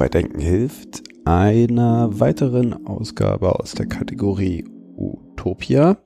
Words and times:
Bei 0.00 0.08
Denken 0.08 0.40
hilft, 0.40 1.02
einer 1.26 2.08
weiteren 2.18 2.86
Ausgabe 2.86 3.60
aus 3.60 3.72
der 3.72 3.84
Kategorie 3.84 4.64
Utopia. 4.96 5.98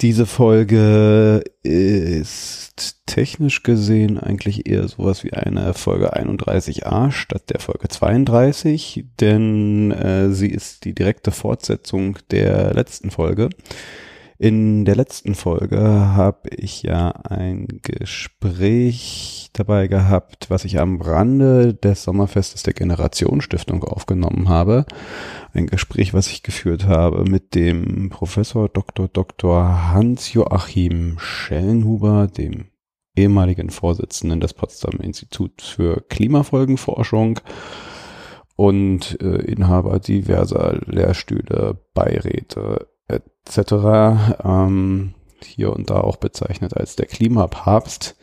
Diese 0.00 0.26
Folge 0.26 1.44
ist 1.62 3.06
technisch 3.06 3.62
gesehen 3.62 4.18
eigentlich 4.18 4.68
eher 4.68 4.88
sowas 4.88 5.22
wie 5.22 5.34
eine 5.34 5.72
Folge 5.72 6.16
31a 6.16 7.12
statt 7.12 7.44
der 7.48 7.60
Folge 7.60 7.86
32, 7.86 9.04
denn 9.20 9.92
äh, 9.92 10.30
sie 10.30 10.48
ist 10.48 10.84
die 10.84 10.96
direkte 10.96 11.30
Fortsetzung 11.30 12.18
der 12.32 12.74
letzten 12.74 13.12
Folge. 13.12 13.50
In 14.40 14.84
der 14.84 14.94
letzten 14.94 15.34
Folge 15.34 15.80
habe 15.80 16.50
ich 16.50 16.84
ja 16.84 17.08
ein 17.10 17.66
Gespräch 17.82 19.50
dabei 19.52 19.88
gehabt, 19.88 20.48
was 20.48 20.64
ich 20.64 20.78
am 20.78 21.00
Rande 21.00 21.74
des 21.74 22.04
Sommerfestes 22.04 22.62
der 22.62 22.72
Generationsstiftung 22.72 23.82
aufgenommen 23.82 24.48
habe. 24.48 24.86
Ein 25.52 25.66
Gespräch, 25.66 26.14
was 26.14 26.28
ich 26.28 26.44
geführt 26.44 26.84
habe 26.84 27.28
mit 27.28 27.56
dem 27.56 28.10
Professor 28.10 28.68
Dr. 28.68 29.08
Dr. 29.08 29.90
Hans-Joachim 29.92 31.16
Schellenhuber, 31.18 32.28
dem 32.28 32.66
ehemaligen 33.16 33.70
Vorsitzenden 33.70 34.38
des 34.38 34.54
Potsdamer 34.54 35.02
Instituts 35.02 35.66
für 35.66 36.00
Klimafolgenforschung 36.08 37.40
und 38.54 39.20
äh, 39.20 39.42
Inhaber 39.50 39.98
diverser 39.98 40.78
Lehrstühle, 40.86 41.76
Beiräte 41.92 42.86
etc. 43.08 44.38
Ähm, 44.44 45.14
hier 45.42 45.72
und 45.72 45.90
da 45.90 46.00
auch 46.00 46.16
bezeichnet 46.16 46.76
als 46.76 46.96
der 46.96 47.06
Klimapapst. 47.06 48.16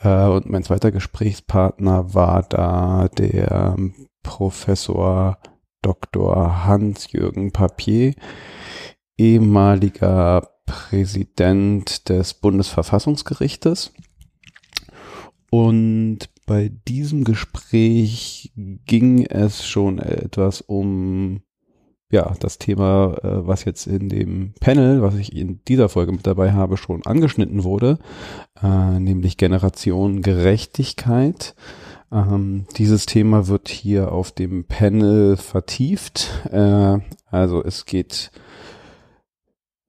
Äh, 0.00 0.26
und 0.26 0.48
mein 0.48 0.62
zweiter 0.62 0.90
Gesprächspartner 0.90 2.14
war 2.14 2.42
da 2.42 3.08
der 3.08 3.76
Professor 4.22 5.38
Dr. 5.82 6.64
Hans-Jürgen 6.66 7.52
Papier, 7.52 8.14
ehemaliger 9.16 10.50
Präsident 10.66 12.08
des 12.08 12.34
Bundesverfassungsgerichtes. 12.34 13.92
Und 15.50 16.18
bei 16.46 16.68
diesem 16.68 17.24
Gespräch 17.24 18.52
ging 18.54 19.24
es 19.24 19.66
schon 19.66 19.98
etwas 19.98 20.60
um 20.60 21.42
ja, 22.10 22.34
das 22.40 22.58
Thema, 22.58 23.16
äh, 23.22 23.46
was 23.46 23.64
jetzt 23.64 23.86
in 23.86 24.08
dem 24.08 24.54
Panel, 24.60 25.02
was 25.02 25.14
ich 25.16 25.36
in 25.36 25.60
dieser 25.68 25.88
Folge 25.88 26.12
mit 26.12 26.26
dabei 26.26 26.52
habe, 26.52 26.76
schon 26.76 27.04
angeschnitten 27.04 27.64
wurde, 27.64 27.98
äh, 28.62 28.98
nämlich 28.98 29.36
Generation 29.36 30.22
Gerechtigkeit. 30.22 31.54
Ähm, 32.10 32.66
dieses 32.76 33.04
Thema 33.04 33.46
wird 33.48 33.68
hier 33.68 34.12
auf 34.12 34.32
dem 34.32 34.64
Panel 34.64 35.36
vertieft. 35.36 36.48
Äh, 36.50 36.98
also 37.30 37.62
es 37.62 37.84
geht 37.84 38.30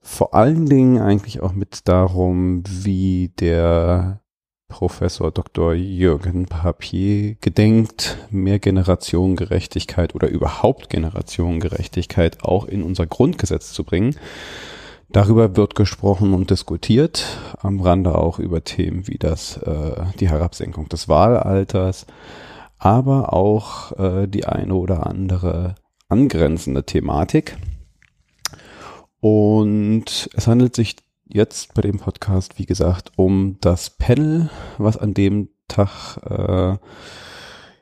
vor 0.02 0.34
allen 0.34 0.66
Dingen 0.66 0.98
eigentlich 0.98 1.40
auch 1.42 1.54
mit 1.54 1.88
darum, 1.88 2.64
wie 2.66 3.30
der 3.40 4.22
Professor 4.70 5.32
Dr. 5.32 5.74
Jürgen 5.74 6.46
Papier 6.46 7.36
gedenkt, 7.42 8.18
mehr 8.30 8.60
Generationengerechtigkeit 8.60 10.16
oder 10.16 10.30
überhaupt 10.30 10.90
Generationengerechtigkeit 10.90 12.44
auch 12.44 12.66
in 12.66 12.84
unser 12.84 13.06
Grundgesetz 13.06 13.74
zu 13.74 13.84
bringen. 13.84 14.16
Darüber 15.12 15.58
wird 15.58 15.76
gesprochen 15.76 16.34
und 16.34 16.52
diskutiert, 16.52 17.26
am 17.60 17.82
Rande 17.82 18.16
auch 18.16 18.38
über 18.38 18.64
Themen 18.64 19.08
wie 19.08 19.18
das, 19.18 19.58
äh, 19.58 20.04
die 20.20 20.30
Herabsenkung 20.30 20.88
des 20.88 21.10
Wahlalters, 21.10 22.06
aber 22.78 23.34
auch 23.34 23.98
äh, 24.00 24.28
die 24.28 24.46
eine 24.46 24.76
oder 24.76 25.08
andere 25.08 25.76
angrenzende 26.10 26.86
Thematik. 26.86 27.58
Und 29.20 30.30
es 30.34 30.48
handelt 30.48 30.76
sich 30.76 30.96
jetzt 31.30 31.74
bei 31.74 31.82
dem 31.82 31.98
Podcast, 31.98 32.60
wie 32.60 32.66
gesagt, 32.66 33.12
um 33.16 33.58
das 33.62 33.92
Panel, 33.92 34.50
was 34.78 34.98
an 34.98 35.14
dem 35.14 35.50
Tag 35.68 36.18
äh, 36.26 36.78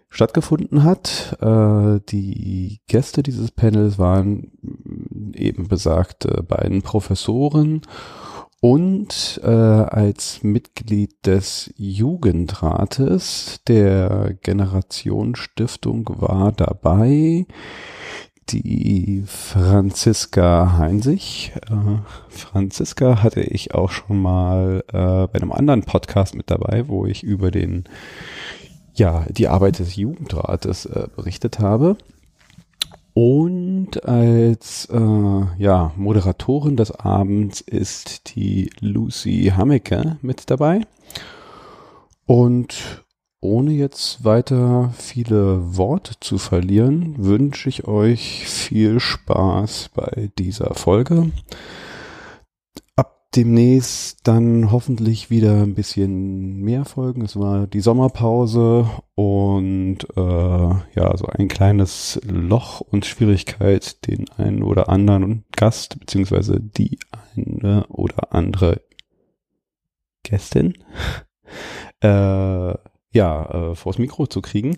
stattgefunden 0.09 0.84
hat. 0.84 1.38
Äh, 1.41 2.00
die 2.09 2.81
Gäste 2.88 3.24
dieses 3.24 3.52
Panels 3.52 3.97
waren 3.97 4.52
eben 5.34 5.68
besagte 5.68 6.44
beiden 6.44 6.81
Professoren 6.81 7.81
und 8.59 9.40
äh, 9.44 9.47
als 9.47 10.44
Mitglied 10.44 11.25
des 11.25 11.72
Jugendrates 11.78 13.62
der 13.68 14.36
Generation 14.41 15.36
Stiftung 15.36 16.09
war 16.18 16.52
dabei 16.52 17.46
die 18.50 19.24
Franziska 19.25 20.78
Heinzig. 20.78 21.53
Äh, 21.69 22.00
Franziska 22.30 23.24
hatte 23.24 23.41
ich 23.41 23.74
auch 23.74 23.90
schon 23.90 24.22
mal 24.22 24.84
äh, 24.90 25.28
bei 25.28 25.34
einem 25.35 25.52
anderen 25.52 25.84
Podcast 25.84 26.35
mit 26.35 26.50
dabei, 26.50 26.88
wo 26.88 27.06
ich 27.06 27.24
über 27.24 27.52
den, 27.52 27.86
ja, 28.94 29.25
die 29.30 29.47
Arbeit 29.47 29.80
des 29.80 29.96
Jugendrates 29.96 30.86
äh, 30.86 31.07
berichtet 31.16 31.59
habe. 31.59 31.97
Und 33.13 34.06
als 34.06 34.86
äh, 34.91 35.46
ja, 35.57 35.91
Moderatorin 35.96 36.78
des 36.78 36.91
Abends 36.91 37.62
ist 37.62 38.36
die 38.36 38.69
Lucy 38.80 39.52
Hammecke 39.56 40.18
mit 40.22 40.50
dabei. 40.52 40.81
Und 42.28 43.06
ohne 43.40 43.72
jetzt 43.72 44.24
weiter 44.24 44.92
viele 44.98 45.78
Worte 45.78 46.14
zu 46.20 46.38
verlieren, 46.38 47.16
wünsche 47.18 47.70
ich 47.70 47.88
euch 47.88 48.48
viel 48.48 49.00
Spaß 49.00 49.92
bei 49.94 50.31
dieser 50.40 50.74
Folge. 50.74 51.31
Ab 52.96 53.28
demnächst 53.36 54.28
dann 54.28 54.72
hoffentlich 54.72 55.30
wieder 55.30 55.62
ein 55.62 55.75
bisschen 55.75 56.62
mehr 56.62 56.86
Folgen. 56.86 57.24
Es 57.24 57.38
war 57.38 57.68
die 57.68 57.81
Sommerpause 57.81 58.90
und 59.14 60.00
äh, 60.16 60.19
ja, 60.19 61.16
so 61.16 61.28
ein 61.28 61.48
kleines 61.48 62.19
Loch 62.25 62.81
und 62.81 63.06
Schwierigkeit, 63.06 64.08
den 64.08 64.28
einen 64.38 64.64
oder 64.64 64.90
anderen 64.90 65.46
Gast 65.56 66.00
beziehungsweise 66.00 66.59
die 66.59 66.98
eine 67.36 67.86
oder 67.88 68.33
andere 68.33 68.81
Gästin 70.24 70.74
äh, 72.01 72.74
ja, 73.12 73.71
äh, 73.71 73.75
vors 73.75 73.98
Mikro 73.98 74.27
zu 74.27 74.42
kriegen. 74.42 74.77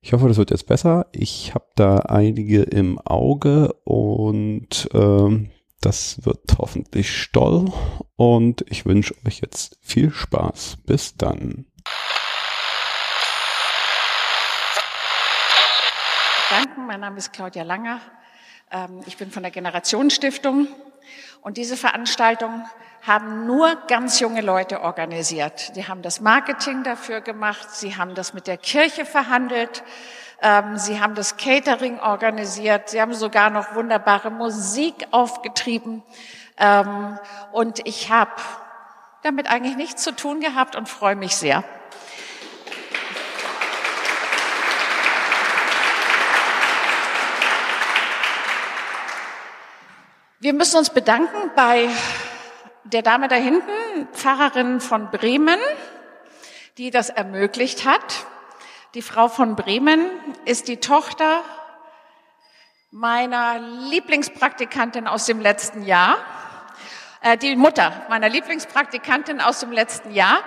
Ich 0.00 0.12
hoffe, 0.12 0.26
das 0.26 0.36
wird 0.36 0.50
jetzt 0.50 0.66
besser. 0.66 1.06
Ich 1.12 1.54
habe 1.54 1.66
da 1.76 1.98
einige 1.98 2.62
im 2.62 2.98
Auge 2.98 3.72
und 3.84 4.88
ähm, 4.92 5.50
das 5.80 6.24
wird 6.24 6.58
hoffentlich 6.58 7.16
stoll. 7.16 7.72
Und 8.16 8.64
ich 8.68 8.84
wünsche 8.84 9.14
euch 9.26 9.40
jetzt 9.40 9.78
viel 9.80 10.10
Spaß. 10.10 10.78
Bis 10.86 11.16
dann. 11.16 11.66
Danke, 16.50 16.80
mein 16.80 17.00
Name 17.00 17.18
ist 17.18 17.32
Claudia 17.32 17.62
Langer. 17.62 18.00
Ähm, 18.70 19.00
ich 19.06 19.16
bin 19.16 19.30
von 19.30 19.42
der 19.42 19.52
Generationsstiftung 19.52 20.68
und 21.42 21.56
diese 21.56 21.76
Veranstaltung 21.76 22.64
haben 23.06 23.46
nur 23.46 23.74
ganz 23.88 24.20
junge 24.20 24.42
Leute 24.42 24.80
organisiert. 24.80 25.74
Die 25.74 25.88
haben 25.88 26.02
das 26.02 26.20
Marketing 26.20 26.84
dafür 26.84 27.20
gemacht, 27.20 27.70
sie 27.70 27.96
haben 27.96 28.14
das 28.14 28.32
mit 28.32 28.46
der 28.46 28.56
Kirche 28.56 29.04
verhandelt, 29.04 29.82
ähm, 30.40 30.78
sie 30.78 31.00
haben 31.00 31.16
das 31.16 31.36
Catering 31.36 31.98
organisiert, 31.98 32.90
sie 32.90 33.00
haben 33.00 33.12
sogar 33.12 33.50
noch 33.50 33.74
wunderbare 33.74 34.30
Musik 34.30 35.06
aufgetrieben. 35.10 36.04
Ähm, 36.58 37.18
und 37.50 37.86
ich 37.88 38.10
habe 38.10 38.30
damit 39.22 39.48
eigentlich 39.48 39.76
nichts 39.76 40.02
zu 40.02 40.14
tun 40.14 40.40
gehabt 40.40 40.76
und 40.76 40.88
freue 40.88 41.16
mich 41.16 41.34
sehr. 41.36 41.64
Wir 50.38 50.52
müssen 50.52 50.76
uns 50.76 50.90
bedanken 50.90 51.50
bei 51.54 51.88
der 52.84 53.02
Dame 53.02 53.28
da 53.28 53.36
hinten, 53.36 54.08
Pfarrerin 54.12 54.80
von 54.80 55.10
Bremen, 55.10 55.58
die 56.78 56.90
das 56.90 57.10
ermöglicht 57.10 57.86
hat. 57.86 58.26
Die 58.94 59.02
Frau 59.02 59.28
von 59.28 59.56
Bremen 59.56 60.06
ist 60.44 60.68
die 60.68 60.78
Tochter 60.78 61.42
meiner 62.90 63.58
Lieblingspraktikantin 63.58 65.06
aus 65.06 65.26
dem 65.26 65.40
letzten 65.40 65.82
Jahr, 65.82 66.18
äh, 67.22 67.38
die 67.38 67.56
Mutter 67.56 68.04
meiner 68.08 68.28
Lieblingspraktikantin 68.28 69.40
aus 69.40 69.60
dem 69.60 69.72
letzten 69.72 70.10
Jahr. 70.12 70.42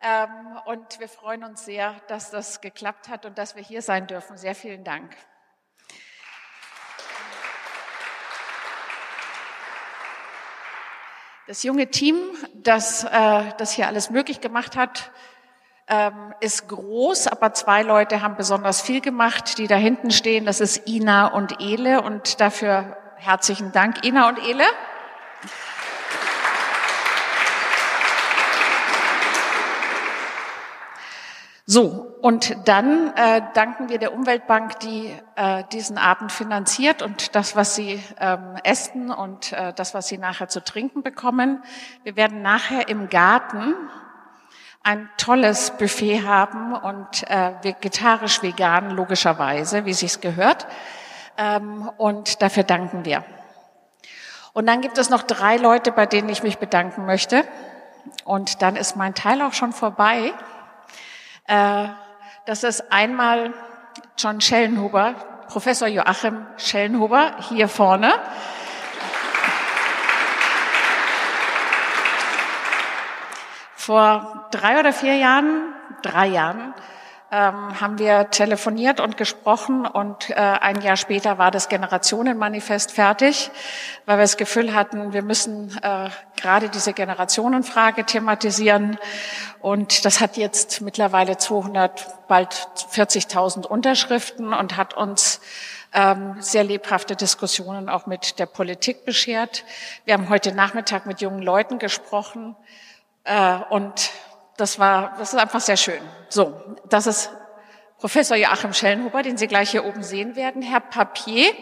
Ähm, 0.00 0.58
und 0.66 1.00
wir 1.00 1.08
freuen 1.08 1.44
uns 1.44 1.64
sehr, 1.64 1.94
dass 2.08 2.30
das 2.30 2.60
geklappt 2.60 3.08
hat 3.08 3.26
und 3.26 3.38
dass 3.38 3.56
wir 3.56 3.62
hier 3.62 3.82
sein 3.82 4.06
dürfen. 4.06 4.36
Sehr 4.36 4.54
vielen 4.54 4.84
Dank. 4.84 5.16
Das 11.48 11.64
junge 11.64 11.88
Team, 11.88 12.16
das 12.54 13.02
äh, 13.02 13.42
das 13.58 13.72
hier 13.72 13.88
alles 13.88 14.10
möglich 14.10 14.40
gemacht 14.40 14.76
hat, 14.76 15.10
ähm, 15.88 16.32
ist 16.38 16.68
groß, 16.68 17.26
aber 17.26 17.52
zwei 17.52 17.82
Leute 17.82 18.22
haben 18.22 18.36
besonders 18.36 18.80
viel 18.80 19.00
gemacht, 19.00 19.58
die 19.58 19.66
da 19.66 19.74
hinten 19.74 20.12
stehen. 20.12 20.46
Das 20.46 20.60
ist 20.60 20.86
Ina 20.86 21.26
und 21.26 21.60
Ele 21.60 22.00
und 22.00 22.40
dafür 22.40 22.96
herzlichen 23.16 23.72
Dank, 23.72 24.04
Ina 24.04 24.28
und 24.28 24.38
Ele. 24.38 24.62
So, 31.66 32.11
und 32.22 32.68
dann 32.68 33.12
äh, 33.16 33.42
danken 33.52 33.88
wir 33.88 33.98
der 33.98 34.14
Umweltbank, 34.14 34.78
die 34.78 35.12
äh, 35.34 35.64
diesen 35.72 35.98
Abend 35.98 36.30
finanziert 36.30 37.02
und 37.02 37.34
das, 37.34 37.56
was 37.56 37.74
Sie 37.74 38.00
ähm, 38.20 38.54
essen 38.62 39.10
und 39.10 39.52
äh, 39.52 39.72
das, 39.72 39.92
was 39.92 40.06
Sie 40.06 40.18
nachher 40.18 40.46
zu 40.46 40.62
trinken 40.62 41.02
bekommen. 41.02 41.64
Wir 42.04 42.14
werden 42.14 42.40
nachher 42.40 42.88
im 42.88 43.08
Garten 43.08 43.74
ein 44.84 45.10
tolles 45.16 45.72
Buffet 45.72 46.22
haben 46.24 46.74
und 46.74 47.28
äh, 47.28 47.54
vegetarisch-vegan 47.62 48.90
logischerweise, 48.90 49.84
wie 49.84 49.92
sich's 49.92 50.20
gehört. 50.20 50.68
Ähm, 51.36 51.90
und 51.98 52.40
dafür 52.40 52.62
danken 52.62 53.04
wir. 53.04 53.24
Und 54.52 54.66
dann 54.66 54.80
gibt 54.80 54.96
es 54.96 55.10
noch 55.10 55.24
drei 55.24 55.56
Leute, 55.56 55.90
bei 55.90 56.06
denen 56.06 56.28
ich 56.28 56.44
mich 56.44 56.58
bedanken 56.58 57.04
möchte. 57.04 57.44
Und 58.24 58.62
dann 58.62 58.76
ist 58.76 58.94
mein 58.94 59.16
Teil 59.16 59.42
auch 59.42 59.54
schon 59.54 59.72
vorbei. 59.72 60.32
Äh, 61.48 61.88
das 62.46 62.64
ist 62.64 62.92
einmal 62.92 63.52
John 64.18 64.40
Schellenhuber, 64.40 65.14
Professor 65.48 65.88
Joachim 65.88 66.46
Schellenhuber 66.56 67.36
hier 67.48 67.68
vorne. 67.68 68.12
Vor 73.76 74.48
drei 74.50 74.78
oder 74.78 74.92
vier 74.92 75.16
Jahren, 75.16 75.74
drei 76.02 76.28
Jahren, 76.28 76.74
ähm, 77.32 77.80
haben 77.80 77.98
wir 77.98 78.28
telefoniert 78.28 79.00
und 79.00 79.16
gesprochen 79.16 79.86
und 79.86 80.28
äh, 80.28 80.34
ein 80.34 80.82
Jahr 80.82 80.98
später 80.98 81.38
war 81.38 81.50
das 81.50 81.70
Generationenmanifest 81.70 82.92
fertig, 82.92 83.50
weil 84.04 84.18
wir 84.18 84.24
das 84.24 84.36
Gefühl 84.36 84.74
hatten, 84.74 85.14
wir 85.14 85.22
müssen 85.22 85.74
äh, 85.82 86.10
gerade 86.36 86.68
diese 86.68 86.92
Generationenfrage 86.92 88.04
thematisieren 88.04 88.98
und 89.60 90.04
das 90.04 90.20
hat 90.20 90.36
jetzt 90.36 90.82
mittlerweile 90.82 91.38
200, 91.38 92.28
bald 92.28 92.52
40.000 92.52 93.66
Unterschriften 93.66 94.52
und 94.52 94.76
hat 94.76 94.92
uns 94.92 95.40
ähm, 95.94 96.36
sehr 96.38 96.64
lebhafte 96.64 97.16
Diskussionen 97.16 97.88
auch 97.88 98.04
mit 98.04 98.38
der 98.40 98.46
Politik 98.46 99.06
beschert. 99.06 99.64
Wir 100.04 100.14
haben 100.14 100.28
heute 100.28 100.52
Nachmittag 100.52 101.06
mit 101.06 101.22
jungen 101.22 101.40
Leuten 101.40 101.78
gesprochen 101.78 102.56
äh, 103.24 103.56
und 103.70 104.10
das 104.56 104.78
war, 104.78 105.14
das 105.18 105.32
ist 105.32 105.38
einfach 105.38 105.60
sehr 105.60 105.76
schön. 105.76 106.00
So, 106.28 106.60
das 106.88 107.06
ist 107.06 107.30
Professor 107.98 108.36
Joachim 108.36 108.72
Schellenhuber, 108.72 109.22
den 109.22 109.36
Sie 109.36 109.46
gleich 109.46 109.70
hier 109.70 109.84
oben 109.84 110.02
sehen 110.02 110.34
werden. 110.34 110.60
Herr 110.60 110.80
Papier, 110.80 111.52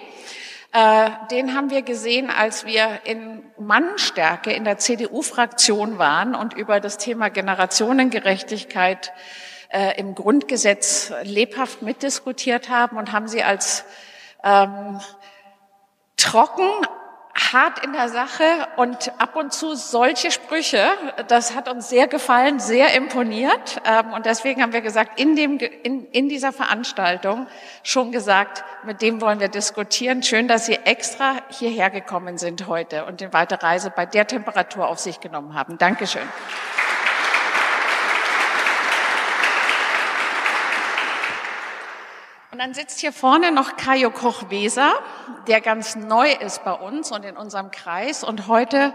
äh, 0.72 1.10
den 1.30 1.54
haben 1.54 1.70
wir 1.70 1.82
gesehen, 1.82 2.30
als 2.30 2.64
wir 2.64 3.00
in 3.04 3.44
Mannstärke 3.58 4.52
in 4.52 4.64
der 4.64 4.78
CDU-Fraktion 4.78 5.98
waren 5.98 6.34
und 6.34 6.54
über 6.54 6.80
das 6.80 6.96
Thema 6.96 7.28
Generationengerechtigkeit 7.28 9.12
äh, 9.68 9.98
im 9.98 10.14
Grundgesetz 10.14 11.12
lebhaft 11.22 11.82
mitdiskutiert 11.82 12.68
haben 12.68 12.96
und 12.96 13.12
haben 13.12 13.28
sie 13.28 13.42
als 13.42 13.84
ähm, 14.44 15.00
trocken, 16.16 16.68
hart 17.34 17.84
in 17.84 17.92
der 17.92 18.08
Sache 18.08 18.44
und 18.76 19.12
ab 19.18 19.36
und 19.36 19.52
zu 19.52 19.74
solche 19.74 20.30
Sprüche. 20.30 20.88
Das 21.28 21.54
hat 21.54 21.68
uns 21.68 21.88
sehr 21.88 22.08
gefallen, 22.08 22.60
sehr 22.60 22.94
imponiert. 22.94 23.80
Ähm, 23.84 24.12
und 24.12 24.26
deswegen 24.26 24.62
haben 24.62 24.72
wir 24.72 24.80
gesagt, 24.80 25.20
in, 25.20 25.36
dem, 25.36 25.58
in, 25.58 26.06
in 26.06 26.28
dieser 26.28 26.52
Veranstaltung 26.52 27.46
schon 27.82 28.12
gesagt, 28.12 28.64
mit 28.84 29.02
dem 29.02 29.20
wollen 29.20 29.40
wir 29.40 29.48
diskutieren. 29.48 30.22
Schön, 30.22 30.48
dass 30.48 30.66
Sie 30.66 30.74
extra 30.74 31.36
hierher 31.50 31.90
gekommen 31.90 32.38
sind 32.38 32.66
heute 32.66 33.04
und 33.04 33.20
die 33.20 33.32
weite 33.32 33.62
Reise 33.62 33.90
bei 33.90 34.06
der 34.06 34.26
Temperatur 34.26 34.88
auf 34.88 34.98
sich 34.98 35.20
genommen 35.20 35.54
haben. 35.54 35.78
Dankeschön. 35.78 36.28
Dann 42.60 42.74
sitzt 42.74 43.00
hier 43.00 43.14
vorne 43.14 43.52
noch 43.52 43.78
Kajo 43.78 44.10
Koch-Weser, 44.10 44.92
der 45.46 45.62
ganz 45.62 45.96
neu 45.96 46.30
ist 46.30 46.62
bei 46.62 46.74
uns 46.74 47.10
und 47.10 47.24
in 47.24 47.38
unserem 47.38 47.70
Kreis 47.70 48.22
und 48.22 48.48
heute 48.48 48.92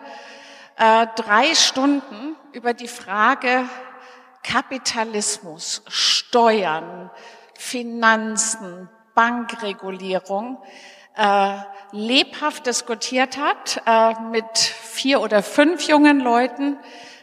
äh, 0.78 1.08
drei 1.16 1.56
Stunden 1.56 2.36
über 2.52 2.76
die 2.76 2.88
Frage 2.88 3.68
Kapitalismus, 4.44 5.82
Steuern, 5.88 7.10
Finanzen, 7.56 8.88
Bankregulierung 9.16 10.60
äh, 11.16 11.58
lebhaft 11.92 12.68
diskutiert 12.68 13.40
hat 13.40 13.82
äh, 13.88 14.14
mit 14.30 14.60
vier 14.60 15.22
oder 15.22 15.42
fünf 15.42 15.88
jungen 15.88 16.20
Leuten, 16.20 16.78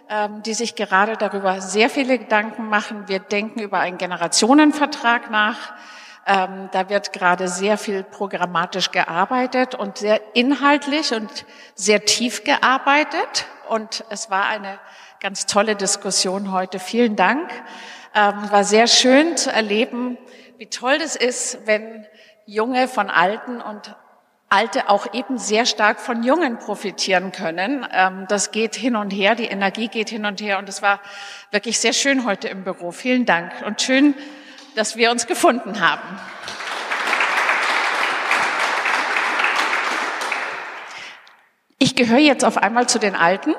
ähm, 0.09 0.43
die 0.43 0.55
sich 0.55 0.75
gerade 0.75 1.16
darüber 1.16 1.61
sehr 1.61 1.88
viele 1.88 2.19
Gedanken 2.19 2.69
machen. 2.69 3.07
Wir 3.07 3.21
denken 3.21 3.61
über 3.61 3.78
einen 3.78 3.97
Generationenvertrag 3.97 5.31
nach. 5.31 5.75
Ähm, 6.26 6.69
da 6.73 6.88
wird 6.88 7.12
gerade 7.12 7.49
sehr 7.49 7.76
viel 7.76 8.05
programmatisch 8.05 8.91
gearbeitet 8.93 9.75
und 9.75 9.99
sehr 9.99 10.21
inhaltlich 10.35 11.12
und 11.12 11.45
sehr 11.75 12.05
tief 12.05 12.45
gearbeitet. 12.45 13.47
Und 13.69 14.05
es 14.09 14.31
war 14.31 14.47
eine 14.47 14.79
ganz 15.21 15.47
tolle 15.47 15.75
Diskussion 15.75 16.52
heute. 16.52 16.79
Vielen 16.79 17.17
Dank. 17.17 17.50
Ähm, 18.14 18.50
war 18.50 18.64
sehr 18.64 18.87
schön 18.87 19.37
zu 19.37 19.50
erleben, 19.50 20.19
wie 20.59 20.67
toll 20.67 20.99
das 20.99 21.17
ist, 21.17 21.67
wenn 21.67 22.07
Junge 22.47 22.87
von 22.87 23.11
Alten 23.11 23.61
und 23.61 23.97
Alte 24.49 24.91
auch 24.91 25.14
eben 25.14 25.38
sehr 25.38 25.64
stark 25.64 25.99
von 25.99 26.23
Jungen 26.23 26.59
profitieren 26.59 27.33
können. 27.33 27.87
Ähm, 27.91 28.26
das 28.29 28.50
geht 28.50 28.76
hin 28.76 28.97
und 28.97 29.11
her, 29.11 29.35
die 29.35 29.47
Energie 29.47 29.88
geht 29.88 30.11
hin 30.11 30.26
und 30.26 30.43
her 30.43 30.59
und 30.59 30.69
es 30.69 30.83
war 30.83 31.00
wirklich 31.50 31.79
sehr 31.79 31.95
schön 31.95 32.26
heute 32.26 32.49
im 32.49 32.62
Büro. 32.62 32.91
Vielen 32.91 33.25
Dank 33.25 33.50
und 33.64 33.81
schön, 33.81 34.14
dass 34.75 34.97
wir 34.97 35.11
uns 35.11 35.26
gefunden 35.26 35.81
haben. 35.81 36.21
Ich 41.79 41.97
gehöre 41.97 42.19
jetzt 42.19 42.45
auf 42.45 42.57
einmal 42.57 42.88
zu 42.88 42.99
den 42.99 43.14
Alten. 43.14 43.55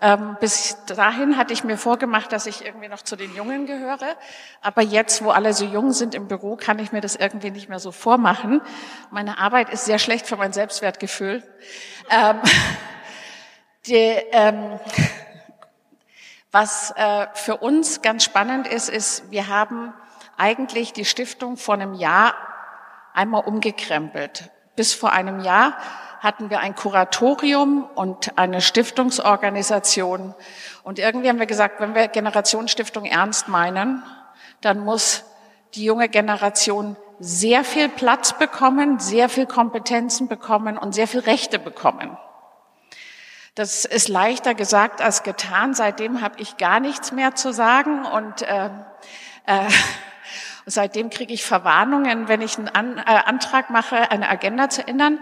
Ähm, 0.00 0.36
bis 0.40 0.84
dahin 0.86 1.36
hatte 1.36 1.52
ich 1.52 1.62
mir 1.62 1.78
vorgemacht, 1.78 2.32
dass 2.32 2.46
ich 2.46 2.64
irgendwie 2.64 2.88
noch 2.88 3.02
zu 3.02 3.14
den 3.14 3.34
Jungen 3.36 3.66
gehöre. 3.66 4.16
Aber 4.60 4.82
jetzt, 4.82 5.22
wo 5.22 5.30
alle 5.30 5.52
so 5.54 5.64
jung 5.64 5.92
sind 5.92 6.16
im 6.16 6.26
Büro, 6.26 6.56
kann 6.56 6.80
ich 6.80 6.90
mir 6.90 7.00
das 7.00 7.14
irgendwie 7.14 7.52
nicht 7.52 7.68
mehr 7.68 7.78
so 7.78 7.92
vormachen. 7.92 8.60
Meine 9.12 9.38
Arbeit 9.38 9.70
ist 9.70 9.84
sehr 9.84 10.00
schlecht 10.00 10.26
für 10.26 10.36
mein 10.36 10.52
Selbstwertgefühl. 10.52 11.44
Ähm, 12.10 12.40
die, 13.86 14.16
ähm, 14.32 14.80
was 16.50 16.92
äh, 16.96 17.28
für 17.34 17.58
uns 17.58 18.02
ganz 18.02 18.24
spannend 18.24 18.66
ist, 18.66 18.88
ist, 18.88 19.30
wir 19.30 19.46
haben 19.46 19.94
eigentlich 20.42 20.92
die 20.92 21.04
Stiftung 21.04 21.56
vor 21.56 21.74
einem 21.74 21.94
Jahr 21.94 22.34
einmal 23.14 23.44
umgekrempelt. 23.44 24.50
Bis 24.74 24.92
vor 24.92 25.12
einem 25.12 25.38
Jahr 25.38 25.74
hatten 26.18 26.50
wir 26.50 26.58
ein 26.58 26.74
Kuratorium 26.74 27.88
und 27.94 28.36
eine 28.36 28.60
Stiftungsorganisation. 28.60 30.34
Und 30.82 30.98
irgendwie 30.98 31.28
haben 31.28 31.38
wir 31.38 31.46
gesagt, 31.46 31.80
wenn 31.80 31.94
wir 31.94 32.08
Generationsstiftung 32.08 33.04
ernst 33.04 33.46
meinen, 33.46 34.02
dann 34.60 34.80
muss 34.80 35.24
die 35.74 35.84
junge 35.84 36.08
Generation 36.08 36.96
sehr 37.20 37.62
viel 37.62 37.88
Platz 37.88 38.36
bekommen, 38.36 38.98
sehr 38.98 39.28
viel 39.28 39.46
Kompetenzen 39.46 40.26
bekommen 40.26 40.76
und 40.76 40.92
sehr 40.92 41.06
viel 41.06 41.20
Rechte 41.20 41.60
bekommen. 41.60 42.18
Das 43.54 43.84
ist 43.84 44.08
leichter 44.08 44.54
gesagt 44.54 45.00
als 45.00 45.22
getan. 45.22 45.72
Seitdem 45.74 46.20
habe 46.20 46.40
ich 46.40 46.56
gar 46.56 46.80
nichts 46.80 47.12
mehr 47.12 47.36
zu 47.36 47.52
sagen 47.52 48.04
und 48.06 48.42
äh, 48.42 48.70
äh, 49.46 49.68
seitdem 50.66 51.10
kriege 51.10 51.32
ich 51.32 51.44
Verwarnungen, 51.44 52.28
wenn 52.28 52.40
ich 52.40 52.58
einen 52.58 52.68
An 52.68 52.98
äh, 52.98 53.02
Antrag 53.02 53.70
mache, 53.70 54.10
eine 54.10 54.28
Agenda 54.28 54.68
zu 54.68 54.86
ändern. 54.86 55.18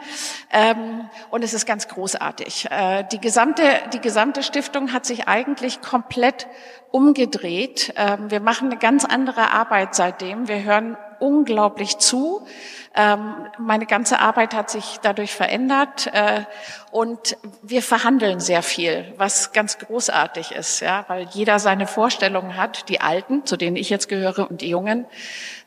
Ähm, 0.51 1.09
und 1.31 1.43
es 1.43 1.55
ist 1.55 1.67
ganz 1.67 1.89
großartig. 1.89 2.71
Äh, 2.71 3.05
die, 3.11 3.21
gesamte, 3.21 3.63
die 3.93 4.01
gesamte 4.01 4.43
Stiftung 4.43 4.93
hat 4.93 5.07
sich 5.07 5.29
eigentlich 5.29 5.81
komplett 5.81 6.47
umgedreht. 6.93 7.93
Ähm, 7.97 8.31
wir 8.31 8.41
machen 8.41 8.71
eine 8.71 8.79
ganz 8.79 9.05
andere 9.05 9.51
Arbeit 9.51 9.95
seitdem. 9.95 10.49
Wir 10.49 10.63
hören 10.65 10.97
unglaublich 11.21 11.99
zu. 11.99 12.47
Ähm, 12.95 13.47
meine 13.59 13.87
ganze 13.87 14.19
Arbeit 14.19 14.53
hat 14.53 14.69
sich 14.69 14.99
dadurch 15.01 15.33
verändert 15.33 16.09
äh, 16.13 16.43
und 16.91 17.37
wir 17.63 17.83
verhandeln 17.83 18.41
sehr 18.41 18.65
viel, 18.65 19.15
was 19.17 19.53
ganz 19.53 19.79
großartig 19.79 20.53
ist, 20.53 20.81
ja, 20.81 21.05
weil 21.07 21.29
jeder 21.31 21.61
seine 21.61 21.87
Vorstellungen 21.87 22.57
hat, 22.57 22.89
die 22.89 23.01
Alten, 23.01 23.47
zu 23.47 23.57
denen 23.57 23.77
ich 23.77 23.91
jetzt 23.91 24.09
gehöre, 24.09 24.51
und 24.51 24.61
die 24.61 24.71
Jungen. 24.71 25.07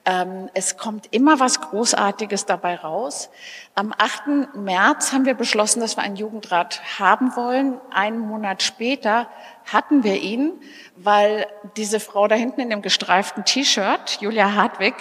Ähm, 0.06 0.50
es 0.54 0.76
kommt 0.76 1.08
immer 1.12 1.40
was 1.40 1.62
Großartiges 1.62 2.46
dabei 2.46 2.76
raus. 2.76 3.30
Am 3.74 3.94
8. 3.98 4.56
März 4.56 5.14
haben 5.14 5.26
wir 5.26 5.34
beschlossen, 5.34 5.80
dass 5.80 5.96
wir 5.96 6.04
einen 6.04 6.18
Jugendrat 6.18 6.82
haben 7.00 7.38
wollen. 7.38 7.80
Einen 7.90 8.20
Monat 8.20 8.64
später 8.64 9.28
hatten 9.66 10.04
wir 10.04 10.22
ihn, 10.22 10.54
weil 10.96 11.48
diese 11.78 12.00
Frau 12.00 12.28
da 12.28 12.36
hinten 12.36 12.62
in 12.62 12.70
dem 12.70 12.82
gestreiften 12.82 13.46
T-Shirt, 13.46 14.18
Julia 14.22 14.54
Hartwig, 14.54 14.96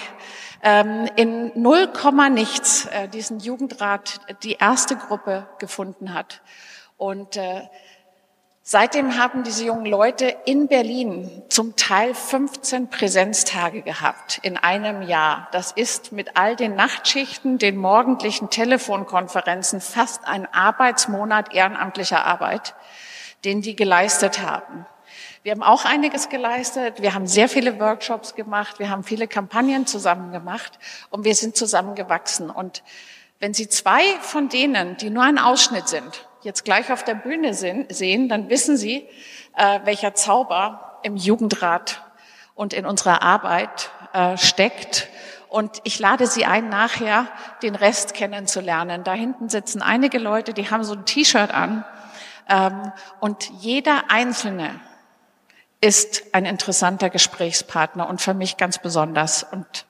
ähm, 0.62 1.08
in 1.16 1.52
null 1.60 1.88
Komma 1.88 2.28
nichts 2.28 2.86
äh, 2.86 3.08
diesen 3.08 3.40
Jugendrat 3.40 4.20
die 4.42 4.54
erste 4.54 4.96
Gruppe 4.96 5.48
gefunden 5.58 6.14
hat. 6.14 6.42
Und 6.96 7.36
äh, 7.36 7.62
Seitdem 8.64 9.18
haben 9.18 9.42
diese 9.42 9.64
jungen 9.64 9.86
Leute 9.86 10.36
in 10.44 10.68
Berlin 10.68 11.42
zum 11.48 11.74
Teil 11.74 12.14
15 12.14 12.90
Präsenztage 12.90 13.82
gehabt 13.82 14.38
in 14.42 14.56
einem 14.56 15.02
Jahr. 15.02 15.48
Das 15.50 15.72
ist 15.72 16.12
mit 16.12 16.36
all 16.36 16.54
den 16.54 16.76
Nachtschichten, 16.76 17.58
den 17.58 17.76
morgendlichen 17.76 18.50
Telefonkonferenzen 18.50 19.80
fast 19.80 20.28
ein 20.28 20.46
Arbeitsmonat 20.46 21.52
ehrenamtlicher 21.52 22.24
Arbeit, 22.24 22.76
den 23.44 23.62
die 23.62 23.76
geleistet 23.76 24.40
haben. 24.40 24.86
Wir 25.42 25.52
haben 25.52 25.62
auch 25.62 25.84
einiges 25.84 26.28
geleistet. 26.28 27.02
Wir 27.02 27.14
haben 27.14 27.26
sehr 27.26 27.48
viele 27.48 27.80
Workshops 27.80 28.36
gemacht. 28.36 28.78
Wir 28.78 28.90
haben 28.90 29.02
viele 29.02 29.26
Kampagnen 29.26 29.86
zusammen 29.86 30.30
gemacht 30.30 30.78
und 31.10 31.24
wir 31.24 31.34
sind 31.34 31.56
zusammengewachsen. 31.56 32.48
Und 32.48 32.84
wenn 33.40 33.52
Sie 33.52 33.68
zwei 33.68 34.04
von 34.20 34.48
denen, 34.48 34.96
die 34.98 35.10
nur 35.10 35.24
ein 35.24 35.38
Ausschnitt 35.38 35.88
sind, 35.88 36.28
jetzt 36.42 36.64
gleich 36.64 36.92
auf 36.92 37.02
der 37.02 37.14
Bühne 37.14 37.54
sehen, 37.54 38.28
dann 38.28 38.48
wissen 38.50 38.76
Sie, 38.76 39.08
äh, 39.56 39.80
welcher 39.84 40.14
Zauber 40.14 41.00
im 41.02 41.16
Jugendrat 41.16 42.02
und 42.54 42.72
in 42.72 42.86
unserer 42.86 43.22
Arbeit 43.22 43.90
äh, 44.12 44.36
steckt. 44.36 45.08
Und 45.48 45.80
ich 45.82 45.98
lade 45.98 46.28
Sie 46.28 46.44
ein, 46.44 46.68
nachher 46.68 47.26
den 47.62 47.74
Rest 47.74 48.14
kennenzulernen. 48.14 49.02
Da 49.02 49.12
hinten 49.12 49.48
sitzen 49.48 49.82
einige 49.82 50.18
Leute, 50.18 50.54
die 50.54 50.70
haben 50.70 50.84
so 50.84 50.94
ein 50.94 51.04
T-Shirt 51.04 51.52
an. 51.52 51.84
Ähm, 52.52 52.92
und 53.18 53.50
jeder 53.60 54.10
Einzelne 54.10 54.78
ist 55.80 56.22
ein 56.32 56.44
interessanter 56.44 57.10
Gesprächspartner 57.10 58.08
und 58.08 58.20
für 58.20 58.34
mich 58.34 58.56
ganz 58.56 58.78
besonders. 58.78 59.42
Und 59.42 59.86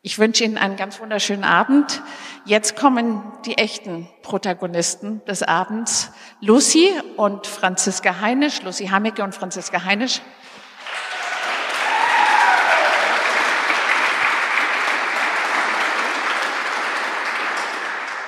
ich 0.00 0.18
wünsche 0.18 0.44
Ihnen 0.44 0.56
einen 0.56 0.76
ganz 0.76 1.00
wunderschönen 1.00 1.44
Abend. 1.44 2.02
Jetzt 2.46 2.76
kommen 2.76 3.22
die 3.44 3.58
echten 3.58 4.08
Protagonisten 4.22 5.22
des 5.26 5.42
Abends, 5.42 6.12
Lucy 6.40 6.90
und 7.16 7.46
Franziska 7.46 8.20
Heinisch, 8.20 8.62
Lucy 8.62 8.86
Hamicke 8.86 9.22
und 9.22 9.34
Franziska 9.34 9.84
Heinisch. 9.84 10.22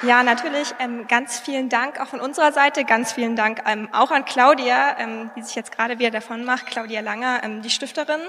Ja, 0.07 0.23
natürlich. 0.23 0.73
Ähm, 0.79 1.09
ganz 1.09 1.41
vielen 1.41 1.69
Dank 1.69 2.01
auch 2.01 2.07
von 2.07 2.21
unserer 2.21 2.53
Seite. 2.53 2.85
Ganz 2.85 3.13
vielen 3.13 3.35
Dank 3.35 3.63
ähm, 3.67 3.89
auch 3.93 4.13
an 4.13 4.25
Claudia, 4.25 4.97
ähm, 5.01 5.31
die 5.37 5.43
sich 5.43 5.57
jetzt 5.57 5.73
gerade 5.73 5.99
wieder 5.99 6.13
davon 6.13 6.45
macht. 6.45 6.67
Claudia 6.67 7.01
Langer, 7.01 7.41
ähm, 7.43 7.61
die 7.61 7.71
Stifterin. 7.71 8.21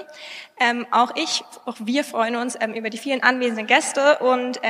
Ähm, 0.58 0.86
auch 0.90 1.12
ich, 1.14 1.44
auch 1.66 1.76
wir 1.78 2.02
freuen 2.02 2.34
uns 2.34 2.56
ähm, 2.60 2.74
über 2.74 2.90
die 2.90 2.98
vielen 2.98 3.22
anwesenden 3.22 3.66
Gäste 3.66 4.18
und 4.18 4.60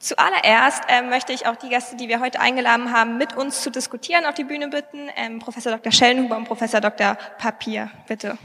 Zuallererst 0.00 0.82
ähm, 0.88 1.08
möchte 1.08 1.32
ich 1.32 1.46
auch 1.46 1.56
die 1.56 1.70
Gäste, 1.70 1.96
die 1.96 2.08
wir 2.08 2.20
heute 2.20 2.38
eingeladen 2.38 2.92
haben, 2.92 3.16
mit 3.16 3.36
uns 3.36 3.62
zu 3.62 3.70
diskutieren, 3.70 4.26
auf 4.26 4.34
die 4.34 4.44
Bühne 4.44 4.68
bitten. 4.68 5.08
Ähm, 5.16 5.38
Professor 5.38 5.72
Dr. 5.72 5.92
Schellenhuber 5.92 6.36
und 6.36 6.44
Professor 6.44 6.80
Dr. 6.82 7.16
Papier, 7.38 7.90
bitte. 8.06 8.36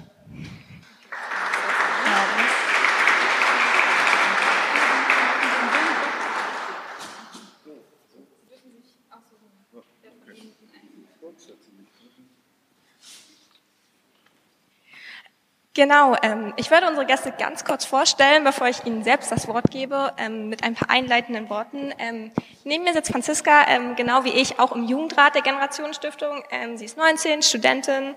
Genau, 15.80 16.14
ähm, 16.24 16.52
ich 16.58 16.72
werde 16.72 16.88
unsere 16.88 17.06
Gäste 17.06 17.32
ganz 17.32 17.64
kurz 17.64 17.86
vorstellen, 17.86 18.44
bevor 18.44 18.68
ich 18.68 18.86
Ihnen 18.86 19.06
selbst 19.06 19.32
das 19.32 19.48
Wort 19.48 19.72
gebe, 19.72 20.12
ähm, 20.18 20.50
mit 20.50 20.62
ein 20.62 20.74
paar 20.74 20.90
einleitenden 20.90 21.50
Worten. 21.50 21.94
Ähm, 22.00 22.32
neben 22.66 22.84
mir 22.84 22.92
sitzt 22.92 23.14
Franziska, 23.14 23.66
ähm, 23.70 23.96
genau 23.96 24.26
wie 24.26 24.32
ich, 24.32 24.60
auch 24.60 24.74
im 24.74 24.84
Jugendrat 24.84 25.36
der 25.36 25.42
Generationenstiftung. 25.42 26.44
Ähm, 26.52 26.76
sie 26.76 26.84
ist 26.84 26.98
19, 26.98 27.44
Studentin 27.44 28.16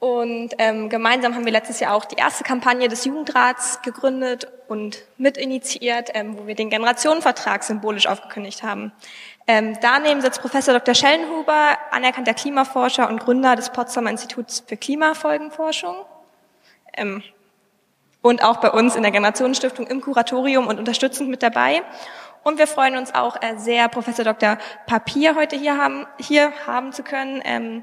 und 0.00 0.50
ähm, 0.58 0.90
gemeinsam 0.90 1.34
haben 1.34 1.46
wir 1.46 1.52
letztes 1.52 1.80
Jahr 1.80 1.94
auch 1.94 2.04
die 2.04 2.16
erste 2.16 2.44
Kampagne 2.44 2.88
des 2.88 3.06
Jugendrats 3.06 3.80
gegründet 3.80 4.46
und 4.68 4.98
mitinitiiert, 5.16 6.10
ähm, 6.12 6.36
wo 6.36 6.46
wir 6.46 6.56
den 6.56 6.68
Generationenvertrag 6.68 7.64
symbolisch 7.64 8.06
aufgekündigt 8.06 8.62
haben. 8.62 8.92
Ähm, 9.46 9.78
daneben 9.80 10.20
sitzt 10.20 10.42
Professor 10.42 10.74
Dr. 10.74 10.94
Schellenhuber, 10.94 11.78
anerkannter 11.90 12.34
Klimaforscher 12.34 13.08
und 13.08 13.18
Gründer 13.18 13.56
des 13.56 13.70
Potsdamer 13.70 14.10
Instituts 14.10 14.62
für 14.66 14.76
Klimafolgenforschung 14.76 16.04
und 18.22 18.42
auch 18.42 18.58
bei 18.58 18.70
uns 18.70 18.96
in 18.96 19.02
der 19.02 19.12
Generationenstiftung 19.12 19.86
im 19.86 20.00
Kuratorium 20.00 20.66
und 20.66 20.78
unterstützend 20.78 21.28
mit 21.28 21.42
dabei. 21.42 21.82
Und 22.42 22.58
wir 22.58 22.66
freuen 22.66 22.96
uns 22.96 23.14
auch 23.14 23.42
äh, 23.42 23.56
sehr, 23.56 23.88
Professor 23.88 24.24
Dr. 24.24 24.58
Papier 24.86 25.34
heute 25.34 25.56
hier 25.56 25.78
haben, 25.78 26.06
hier 26.18 26.52
haben 26.66 26.92
zu 26.92 27.02
können, 27.02 27.42
ähm, 27.44 27.82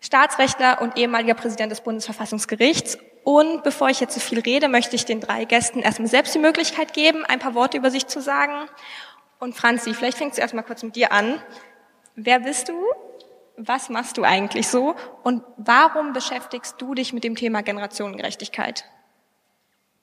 Staatsrechtler 0.00 0.82
und 0.82 0.98
ehemaliger 0.98 1.34
Präsident 1.34 1.72
des 1.72 1.80
Bundesverfassungsgerichts. 1.80 2.98
Und 3.24 3.62
bevor 3.64 3.88
ich 3.88 3.98
jetzt 3.98 4.14
so 4.14 4.20
viel 4.20 4.40
rede, 4.40 4.68
möchte 4.68 4.94
ich 4.94 5.04
den 5.04 5.20
drei 5.20 5.44
Gästen 5.46 5.80
erstmal 5.80 6.08
selbst 6.08 6.34
die 6.34 6.38
Möglichkeit 6.38 6.92
geben, 6.92 7.24
ein 7.24 7.38
paar 7.38 7.54
Worte 7.54 7.78
über 7.78 7.90
sich 7.90 8.06
zu 8.06 8.20
sagen. 8.20 8.68
Und 9.38 9.56
Franzi, 9.56 9.94
vielleicht 9.94 10.18
fängst 10.18 10.38
du 10.38 10.42
erstmal 10.42 10.64
kurz 10.64 10.82
mit 10.82 10.94
dir 10.94 11.10
an. 11.10 11.40
Wer 12.14 12.40
bist 12.40 12.68
du? 12.68 12.74
Was 13.56 13.88
machst 13.88 14.18
du 14.18 14.24
eigentlich 14.24 14.68
so 14.68 14.94
und 15.22 15.42
warum 15.56 16.12
beschäftigst 16.12 16.76
du 16.78 16.94
dich 16.94 17.12
mit 17.12 17.24
dem 17.24 17.36
Thema 17.36 17.62
Generationengerechtigkeit? 17.62 18.84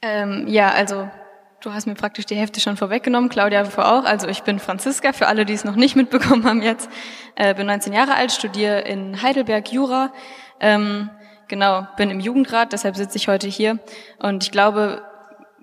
Ähm, 0.01 0.47
ja, 0.47 0.69
also 0.69 1.09
du 1.61 1.73
hast 1.73 1.85
mir 1.85 1.95
praktisch 1.95 2.25
die 2.25 2.35
Hälfte 2.35 2.59
schon 2.59 2.77
vorweggenommen, 2.77 3.29
Claudia 3.29 3.63
vor 3.65 3.91
auch. 3.91 4.05
Also 4.05 4.27
ich 4.27 4.43
bin 4.43 4.59
Franziska, 4.59 5.13
für 5.13 5.27
alle, 5.27 5.45
die 5.45 5.53
es 5.53 5.63
noch 5.63 5.75
nicht 5.75 5.95
mitbekommen 5.95 6.45
haben 6.45 6.61
jetzt. 6.61 6.89
Äh, 7.35 7.53
bin 7.53 7.67
19 7.67 7.93
Jahre 7.93 8.15
alt, 8.15 8.31
studiere 8.31 8.81
in 8.81 9.21
Heidelberg 9.21 9.71
Jura. 9.71 10.11
Ähm, 10.59 11.09
genau, 11.47 11.87
bin 11.95 12.09
im 12.09 12.19
Jugendrat, 12.19 12.73
deshalb 12.73 12.95
sitze 12.95 13.17
ich 13.17 13.27
heute 13.27 13.47
hier. 13.47 13.79
Und 14.19 14.43
ich 14.43 14.51
glaube, 14.51 15.03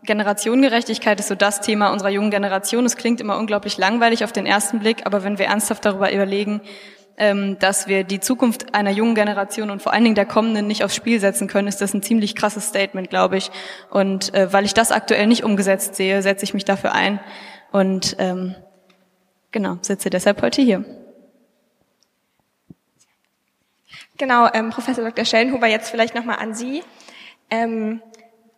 Generationengerechtigkeit 0.03 1.21
ist 1.21 1.29
so 1.29 1.35
das 1.35 1.61
Thema 1.61 1.93
unserer 1.93 2.09
jungen 2.09 2.31
Generation. 2.31 2.87
Es 2.87 2.97
klingt 2.97 3.21
immer 3.21 3.37
unglaublich 3.37 3.77
langweilig 3.77 4.25
auf 4.25 4.33
den 4.33 4.47
ersten 4.47 4.79
Blick, 4.79 5.05
aber 5.05 5.25
wenn 5.25 5.39
wir 5.39 5.47
ernsthaft 5.47 5.85
darüber 5.85 6.11
überlegen, 6.11 6.63
dass 7.59 7.87
wir 7.87 8.05
die 8.05 8.21
Zukunft 8.21 8.75
einer 8.75 8.91
jungen 8.91 9.15
Generation 9.15 9.69
und 9.69 9.83
vor 9.83 9.93
allen 9.93 10.05
Dingen 10.05 10.15
der 10.15 10.25
kommenden 10.25 10.67
nicht 10.67 10.85
aufs 10.85 10.95
Spiel 10.95 11.21
setzen 11.21 11.49
können, 11.49 11.69
ist 11.69 11.81
das 11.83 11.93
ein 11.93 12.03
ziemlich 12.03 12.35
krasses 12.35 12.69
Statement, 12.69 13.11
glaube 13.11 13.37
ich. 13.37 13.51
Und 13.91 14.33
äh, 14.33 14.51
weil 14.53 14.65
ich 14.65 14.73
das 14.73 14.91
aktuell 14.91 15.27
nicht 15.27 15.45
umgesetzt 15.45 15.97
sehe, 15.97 16.23
setze 16.23 16.45
ich 16.45 16.55
mich 16.55 16.65
dafür 16.65 16.93
ein 16.93 17.21
und 17.73 18.17
ähm, 18.19 18.55
genau 19.53 19.77
sitze 19.83 20.09
deshalb 20.09 20.41
heute 20.41 20.63
hier. 20.63 20.85
Genau, 24.17 24.49
ähm, 24.53 24.71
Professor 24.71 25.05
Dr. 25.05 25.25
Schellenhuber, 25.25 25.67
jetzt 25.67 25.91
vielleicht 25.91 26.15
nochmal 26.15 26.39
an 26.41 26.55
Sie. 26.55 26.83
Ähm, 27.51 28.03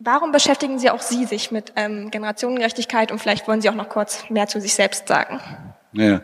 warum 0.00 0.33
beschäftigen 0.33 0.78
Sie 0.78 0.90
auch 0.90 1.00
Sie 1.00 1.25
sich 1.25 1.50
mit 1.50 1.73
ähm, 1.76 2.11
Generationengerechtigkeit 2.11 3.12
und 3.12 3.19
vielleicht 3.19 3.47
wollen 3.49 3.61
Sie 3.61 3.71
auch 3.71 3.75
noch 3.75 3.88
kurz 3.88 4.28
mehr 4.28 4.49
zu 4.49 4.61
sich 4.61 4.75
selbst 4.75 5.09
sagen? 5.09 5.40
Ja, 5.92 6.23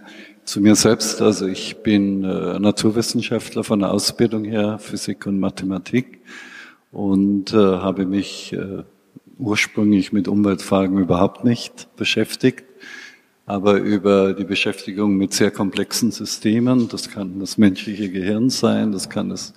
zu 0.48 0.62
mir 0.62 0.76
selbst, 0.76 1.20
also 1.20 1.46
ich 1.46 1.82
bin 1.82 2.24
äh, 2.24 2.58
Naturwissenschaftler 2.58 3.64
von 3.64 3.80
der 3.80 3.92
Ausbildung 3.92 4.44
her, 4.44 4.78
Physik 4.78 5.26
und 5.26 5.38
Mathematik 5.38 6.22
und 6.90 7.52
äh, 7.52 7.56
habe 7.56 8.06
mich 8.06 8.54
äh, 8.54 8.82
ursprünglich 9.38 10.10
mit 10.10 10.26
Umweltfragen 10.26 10.96
überhaupt 10.96 11.44
nicht 11.44 11.94
beschäftigt, 11.96 12.64
aber 13.44 13.74
über 13.74 14.32
die 14.32 14.44
Beschäftigung 14.44 15.18
mit 15.18 15.34
sehr 15.34 15.50
komplexen 15.50 16.12
Systemen, 16.12 16.88
das 16.88 17.10
kann 17.10 17.40
das 17.40 17.58
menschliche 17.58 18.08
Gehirn 18.08 18.48
sein, 18.48 18.90
das 18.90 19.10
kann 19.10 19.28
das 19.28 19.52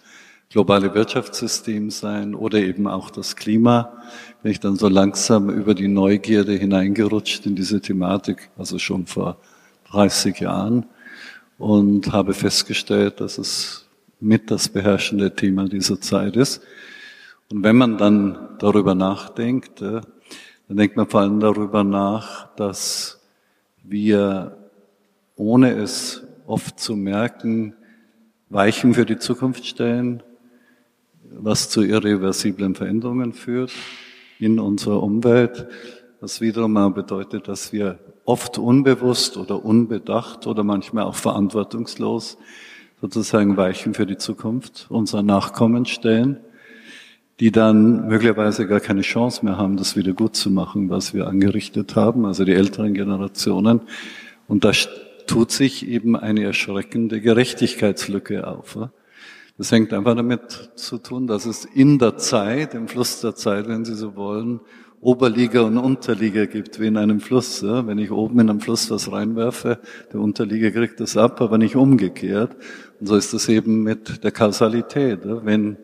globale 0.49 0.93
Wirtschaftssystem 0.93 1.89
sein 1.89 2.35
oder 2.35 2.57
eben 2.57 2.85
auch 2.85 3.11
das 3.11 3.37
Klima, 3.37 3.93
bin 4.43 4.51
ich 4.51 4.59
dann 4.59 4.75
so 4.75 4.89
langsam 4.89 5.49
über 5.51 5.73
die 5.73 5.87
Neugierde 5.87 6.51
hineingerutscht 6.51 7.45
in 7.45 7.55
diese 7.55 7.79
Thematik, 7.79 8.49
also 8.57 8.77
schon 8.77 9.05
vor 9.05 9.37
30 9.91 10.39
Jahren 10.39 10.85
und 11.57 12.11
habe 12.11 12.33
festgestellt, 12.33 13.19
dass 13.19 13.37
es 13.37 13.87
mit 14.19 14.51
das 14.51 14.69
beherrschende 14.69 15.35
Thema 15.35 15.65
dieser 15.65 15.99
Zeit 15.99 16.35
ist. 16.35 16.61
Und 17.51 17.63
wenn 17.63 17.75
man 17.75 17.97
dann 17.97 18.55
darüber 18.59 18.95
nachdenkt, 18.95 19.81
äh, 19.81 20.01
dann 20.67 20.77
denkt 20.77 20.95
man 20.95 21.07
vor 21.07 21.21
allem 21.21 21.39
darüber 21.39 21.83
nach, 21.83 22.53
dass 22.55 23.19
wir, 23.83 24.57
ohne 25.35 25.73
es 25.73 26.23
oft 26.45 26.79
zu 26.79 26.95
merken, 26.95 27.75
Weichen 28.49 28.93
für 28.93 29.05
die 29.05 29.17
Zukunft 29.17 29.65
stellen, 29.65 30.23
was 31.23 31.69
zu 31.69 31.83
irreversiblen 31.83 32.75
Veränderungen 32.75 33.33
führt 33.33 33.71
in 34.39 34.59
unserer 34.59 35.01
Umwelt 35.01 35.67
was 36.21 36.39
wiederum 36.39 36.93
bedeutet, 36.93 37.47
dass 37.47 37.73
wir 37.73 37.97
oft 38.25 38.57
unbewusst 38.57 39.37
oder 39.37 39.63
unbedacht 39.63 40.47
oder 40.47 40.63
manchmal 40.63 41.05
auch 41.05 41.15
verantwortungslos 41.15 42.37
sozusagen 43.01 43.57
Weichen 43.57 43.93
für 43.93 44.05
die 44.05 44.17
Zukunft 44.17 44.85
unserer 44.89 45.23
Nachkommen 45.23 45.85
stellen, 45.85 46.37
die 47.39 47.51
dann 47.51 48.07
möglicherweise 48.07 48.67
gar 48.67 48.79
keine 48.79 49.01
Chance 49.01 49.43
mehr 49.43 49.57
haben, 49.57 49.75
das 49.75 49.95
wieder 49.95 50.13
gut 50.13 50.35
zu 50.35 50.51
machen, 50.51 50.89
was 50.89 51.13
wir 51.13 51.27
angerichtet 51.27 51.95
haben, 51.95 52.25
also 52.25 52.45
die 52.45 52.53
älteren 52.53 52.93
Generationen. 52.93 53.81
Und 54.47 54.63
da 54.63 54.71
tut 55.25 55.51
sich 55.51 55.87
eben 55.87 56.15
eine 56.15 56.43
erschreckende 56.43 57.19
Gerechtigkeitslücke 57.19 58.47
auf. 58.47 58.77
Das 59.57 59.71
hängt 59.71 59.93
einfach 59.93 60.15
damit 60.15 60.71
zu 60.75 60.97
tun, 60.97 61.25
dass 61.25 61.45
es 61.45 61.65
in 61.65 61.99
der 61.99 62.17
Zeit, 62.17 62.73
im 62.73 62.87
Fluss 62.87 63.21
der 63.21 63.35
Zeit, 63.35 63.67
wenn 63.67 63.85
Sie 63.85 63.95
so 63.95 64.15
wollen, 64.15 64.59
Oberliga 65.01 65.61
und 65.61 65.79
Unterliga 65.79 66.45
gibt, 66.45 66.79
wie 66.79 66.85
in 66.85 66.95
einem 66.95 67.19
Fluss. 67.19 67.61
Ja? 67.61 67.87
Wenn 67.87 67.97
ich 67.97 68.11
oben 68.11 68.39
in 68.39 68.49
einem 68.51 68.61
Fluss 68.61 68.91
was 68.91 69.11
reinwerfe, 69.11 69.79
der 70.13 70.19
Unterliga 70.19 70.69
kriegt 70.69 70.99
das 70.99 71.17
ab, 71.17 71.41
aber 71.41 71.57
nicht 71.57 71.75
umgekehrt. 71.75 72.55
Und 72.99 73.07
so 73.07 73.15
ist 73.15 73.33
das 73.33 73.49
eben 73.49 73.81
mit 73.81 74.23
der 74.23 74.31
Kausalität. 74.31 75.25
Ja? 75.25 75.43
Wenn 75.43 75.77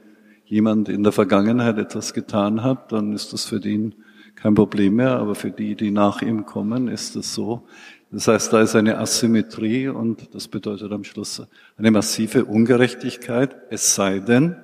jemand 0.45 0.87
in 0.87 1.03
der 1.03 1.11
Vergangenheit 1.11 1.79
etwas 1.79 2.13
getan 2.13 2.63
hat, 2.63 2.91
dann 2.91 3.11
ist 3.13 3.33
das 3.33 3.45
für 3.45 3.57
ihn 3.57 3.95
kein 4.35 4.53
Problem 4.53 4.95
mehr, 4.97 5.17
aber 5.17 5.33
für 5.33 5.49
die, 5.49 5.75
die 5.75 5.89
nach 5.89 6.21
ihm 6.21 6.45
kommen, 6.45 6.87
ist 6.87 7.15
es 7.15 7.33
so. 7.33 7.63
Das 8.11 8.27
heißt, 8.27 8.53
da 8.53 8.61
ist 8.61 8.75
eine 8.75 8.99
Asymmetrie 8.99 9.87
und 9.87 10.33
das 10.35 10.47
bedeutet 10.47 10.91
am 10.91 11.03
Schluss 11.03 11.41
eine 11.75 11.89
massive 11.89 12.45
Ungerechtigkeit, 12.45 13.55
es 13.71 13.95
sei 13.95 14.19
denn, 14.19 14.55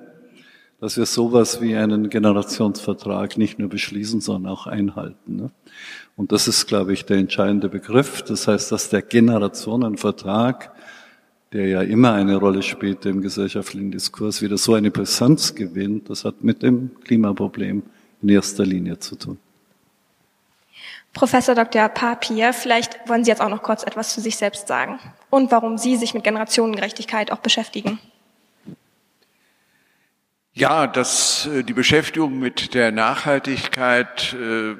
dass 0.84 0.98
wir 0.98 1.06
sowas 1.06 1.62
wie 1.62 1.74
einen 1.76 2.10
Generationsvertrag 2.10 3.38
nicht 3.38 3.58
nur 3.58 3.70
beschließen, 3.70 4.20
sondern 4.20 4.52
auch 4.52 4.66
einhalten. 4.66 5.36
Ne? 5.36 5.50
Und 6.14 6.30
das 6.30 6.46
ist, 6.46 6.66
glaube 6.66 6.92
ich, 6.92 7.06
der 7.06 7.16
entscheidende 7.16 7.70
Begriff. 7.70 8.20
Das 8.20 8.46
heißt, 8.48 8.70
dass 8.70 8.90
der 8.90 9.00
Generationenvertrag, 9.00 10.72
der 11.54 11.68
ja 11.68 11.80
immer 11.80 12.12
eine 12.12 12.36
Rolle 12.36 12.62
spielt 12.62 13.06
im 13.06 13.22
gesellschaftlichen 13.22 13.92
Diskurs, 13.92 14.42
wieder 14.42 14.58
so 14.58 14.74
eine 14.74 14.90
Brisanz 14.90 15.54
gewinnt, 15.54 16.10
das 16.10 16.26
hat 16.26 16.44
mit 16.44 16.62
dem 16.62 16.90
Klimaproblem 17.02 17.82
in 18.20 18.28
erster 18.28 18.66
Linie 18.66 18.98
zu 18.98 19.16
tun. 19.16 19.38
Professor 21.14 21.54
Dr. 21.54 21.88
Papier, 21.88 22.52
vielleicht 22.52 23.08
wollen 23.08 23.24
Sie 23.24 23.30
jetzt 23.30 23.40
auch 23.40 23.48
noch 23.48 23.62
kurz 23.62 23.84
etwas 23.84 24.12
zu 24.12 24.20
sich 24.20 24.36
selbst 24.36 24.68
sagen 24.68 24.98
und 25.30 25.50
warum 25.50 25.78
Sie 25.78 25.96
sich 25.96 26.12
mit 26.12 26.24
Generationengerechtigkeit 26.24 27.32
auch 27.32 27.38
beschäftigen. 27.38 27.98
Ja, 30.56 30.86
das, 30.86 31.46
äh, 31.46 31.64
die 31.64 31.72
Beschäftigung 31.72 32.38
mit 32.38 32.74
der 32.74 32.92
Nachhaltigkeit 32.92 34.32
äh, 34.34 34.76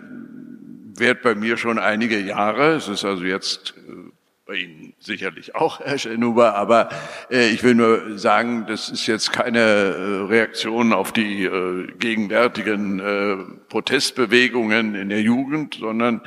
währt 0.97 1.23
bei 1.23 1.35
mir 1.35 1.57
schon 1.57 1.81
einige 1.81 2.21
Jahre. 2.21 2.75
Es 2.75 2.87
ist 2.87 3.05
also 3.05 3.25
jetzt 3.25 3.75
äh, 3.77 4.13
bei 4.47 4.55
Ihnen 4.55 4.95
sicherlich 5.01 5.57
auch, 5.57 5.81
Herr 5.81 5.99
Schenuber, 5.99 6.55
aber 6.55 6.91
äh, 7.29 7.49
ich 7.49 7.65
will 7.65 7.75
nur 7.75 8.17
sagen, 8.21 8.67
das 8.69 8.89
ist 8.89 9.09
jetzt 9.09 9.33
keine 9.33 9.59
äh, 9.59 10.27
Reaktion 10.29 10.93
auf 10.93 11.11
die 11.11 11.43
äh, 11.43 11.89
gegenwärtigen 11.99 13.01
äh, 13.01 13.37
Protestbewegungen 13.69 14.95
in 14.95 15.09
der 15.09 15.23
Jugend, 15.23 15.75
sondern 15.75 16.21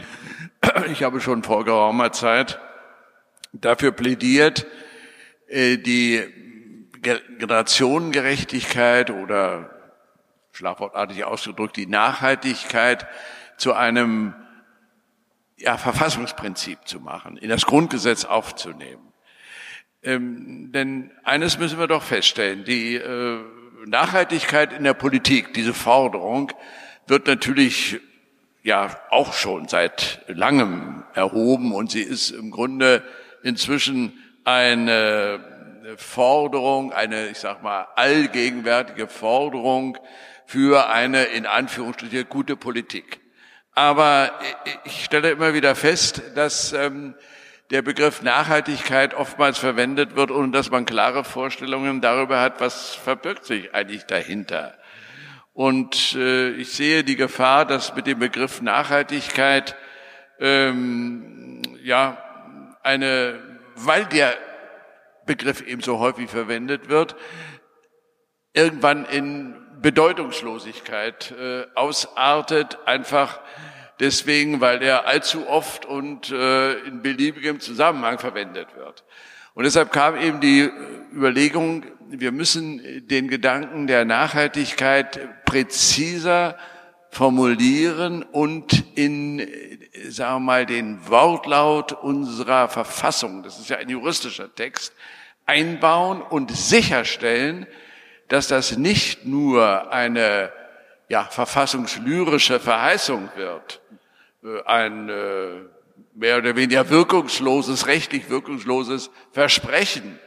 ich 0.92 1.04
habe 1.04 1.22
schon 1.22 1.44
vor 1.44 1.64
geraumer 1.64 2.12
Zeit 2.12 2.60
dafür 3.54 3.94
plädiert, 3.94 4.68
äh, 5.48 5.78
die 5.78 6.22
Generationengerechtigkeit 7.02 9.12
oder 9.12 9.70
schlagwortartig 10.52 11.24
ausgedrückt 11.24 11.78
die 11.78 11.88
Nachhaltigkeit 11.88 13.08
zu 13.58 13.74
einem 13.74 14.36
ja, 15.58 15.78
Verfassungsprinzip 15.78 16.80
zu 16.86 17.00
machen, 17.00 17.38
in 17.38 17.50
das 17.50 17.66
Grundgesetz 17.66 18.26
aufzunehmen. 18.26 19.14
Ähm, 20.04 20.72
denn 20.72 21.12
eines 21.24 21.58
müssen 21.58 21.80
wir 21.80 21.88
doch 21.88 22.04
feststellen, 22.04 22.64
die 22.64 22.96
äh, 22.96 23.40
Nachhaltigkeit 23.86 24.74
in 24.74 24.84
der 24.84 24.94
Politik, 24.94 25.54
diese 25.54 25.74
Forderung, 25.74 26.52
wird 27.08 27.28
natürlich 27.28 28.00
ja 28.64 28.96
auch 29.10 29.34
schon 29.34 29.68
seit 29.68 30.22
langem 30.28 31.04
erhoben 31.14 31.74
und 31.74 31.90
sie 31.90 32.02
ist 32.02 32.32
im 32.32 32.52
Grunde 32.52 33.04
inzwischen 33.42 34.14
eine 34.44 35.57
Forderung, 35.96 36.92
eine, 36.92 37.28
ich 37.28 37.40
sag 37.40 37.64
mal, 37.64 37.88
allgegenwärtige 37.96 39.08
Forderung 39.08 39.98
für 40.46 40.90
eine, 40.90 41.24
in 41.26 41.46
Anführungsstrichen, 41.46 42.28
gute 42.28 42.58
Politik. 42.58 43.22
Aber 43.74 44.32
ich 44.84 45.06
stelle 45.06 45.30
immer 45.30 45.54
wieder 45.54 45.76
fest, 45.76 46.22
dass 46.36 46.74
ähm, 46.74 47.16
der 47.70 47.82
Begriff 47.84 48.22
Nachhaltigkeit 48.22 49.14
oftmals 49.14 49.60
verwendet 49.60 50.16
wird, 50.16 50.32
ohne 50.32 50.52
dass 50.52 50.72
man 50.72 50.86
klare 50.86 51.24
Vorstellungen 51.24 52.02
darüber 52.02 52.42
hat, 52.42 52.60
was 52.60 52.96
verbirgt 52.96 53.46
sich 53.46 53.74
eigentlich 53.74 54.06
dahinter. 54.06 54.78
Und 55.54 56.16
äh, 56.16 56.50
ich 56.52 56.74
sehe 56.74 57.04
die 57.04 57.16
Gefahr, 57.16 57.66
dass 57.66 57.96
mit 57.96 58.08
dem 58.08 58.20
Begriff 58.20 58.62
Nachhaltigkeit 58.62 59.76
ähm, 60.40 61.62
ja 61.84 62.18
eine, 62.84 63.40
weil 63.76 64.06
der 64.06 64.38
Begriff 65.28 65.62
eben 65.62 65.82
so 65.82 66.00
häufig 66.00 66.30
verwendet 66.30 66.90
wird, 66.90 67.16
irgendwann 68.54 69.06
in 69.06 69.56
Bedeutungslosigkeit 69.82 71.32
äh, 71.40 71.66
ausartet, 71.76 72.80
einfach 72.86 73.40
deswegen, 74.00 74.60
weil 74.62 74.82
er 74.82 75.06
allzu 75.06 75.48
oft 75.48 75.86
und 75.86 76.32
äh, 76.32 76.74
in 76.80 77.02
beliebigem 77.02 77.60
Zusammenhang 77.60 78.18
verwendet 78.18 78.76
wird. 78.76 79.04
Und 79.54 79.64
deshalb 79.64 79.92
kam 79.92 80.18
eben 80.18 80.40
die 80.40 80.70
Überlegung, 81.14 81.86
wir 82.10 82.32
müssen 82.32 83.08
den 83.08 83.28
Gedanken 83.28 83.88
der 83.88 84.06
Nachhaltigkeit 84.06 85.46
präziser 85.46 86.58
formulieren 87.10 88.24
und 88.24 88.84
in, 88.96 89.40
sagen 90.10 90.36
wir 90.36 90.40
mal, 90.40 90.66
den 90.66 91.08
Wortlaut 91.10 91.92
unserer 91.92 92.70
Verfassung, 92.70 93.44
das 93.44 93.60
ist 93.60 93.70
ja 93.70 93.78
ein 93.78 93.90
juristischer 93.90 94.54
Text, 94.54 94.94
einbauen 95.48 96.22
und 96.22 96.56
sicherstellen, 96.56 97.66
dass 98.28 98.48
das 98.48 98.78
nicht 98.78 99.26
nur 99.26 99.92
eine 99.92 100.52
ja, 101.10 101.24
verfassungslyrische 101.24 102.60
Verheißung 102.60 103.30
wird, 103.36 103.82
äh, 104.44 104.62
ein 104.66 105.10
äh, 105.10 105.62
mehr 106.14 106.38
oder 106.38 106.56
weniger 106.56 106.90
wirkungsloses, 106.90 107.88
rechtlich 107.88 108.30
wirkungsloses 108.30 109.10
Versprechen, 109.32 110.20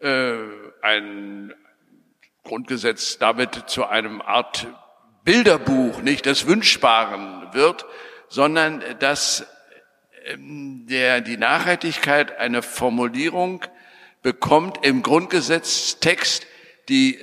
äh, 0.00 0.34
ein 0.80 1.52
Grundgesetz 2.44 3.18
damit 3.18 3.68
zu 3.68 3.86
einem 3.86 4.22
Art 4.22 4.66
Bilderbuch, 5.24 6.00
nicht 6.02 6.26
des 6.26 6.46
Wünschbaren 6.46 7.52
wird, 7.52 7.86
sondern 8.28 8.82
dass 9.00 9.46
ähm, 10.24 10.86
der, 10.86 11.20
die 11.20 11.36
Nachhaltigkeit 11.36 12.38
eine 12.38 12.62
Formulierung 12.62 13.64
bekommt 14.24 14.84
im 14.84 15.02
Grundgesetztext, 15.02 16.46
die 16.88 17.20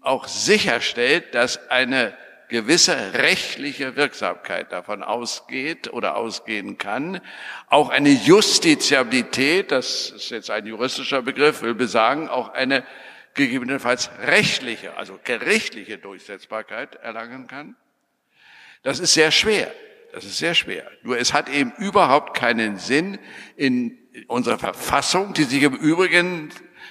auch 0.00 0.28
sicherstellt, 0.28 1.34
dass 1.34 1.68
eine 1.70 2.16
gewisse 2.48 3.14
rechtliche 3.14 3.96
Wirksamkeit 3.96 4.70
davon 4.70 5.02
ausgeht 5.02 5.92
oder 5.92 6.16
ausgehen 6.16 6.78
kann. 6.78 7.20
Auch 7.66 7.88
eine 7.88 8.10
Justiziabilität, 8.10 9.72
das 9.72 10.10
ist 10.10 10.30
jetzt 10.30 10.50
ein 10.50 10.64
juristischer 10.66 11.22
Begriff, 11.22 11.62
will 11.62 11.74
besagen, 11.74 12.28
auch 12.28 12.50
eine 12.54 12.84
gegebenenfalls 13.34 14.10
rechtliche, 14.22 14.96
also 14.96 15.18
gerichtliche 15.24 15.98
Durchsetzbarkeit 15.98 16.94
erlangen 16.94 17.48
kann. 17.48 17.74
Das 18.84 19.00
ist 19.00 19.14
sehr 19.14 19.32
schwer. 19.32 19.72
Das 20.12 20.24
ist 20.24 20.38
sehr 20.38 20.54
schwer. 20.54 20.88
Nur 21.02 21.18
es 21.18 21.32
hat 21.32 21.48
eben 21.48 21.72
überhaupt 21.78 22.36
keinen 22.36 22.78
Sinn 22.78 23.18
in 23.56 23.98
unserer 24.26 24.58
Verfassung, 24.58 25.34
die 25.34 25.44
sich 25.44 25.62
im 25.62 25.74
Übrigen 25.74 26.50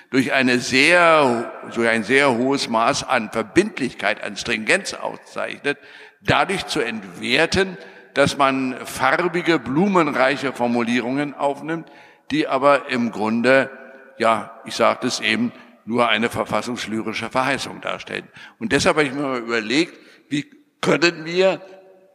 durch 0.09 0.33
eine 0.33 0.59
sehr, 0.59 1.51
durch 1.73 1.89
ein 1.89 2.03
sehr 2.03 2.37
hohes 2.37 2.69
Maß 2.69 3.03
an 3.03 3.31
Verbindlichkeit, 3.31 4.23
an 4.23 4.37
Stringenz 4.37 4.93
auszeichnet, 4.93 5.77
dadurch 6.21 6.65
zu 6.67 6.79
entwerten, 6.79 7.77
dass 8.13 8.37
man 8.37 8.75
farbige, 8.85 9.59
blumenreiche 9.59 10.53
Formulierungen 10.53 11.33
aufnimmt, 11.33 11.91
die 12.31 12.47
aber 12.47 12.89
im 12.89 13.11
Grunde, 13.11 13.69
ja, 14.17 14.61
ich 14.65 14.75
sagte 14.75 15.07
es 15.07 15.19
eben, 15.19 15.51
nur 15.85 16.09
eine 16.09 16.29
verfassungslyrische 16.29 17.29
Verheißung 17.29 17.81
darstellen. 17.81 18.27
Und 18.59 18.71
deshalb 18.71 18.97
habe 18.97 19.07
ich 19.07 19.13
mir 19.13 19.21
mal 19.21 19.39
überlegt, 19.39 19.93
wie 20.29 20.49
können 20.81 21.25
wir 21.25 21.61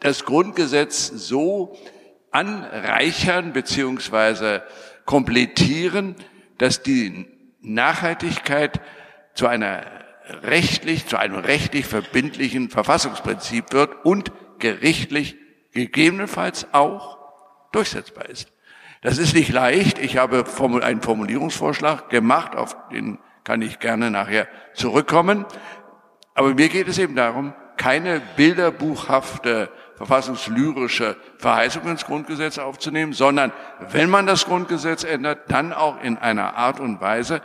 das 0.00 0.24
Grundgesetz 0.24 1.06
so 1.06 1.76
anreichern 2.30 3.52
beziehungsweise 3.52 4.62
komplettieren, 5.04 6.14
dass 6.58 6.82
die 6.82 7.26
Nachhaltigkeit 7.60 8.80
zu 9.34 9.46
einer 9.46 9.84
rechtlich, 10.42 11.06
zu 11.06 11.18
einem 11.18 11.36
rechtlich 11.36 11.86
verbindlichen 11.86 12.70
Verfassungsprinzip 12.70 13.72
wird 13.72 14.04
und 14.04 14.32
gerichtlich 14.58 15.36
gegebenenfalls 15.72 16.66
auch 16.72 17.18
durchsetzbar 17.72 18.28
ist. 18.28 18.52
Das 19.02 19.18
ist 19.18 19.34
nicht 19.34 19.50
leicht. 19.50 19.98
Ich 19.98 20.18
habe 20.18 20.44
einen 20.82 21.00
Formulierungsvorschlag 21.02 22.10
gemacht, 22.10 22.54
auf 22.54 22.76
den 22.92 23.18
kann 23.44 23.62
ich 23.62 23.78
gerne 23.78 24.10
nachher 24.10 24.46
zurückkommen. 24.74 25.46
Aber 26.34 26.54
mir 26.54 26.68
geht 26.68 26.88
es 26.88 26.98
eben 26.98 27.16
darum, 27.16 27.54
keine 27.76 28.20
bilderbuchhafte 28.36 29.70
verfassungslyrische 30.00 31.14
Verheißung 31.36 31.86
ins 31.86 32.06
Grundgesetz 32.06 32.56
aufzunehmen, 32.56 33.12
sondern 33.12 33.52
wenn 33.90 34.08
man 34.08 34.26
das 34.26 34.46
Grundgesetz 34.46 35.04
ändert, 35.04 35.50
dann 35.50 35.74
auch 35.74 36.02
in 36.02 36.16
einer 36.16 36.56
Art 36.56 36.80
und 36.80 37.02
Weise, 37.02 37.42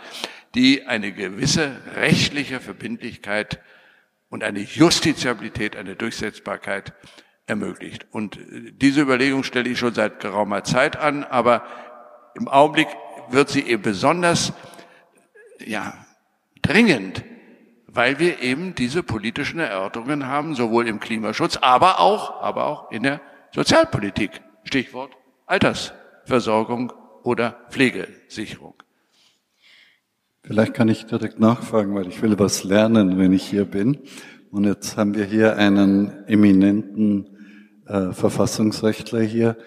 die 0.56 0.88
eine 0.88 1.12
gewisse 1.12 1.76
rechtliche 1.96 2.62
Verbindlichkeit 2.62 3.60
und 4.30 4.42
eine 4.42 4.62
Justiziabilität, 4.62 5.76
eine 5.76 5.98
Durchsetzbarkeit 5.98 6.94
ermöglicht. 7.46 8.08
Und 8.12 8.40
diese 8.82 9.02
Überlegung 9.02 9.44
stelle 9.44 9.70
ich 9.70 9.78
schon 9.78 9.94
seit 9.94 10.22
geraumer 10.22 10.64
Zeit 10.64 10.96
an, 10.96 11.26
aber 11.26 11.66
im 12.36 12.48
Augenblick 12.48 12.88
wird 13.32 13.50
sie 13.50 13.68
eben 13.68 13.82
besonders 13.82 14.54
ja, 15.60 16.06
dringend, 16.62 17.22
weil 17.96 18.20
wir 18.20 18.42
eben 18.42 18.76
diese 18.76 19.04
politischen 19.04 19.60
Erörterungen 19.60 20.28
haben, 20.28 20.54
sowohl 20.54 20.88
im 20.88 21.00
Klimaschutz, 21.00 21.58
aber 21.58 22.00
auch, 22.00 22.42
aber 22.42 22.66
auch 22.66 22.92
in 22.92 23.04
der 23.04 23.22
Sozialpolitik. 23.54 24.42
Stichwort 24.66 25.12
Altersversorgung 25.46 26.92
oder 27.24 27.56
Pflegesicherung. 27.70 28.74
Vielleicht 30.44 30.74
kann 30.74 30.90
ich 30.90 31.06
direkt 31.06 31.40
nachfragen, 31.40 31.96
weil 31.96 32.08
ich 32.08 32.22
will 32.22 32.38
was 32.38 32.64
lernen, 32.64 33.18
wenn 33.18 33.34
ich 33.34 33.46
hier 33.46 33.66
bin. 33.66 34.00
Und 34.52 34.66
jetzt 34.66 34.98
haben 34.98 35.16
wir 35.16 35.26
hier 35.26 35.58
einen 35.58 36.26
eminenten 36.28 37.28
äh, 37.88 38.12
Verfassungsrechtler 38.12 39.22
hier. 39.22 39.58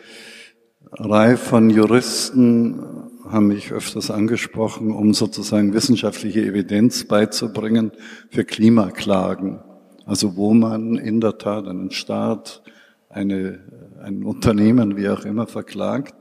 Reihe 0.93 1.37
von 1.37 1.71
Juristen 1.71 3.08
haben 3.31 3.49
mich 3.49 3.73
öfters 3.73 4.11
angesprochen, 4.11 4.91
um 4.91 5.15
sozusagen 5.15 5.75
wissenschaftliche 5.75 6.41
Evidenz 6.45 7.05
beizubringen 7.05 7.93
für 8.31 8.45
Klimaklagen. 8.45 9.61
Also 10.07 10.37
wo 10.37 10.55
man 10.55 10.97
in 10.97 11.21
der 11.21 11.39
Tat 11.39 11.69
einen 11.69 11.91
Staat, 11.91 12.63
eine, 13.11 13.61
ein 14.03 14.25
Unternehmen, 14.25 14.97
wie 14.97 15.09
auch 15.09 15.25
immer, 15.25 15.47
verklagt, 15.47 16.15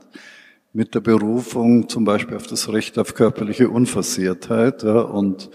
mit 0.72 0.94
der 0.94 1.00
Berufung 1.00 1.88
zum 1.88 2.04
Beispiel 2.04 2.36
auf 2.36 2.46
das 2.46 2.72
Recht 2.72 2.98
auf 2.98 3.14
körperliche 3.14 3.70
Unversehrtheit 3.70 4.82
ja, 4.82 5.00
und 5.00 5.50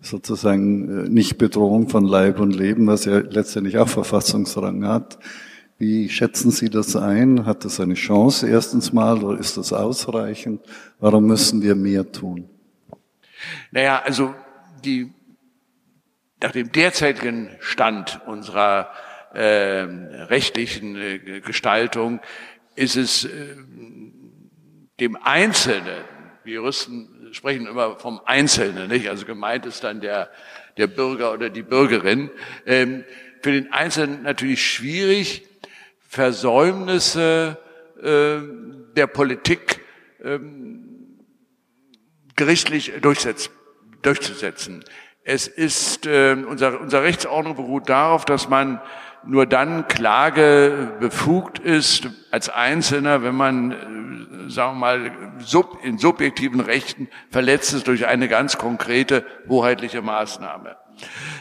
sozusagen 0.00 1.06
äh, 1.06 1.08
nicht 1.08 1.38
Bedrohung 1.38 1.88
von 1.88 2.04
Leib 2.04 2.40
und 2.40 2.54
Leben, 2.54 2.86
was 2.86 3.04
ja 3.04 3.18
letztendlich 3.18 3.78
auch 3.78 3.88
Verfassungsrang 3.88 4.86
hat. 4.86 5.18
Wie 5.78 6.08
schätzen 6.08 6.50
Sie 6.50 6.70
das 6.70 6.94
ein? 6.94 7.46
Hat 7.46 7.64
das 7.64 7.80
eine 7.80 7.94
Chance 7.94 8.48
erstens 8.48 8.92
mal 8.92 9.22
oder 9.22 9.38
ist 9.38 9.56
das 9.56 9.72
ausreichend? 9.72 10.62
Warum 11.00 11.26
müssen 11.26 11.62
wir 11.62 11.74
mehr 11.74 12.10
tun? 12.10 12.48
Naja, 13.72 14.00
also 14.04 14.34
die, 14.84 15.12
nach 16.40 16.52
dem 16.52 16.70
derzeitigen 16.70 17.50
Stand 17.58 18.20
unserer 18.26 18.90
äh, 19.34 19.40
rechtlichen 19.40 20.96
äh, 20.96 21.40
Gestaltung 21.40 22.20
ist 22.76 22.96
es 22.96 23.24
äh, 23.24 23.30
dem 25.00 25.16
Einzelnen, 25.16 26.04
wir 26.44 26.54
Juristen 26.54 27.08
sprechen 27.32 27.66
immer 27.66 27.98
vom 27.98 28.20
Einzelnen, 28.24 28.88
nicht? 28.88 29.08
Also 29.08 29.26
gemeint 29.26 29.66
ist 29.66 29.82
dann 29.82 30.00
der, 30.00 30.30
der 30.76 30.86
Bürger 30.86 31.32
oder 31.32 31.50
die 31.50 31.62
Bürgerin. 31.62 32.30
Ähm, 32.64 33.04
für 33.42 33.50
den 33.52 33.72
Einzelnen 33.72 34.22
natürlich 34.22 34.64
schwierig, 34.64 35.42
Versäumnisse 36.14 37.58
äh, 38.00 38.36
der 38.96 39.08
Politik 39.08 39.80
ähm, 40.22 41.18
gerichtlich 42.36 42.92
durchzusetzen. 43.00 44.84
Es 45.24 45.48
ist, 45.48 46.06
äh, 46.06 46.36
unser, 46.48 46.80
unser 46.80 47.02
Rechtsordnung 47.02 47.56
beruht 47.56 47.88
darauf, 47.88 48.24
dass 48.24 48.48
man 48.48 48.80
nur 49.26 49.46
dann 49.46 49.88
Klage 49.88 50.92
befugt 51.00 51.58
ist 51.58 52.08
als 52.30 52.48
Einzelner, 52.48 53.24
wenn 53.24 53.34
man, 53.34 53.72
äh, 53.72 54.50
sagen 54.50 54.74
wir 54.74 54.78
mal, 54.78 55.10
sub, 55.40 55.80
in 55.82 55.98
subjektiven 55.98 56.60
Rechten 56.60 57.08
verletzt 57.30 57.74
ist 57.74 57.88
durch 57.88 58.06
eine 58.06 58.28
ganz 58.28 58.56
konkrete 58.56 59.26
hoheitliche 59.48 60.00
Maßnahme. 60.00 60.76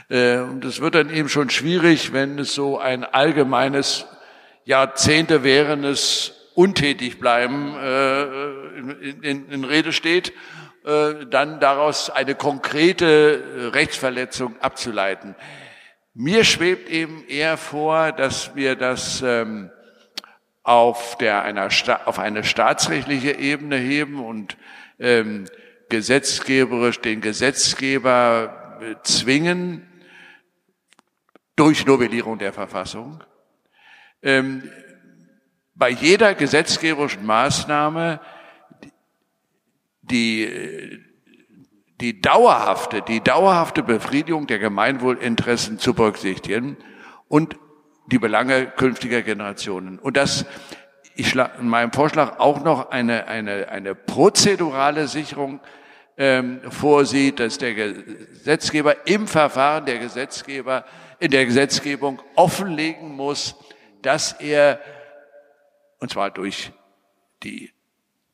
Äh, 0.09 0.39
und 0.39 0.65
es 0.65 0.81
wird 0.81 0.95
dann 0.95 1.11
eben 1.11 1.29
schon 1.29 1.51
schwierig, 1.51 2.11
wenn 2.11 2.39
es 2.39 2.55
so 2.55 2.79
ein 2.79 3.03
allgemeines 3.03 4.07
Jahrzehnte 4.65 5.43
wären 5.43 5.83
es 5.83 6.33
untätig 6.55 7.19
bleiben 7.19 7.75
äh, 7.75 8.23
in, 8.77 9.23
in, 9.23 9.49
in 9.49 9.63
Rede 9.63 9.91
steht, 9.91 10.33
äh, 10.85 11.25
dann 11.29 11.59
daraus 11.59 12.09
eine 12.09 12.35
konkrete 12.35 13.71
Rechtsverletzung 13.73 14.59
abzuleiten. 14.61 15.35
Mir 16.13 16.43
schwebt 16.43 16.89
eben 16.89 17.25
eher 17.27 17.57
vor, 17.57 18.11
dass 18.11 18.55
wir 18.55 18.75
das 18.75 19.21
ähm, 19.25 19.71
auf, 20.61 21.17
der, 21.17 21.43
einer 21.43 21.69
auf 22.05 22.19
eine 22.19 22.43
staatsrechtliche 22.43 23.31
Ebene 23.31 23.77
heben 23.77 24.23
und 24.23 24.57
ähm, 24.99 25.45
gesetzgeberisch 25.89 27.01
den 27.01 27.19
Gesetzgeber 27.19 28.79
äh, 28.81 28.95
zwingen 29.03 29.87
durch 31.55 31.85
Novellierung 31.85 32.37
der 32.37 32.53
Verfassung 32.53 33.23
ähm, 34.23 34.69
bei 35.75 35.89
jeder 35.89 36.33
gesetzgeberischen 36.33 37.25
Maßnahme 37.25 38.19
die, 40.01 40.99
die 42.01 42.21
dauerhafte, 42.21 43.01
die 43.01 43.21
dauerhafte 43.21 43.83
Befriedigung 43.83 44.47
der 44.47 44.59
Gemeinwohlinteressen 44.59 45.79
zu 45.79 45.93
berücksichtigen 45.93 46.77
und 47.27 47.57
die 48.07 48.19
Belange 48.19 48.67
künftiger 48.67 49.21
Generationen. 49.21 49.99
Und 49.99 50.17
das 50.17 50.45
ich 51.15 51.29
schlage 51.29 51.59
in 51.59 51.69
meinem 51.69 51.91
Vorschlag 51.91 52.39
auch 52.39 52.63
noch 52.63 52.89
eine, 52.89 53.27
eine, 53.27 53.69
eine 53.69 53.95
prozedurale 53.95 55.07
Sicherung 55.07 55.59
ähm, 56.17 56.61
vorsieht, 56.69 57.39
dass 57.39 57.57
der 57.57 57.73
Gesetzgeber 57.73 59.07
im 59.07 59.27
Verfahren 59.27 59.85
der 59.85 59.99
Gesetzgeber 59.99 60.85
in 61.19 61.31
der 61.31 61.45
Gesetzgebung 61.45 62.21
offenlegen 62.35 63.15
muss, 63.15 63.55
dass 64.03 64.33
er, 64.33 64.79
und 65.99 66.11
zwar 66.11 66.29
durch 66.29 66.71
die 67.41 67.71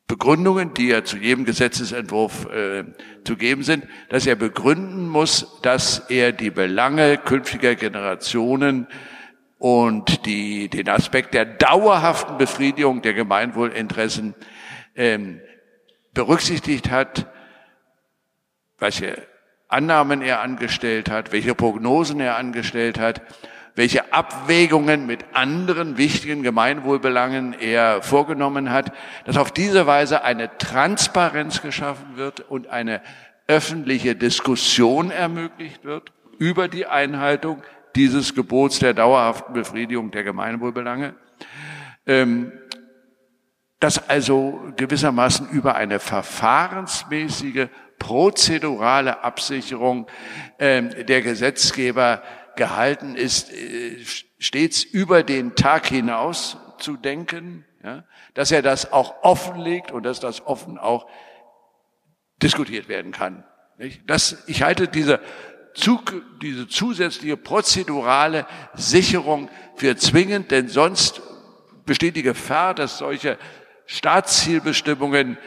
Begründungen, 0.07 0.73
die 0.73 0.87
ja 0.87 1.03
zu 1.03 1.17
jedem 1.17 1.45
Gesetzesentwurf 1.45 2.47
äh, 2.47 2.83
zu 3.23 3.37
geben 3.37 3.63
sind, 3.63 3.87
dass 4.09 4.25
er 4.25 4.35
begründen 4.35 5.07
muss, 5.07 5.61
dass 5.61 5.99
er 6.09 6.31
die 6.31 6.49
Belange 6.49 7.17
künftiger 7.17 7.75
Generationen 7.75 8.87
und 9.59 10.25
die, 10.25 10.67
den 10.67 10.89
Aspekt 10.89 11.35
der 11.35 11.45
dauerhaften 11.45 12.37
Befriedigung 12.37 13.03
der 13.03 13.13
Gemeinwohlinteressen 13.13 14.33
ähm, 14.95 15.41
berücksichtigt 16.13 16.89
hat, 16.89 17.31
welche 18.79 19.27
Annahmen 19.67 20.23
er 20.23 20.41
angestellt 20.41 21.11
hat, 21.11 21.31
welche 21.31 21.53
Prognosen 21.53 22.19
er 22.19 22.37
angestellt 22.37 22.97
hat 22.97 23.21
welche 23.79 24.11
Abwägungen 24.11 25.05
mit 25.05 25.23
anderen 25.31 25.95
wichtigen 25.97 26.43
Gemeinwohlbelangen 26.43 27.53
er 27.53 28.01
vorgenommen 28.01 28.71
hat, 28.71 28.91
dass 29.23 29.37
auf 29.37 29.53
diese 29.53 29.87
Weise 29.87 30.21
eine 30.21 30.57
Transparenz 30.57 31.61
geschaffen 31.61 32.17
wird 32.17 32.41
und 32.41 32.67
eine 32.67 33.01
öffentliche 33.47 34.17
Diskussion 34.17 35.11
ermöglicht 35.11 35.85
wird 35.85 36.11
über 36.39 36.67
die 36.67 36.87
Einhaltung 36.87 37.63
dieses 37.95 38.35
Gebots 38.35 38.79
der 38.79 38.93
dauerhaften 38.93 39.53
Befriedigung 39.53 40.11
der 40.11 40.25
Gemeinwohlbelange. 40.25 41.15
Ähm, 42.05 42.51
dass 43.79 44.09
also 44.09 44.59
gewissermaßen 44.75 45.51
über 45.51 45.75
eine 45.75 46.01
verfahrensmäßige, 46.01 47.69
prozedurale 47.97 49.23
Absicherung 49.23 50.07
ähm, 50.57 50.89
der 51.05 51.21
Gesetzgeber 51.21 52.23
gehalten 52.59 53.15
ist, 53.15 53.51
äh, 53.51 53.97
stets 54.37 54.83
über 54.83 55.23
den 55.23 55.55
Tag 55.55 55.87
hinaus 55.87 56.57
zu 56.77 56.95
denken, 56.95 57.65
ja, 57.83 58.03
dass 58.35 58.51
er 58.51 58.61
das 58.61 58.91
auch 58.91 59.23
offenlegt 59.23 59.91
und 59.91 60.03
dass 60.03 60.19
das 60.19 60.45
offen 60.45 60.77
auch 60.77 61.09
diskutiert 62.43 62.87
werden 62.87 63.11
kann. 63.11 63.43
Nicht? 63.77 64.01
Das, 64.05 64.43
ich 64.47 64.61
halte 64.61 64.87
diese, 64.87 65.19
diese 66.41 66.67
zusätzliche 66.67 67.37
prozedurale 67.37 68.45
Sicherung 68.75 69.49
für 69.75 69.95
zwingend, 69.95 70.51
denn 70.51 70.67
sonst 70.67 71.21
besteht 71.85 72.15
die 72.15 72.23
Gefahr, 72.23 72.75
dass 72.75 72.97
solche 72.97 73.37
Staatszielbestimmungen 73.85 75.37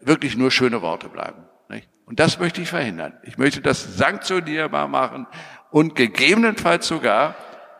wirklich 0.00 0.36
nur 0.36 0.50
schöne 0.50 0.80
Worte 0.82 1.08
bleiben. 1.08 1.44
Nicht? 1.68 1.88
Und 2.06 2.20
das 2.20 2.38
möchte 2.38 2.62
ich 2.62 2.68
verhindern. 2.68 3.18
Ich 3.24 3.38
möchte 3.38 3.60
das 3.60 3.96
sanktionierbar 3.96 4.86
machen 4.86 5.26
und 5.72 5.96
gegebenenfalls 5.96 6.86
sogar 6.86 7.34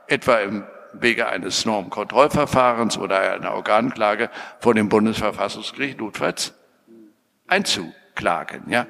etwa 0.08 0.38
im 0.38 0.64
Wege 0.94 1.28
eines 1.28 1.64
Normkontrollverfahrens 1.64 2.98
oder 2.98 3.34
einer 3.34 3.54
Organklage 3.54 4.30
vor 4.60 4.74
dem 4.74 4.88
Bundesverfassungsgericht 4.88 5.98
notfalls 5.98 6.54
einzuklagen. 7.46 8.68
Ja. 8.68 8.86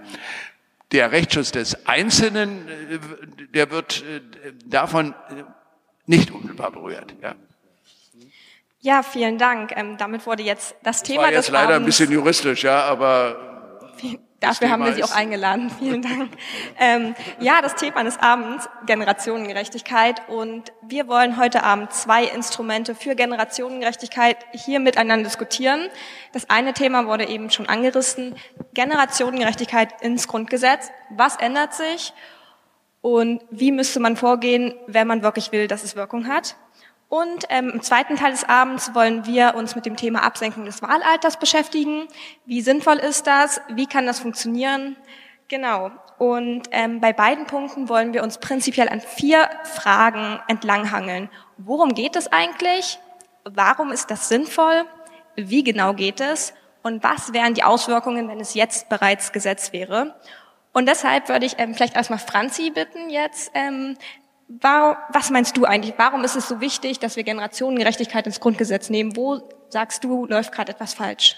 Der 0.93 1.13
Rechtsschutz 1.13 1.53
des 1.53 1.87
Einzelnen, 1.87 2.69
äh, 2.69 2.99
der 3.55 3.71
wird 3.71 4.03
äh, 4.03 4.21
davon 4.65 5.15
nicht 6.07 6.31
unmittelbar 6.31 6.71
berührt. 6.71 7.15
Ja. 7.23 7.35
Ja, 8.81 9.05
vielen 9.05 9.39
Dank. 9.39 9.73
Ähm, 9.77 9.97
damit 9.97 10.27
wurde 10.27 10.43
jetzt 10.43 10.75
das, 10.83 10.99
das 10.99 11.03
Thema 11.05 11.23
war 11.23 11.33
jetzt 11.33 11.47
des 11.47 11.53
leider 11.53 11.77
Abends 11.77 11.83
ein 11.83 11.87
bisschen 11.87 12.13
juristisch, 12.13 12.65
ja, 12.65 12.83
aber 12.83 13.93
Dafür 14.43 14.71
haben 14.71 14.85
wir 14.85 14.93
Sie 14.93 15.05
auch 15.05 15.15
eingeladen. 15.15 15.71
Vielen 15.79 16.03
Dank. 16.03 16.31
ähm, 16.79 17.15
ja, 17.39 17.63
das 17.63 17.77
Thema 17.77 18.03
des 18.03 18.19
Abends, 18.19 18.69
Generationengerechtigkeit. 18.87 20.29
Und 20.29 20.73
wir 20.83 21.07
wollen 21.07 21.37
heute 21.37 21.63
Abend 21.63 21.93
zwei 21.93 22.25
Instrumente 22.25 22.95
für 22.95 23.15
Generationengerechtigkeit 23.15 24.37
hier 24.53 24.81
miteinander 24.81 25.25
diskutieren. 25.25 25.89
Das 26.33 26.51
eine 26.51 26.73
Thema 26.73 27.07
wurde 27.07 27.29
eben 27.29 27.51
schon 27.51 27.69
angerissen. 27.69 28.35
Generationengerechtigkeit 28.75 30.03
ins 30.03 30.27
Grundgesetz. 30.27 30.91
Was 31.11 31.37
ändert 31.37 31.75
sich? 31.75 32.13
Und 33.01 33.43
wie 33.51 33.73
müsste 33.73 34.01
man 34.01 34.17
vorgehen, 34.17 34.75
wenn 34.87 35.07
man 35.07 35.23
wirklich 35.23 35.53
will, 35.53 35.69
dass 35.69 35.85
es 35.85 35.97
Wirkung 35.97 36.27
hat? 36.29 36.57
Und 37.13 37.45
ähm, 37.51 37.69
im 37.75 37.83
zweiten 37.83 38.17
Teil 38.17 38.31
des 38.31 38.45
Abends 38.45 38.95
wollen 38.95 39.27
wir 39.27 39.55
uns 39.55 39.75
mit 39.77 39.85
dem 39.85 39.97
Thema 39.97 40.23
Absenkung 40.23 40.65
des 40.65 40.81
Wahlalters 40.81 41.37
beschäftigen. 41.37 42.09
Wie 42.47 42.63
sinnvoll 42.63 42.97
ist 42.97 43.27
das? 43.27 43.61
Wie 43.69 43.85
kann 43.85 44.07
das 44.07 44.21
funktionieren? 44.21 44.97
Genau. 45.49 45.91
Und 46.17 46.63
ähm, 46.71 47.03
bei 47.03 47.13
beiden 47.13 47.45
Punkten 47.45 47.91
wollen 47.91 48.15
wir 48.15 48.23
uns 48.23 48.39
prinzipiell 48.39 48.89
an 48.89 49.03
vier 49.03 49.51
Fragen 49.65 50.41
entlanghangeln. 50.49 51.29
Worum 51.59 51.93
geht 51.93 52.17
es 52.17 52.33
eigentlich? 52.33 52.99
Warum 53.45 53.93
ist 53.93 54.11
das 54.11 54.31
sinnvoll? 54.31 54.87
Wie 55.37 55.63
genau 55.63 55.93
geht 55.93 56.23
es? 56.23 56.55
Und 56.83 57.05
was 57.05 57.35
wären 57.35 57.53
die 57.53 57.63
Auswirkungen, 57.63 58.27
wenn 58.27 58.41
es 58.41 58.55
jetzt 58.55 58.89
bereits 58.89 59.33
Gesetz 59.33 59.75
wäre? 59.75 60.15
Und 60.73 60.89
deshalb 60.89 61.29
würde 61.29 61.45
ich 61.45 61.59
ähm, 61.59 61.75
vielleicht 61.75 61.95
erstmal 61.95 62.19
Franzi 62.19 62.71
bitten 62.71 63.11
jetzt, 63.11 63.51
ähm, 63.53 63.99
Warum, 64.61 64.97
was 65.13 65.31
meinst 65.31 65.57
du 65.57 65.65
eigentlich? 65.65 65.95
Warum 65.97 66.25
ist 66.25 66.37
es 66.37 66.49
so 66.49 66.61
wichtig, 66.61 66.99
dass 66.99 67.17
wir 67.17 67.23
Generationengerechtigkeit 67.23 68.27
ins 68.27 68.41
Grundgesetz 68.41 68.91
nehmen? 68.91 69.17
Wo 69.17 69.41
sagst 69.69 70.05
du, 70.05 70.27
läuft 70.27 70.53
gerade 70.53 70.73
etwas 70.73 70.95
falsch? 70.95 71.37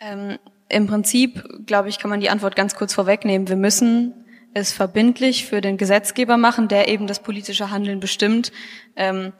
Ähm, 0.00 0.38
Im 0.68 0.86
Prinzip, 0.86 1.44
glaube 1.66 1.88
ich, 1.88 1.98
kann 1.98 2.10
man 2.10 2.20
die 2.20 2.30
Antwort 2.30 2.56
ganz 2.56 2.74
kurz 2.74 2.94
vorwegnehmen. 2.94 3.48
Wir 3.48 3.56
müssen 3.56 4.24
es 4.54 4.72
verbindlich 4.72 5.44
für 5.44 5.60
den 5.60 5.76
Gesetzgeber 5.76 6.36
machen, 6.36 6.68
der 6.68 6.88
eben 6.88 7.06
das 7.06 7.20
politische 7.20 7.70
Handeln 7.70 8.00
bestimmt, 8.00 8.52
ähm, 8.96 9.32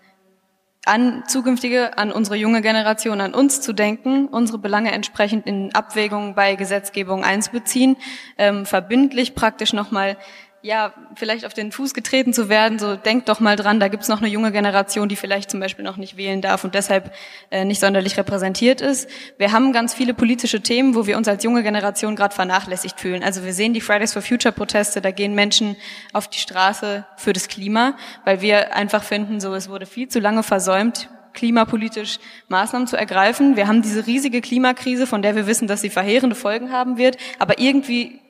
an 0.87 1.25
zukünftige, 1.27 1.97
an 1.97 2.13
unsere 2.13 2.37
junge 2.37 2.61
Generation, 2.61 3.21
an 3.21 3.35
uns 3.35 3.61
zu 3.61 3.73
denken, 3.73 4.27
unsere 4.27 4.59
Belange 4.59 4.93
entsprechend 4.93 5.47
in 5.47 5.75
Abwägungen 5.75 6.35
bei 6.35 6.57
Gesetzgebung 6.57 7.25
einzubeziehen, 7.25 7.97
ähm, 8.37 8.67
verbindlich 8.67 9.35
praktisch 9.35 9.73
nochmal 9.73 10.19
ja, 10.65 10.95
vielleicht 11.15 11.45
auf 11.45 11.53
den 11.53 11.73
Fuß 11.73 11.93
getreten 11.93 12.33
zu 12.33 12.49
werden, 12.49 12.79
so 12.79 12.97
denkt 12.97 13.29
doch 13.29 13.39
mal 13.39 13.55
dran, 13.55 13.81
da 13.81 13.89
gibt's 13.89 14.09
noch 14.09 14.23
eine 14.23 14.29
junge 14.29 14.51
Generation, 14.51 15.11
die 15.11 15.15
vielleicht 15.15 15.51
zum 15.51 15.61
Beispiel 15.61 15.85
noch 15.85 15.99
nicht 15.99 16.17
wählen 16.17 16.41
darf 16.41 16.65
und 16.65 16.75
deshalb 16.75 17.15
äh, 17.51 17.67
nicht 17.67 17.81
sonderlich 17.81 18.17
repräsentiert 18.17 18.81
ist. 18.81 19.07
Wir 19.37 19.53
haben 19.53 19.75
ganz 19.75 19.93
viele 19.93 20.15
politische 20.15 20.63
Themen, 20.63 20.95
wo 20.95 21.07
wir 21.07 21.19
uns 21.19 21.29
als 21.29 21.45
junge 21.45 21.63
Generation 21.63 22.17
gerade 22.17 22.35
vernachlässigt 22.35 22.99
fühlen. 22.99 23.23
Also 23.23 23.45
wir 23.45 23.53
sehen 23.53 23.75
die 23.75 23.83
Fridays 23.83 24.15
for 24.15 24.23
Future 24.23 24.53
Proteste, 24.53 25.03
da 25.03 25.11
gehen 25.11 25.35
Menschen 25.35 25.77
auf 26.15 26.29
die 26.29 26.39
Straße 26.39 27.05
für 27.19 27.35
das 27.35 27.49
Klima, 27.49 27.99
weil 28.25 28.41
wir 28.41 28.75
einfach 28.75 29.03
finden, 29.03 29.41
so 29.41 29.53
es 29.53 29.69
wurde 29.69 29.85
viel 29.85 30.09
zu 30.09 30.19
lange 30.19 30.43
versäumt, 30.43 31.11
klimapolitisch 31.35 32.21
Maßnahmen 32.49 32.89
zu 32.89 32.97
ergreifen. 32.97 33.57
Wir 33.57 33.69
haben 33.69 33.83
diese 33.83 34.07
riesige 34.07 34.41
Klimakrise, 34.41 35.07
von 35.07 35.21
der 35.21 35.37
wir 35.37 35.47
wissen, 35.47 35.69
dass 35.69 35.83
sie 35.83 35.91
verheerende 35.91 36.37
Folgen 36.37 36.73
haben 36.73 36.97
wird, 36.97 37.19
aber 37.39 37.59
irgendwie 37.59 38.21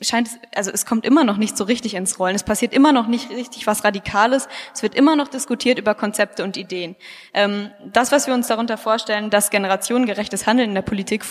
scheint 0.00 0.28
es, 0.28 0.38
also 0.54 0.70
es 0.70 0.86
kommt 0.86 1.04
immer 1.04 1.24
noch 1.24 1.36
nicht 1.36 1.56
so 1.56 1.64
richtig 1.64 1.94
ins 1.94 2.18
Rollen. 2.18 2.34
Es 2.34 2.42
passiert 2.42 2.72
immer 2.72 2.92
noch 2.92 3.06
nicht 3.06 3.30
richtig 3.30 3.66
was 3.66 3.84
Radikales. 3.84 4.48
Es 4.74 4.82
wird 4.82 4.94
immer 4.94 5.16
noch 5.16 5.28
diskutiert 5.28 5.78
über 5.78 5.94
Konzepte 5.94 6.44
und 6.44 6.56
Ideen. 6.56 6.96
Ähm, 7.32 7.70
das, 7.92 8.12
was 8.12 8.26
wir 8.26 8.34
uns 8.34 8.48
darunter 8.48 8.76
vorstellen, 8.76 9.30
dass 9.30 9.50
generationengerechtes 9.50 10.46
Handeln 10.46 10.70
in 10.70 10.74
der 10.74 10.82
Politik 10.82 11.24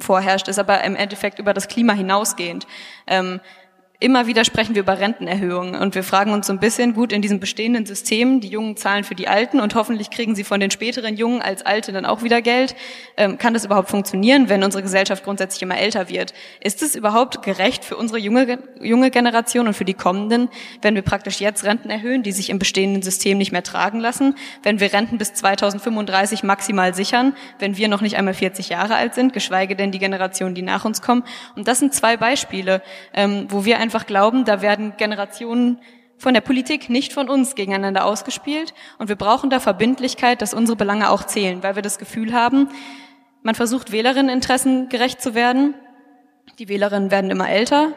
vorherrscht, 0.00 0.48
ist 0.48 0.58
aber 0.58 0.82
im 0.84 0.96
Endeffekt 0.96 1.38
über 1.38 1.52
das 1.52 1.68
Klima 1.68 1.92
hinausgehend. 1.92 2.66
Ähm, 3.06 3.40
Immer 4.02 4.26
wieder 4.26 4.44
sprechen 4.44 4.74
wir 4.74 4.82
über 4.82 4.98
Rentenerhöhungen 4.98 5.76
und 5.76 5.94
wir 5.94 6.02
fragen 6.02 6.32
uns 6.32 6.48
so 6.48 6.52
ein 6.52 6.58
bisschen, 6.58 6.94
gut, 6.94 7.12
in 7.12 7.22
diesem 7.22 7.38
bestehenden 7.38 7.86
System, 7.86 8.40
die 8.40 8.48
Jungen 8.48 8.76
zahlen 8.76 9.04
für 9.04 9.14
die 9.14 9.28
Alten 9.28 9.60
und 9.60 9.76
hoffentlich 9.76 10.10
kriegen 10.10 10.34
sie 10.34 10.42
von 10.42 10.58
den 10.58 10.72
späteren 10.72 11.16
Jungen 11.16 11.40
als 11.40 11.64
Alte 11.64 11.92
dann 11.92 12.04
auch 12.04 12.24
wieder 12.24 12.42
Geld. 12.42 12.74
Ähm, 13.16 13.38
kann 13.38 13.54
das 13.54 13.64
überhaupt 13.64 13.90
funktionieren, 13.90 14.48
wenn 14.48 14.64
unsere 14.64 14.82
Gesellschaft 14.82 15.22
grundsätzlich 15.22 15.62
immer 15.62 15.78
älter 15.78 16.08
wird? 16.08 16.34
Ist 16.58 16.82
es 16.82 16.96
überhaupt 16.96 17.42
gerecht 17.44 17.84
für 17.84 17.96
unsere 17.96 18.18
junge, 18.18 18.58
junge 18.80 19.12
Generation 19.12 19.68
und 19.68 19.74
für 19.74 19.84
die 19.84 19.94
kommenden, 19.94 20.48
wenn 20.80 20.96
wir 20.96 21.02
praktisch 21.02 21.40
jetzt 21.40 21.62
Renten 21.62 21.88
erhöhen, 21.88 22.24
die 22.24 22.32
sich 22.32 22.50
im 22.50 22.58
bestehenden 22.58 23.02
System 23.02 23.38
nicht 23.38 23.52
mehr 23.52 23.62
tragen 23.62 24.00
lassen, 24.00 24.34
wenn 24.64 24.80
wir 24.80 24.92
Renten 24.92 25.16
bis 25.16 25.32
2035 25.34 26.42
maximal 26.42 26.92
sichern, 26.92 27.36
wenn 27.60 27.76
wir 27.76 27.86
noch 27.86 28.00
nicht 28.00 28.16
einmal 28.16 28.34
40 28.34 28.68
Jahre 28.68 28.96
alt 28.96 29.14
sind, 29.14 29.32
geschweige 29.32 29.76
denn 29.76 29.92
die 29.92 30.00
Generationen, 30.00 30.56
die 30.56 30.62
nach 30.62 30.84
uns 30.84 31.02
kommen? 31.02 31.22
Und 31.54 31.68
das 31.68 31.78
sind 31.78 31.94
zwei 31.94 32.16
Beispiele, 32.16 32.82
ähm, 33.14 33.46
wo 33.48 33.64
wir 33.64 33.78
einfach 33.78 33.91
glauben, 34.06 34.44
da 34.44 34.62
werden 34.62 34.94
Generationen 34.96 35.80
von 36.18 36.34
der 36.34 36.40
Politik, 36.40 36.88
nicht 36.88 37.12
von 37.12 37.28
uns 37.28 37.54
gegeneinander 37.54 38.04
ausgespielt. 38.04 38.74
Und 38.98 39.08
wir 39.08 39.16
brauchen 39.16 39.50
da 39.50 39.60
Verbindlichkeit, 39.60 40.40
dass 40.40 40.54
unsere 40.54 40.76
Belange 40.76 41.10
auch 41.10 41.24
zählen, 41.24 41.62
weil 41.62 41.74
wir 41.74 41.82
das 41.82 41.98
Gefühl 41.98 42.32
haben, 42.32 42.68
man 43.42 43.54
versucht 43.54 43.90
Wählerinneninteressen 43.90 44.88
gerecht 44.88 45.20
zu 45.20 45.34
werden. 45.34 45.74
Die 46.58 46.68
Wählerinnen 46.68 47.10
werden 47.10 47.30
immer 47.30 47.48
älter. 47.48 47.92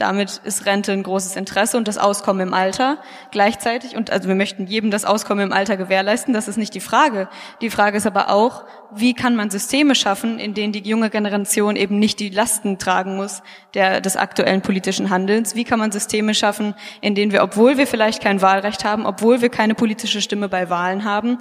Damit 0.00 0.40
ist 0.44 0.64
Rente 0.64 0.92
ein 0.92 1.02
großes 1.02 1.36
Interesse 1.36 1.76
und 1.76 1.86
das 1.86 1.98
Auskommen 1.98 2.48
im 2.48 2.54
Alter 2.54 2.98
gleichzeitig. 3.30 3.96
Und 3.96 4.10
also 4.10 4.28
wir 4.28 4.34
möchten 4.34 4.66
jedem 4.66 4.90
das 4.90 5.04
Auskommen 5.04 5.44
im 5.44 5.52
Alter 5.52 5.76
gewährleisten. 5.76 6.32
Das 6.32 6.48
ist 6.48 6.56
nicht 6.56 6.74
die 6.74 6.80
Frage. 6.80 7.28
Die 7.60 7.68
Frage 7.68 7.98
ist 7.98 8.06
aber 8.06 8.30
auch, 8.30 8.64
wie 8.92 9.12
kann 9.12 9.36
man 9.36 9.50
Systeme 9.50 9.94
schaffen, 9.94 10.38
in 10.38 10.54
denen 10.54 10.72
die 10.72 10.88
junge 10.88 11.10
Generation 11.10 11.76
eben 11.76 11.98
nicht 11.98 12.18
die 12.18 12.30
Lasten 12.30 12.78
tragen 12.78 13.16
muss 13.16 13.42
der, 13.74 14.00
des 14.00 14.16
aktuellen 14.16 14.62
politischen 14.62 15.10
Handelns? 15.10 15.54
Wie 15.54 15.64
kann 15.64 15.78
man 15.78 15.92
Systeme 15.92 16.34
schaffen, 16.34 16.74
in 17.02 17.14
denen 17.14 17.30
wir, 17.30 17.42
obwohl 17.42 17.76
wir 17.76 17.86
vielleicht 17.86 18.22
kein 18.22 18.40
Wahlrecht 18.40 18.84
haben, 18.84 19.04
obwohl 19.04 19.42
wir 19.42 19.50
keine 19.50 19.74
politische 19.74 20.22
Stimme 20.22 20.48
bei 20.48 20.70
Wahlen 20.70 21.04
haben, 21.04 21.38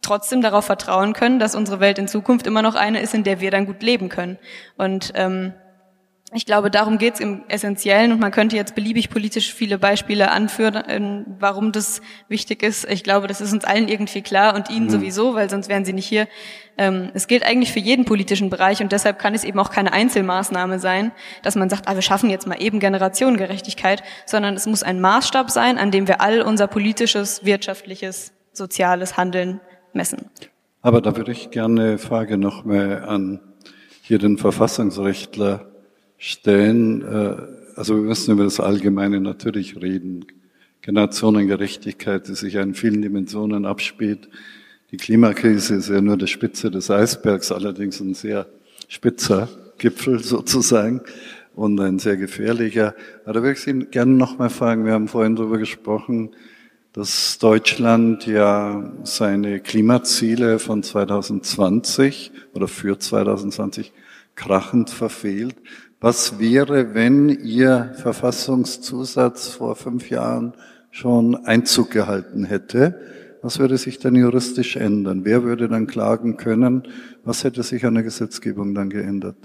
trotzdem 0.00 0.40
darauf 0.40 0.64
vertrauen 0.64 1.12
können, 1.12 1.38
dass 1.38 1.54
unsere 1.54 1.80
Welt 1.80 1.98
in 1.98 2.08
Zukunft 2.08 2.46
immer 2.46 2.62
noch 2.62 2.74
eine 2.74 3.00
ist, 3.00 3.12
in 3.12 3.22
der 3.22 3.40
wir 3.40 3.50
dann 3.50 3.66
gut 3.66 3.82
leben 3.82 4.08
können. 4.08 4.38
Und 4.78 5.12
ähm, 5.14 5.52
ich 6.32 6.46
glaube, 6.46 6.70
darum 6.70 6.98
geht 6.98 7.14
es 7.14 7.20
im 7.20 7.42
Essentiellen 7.48 8.12
und 8.12 8.20
man 8.20 8.30
könnte 8.30 8.54
jetzt 8.54 8.76
beliebig 8.76 9.10
politisch 9.10 9.52
viele 9.52 9.78
Beispiele 9.78 10.30
anführen, 10.30 11.24
warum 11.40 11.72
das 11.72 12.02
wichtig 12.28 12.62
ist. 12.62 12.88
Ich 12.88 13.02
glaube, 13.02 13.26
das 13.26 13.40
ist 13.40 13.52
uns 13.52 13.64
allen 13.64 13.88
irgendwie 13.88 14.22
klar 14.22 14.54
und 14.54 14.70
Ihnen 14.70 14.86
mhm. 14.86 14.90
sowieso, 14.90 15.34
weil 15.34 15.50
sonst 15.50 15.68
wären 15.68 15.84
Sie 15.84 15.92
nicht 15.92 16.06
hier. 16.06 16.28
Ähm, 16.78 17.10
es 17.14 17.26
gilt 17.26 17.44
eigentlich 17.44 17.72
für 17.72 17.80
jeden 17.80 18.04
politischen 18.04 18.48
Bereich 18.48 18.80
und 18.80 18.92
deshalb 18.92 19.18
kann 19.18 19.34
es 19.34 19.42
eben 19.42 19.58
auch 19.58 19.70
keine 19.70 19.92
Einzelmaßnahme 19.92 20.78
sein, 20.78 21.10
dass 21.42 21.56
man 21.56 21.68
sagt, 21.68 21.88
ah, 21.88 21.96
wir 21.96 22.02
schaffen 22.02 22.30
jetzt 22.30 22.46
mal 22.46 22.62
eben 22.62 22.78
Generationengerechtigkeit, 22.78 24.04
sondern 24.24 24.54
es 24.54 24.66
muss 24.66 24.84
ein 24.84 25.00
Maßstab 25.00 25.50
sein, 25.50 25.78
an 25.78 25.90
dem 25.90 26.06
wir 26.06 26.20
all 26.20 26.42
unser 26.42 26.68
politisches, 26.68 27.44
wirtschaftliches, 27.44 28.32
soziales 28.52 29.16
Handeln 29.16 29.60
messen. 29.92 30.30
Aber 30.80 31.00
da 31.00 31.16
würde 31.16 31.32
ich 31.32 31.50
gerne 31.50 31.82
eine 31.82 31.98
Frage 31.98 32.38
noch 32.38 32.64
mal 32.64 33.04
an 33.04 33.40
hier 34.02 34.18
den 34.18 34.38
Verfassungsrechtler 34.38 35.69
stellen. 36.20 37.02
Also 37.74 37.96
wir 37.96 38.02
müssen 38.02 38.32
über 38.32 38.44
das 38.44 38.60
Allgemeine 38.60 39.20
natürlich 39.20 39.80
reden. 39.82 40.26
Generationengerechtigkeit, 40.82 42.28
die 42.28 42.34
sich 42.34 42.54
in 42.54 42.74
vielen 42.74 43.02
Dimensionen 43.02 43.66
abspielt. 43.66 44.28
Die 44.92 44.96
Klimakrise 44.96 45.74
ist 45.74 45.88
ja 45.88 46.00
nur 46.00 46.16
die 46.16 46.26
Spitze 46.26 46.70
des 46.70 46.90
Eisbergs, 46.90 47.50
allerdings 47.52 48.00
ein 48.00 48.14
sehr 48.14 48.46
spitzer 48.88 49.48
Gipfel 49.78 50.22
sozusagen 50.22 51.00
und 51.54 51.80
ein 51.80 51.98
sehr 51.98 52.16
gefährlicher. 52.16 52.94
Aber 53.24 53.34
da 53.34 53.42
würde 53.42 53.52
ich 53.52 53.60
Sie 53.60 53.72
gerne 53.72 54.12
noch 54.12 54.38
mal 54.38 54.50
fragen, 54.50 54.84
wir 54.84 54.92
haben 54.92 55.08
vorhin 55.08 55.36
darüber 55.36 55.58
gesprochen, 55.58 56.30
dass 56.92 57.38
Deutschland 57.38 58.26
ja 58.26 58.92
seine 59.04 59.60
Klimaziele 59.60 60.58
von 60.58 60.82
2020 60.82 62.32
oder 62.52 62.66
für 62.66 62.98
2020 62.98 63.92
krachend 64.34 64.90
verfehlt. 64.90 65.54
Was 66.02 66.38
wäre, 66.38 66.94
wenn 66.94 67.28
Ihr 67.28 67.92
Verfassungszusatz 67.98 69.48
vor 69.48 69.76
fünf 69.76 70.08
Jahren 70.08 70.54
schon 70.90 71.44
Einzug 71.44 71.90
gehalten 71.90 72.44
hätte? 72.44 72.98
Was 73.42 73.58
würde 73.58 73.76
sich 73.76 73.98
dann 73.98 74.14
juristisch 74.14 74.76
ändern? 74.76 75.26
Wer 75.26 75.42
würde 75.42 75.68
dann 75.68 75.86
klagen 75.86 76.38
können? 76.38 76.88
Was 77.22 77.44
hätte 77.44 77.62
sich 77.62 77.84
an 77.84 77.94
der 77.94 78.02
Gesetzgebung 78.02 78.74
dann 78.74 78.88
geändert? 78.88 79.36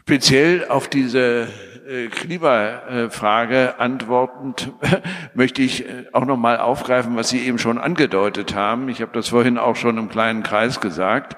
Speziell 0.00 0.66
auf 0.66 0.88
diese 0.88 1.48
äh, 1.86 2.06
Klimafrage 2.06 3.78
antwortend 3.78 4.72
möchte 5.34 5.60
ich 5.60 5.84
äh, 5.84 6.06
auch 6.12 6.24
noch 6.24 6.38
mal 6.38 6.58
aufgreifen, 6.58 7.14
was 7.14 7.28
Sie 7.28 7.40
eben 7.40 7.58
schon 7.58 7.76
angedeutet 7.76 8.54
haben. 8.54 8.88
Ich 8.88 9.02
habe 9.02 9.12
das 9.12 9.28
vorhin 9.28 9.58
auch 9.58 9.76
schon 9.76 9.98
im 9.98 10.08
kleinen 10.08 10.42
Kreis 10.42 10.80
gesagt. 10.80 11.36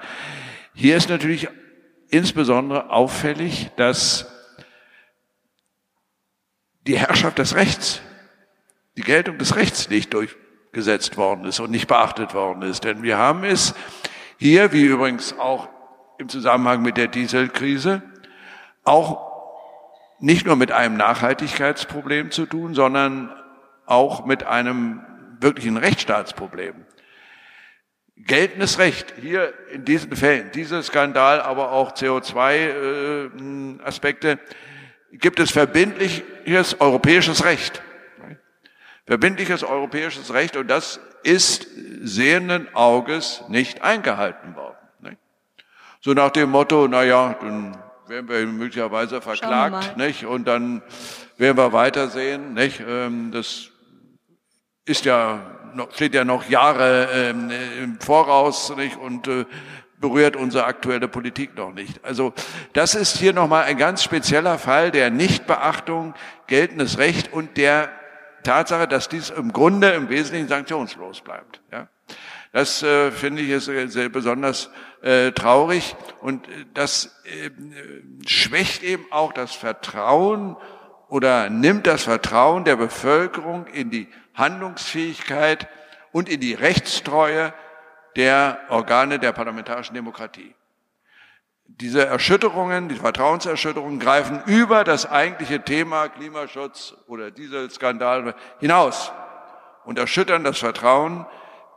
Hier 0.79 0.95
ist 0.95 1.09
natürlich 1.09 1.49
insbesondere 2.09 2.89
auffällig, 2.89 3.69
dass 3.75 4.31
die 6.87 6.97
Herrschaft 6.97 7.37
des 7.37 7.53
Rechts, 7.53 8.01
die 8.95 9.01
Geltung 9.01 9.37
des 9.37 9.57
Rechts 9.57 9.89
nicht 9.89 10.13
durchgesetzt 10.13 11.17
worden 11.17 11.43
ist 11.43 11.59
und 11.59 11.69
nicht 11.69 11.89
beachtet 11.89 12.33
worden 12.33 12.61
ist. 12.61 12.85
Denn 12.85 13.03
wir 13.03 13.17
haben 13.17 13.43
es 13.43 13.75
hier, 14.37 14.71
wie 14.71 14.85
übrigens 14.85 15.37
auch 15.37 15.67
im 16.17 16.29
Zusammenhang 16.29 16.81
mit 16.81 16.95
der 16.95 17.09
Dieselkrise, 17.09 18.01
auch 18.85 19.19
nicht 20.19 20.45
nur 20.45 20.55
mit 20.55 20.71
einem 20.71 20.95
Nachhaltigkeitsproblem 20.95 22.31
zu 22.31 22.45
tun, 22.45 22.73
sondern 22.73 23.35
auch 23.85 24.25
mit 24.25 24.45
einem 24.45 25.01
wirklichen 25.41 25.75
Rechtsstaatsproblem. 25.75 26.85
Geltendes 28.25 28.79
Recht, 28.79 29.13
hier 29.21 29.53
in 29.71 29.85
diesen 29.85 30.15
Fällen, 30.15 30.51
dieser 30.51 30.81
Skandal, 30.83 31.41
aber 31.41 31.71
auch 31.71 31.93
CO2-Aspekte, 31.93 34.31
äh, 34.31 34.37
gibt 35.13 35.39
es 35.39 35.51
verbindliches 35.51 36.81
europäisches 36.81 37.45
Recht. 37.45 37.81
Verbindliches 39.05 39.63
europäisches 39.63 40.33
Recht 40.33 40.55
und 40.55 40.67
das 40.67 40.99
ist 41.23 41.67
sehenden 42.01 42.73
Auges 42.75 43.43
nicht 43.47 43.81
eingehalten 43.81 44.55
worden. 44.55 44.77
So 46.01 46.13
nach 46.13 46.29
dem 46.29 46.49
Motto, 46.49 46.87
na 46.87 47.03
ja, 47.03 47.35
dann 47.41 47.77
werden 48.07 48.29
wir 48.29 48.45
möglicherweise 48.45 49.21
verklagt, 49.21 49.97
nicht? 49.97 50.25
Und 50.25 50.47
dann 50.47 50.81
werden 51.37 51.57
wir 51.57 51.73
weitersehen, 51.73 52.53
nicht? 52.53 52.81
Ähm, 52.87 53.31
das 53.31 53.69
ist 54.85 55.03
ja 55.03 55.58
steht 55.93 56.13
ja 56.13 56.25
noch 56.25 56.49
Jahre 56.49 57.09
ähm, 57.13 57.51
im 57.83 57.99
Voraus, 57.99 58.75
nicht? 58.75 58.97
Und 58.97 59.27
äh, 59.27 59.45
berührt 59.99 60.35
unsere 60.35 60.65
aktuelle 60.65 61.07
Politik 61.07 61.55
noch 61.55 61.73
nicht. 61.73 62.03
Also 62.03 62.33
das 62.73 62.95
ist 62.95 63.17
hier 63.17 63.33
nochmal 63.33 63.65
ein 63.65 63.77
ganz 63.77 64.03
spezieller 64.03 64.57
Fall 64.57 64.91
der 64.91 65.09
Nichtbeachtung 65.09 66.13
geltendes 66.47 66.97
Recht 66.97 67.31
und 67.33 67.57
der 67.57 67.89
Tatsache, 68.43 68.87
dass 68.87 69.09
dies 69.09 69.29
im 69.29 69.51
Grunde 69.51 69.89
im 69.89 70.09
Wesentlichen 70.09 70.47
sanktionslos 70.47 71.21
bleibt. 71.21 71.61
Ja? 71.71 71.87
Das 72.51 72.81
äh, 72.81 73.11
finde 73.11 73.41
ich 73.41 73.49
ist 73.49 73.65
sehr 73.65 74.09
besonders 74.09 74.71
äh, 75.01 75.31
traurig 75.31 75.95
und 76.21 76.47
äh, 76.47 76.65
das 76.73 77.21
äh, 77.25 77.51
schwächt 78.25 78.81
eben 78.81 79.05
auch 79.11 79.33
das 79.33 79.53
Vertrauen 79.53 80.55
oder 81.09 81.49
nimmt 81.49 81.85
das 81.85 82.03
Vertrauen 82.03 82.63
der 82.63 82.75
Bevölkerung 82.75 83.67
in 83.67 83.91
die 83.91 84.07
Handlungsfähigkeit 84.39 85.67
und 86.11 86.29
in 86.29 86.39
die 86.39 86.53
Rechtstreue 86.53 87.53
der 88.15 88.59
Organe 88.69 89.19
der 89.19 89.31
parlamentarischen 89.31 89.95
Demokratie. 89.95 90.55
Diese 91.67 92.05
Erschütterungen, 92.05 92.89
die 92.89 92.95
Vertrauenserschütterungen 92.95 93.99
greifen 93.99 94.41
über 94.47 94.83
das 94.83 95.05
eigentliche 95.05 95.61
Thema 95.63 96.09
Klimaschutz 96.09 96.95
oder 97.07 97.29
Dieselskandal 97.29 98.33
hinaus 98.59 99.11
und 99.85 99.99
erschüttern 99.99 100.43
das 100.43 100.57
Vertrauen 100.57 101.27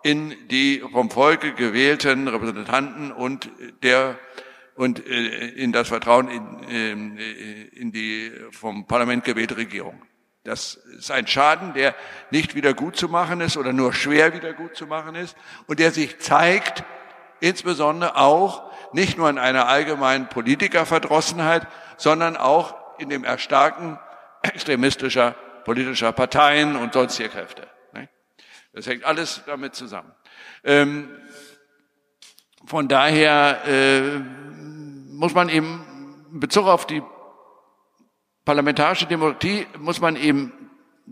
in 0.02 0.34
die 0.48 0.82
vom 0.92 1.10
Volke 1.10 1.52
gewählten 1.52 2.26
Repräsentanten 2.26 3.12
und 3.12 3.50
der 3.82 4.18
und 4.74 5.06
äh, 5.06 5.48
in 5.50 5.72
das 5.72 5.88
Vertrauen 5.88 6.28
in, 6.28 6.66
ähm, 6.70 7.18
in 7.72 7.92
die 7.92 8.32
vom 8.50 8.86
Parlament 8.86 9.24
gewählte 9.24 9.56
Regierung. 9.58 10.00
Das 10.44 10.74
ist 10.74 11.10
ein 11.10 11.26
Schaden, 11.26 11.72
der 11.72 11.94
nicht 12.30 12.54
wieder 12.54 12.74
gut 12.74 12.96
zu 12.96 13.08
machen 13.08 13.40
ist 13.40 13.56
oder 13.56 13.72
nur 13.72 13.92
schwer 13.92 14.34
wieder 14.34 14.52
gut 14.52 14.76
zu 14.76 14.86
machen 14.86 15.14
ist 15.14 15.36
und 15.66 15.78
der 15.78 15.92
sich 15.92 16.18
zeigt, 16.18 16.84
insbesondere 17.40 18.16
auch 18.16 18.70
nicht 18.92 19.16
nur 19.18 19.30
in 19.30 19.38
einer 19.38 19.68
allgemeinen 19.68 20.28
Politikerverdrossenheit, 20.28 21.66
sondern 21.96 22.36
auch 22.36 22.74
in 22.98 23.08
dem 23.08 23.24
Erstarken 23.24 23.98
extremistischer 24.42 25.34
politischer 25.64 26.12
Parteien 26.12 26.76
und 26.76 26.92
sonstiger 26.92 27.28
Kräfte. 27.28 27.68
Das 28.72 28.86
hängt 28.86 29.04
alles 29.04 29.42
damit 29.46 29.74
zusammen. 29.74 30.10
Ähm, 30.64 31.10
von 32.64 32.88
daher 32.88 33.62
äh, 33.66 34.18
muss 34.18 35.34
man 35.34 35.50
eben 35.50 36.24
in 36.32 36.40
Bezug 36.40 36.66
auf 36.66 36.86
die 36.86 37.02
parlamentarische 38.44 39.06
Demokratie 39.06 39.66
muss 39.78 40.00
man 40.00 40.16
eben 40.16 40.52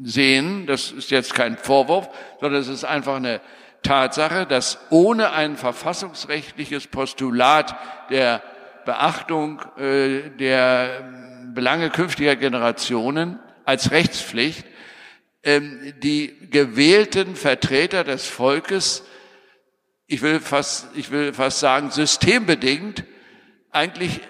sehen, 0.03 0.67
das 0.67 0.93
ist 0.93 1.11
jetzt 1.11 1.35
kein 1.35 1.57
Vorwurf, 1.57 2.09
sondern 2.41 2.61
es 2.61 2.69
ist 2.69 2.85
einfach 2.85 3.17
eine 3.17 3.41
Tatsache, 3.83 4.47
dass 4.47 4.79
ohne 4.91 5.33
ein 5.33 5.57
verfassungsrechtliches 5.57 6.87
Postulat 6.87 7.77
der 8.11 8.43
Beachtung 8.85 9.63
äh, 9.79 10.31
der 10.31 11.05
Belange 11.55 11.91
künftiger 11.91 12.37
Generationen 12.37 13.39
als 13.65 13.91
Rechtspflicht 13.91 14.65
ähm, 15.43 15.95
die 16.03 16.37
gewählten 16.51 17.37
Vertreter 17.37 18.05
des 18.05 18.27
Volkes, 18.27 19.05
ich 20.07 20.23
will 20.23 20.41
fast, 20.41 20.89
ich 20.95 21.11
will 21.11 21.33
fast 21.33 21.61
sagen, 21.61 21.91
systembedingt 21.91 23.05
eigentlich 23.71 24.21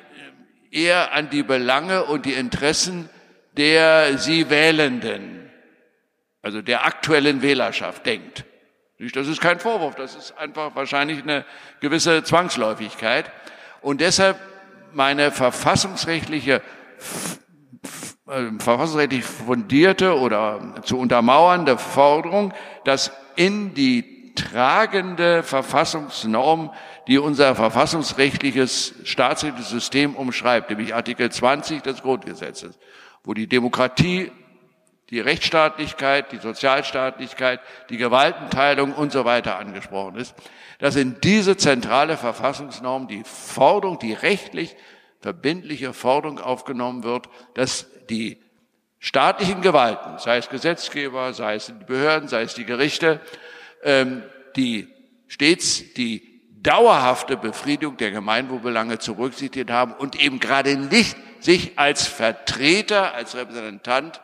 eher 0.71 1.13
an 1.13 1.31
die 1.31 1.43
Belange 1.43 2.05
und 2.05 2.27
die 2.27 2.35
Interessen 2.35 3.09
der 3.57 4.19
sie 4.19 4.49
Wählenden, 4.49 5.51
also 6.43 6.63
der 6.63 6.87
aktuellen 6.87 7.43
Wählerschaft 7.43 8.07
denkt. 8.07 8.45
Das 9.15 9.27
ist 9.27 9.41
kein 9.41 9.59
Vorwurf, 9.59 9.95
das 9.95 10.15
ist 10.15 10.37
einfach 10.39 10.75
wahrscheinlich 10.77 11.23
eine 11.23 11.45
gewisse 11.81 12.23
Zwangsläufigkeit. 12.23 13.31
Und 13.81 14.01
deshalb 14.01 14.39
meine 14.93 15.31
verfassungsrechtliche, 15.31 16.63
äh, 18.29 18.43
verfassungsrechtlich 18.59 19.25
fundierte 19.25 20.19
oder 20.19 20.75
zu 20.85 20.99
untermauernde 20.99 21.79
Forderung, 21.79 22.53
dass 22.85 23.11
in 23.37 23.73
die 23.73 24.35
tragende 24.35 25.43
Verfassungsnorm 25.43 26.71
die 27.11 27.19
unser 27.19 27.57
verfassungsrechtliches 27.57 28.95
staatsrechtliches 29.03 29.71
System 29.71 30.15
umschreibt, 30.15 30.71
nämlich 30.71 30.95
Artikel 30.95 31.29
20 31.29 31.83
des 31.83 32.03
Grundgesetzes, 32.03 32.79
wo 33.25 33.35
die 33.35 33.49
Demokratie, 33.49 34.31
die 35.11 35.19
Rechtsstaatlichkeit, 35.19 36.31
die 36.31 36.37
Sozialstaatlichkeit, 36.37 37.59
die 37.91 37.97
Gewaltenteilung 37.97 38.93
und 38.93 39.11
so 39.11 39.25
weiter 39.25 39.59
angesprochen 39.59 40.19
ist, 40.19 40.37
dass 40.79 40.95
in 40.95 41.21
diese 41.21 41.57
zentrale 41.57 42.17
Verfassungsnorm 42.17 43.09
die 43.09 43.25
Forderung, 43.25 43.99
die 43.99 44.13
rechtlich 44.13 44.77
verbindliche 45.19 45.93
Forderung 45.93 46.39
aufgenommen 46.39 47.03
wird, 47.03 47.29
dass 47.55 47.89
die 48.09 48.41
staatlichen 49.01 49.63
Gewalten, 49.63 50.19
sei 50.19 50.37
es 50.37 50.49
Gesetzgeber, 50.49 51.33
sei 51.33 51.57
es 51.57 51.67
die 51.67 51.73
Behörden, 51.73 52.29
sei 52.29 52.43
es 52.43 52.55
die 52.55 52.67
Gerichte, 52.67 53.21
ähm, 53.83 54.23
die 54.55 54.87
stets 55.27 55.93
die 55.95 56.30
dauerhafte 56.63 57.37
Befriedigung 57.37 57.97
der 57.97 58.11
Gemeinwohlbelange 58.11 58.99
zu 58.99 59.15
berücksichtigen 59.15 59.73
haben 59.73 59.93
und 59.93 60.21
eben 60.21 60.41
gerade 60.41 60.77
nicht 60.77 61.17
sich 61.41 61.79
als 61.79 62.07
Vertreter, 62.07 63.15
als 63.15 63.35
Repräsentant 63.35 64.21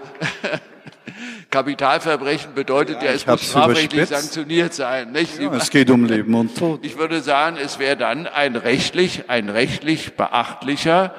Kapitalverbrechen 1.49 2.53
bedeutet 2.53 3.01
ja, 3.01 3.09
ja 3.09 3.11
es 3.11 3.25
muss 3.25 3.49
strafrechtlich 3.49 4.07
sanktioniert 4.07 4.73
sein. 4.73 5.11
Nicht? 5.11 5.39
Ja, 5.39 5.53
es 5.53 5.69
geht 5.69 5.89
um 5.89 6.05
Leben 6.05 6.33
und 6.33 6.57
Tod. 6.57 6.83
Ich 6.83 6.97
würde 6.97 7.21
sagen, 7.21 7.57
es 7.61 7.79
wäre 7.79 7.97
dann 7.97 8.27
ein 8.27 8.55
rechtlich, 8.55 9.29
ein 9.29 9.49
rechtlich 9.49 10.15
beachtlicher, 10.15 11.13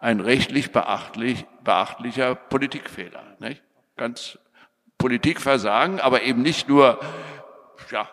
ein 0.00 0.20
rechtlich 0.20 0.72
beachtlich, 0.72 1.46
beachtlicher 1.62 2.34
Politikfehler. 2.34 3.22
Nicht? 3.38 3.62
Ganz 3.96 4.38
Politikversagen, 4.98 6.00
aber 6.00 6.22
eben 6.22 6.42
nicht 6.42 6.68
nur 6.68 6.98
ja, 7.90 8.08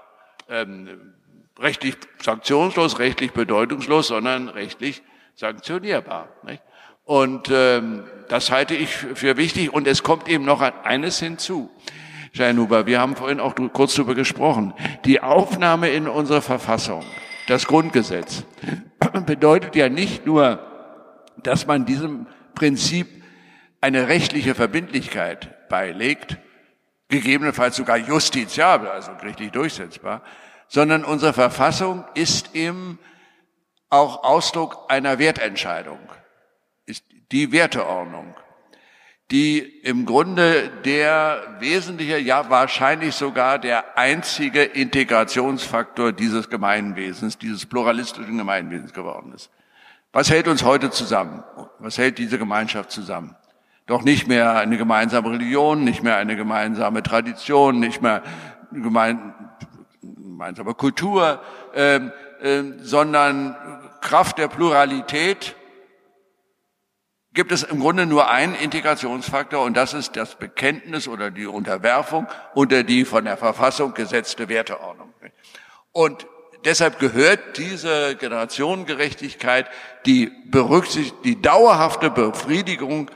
ähm, 0.49 1.13
rechtlich 1.61 1.95
sanktionslos, 2.21 2.99
rechtlich 2.99 3.31
bedeutungslos, 3.31 4.07
sondern 4.07 4.49
rechtlich 4.49 5.01
sanktionierbar. 5.35 6.29
Nicht? 6.43 6.61
Und 7.03 7.49
ähm, 7.51 8.03
das 8.29 8.51
halte 8.51 8.75
ich 8.75 8.89
für 8.95 9.37
wichtig. 9.37 9.73
Und 9.73 9.87
es 9.87 10.03
kommt 10.03 10.27
eben 10.27 10.45
noch 10.45 10.61
eines 10.61 11.19
hinzu. 11.19 11.69
Scheinhuber, 12.33 12.85
wir 12.85 13.01
haben 13.01 13.15
vorhin 13.15 13.39
auch 13.41 13.55
kurz 13.73 13.95
darüber 13.95 14.15
gesprochen. 14.15 14.73
Die 15.03 15.19
Aufnahme 15.19 15.89
in 15.89 16.07
unsere 16.07 16.41
Verfassung, 16.41 17.03
das 17.47 17.67
Grundgesetz, 17.67 18.45
bedeutet 19.25 19.75
ja 19.75 19.89
nicht 19.89 20.25
nur, 20.25 20.59
dass 21.43 21.67
man 21.67 21.85
diesem 21.85 22.27
Prinzip 22.55 23.07
eine 23.81 24.07
rechtliche 24.07 24.55
Verbindlichkeit 24.55 25.67
beilegt, 25.67 26.37
gegebenenfalls 27.09 27.75
sogar 27.75 27.97
justiziabel, 27.97 28.87
also 28.87 29.11
gerichtlich 29.19 29.51
durchsetzbar, 29.51 30.23
sondern 30.71 31.03
unsere 31.03 31.33
Verfassung 31.33 32.05
ist 32.13 32.55
eben 32.55 32.97
auch 33.89 34.23
Ausdruck 34.23 34.85
einer 34.87 35.19
Wertentscheidung, 35.19 35.99
ist 36.85 37.03
die 37.33 37.51
Werteordnung, 37.51 38.33
die 39.31 39.59
im 39.59 40.05
Grunde 40.05 40.69
der 40.85 41.57
wesentliche, 41.59 42.17
ja 42.19 42.49
wahrscheinlich 42.49 43.15
sogar 43.15 43.59
der 43.59 43.97
einzige 43.97 44.63
Integrationsfaktor 44.63 46.13
dieses 46.13 46.49
Gemeinwesens, 46.49 47.37
dieses 47.37 47.65
pluralistischen 47.65 48.37
Gemeinwesens 48.37 48.93
geworden 48.93 49.33
ist. 49.33 49.49
Was 50.13 50.29
hält 50.29 50.47
uns 50.47 50.63
heute 50.63 50.89
zusammen? 50.89 51.43
Was 51.79 51.97
hält 51.97 52.17
diese 52.17 52.39
Gemeinschaft 52.39 52.91
zusammen? 52.91 53.35
Doch 53.87 54.03
nicht 54.03 54.29
mehr 54.29 54.55
eine 54.55 54.77
gemeinsame 54.77 55.31
Religion, 55.31 55.83
nicht 55.83 56.01
mehr 56.01 56.15
eine 56.15 56.37
gemeinsame 56.37 57.03
Tradition, 57.03 57.81
nicht 57.81 58.01
mehr 58.01 58.23
gemein, 58.71 59.33
gemeinsame 60.41 60.73
Kultur, 60.73 61.39
äh, 61.75 61.97
äh, 61.97 62.63
sondern 62.81 63.55
Kraft 64.01 64.39
der 64.39 64.47
Pluralität 64.47 65.55
gibt 67.33 67.51
es 67.51 67.61
im 67.61 67.79
Grunde 67.79 68.07
nur 68.07 68.27
einen 68.27 68.55
Integrationsfaktor 68.55 69.63
und 69.63 69.77
das 69.77 69.93
ist 69.93 70.17
das 70.17 70.35
Bekenntnis 70.35 71.07
oder 71.07 71.29
die 71.29 71.45
Unterwerfung 71.45 72.27
unter 72.55 72.83
die 72.83 73.05
von 73.05 73.25
der 73.25 73.37
Verfassung 73.37 73.93
gesetzte 73.93 74.49
Werteordnung. 74.49 75.13
Und 75.91 76.25
deshalb 76.65 76.97
gehört 76.97 77.57
diese 77.57 78.15
Generationengerechtigkeit, 78.15 79.67
die, 80.07 80.31
Berücksicht 80.49 81.13
die 81.23 81.39
dauerhafte 81.39 82.09
Befriedigung 82.09 83.11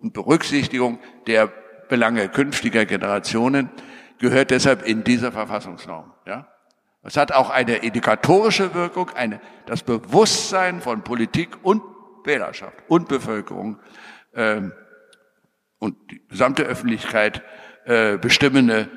und 0.00 0.12
Berücksichtigung 0.12 0.98
der 1.28 1.52
Belange 1.88 2.28
künftiger 2.28 2.84
Generationen 2.84 3.70
gehört 4.18 4.50
deshalb 4.50 4.86
in 4.86 5.04
dieser 5.04 5.32
Verfassungsnorm. 5.32 6.12
Ja? 6.26 6.48
Es 7.04 7.16
hat 7.16 7.32
auch 7.32 7.50
eine 7.50 7.76
indikatorische 7.76 8.74
Wirkung, 8.74 9.10
eine, 9.10 9.40
das 9.66 9.82
Bewusstsein 9.82 10.80
von 10.80 11.02
Politik 11.02 11.58
und 11.62 11.82
Wählerschaft 12.24 12.76
und 12.88 13.08
Bevölkerung 13.08 13.78
ähm, 14.34 14.72
und 15.78 15.96
die 16.10 16.26
gesamte 16.28 16.62
Öffentlichkeit 16.62 17.42
äh, 17.84 18.16
bestimmende 18.16 18.88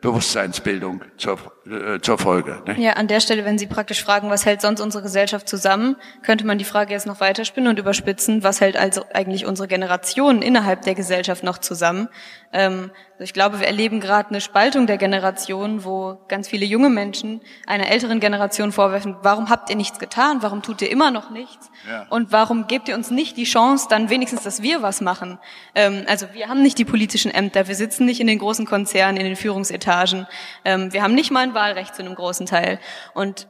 Bewusstseinsbildung 0.00 1.02
zur, 1.16 1.38
äh, 1.66 1.98
zur 2.00 2.18
Folge. 2.18 2.62
Ne? 2.66 2.80
Ja, 2.80 2.92
an 2.92 3.08
der 3.08 3.18
Stelle, 3.18 3.44
wenn 3.44 3.58
Sie 3.58 3.66
praktisch 3.66 4.04
fragen, 4.04 4.30
was 4.30 4.46
hält 4.46 4.60
sonst 4.60 4.80
unsere 4.80 5.02
Gesellschaft 5.02 5.48
zusammen, 5.48 5.96
könnte 6.22 6.46
man 6.46 6.58
die 6.58 6.64
Frage 6.64 6.92
jetzt 6.92 7.06
noch 7.06 7.18
weiterspinnen 7.18 7.68
und 7.70 7.78
überspitzen, 7.80 8.44
was 8.44 8.60
hält 8.60 8.76
also 8.76 9.04
eigentlich 9.12 9.46
unsere 9.46 9.66
Generation 9.66 10.42
innerhalb 10.42 10.82
der 10.82 10.94
Gesellschaft 10.94 11.42
noch 11.42 11.58
zusammen? 11.58 12.08
Ähm, 12.52 12.92
ich 13.18 13.32
glaube, 13.32 13.60
wir 13.60 13.66
erleben 13.66 14.00
gerade 14.00 14.28
eine 14.28 14.40
Spaltung 14.40 14.86
der 14.86 14.98
Generation, 14.98 15.84
wo 15.84 16.18
ganz 16.28 16.48
viele 16.48 16.66
junge 16.66 16.90
Menschen 16.90 17.40
einer 17.66 17.88
älteren 17.88 18.20
Generation 18.20 18.72
vorwerfen, 18.72 19.16
warum 19.22 19.48
habt 19.48 19.70
ihr 19.70 19.76
nichts 19.76 19.98
getan, 19.98 20.42
warum 20.42 20.62
tut 20.62 20.82
ihr 20.82 20.90
immer 20.90 21.10
noch 21.10 21.30
nichts 21.30 21.70
ja. 21.88 22.06
und 22.10 22.30
warum 22.32 22.66
gebt 22.66 22.88
ihr 22.88 22.94
uns 22.94 23.10
nicht 23.10 23.36
die 23.36 23.44
Chance, 23.44 23.86
dann 23.88 24.10
wenigstens, 24.10 24.42
dass 24.42 24.60
wir 24.60 24.82
was 24.82 25.00
machen. 25.00 25.38
Ähm, 25.74 26.04
also 26.08 26.26
wir 26.32 26.48
haben 26.48 26.62
nicht 26.62 26.78
die 26.78 26.84
politischen 26.84 27.30
Ämter, 27.30 27.68
wir 27.68 27.74
sitzen 27.74 28.04
nicht 28.04 28.20
in 28.20 28.26
den 28.26 28.38
großen 28.38 28.66
Konzernen, 28.66 29.16
in 29.16 29.24
den 29.24 29.36
Führungsetagen, 29.36 30.26
ähm, 30.64 30.92
wir 30.92 31.02
haben 31.02 31.14
nicht 31.14 31.30
mal 31.30 31.40
ein 31.40 31.54
Wahlrecht 31.54 31.94
zu 31.94 32.02
einem 32.02 32.14
großen 32.14 32.46
Teil. 32.46 32.78
Und 33.14 33.48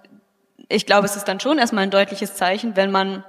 ich 0.69 0.87
glaube, 0.87 1.07
es 1.07 1.17
ist 1.17 1.25
dann 1.25 1.41
schon 1.41 1.59
erstmal 1.59 1.85
ein 1.85 1.91
deutliches 1.91 2.35
Zeichen, 2.35 2.77
wenn 2.77 2.91
man 2.91 3.25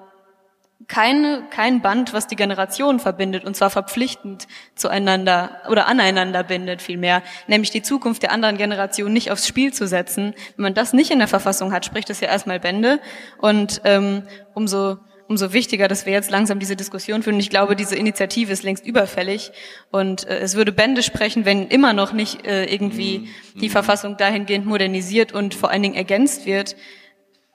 keine, 0.87 1.43
kein 1.49 1.81
Band, 1.81 2.13
was 2.13 2.27
die 2.27 2.35
Generationen 2.35 2.99
verbindet, 2.99 3.43
und 3.45 3.55
zwar 3.55 3.69
verpflichtend 3.69 4.47
zueinander 4.75 5.61
oder 5.69 5.87
aneinander 5.87 6.43
bindet 6.43 6.81
vielmehr, 6.81 7.23
nämlich 7.47 7.71
die 7.71 7.81
Zukunft 7.81 8.23
der 8.23 8.31
anderen 8.31 8.57
Generation 8.57 9.11
nicht 9.11 9.31
aufs 9.31 9.47
Spiel 9.47 9.73
zu 9.73 9.87
setzen. 9.87 10.33
Wenn 10.55 10.63
man 10.63 10.73
das 10.73 10.93
nicht 10.93 11.11
in 11.11 11.19
der 11.19 11.27
Verfassung 11.27 11.73
hat, 11.73 11.85
spricht 11.85 12.09
es 12.09 12.21
ja 12.21 12.29
erstmal 12.29 12.59
Bände. 12.59 12.99
Und 13.39 13.81
ähm, 13.83 14.23
umso 14.53 14.97
umso 15.27 15.51
wichtiger, 15.51 15.89
dass 15.89 16.05
wir 16.05 16.13
jetzt 16.13 16.31
langsam 16.31 16.57
diese 16.57 16.77
Diskussion 16.77 17.21
führen. 17.21 17.39
Ich 17.39 17.49
glaube, 17.49 17.75
diese 17.75 17.97
Initiative 17.97 18.51
ist 18.51 18.63
längst 18.63 18.85
überfällig 18.85 19.51
und 19.91 20.25
äh, 20.25 20.39
es 20.39 20.55
würde 20.55 20.71
Bände 20.71 21.03
sprechen, 21.03 21.43
wenn 21.43 21.67
immer 21.67 21.91
noch 21.91 22.13
nicht 22.13 22.45
äh, 22.47 22.63
irgendwie 22.65 23.19
mhm. 23.19 23.59
die 23.59 23.69
Verfassung 23.69 24.15
dahingehend 24.15 24.65
modernisiert 24.65 25.33
und 25.33 25.53
vor 25.53 25.69
allen 25.69 25.83
Dingen 25.83 25.95
ergänzt 25.95 26.45
wird, 26.45 26.77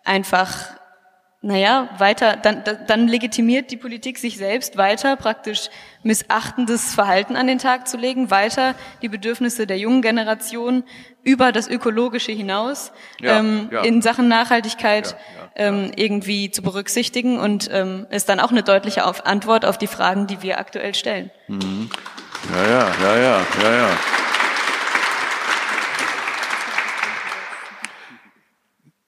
einfach 0.05 0.77
naja, 1.45 1.89
weiter, 1.99 2.37
dann, 2.37 2.63
dann 2.87 3.09
legitimiert 3.09 3.73
die 3.73 3.77
Politik 3.77 4.19
sich 4.19 4.37
selbst 4.37 4.77
weiter, 4.77 5.17
praktisch 5.17 5.71
missachtendes 6.05 6.95
Verhalten 6.95 7.35
an 7.35 7.49
den 7.49 7.59
Tag 7.59 7.89
zu 7.89 7.97
legen, 7.97 8.31
weiter 8.31 8.77
die 9.03 9.09
Bedürfnisse 9.09 9.67
der 9.67 9.77
jungen 9.77 10.03
Generation 10.03 10.85
über 11.25 11.51
das 11.51 11.67
Ökologische 11.69 12.31
hinaus 12.31 12.93
ja, 13.21 13.41
ähm, 13.41 13.69
ja. 13.73 13.83
in 13.83 14.03
Sachen 14.03 14.29
Nachhaltigkeit 14.29 15.17
ja, 15.57 15.67
ähm, 15.67 15.91
irgendwie 15.97 16.53
zu 16.53 16.63
berücksichtigen 16.63 17.41
und 17.41 17.69
ähm, 17.73 18.07
ist 18.11 18.29
dann 18.29 18.39
auch 18.39 18.53
eine 18.53 18.63
deutliche 18.63 19.05
auf 19.05 19.27
Antwort 19.27 19.65
auf 19.65 19.79
die 19.79 19.89
Fragen, 19.89 20.29
die 20.29 20.43
wir 20.43 20.61
aktuell 20.61 20.95
stellen. 20.95 21.33
Mhm. 21.49 21.91
Ja, 22.55 22.71
ja, 22.71 22.89
ja, 23.03 23.17
ja, 23.17 23.47
ja, 23.63 23.73
ja. 23.73 23.89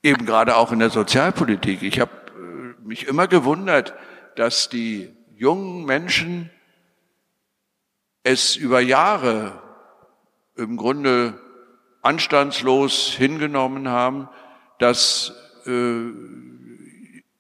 Eben 0.03 0.27
gerade 0.27 0.57
auch 0.57 0.73
in 0.73 0.81
der 0.81 0.91
Sozialpolitik. 0.91 1.83
Ich 1.83 1.99
habe 1.99 2.24
mich 2.85 3.07
immer 3.07 3.27
gewundert, 3.27 3.95
dass 4.37 4.69
die 4.69 5.13
jungen 5.37 5.85
Menschen 5.85 6.51
es 8.23 8.57
über 8.57 8.81
Jahre 8.81 9.63
im 10.57 10.77
Grunde 10.77 11.41
anstandslos 12.03 13.09
hingenommen 13.09 13.89
haben, 13.89 14.29
dass 14.79 15.33
äh, 15.67 16.11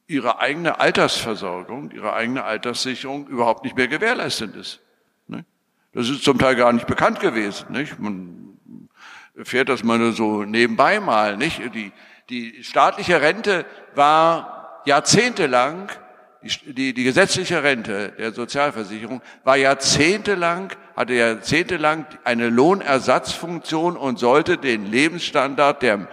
ihre 0.06 0.40
eigene 0.40 0.80
Altersversorgung, 0.80 1.90
ihre 1.90 2.12
eigene 2.12 2.44
Alterssicherung 2.44 3.26
überhaupt 3.28 3.64
nicht 3.64 3.76
mehr 3.76 3.88
gewährleistet 3.88 4.54
ist. 4.56 4.80
Ne? 5.26 5.44
Das 5.92 6.08
ist 6.08 6.22
zum 6.22 6.38
Teil 6.38 6.56
gar 6.56 6.72
nicht 6.72 6.86
bekannt 6.86 7.20
gewesen. 7.20 7.72
Nicht? 7.72 7.98
Man 7.98 8.58
erfährt 9.36 9.68
das 9.68 9.82
mal 9.84 10.12
so 10.12 10.44
nebenbei 10.44 11.00
mal. 11.00 11.36
Nicht? 11.36 11.60
Die, 11.74 11.92
die 12.28 12.62
staatliche 12.64 13.20
Rente 13.20 13.64
war 13.94 14.53
jahrzehntelang, 14.84 15.90
die, 16.42 16.74
die, 16.74 16.94
die 16.94 17.04
gesetzliche 17.04 17.62
Rente 17.62 18.12
der 18.18 18.32
Sozialversicherung 18.32 19.22
war 19.44 19.56
jahrzehntelang, 19.56 20.72
hatte 20.94 21.14
jahrzehntelang 21.14 22.06
eine 22.24 22.50
Lohnersatzfunktion 22.50 23.96
und 23.96 24.18
sollte 24.18 24.58
den 24.58 24.86
Lebensstandard 24.86 25.82
der 25.82 26.08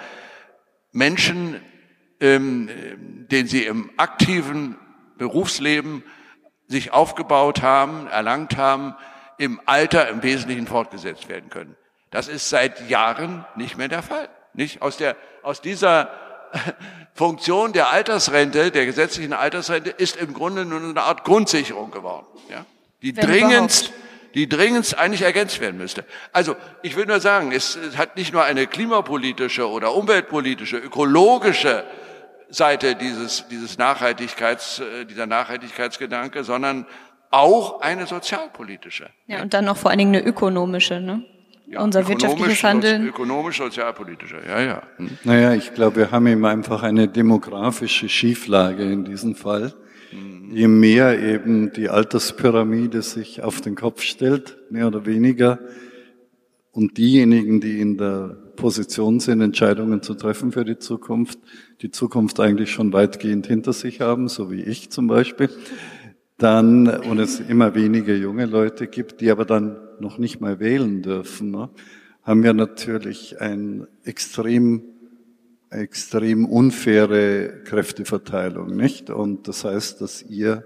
Menschen, 0.91 1.59
ähm, 2.19 2.69
den 3.30 3.47
sie 3.47 3.65
im 3.65 3.91
aktiven 3.97 4.78
Berufsleben 5.17 6.03
sich 6.67 6.93
aufgebaut 6.93 7.61
haben, 7.61 8.07
erlangt 8.07 8.57
haben, 8.57 8.95
im 9.38 9.59
Alter 9.65 10.07
im 10.07 10.24
Wesentlichen 10.24 10.67
fortgesetzt 10.67 11.28
werden 11.28 11.49
können. 11.49 11.76
Das 12.09 12.28
ist 12.28 12.49
seit 12.49 12.89
Jahren 12.89 13.45
nicht 13.55 13.78
mehr 13.78 13.88
der 13.88 14.03
Fall. 14.03 14.30
Nicht 14.53 14.82
aus 14.82 14.97
der, 14.97 15.15
aus 15.43 15.61
dieser 15.61 16.09
Funktion 17.22 17.72
der 17.72 17.91
Altersrente, 17.91 18.72
der 18.72 18.88
gesetzlichen 18.88 19.34
Altersrente, 19.34 19.91
ist 19.91 20.15
im 20.15 20.34
Grunde 20.34 20.65
nur 20.65 20.80
eine 20.80 21.03
Art 21.03 21.24
Grundsicherung 21.24 21.91
geworden, 21.91 22.26
ja? 22.49 22.65
die 23.03 23.15
Wenn 23.15 23.28
dringendst, 23.28 23.89
überhaupt. 23.89 24.34
die 24.34 24.49
dringendst 24.49 24.97
eigentlich 24.97 25.22
ergänzt 25.22 25.59
werden 25.61 25.78
müsste. 25.78 26.03
Also, 26.34 26.55
ich 26.82 26.95
will 26.95 27.05
nur 27.05 27.19
sagen, 27.19 27.51
es, 27.51 27.76
es 27.76 27.95
hat 27.95 28.17
nicht 28.17 28.34
nur 28.34 28.43
eine 28.43 28.65
klimapolitische 28.65 29.69
oder 29.69 29.93
umweltpolitische, 29.93 30.78
ökologische 30.78 31.84
Seite 32.49 32.95
dieses, 32.95 33.47
dieses 33.49 33.78
Nachhaltigkeits, 33.78 34.80
äh, 34.80 35.05
dieser 35.05 35.28
Nachhaltigkeitsgedanke, 35.28 36.43
sondern 36.43 36.88
auch 37.30 37.82
eine 37.82 38.07
sozialpolitische. 38.07 39.11
Ja, 39.28 39.43
und 39.43 39.53
dann 39.53 39.65
noch 39.65 39.78
vor 39.78 39.91
allen 39.91 39.99
Dingen 39.99 40.15
eine 40.15 40.26
ökonomische, 40.26 40.99
ne? 40.99 41.24
Ja, 41.72 41.84
unser 41.84 42.07
wirtschaftliches 42.07 42.63
Handeln. 42.63 43.07
Ökonomisch, 43.07 43.57
sozialpolitischer, 43.57 44.45
ja, 44.47 44.61
ja. 44.61 44.84
Hm. 44.97 45.09
Naja, 45.24 45.53
ich 45.53 45.74
glaube, 45.74 45.97
wir 45.97 46.11
haben 46.11 46.28
eben 46.28 46.45
einfach 46.45 46.84
eine 46.84 47.07
demografische 47.07 48.09
Schieflage 48.09 48.84
in 48.84 49.05
diesem 49.05 49.36
Fall. 49.36 49.74
Mhm. 50.11 50.51
Je 50.51 50.67
mehr 50.67 51.17
eben 51.19 51.72
die 51.72 51.89
Alterspyramide 51.89 53.01
sich 53.01 53.41
auf 53.41 53.61
den 53.61 53.76
Kopf 53.76 54.01
stellt, 54.01 54.57
mehr 54.69 54.88
oder 54.88 55.05
weniger, 55.05 55.59
und 56.74 56.97
diejenigen, 56.97 57.59
die 57.59 57.82
in 57.82 57.97
der 57.97 58.38
Position 58.55 59.19
sind, 59.19 59.41
Entscheidungen 59.41 60.01
zu 60.01 60.13
treffen 60.13 60.51
für 60.51 60.63
die 60.63 60.78
Zukunft, 60.78 61.39
die 61.82 61.91
Zukunft 61.91 62.39
eigentlich 62.39 62.72
schon 62.72 62.93
weitgehend 62.93 63.47
hinter 63.47 63.74
sich 63.74 64.01
haben, 64.01 64.28
so 64.30 64.51
wie 64.51 64.61
ich 64.61 64.89
zum 64.89 65.07
Beispiel, 65.07 65.49
dann, 66.38 66.88
und 66.88 67.19
es 67.19 67.39
immer 67.39 67.76
weniger 67.76 68.13
junge 68.13 68.45
Leute 68.45 68.88
gibt, 68.88 69.22
die 69.22 69.32
aber 69.32 69.45
dann 69.45 69.78
noch 70.00 70.18
nicht 70.18 70.42
mal 70.42 70.60
wählen 70.60 71.02
dürfen, 71.02 71.52
ne, 71.52 71.70
haben 72.24 72.44
wir 72.44 72.54
natürlich 72.54 73.42
ein 73.42 73.88
extrem, 74.04 74.84
extrem 75.70 76.46
unfaire 76.46 77.64
Kräfteverteilung, 77.64 78.76
nicht? 78.76 79.10
Und 79.10 79.48
das 79.48 79.66
heißt, 79.66 80.02
dass 80.02 80.22
ihr 80.24 80.64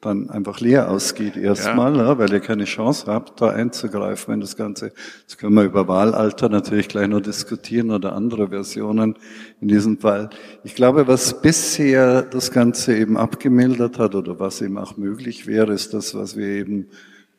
dann 0.00 0.30
einfach 0.30 0.60
leer 0.60 0.90
ausgeht 0.90 1.36
erstmal, 1.36 1.94
ja. 1.96 2.04
ja. 2.04 2.18
weil 2.18 2.32
ihr 2.32 2.40
keine 2.40 2.64
Chance 2.64 3.04
habt, 3.06 3.40
da 3.40 3.50
einzugreifen 3.50 4.34
in 4.34 4.40
das 4.40 4.56
Ganze. 4.56 4.92
Jetzt 5.20 5.38
können 5.38 5.54
wir 5.54 5.64
über 5.64 5.88
Wahlalter 5.88 6.48
natürlich 6.48 6.88
gleich 6.88 7.08
noch 7.08 7.20
diskutieren 7.20 7.90
oder 7.90 8.14
andere 8.14 8.48
Versionen 8.48 9.16
in 9.60 9.68
diesem 9.68 9.98
Fall. 9.98 10.30
Ich 10.64 10.74
glaube, 10.74 11.06
was 11.06 11.42
bisher 11.42 12.22
das 12.22 12.50
Ganze 12.50 12.96
eben 12.96 13.18
abgemildert 13.18 13.98
hat 13.98 14.14
oder 14.14 14.40
was 14.40 14.62
eben 14.62 14.78
auch 14.78 14.96
möglich 14.96 15.46
wäre, 15.46 15.72
ist 15.74 15.92
das, 15.92 16.14
was 16.14 16.36
wir 16.36 16.46
eben 16.46 16.88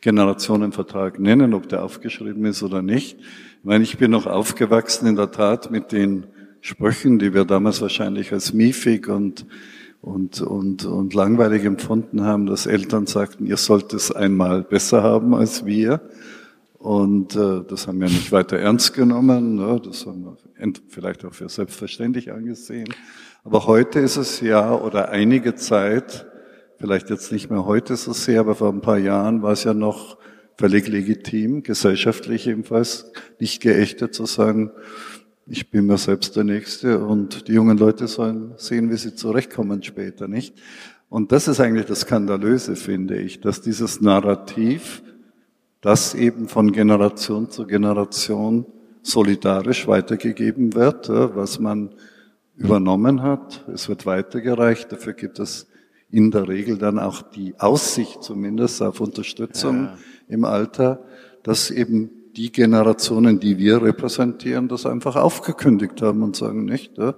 Generationenvertrag 0.02 1.20
nennen, 1.20 1.54
ob 1.54 1.70
der 1.70 1.84
aufgeschrieben 1.84 2.46
ist 2.46 2.64
oder 2.64 2.82
nicht. 2.82 3.20
Ich 3.20 3.64
meine, 3.64 3.84
ich 3.84 3.98
bin 3.98 4.12
noch 4.12 4.26
aufgewachsen 4.26 5.08
in 5.08 5.16
der 5.16 5.32
Tat 5.32 5.72
mit 5.72 5.92
den 5.92 6.26
Sprüchen, 6.60 7.20
die 7.20 7.34
wir 7.34 7.46
damals 7.46 7.82
wahrscheinlich 7.82 8.34
als 8.34 8.54
miefig 8.54 9.08
und 9.08 9.46
und, 10.02 10.42
und, 10.42 10.84
und 10.86 11.14
langweilig 11.14 11.64
empfunden 11.64 12.24
haben, 12.24 12.48
dass 12.48 12.66
Eltern 12.66 13.06
sagten, 13.06 13.46
ihr 13.46 13.58
sollt 13.58 13.94
es 13.94 14.12
einmal 14.12 14.64
besser 14.64 15.04
haben 15.04 15.36
als 15.36 15.66
wir. 15.66 16.02
Und 16.80 17.36
äh, 17.36 17.62
das 17.68 17.88
haben 17.88 18.02
wir 18.02 18.08
nicht 18.08 18.32
weiter 18.32 18.58
ernst 18.58 18.96
genommen. 18.96 19.56
Ne? 19.56 19.80
Das 19.86 20.08
haben 20.08 20.26
wir 20.26 20.74
vielleicht 20.90 21.24
auch 21.24 21.34
für 21.34 21.48
selbstverständlich 21.48 22.32
angesehen. 22.32 22.90
Aber 23.44 23.68
heute 23.68 24.00
ist 24.00 24.18
es 24.18 24.42
ja 24.42 24.74
oder 24.74 25.10
einige 25.10 25.54
Zeit, 25.54 26.26
vielleicht 26.82 27.12
jetzt 27.12 27.32
nicht 27.32 27.52
mehr 27.52 27.66
heute 27.66 27.96
so 27.96 28.12
sehr, 28.12 28.40
aber 28.40 28.56
vor 28.56 28.70
ein 28.70 28.82
paar 28.82 28.98
Jahren 28.98 29.44
war 29.44 29.52
es 29.52 29.64
ja 29.64 29.74
noch 29.74 30.18
völlig 30.58 30.88
legitim, 30.88 31.62
gesellschaftlich 31.62 32.48
ebenfalls 32.48 33.12
nicht 33.40 33.62
geächtet 33.62 34.16
zu 34.16 34.26
sagen, 34.26 34.72
ich 35.46 35.70
bin 35.70 35.86
mir 35.86 35.98
selbst 35.98 36.36
der 36.36 36.44
Nächste 36.44 37.06
und 37.06 37.48
die 37.48 37.54
jungen 37.54 37.78
Leute 37.78 38.08
sollen 38.08 38.54
sehen, 38.58 38.90
wie 38.90 38.98
sie 38.98 39.14
zurechtkommen 39.14 39.84
später, 39.84 40.28
nicht? 40.28 40.56
Und 41.08 41.32
das 41.32 41.48
ist 41.48 41.60
eigentlich 41.60 41.86
das 41.86 42.02
Skandalöse, 42.02 42.76
finde 42.76 43.18
ich, 43.18 43.42
dass 43.42 43.62
dieses 43.62 44.02
Narrativ, 44.02 45.04
das 45.82 46.16
eben 46.16 46.48
von 46.48 46.72
Generation 46.72 47.50
zu 47.50 47.68
Generation 47.68 48.66
solidarisch 49.04 49.88
weitergegeben 49.88 50.74
wird, 50.74 51.10
was 51.10 51.60
man 51.60 51.94
übernommen 52.56 53.22
hat. 53.22 53.66
Es 53.74 53.90
wird 53.90 54.06
weitergereicht. 54.06 54.92
Dafür 54.92 55.14
gibt 55.14 55.40
es 55.40 55.71
in 56.12 56.32
der 56.32 56.48
Regel 56.48 56.78
dann 56.78 57.00
auch 57.00 57.22
die 57.22 57.54
Aussicht 57.60 58.24
zumindest 58.24 58.82
auf 58.82 59.00
Unterstützung 59.00 59.86
ja. 59.86 59.98
im 60.28 60.46
Alter, 60.46 61.04
dass 61.44 61.72
eben 61.72 62.10
die 62.36 62.52
Generationen, 62.52 63.40
die 63.40 63.58
wir 63.58 63.82
repräsentieren, 63.82 64.68
das 64.68 64.86
einfach 64.86 65.16
aufgekündigt 65.16 66.02
haben 66.02 66.24
und 66.24 66.36
sagen, 66.36 66.66
nicht, 66.66 66.98
ja, 66.98 67.16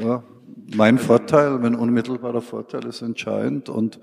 ja, 0.00 0.22
mein 0.74 0.98
Vorteil, 0.98 1.58
mein 1.58 1.74
unmittelbarer 1.74 2.42
Vorteil 2.42 2.84
ist 2.86 3.02
entscheidend 3.02 3.68
und 3.68 4.00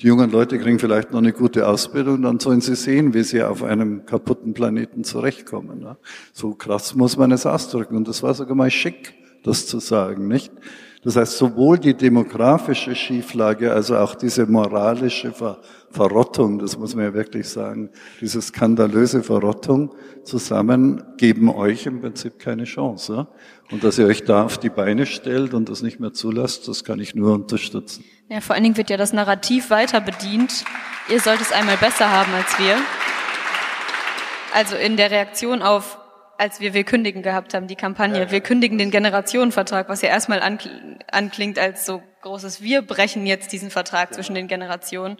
die 0.00 0.06
jungen 0.06 0.30
Leute 0.30 0.58
kriegen 0.58 0.78
vielleicht 0.78 1.12
noch 1.12 1.18
eine 1.18 1.32
gute 1.32 1.66
Ausbildung, 1.66 2.22
dann 2.22 2.38
sollen 2.38 2.60
sie 2.60 2.74
sehen, 2.74 3.14
wie 3.14 3.22
sie 3.22 3.42
auf 3.42 3.62
einem 3.62 4.06
kaputten 4.06 4.54
Planeten 4.54 5.04
zurechtkommen. 5.04 5.82
Ja. 5.82 5.96
So 6.32 6.54
krass 6.54 6.94
muss 6.94 7.16
man 7.16 7.32
es 7.32 7.46
ausdrücken 7.46 7.96
und 7.96 8.08
das 8.08 8.22
war 8.22 8.34
sogar 8.34 8.54
mal 8.54 8.70
schick, 8.70 9.14
das 9.42 9.66
zu 9.66 9.78
sagen, 9.78 10.28
nicht? 10.28 10.52
Das 11.06 11.14
heißt, 11.14 11.38
sowohl 11.38 11.78
die 11.78 11.94
demografische 11.94 12.92
Schieflage, 12.96 13.72
also 13.72 13.96
auch 13.96 14.16
diese 14.16 14.44
moralische 14.44 15.30
Ver 15.30 15.58
Verrottung, 15.88 16.58
das 16.58 16.76
muss 16.76 16.96
man 16.96 17.04
ja 17.04 17.14
wirklich 17.14 17.48
sagen, 17.48 17.90
diese 18.20 18.42
skandalöse 18.42 19.22
Verrottung 19.22 19.94
zusammen 20.24 21.04
geben 21.16 21.48
euch 21.48 21.86
im 21.86 22.00
Prinzip 22.00 22.40
keine 22.40 22.64
Chance. 22.64 23.28
Und 23.70 23.84
dass 23.84 23.98
ihr 23.98 24.06
euch 24.06 24.24
da 24.24 24.42
auf 24.42 24.58
die 24.58 24.68
Beine 24.68 25.06
stellt 25.06 25.54
und 25.54 25.68
das 25.68 25.80
nicht 25.80 26.00
mehr 26.00 26.12
zulasst, 26.12 26.66
das 26.66 26.82
kann 26.82 26.98
ich 26.98 27.14
nur 27.14 27.34
unterstützen. 27.34 28.04
Ja, 28.28 28.40
vor 28.40 28.56
allen 28.56 28.64
Dingen 28.64 28.76
wird 28.76 28.90
ja 28.90 28.96
das 28.96 29.12
Narrativ 29.12 29.70
weiter 29.70 30.00
bedient. 30.00 30.64
Ihr 31.08 31.20
sollt 31.20 31.40
es 31.40 31.52
einmal 31.52 31.76
besser 31.76 32.10
haben 32.10 32.34
als 32.34 32.58
wir. 32.58 32.76
Also 34.52 34.74
in 34.74 34.96
der 34.96 35.12
Reaktion 35.12 35.62
auf 35.62 35.98
als 36.38 36.60
wir 36.60 36.74
Wir 36.74 36.84
kündigen 36.84 37.22
gehabt 37.22 37.54
haben, 37.54 37.66
die 37.66 37.76
Kampagne. 37.76 38.30
Wir 38.30 38.40
kündigen 38.40 38.78
den 38.78 38.90
Generationenvertrag, 38.90 39.88
was 39.88 40.02
ja 40.02 40.08
erstmal 40.08 40.40
anklingt 41.10 41.58
als 41.58 41.86
so 41.86 42.02
großes 42.22 42.60
Wir 42.60 42.82
brechen 42.82 43.26
jetzt 43.26 43.52
diesen 43.52 43.70
Vertrag 43.70 44.12
zwischen 44.12 44.34
den 44.34 44.48
Generationen, 44.48 45.16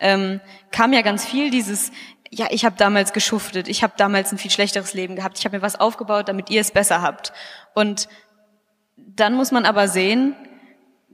ähm, 0.00 0.40
kam 0.70 0.92
ja 0.92 1.02
ganz 1.02 1.24
viel 1.24 1.50
dieses, 1.50 1.92
ja, 2.30 2.46
ich 2.50 2.64
habe 2.64 2.76
damals 2.76 3.12
geschuftet, 3.12 3.68
ich 3.68 3.82
habe 3.82 3.94
damals 3.96 4.32
ein 4.32 4.38
viel 4.38 4.50
schlechteres 4.50 4.92
Leben 4.94 5.16
gehabt, 5.16 5.38
ich 5.38 5.44
habe 5.44 5.56
mir 5.56 5.62
was 5.62 5.78
aufgebaut, 5.78 6.28
damit 6.28 6.50
ihr 6.50 6.60
es 6.60 6.70
besser 6.70 7.00
habt. 7.00 7.32
Und 7.74 8.08
dann 8.96 9.34
muss 9.34 9.52
man 9.52 9.64
aber 9.64 9.88
sehen, 9.88 10.34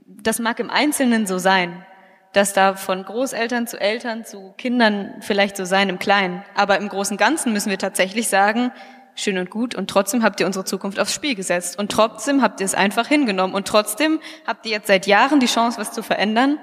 das 0.05 0.39
mag 0.39 0.59
im 0.59 0.69
Einzelnen 0.69 1.27
so 1.27 1.37
sein, 1.37 1.85
dass 2.33 2.51
da 2.53 2.75
von 2.75 3.03
Großeltern 3.03 3.65
zu 3.65 3.79
Eltern 3.79 4.25
zu 4.25 4.53
Kindern 4.57 5.15
vielleicht 5.21 5.55
so 5.55 5.63
sein 5.63 5.87
im 5.87 5.99
Kleinen. 5.99 6.43
Aber 6.53 6.77
im 6.77 6.89
Großen 6.89 7.13
und 7.13 7.17
Ganzen 7.17 7.53
müssen 7.53 7.69
wir 7.69 7.77
tatsächlich 7.77 8.27
sagen, 8.27 8.71
schön 9.15 9.37
und 9.37 9.49
gut 9.49 9.75
und 9.75 9.89
trotzdem 9.89 10.23
habt 10.23 10.39
ihr 10.39 10.45
unsere 10.45 10.65
Zukunft 10.65 10.99
aufs 10.99 11.13
Spiel 11.13 11.35
gesetzt 11.35 11.79
und 11.79 11.91
trotzdem 11.91 12.41
habt 12.41 12.59
ihr 12.59 12.65
es 12.65 12.75
einfach 12.75 13.07
hingenommen 13.07 13.55
und 13.55 13.67
trotzdem 13.67 14.19
habt 14.45 14.65
ihr 14.65 14.73
jetzt 14.73 14.87
seit 14.87 15.07
Jahren 15.07 15.39
die 15.39 15.47
Chance, 15.47 15.79
was 15.79 15.91
zu 15.91 16.03
verändern, 16.03 16.59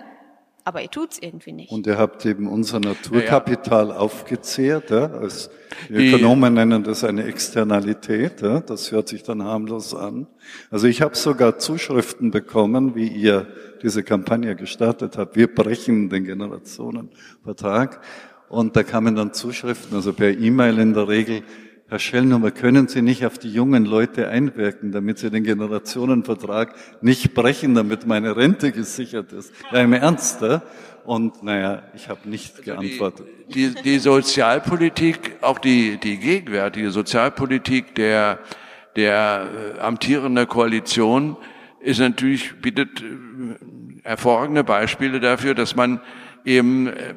aber 0.65 0.83
ihr 0.83 0.91
tut's 0.91 1.19
irgendwie 1.21 1.53
nicht. 1.53 1.73
Und 1.73 1.87
ihr 1.89 1.99
habt 1.99 2.25
eben 2.25 2.47
unser 2.47 2.79
Naturkapital 2.79 3.89
ja, 3.89 3.95
ja. 3.95 3.99
aufgezehrt. 3.99 4.91
Ja? 4.91 5.11
Als 5.11 5.51
die 5.89 5.95
Ökonomen 5.95 6.55
nennen 6.55 6.85
das 6.85 7.03
eine 7.03 7.25
Externalität. 7.25 8.43
Ja? 8.43 8.61
Das 8.61 8.93
hört 8.93 9.09
sich 9.09 9.25
dann 9.25 9.43
harmlos 9.43 9.93
an. 9.93 10.29
Also 10.71 10.87
ich 10.87 11.03
habe 11.03 11.17
sogar 11.17 11.59
Zuschriften 11.59 12.31
bekommen, 12.31 12.95
wie 12.95 13.09
ihr 13.09 13.49
diese 13.83 14.05
Kampagne 14.05 14.55
gestartet 14.55 15.19
habt. 15.19 15.35
Wir 15.35 15.53
brechen 15.53 16.09
den 16.11 16.25
Generationenvertrag. 16.25 18.01
Und 18.49 18.77
da 18.77 18.85
kamen 18.85 19.17
dann 19.17 19.33
Zuschriften, 19.33 19.97
also 19.97 20.13
per 20.13 20.31
E-Mail 20.31 20.79
in 20.79 20.93
der 20.93 21.09
Regel, 21.09 21.43
Herr 21.93 21.99
Schellnummer, 21.99 22.51
können 22.53 22.89
Sie 22.89 23.03
nicht 23.03 23.27
auf 23.27 23.37
die 23.37 23.53
jungen 23.53 23.85
Leute 23.85 24.27
einwirken, 24.29 24.93
damit 24.93 25.19
sie 25.19 25.31
den 25.31 25.45
Generationenvertrag 25.45 26.75
nicht 27.03 27.35
brechen, 27.35 27.75
damit 27.75 28.07
meine 28.07 28.35
Rente 28.35 28.73
gesichert 28.73 29.35
ist? 29.35 29.53
Ja, 29.71 29.81
im 29.81 29.93
Ernst, 29.93 30.41
ja? 30.41 30.63
Und 31.05 31.43
naja, 31.43 31.83
ich 31.95 32.09
habe 32.09 32.27
nicht 32.31 32.53
also 32.53 32.63
geantwortet. 32.63 33.27
Die, 33.55 33.75
die, 33.75 33.83
die 33.83 33.99
Sozialpolitik, 33.99 35.37
auch 35.43 35.59
die, 35.59 35.99
die 35.99 36.17
gegenwärtige 36.17 36.91
Sozialpolitik 36.91 37.95
der, 37.95 38.39
der 38.97 39.49
äh, 39.77 39.81
amtierenden 39.81 40.49
Koalition 40.49 41.37
ist 41.81 42.01
natürlich, 42.01 42.59
bietet 42.63 43.03
äh, 43.03 43.05
hervorragende 44.03 44.65
Beispiele 44.65 45.21
dafür, 45.21 45.55
dass 45.55 45.77
man 45.77 46.01
eben 46.47 46.87
äh, 46.87 47.15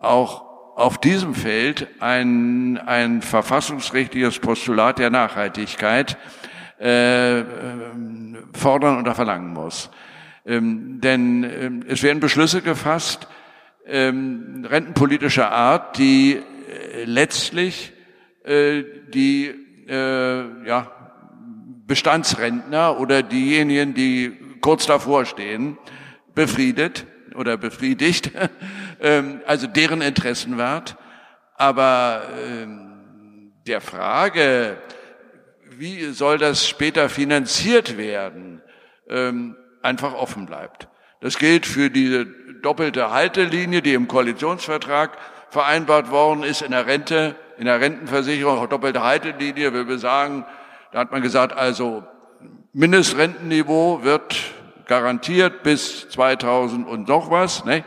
auch 0.00 0.45
auf 0.76 0.98
diesem 0.98 1.34
Feld 1.34 1.88
ein, 2.00 2.76
ein 2.76 3.22
verfassungsrechtliches 3.22 4.38
Postulat 4.40 4.98
der 4.98 5.08
Nachhaltigkeit 5.08 6.18
äh, 6.78 7.42
fordern 8.52 8.98
oder 8.98 9.14
verlangen 9.14 9.54
muss. 9.54 9.90
Ähm, 10.44 11.00
denn 11.00 11.44
ähm, 11.44 11.84
es 11.88 12.02
werden 12.02 12.20
Beschlüsse 12.20 12.60
gefasst, 12.60 13.26
ähm, 13.86 14.66
rentenpolitischer 14.68 15.50
Art, 15.50 15.96
die 15.96 16.34
äh, 16.34 17.04
letztlich 17.04 17.94
äh, 18.44 18.84
die 19.08 19.54
äh, 19.88 20.66
ja, 20.66 20.90
Bestandsrentner 21.86 23.00
oder 23.00 23.22
diejenigen, 23.22 23.94
die 23.94 24.36
kurz 24.60 24.84
davor 24.84 25.24
stehen, 25.24 25.78
befriedet 26.34 27.06
oder 27.36 27.56
befriedigt, 27.56 28.30
ähm, 29.00 29.40
also 29.46 29.66
deren 29.66 30.02
Interessen 30.02 30.58
wahrt. 30.58 30.96
Aber 31.54 32.22
ähm, 32.46 33.52
der 33.66 33.80
Frage, 33.80 34.76
wie 35.70 36.06
soll 36.06 36.38
das 36.38 36.68
später 36.68 37.08
finanziert 37.08 37.96
werden, 37.96 38.62
ähm, 39.08 39.56
einfach 39.82 40.14
offen 40.14 40.46
bleibt. 40.46 40.88
Das 41.20 41.38
gilt 41.38 41.66
für 41.66 41.90
diese 41.90 42.26
doppelte 42.62 43.10
Haltelinie, 43.10 43.82
die 43.82 43.94
im 43.94 44.08
Koalitionsvertrag 44.08 45.16
vereinbart 45.50 46.10
worden 46.10 46.42
ist 46.42 46.62
in 46.62 46.72
der 46.72 46.86
Rente 46.86 47.36
in 47.58 47.64
der 47.64 47.80
Rentenversicherung, 47.80 48.68
doppelte 48.68 49.02
Haltelinie, 49.02 49.72
will 49.72 49.88
wir 49.88 49.98
sagen, 49.98 50.44
da 50.92 51.00
hat 51.00 51.10
man 51.12 51.22
gesagt, 51.22 51.56
also 51.56 52.04
Mindestrentenniveau 52.72 54.02
wird 54.02 54.36
garantiert 54.86 55.62
bis 55.62 56.08
2000 56.08 56.88
und 56.88 57.08
noch 57.08 57.30
was. 57.30 57.64
Ne? 57.64 57.84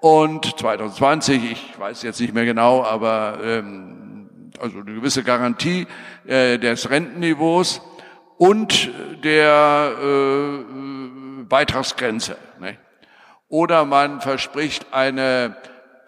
Und 0.00 0.58
2020, 0.58 1.52
ich 1.52 1.78
weiß 1.78 2.02
jetzt 2.02 2.20
nicht 2.20 2.34
mehr 2.34 2.44
genau, 2.44 2.84
aber 2.84 3.38
ähm, 3.42 4.50
also 4.60 4.80
eine 4.80 4.94
gewisse 4.94 5.22
Garantie 5.22 5.86
äh, 6.26 6.58
des 6.58 6.90
Rentenniveaus 6.90 7.80
und 8.36 8.90
der 9.22 9.92
äh, 10.02 11.44
Beitragsgrenze. 11.44 12.36
Ne? 12.60 12.76
Oder 13.48 13.84
man 13.84 14.20
verspricht 14.20 14.92
eine, 14.92 15.56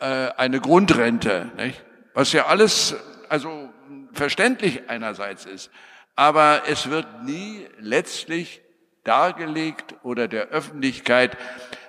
äh, 0.00 0.28
eine 0.36 0.60
Grundrente, 0.60 1.50
nicht? 1.56 1.82
was 2.14 2.32
ja 2.32 2.46
alles 2.46 2.96
also 3.28 3.70
verständlich 4.12 4.88
einerseits 4.88 5.44
ist, 5.44 5.70
aber 6.14 6.62
es 6.68 6.88
wird 6.90 7.24
nie 7.24 7.66
letztlich 7.78 8.62
dargelegt 9.06 9.94
oder 10.02 10.28
der 10.28 10.48
Öffentlichkeit 10.48 11.36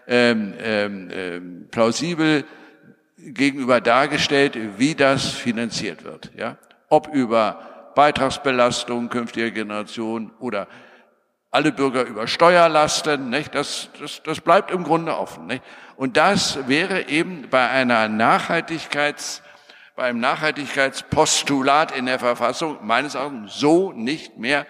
ähm, 0.08 0.54
ähm, 0.60 1.10
ähm, 1.12 1.68
plausibel 1.70 2.46
gegenüber 3.18 3.82
dargestellt, 3.82 4.58
wie 4.78 4.96
das 4.96 5.30
finanziert 5.32 6.04
wird. 6.04 6.32
Ja? 6.38 6.58
Ob 6.90 7.14
über 7.14 7.92
Beitragsbelastung 7.96 9.10
künftiger 9.10 9.52
Generationen 9.52 10.32
oder 10.40 10.68
alle 11.50 11.72
Bürger 11.72 12.04
über 12.04 12.28
Steuerlasten, 12.28 13.30
nicht? 13.30 13.56
Das, 13.56 13.90
das, 14.00 14.22
das 14.24 14.42
bleibt 14.42 14.70
im 14.72 14.84
Grunde 14.84 15.18
offen. 15.18 15.48
Nicht? 15.48 15.64
Und 15.96 16.16
das 16.16 16.68
wäre 16.68 17.10
eben 17.10 17.50
bei 17.50 17.68
einer 17.70 18.08
Nachhaltigkeits, 18.08 19.42
bei 19.96 20.04
einem 20.04 20.20
Nachhaltigkeitspostulat 20.20 21.92
in 21.98 22.06
der 22.06 22.20
Verfassung 22.20 22.78
meines 22.86 23.16
Erachtens 23.16 23.56
so 23.56 23.92
nicht 23.92 24.38
mehr 24.38 24.68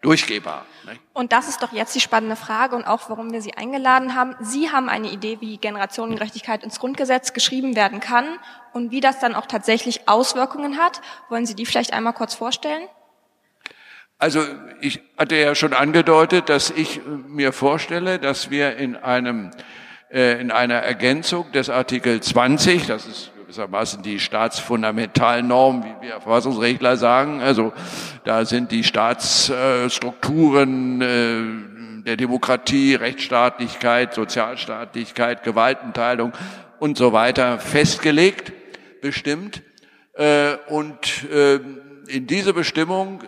durchgehbar. 0.00 0.64
Und 1.12 1.32
das 1.32 1.48
ist 1.48 1.62
doch 1.62 1.72
jetzt 1.72 1.94
die 1.94 2.00
spannende 2.00 2.36
Frage 2.36 2.76
und 2.76 2.84
auch, 2.84 3.10
warum 3.10 3.32
wir 3.32 3.42
Sie 3.42 3.54
eingeladen 3.54 4.14
haben. 4.14 4.34
Sie 4.40 4.70
haben 4.70 4.88
eine 4.88 5.10
Idee, 5.10 5.38
wie 5.40 5.58
Generationengerechtigkeit 5.58 6.62
ins 6.62 6.78
Grundgesetz 6.80 7.32
geschrieben 7.32 7.76
werden 7.76 8.00
kann 8.00 8.26
und 8.72 8.90
wie 8.90 9.00
das 9.00 9.20
dann 9.20 9.34
auch 9.34 9.46
tatsächlich 9.46 10.08
Auswirkungen 10.08 10.78
hat. 10.78 11.00
Wollen 11.28 11.46
Sie 11.46 11.54
die 11.54 11.66
vielleicht 11.66 11.92
einmal 11.92 12.12
kurz 12.12 12.34
vorstellen? 12.34 12.82
Also 14.18 14.44
ich 14.80 15.00
hatte 15.16 15.36
ja 15.36 15.54
schon 15.54 15.72
angedeutet, 15.72 16.48
dass 16.48 16.70
ich 16.70 17.00
mir 17.06 17.52
vorstelle, 17.52 18.18
dass 18.18 18.50
wir 18.50 18.76
in 18.76 18.96
einem 18.96 19.50
äh, 20.10 20.40
in 20.40 20.50
einer 20.50 20.74
Ergänzung 20.74 21.52
des 21.52 21.70
Artikel 21.70 22.20
20, 22.20 22.86
das 22.86 23.06
ist 23.06 23.30
gewissermaßen 23.50 24.04
die 24.04 24.20
Staatsfundamentalnorm, 24.20 25.82
wie 25.82 26.06
wir 26.06 26.20
Verfassungsrechtler 26.20 26.96
sagen. 26.96 27.40
Also 27.40 27.72
da 28.22 28.44
sind 28.44 28.70
die 28.70 28.84
Staatsstrukturen 28.84 31.02
äh, 31.02 31.42
der 32.04 32.16
Demokratie, 32.16 32.94
Rechtsstaatlichkeit, 32.94 34.14
Sozialstaatlichkeit, 34.14 35.42
Gewaltenteilung 35.42 36.32
und 36.78 36.96
so 36.96 37.12
weiter 37.12 37.58
festgelegt, 37.58 38.52
bestimmt. 39.02 39.64
Äh, 40.14 40.52
und 40.68 41.28
äh, 41.32 41.58
in 42.06 42.28
diese 42.28 42.54
Bestimmung 42.54 43.20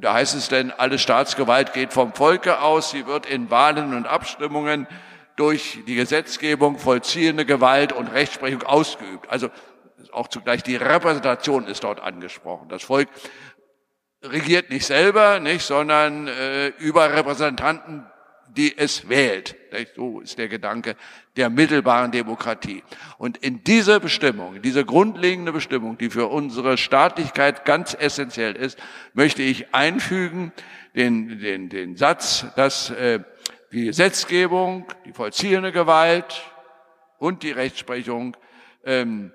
da 0.00 0.14
heißt 0.14 0.34
es 0.34 0.48
denn, 0.48 0.72
alle 0.72 0.98
Staatsgewalt 0.98 1.72
geht 1.72 1.92
vom 1.92 2.12
Volke 2.12 2.60
aus, 2.60 2.90
sie 2.90 3.06
wird 3.06 3.26
in 3.26 3.48
Wahlen 3.50 3.94
und 3.94 4.06
Abstimmungen 4.06 4.88
durch 5.38 5.78
die 5.86 5.94
Gesetzgebung 5.94 6.78
vollziehende 6.78 7.46
Gewalt 7.46 7.92
und 7.92 8.08
Rechtsprechung 8.08 8.64
ausgeübt. 8.64 9.30
Also 9.30 9.50
auch 10.12 10.28
zugleich 10.28 10.62
die 10.62 10.76
Repräsentation 10.76 11.66
ist 11.66 11.84
dort 11.84 12.00
angesprochen. 12.00 12.68
Das 12.68 12.82
Volk 12.82 13.08
regiert 14.22 14.70
nicht 14.70 14.86
selber, 14.86 15.40
nicht, 15.40 15.62
sondern 15.62 16.26
äh, 16.28 16.68
über 16.78 17.12
Repräsentanten, 17.14 18.06
die 18.48 18.76
es 18.76 19.08
wählt. 19.08 19.56
Nicht? 19.72 19.94
So 19.94 20.20
ist 20.20 20.38
der 20.38 20.48
Gedanke 20.48 20.96
der 21.36 21.50
mittelbaren 21.50 22.10
Demokratie. 22.10 22.82
Und 23.18 23.36
in 23.38 23.62
diese 23.62 24.00
Bestimmung, 24.00 24.60
diese 24.62 24.84
grundlegende 24.84 25.52
Bestimmung, 25.52 25.98
die 25.98 26.10
für 26.10 26.26
unsere 26.26 26.76
Staatlichkeit 26.76 27.64
ganz 27.64 27.94
essentiell 27.98 28.56
ist, 28.56 28.78
möchte 29.12 29.42
ich 29.42 29.74
einfügen 29.74 30.52
den, 30.96 31.38
den, 31.38 31.68
den 31.68 31.96
Satz, 31.96 32.46
dass 32.56 32.90
äh, 32.90 33.20
die 33.70 33.86
Gesetzgebung, 33.86 34.86
die 35.04 35.12
vollziehende 35.12 35.72
Gewalt 35.72 36.42
und 37.18 37.42
die 37.42 37.52
Rechtsprechung 37.52 38.36
ähm, 38.84 39.32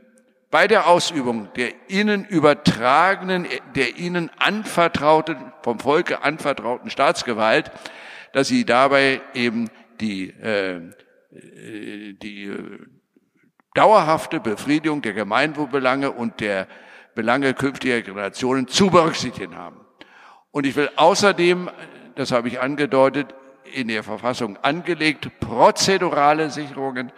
bei 0.54 0.68
der 0.68 0.86
Ausübung 0.86 1.52
der 1.56 1.72
ihnen 1.88 2.26
übertragenen, 2.26 3.48
der 3.74 3.98
ihnen 3.98 4.30
anvertrauten, 4.38 5.52
vom 5.64 5.80
Volke 5.80 6.22
anvertrauten 6.22 6.92
Staatsgewalt, 6.92 7.72
dass 8.34 8.50
sie 8.50 8.64
dabei 8.64 9.20
eben 9.34 9.72
die, 10.00 10.30
äh, 10.30 10.92
die 11.32 12.44
äh, 12.44 12.80
dauerhafte 13.74 14.40
Befriedigung 14.40 15.02
der 15.02 15.14
Gemeinwohlbelange 15.14 16.12
und 16.12 16.40
der 16.40 16.68
Belange 17.16 17.56
künftiger 17.56 18.04
Generationen 18.04 18.68
zu 18.68 18.92
berücksichtigen 18.92 19.56
haben. 19.56 19.80
Und 20.52 20.68
ich 20.68 20.76
will 20.76 20.92
außerdem, 20.98 21.72
das 22.14 22.32
habe 22.32 22.48
ich 22.48 22.62
angedeutet, 22.62 23.34
in 23.74 23.88
der 23.88 24.04
Verfassung 24.04 24.58
angelegt, 24.58 25.32
prozedurale 25.40 26.52
Sicherungen 26.52 27.12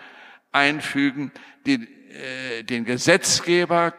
einfügen, 0.53 1.33
die 1.65 1.85
äh, 2.15 2.63
den 2.63 2.85
Gesetzgeber 2.85 3.93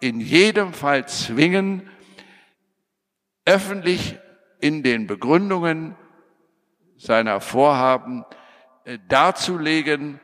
in 0.00 0.20
jedem 0.20 0.72
Fall 0.72 1.08
zwingen, 1.08 1.90
öffentlich 3.44 4.16
in 4.60 4.82
den 4.82 5.06
Begründungen 5.06 5.96
seiner 6.96 7.40
Vorhaben 7.40 8.24
äh, 8.84 8.98
darzulegen, 9.08 10.20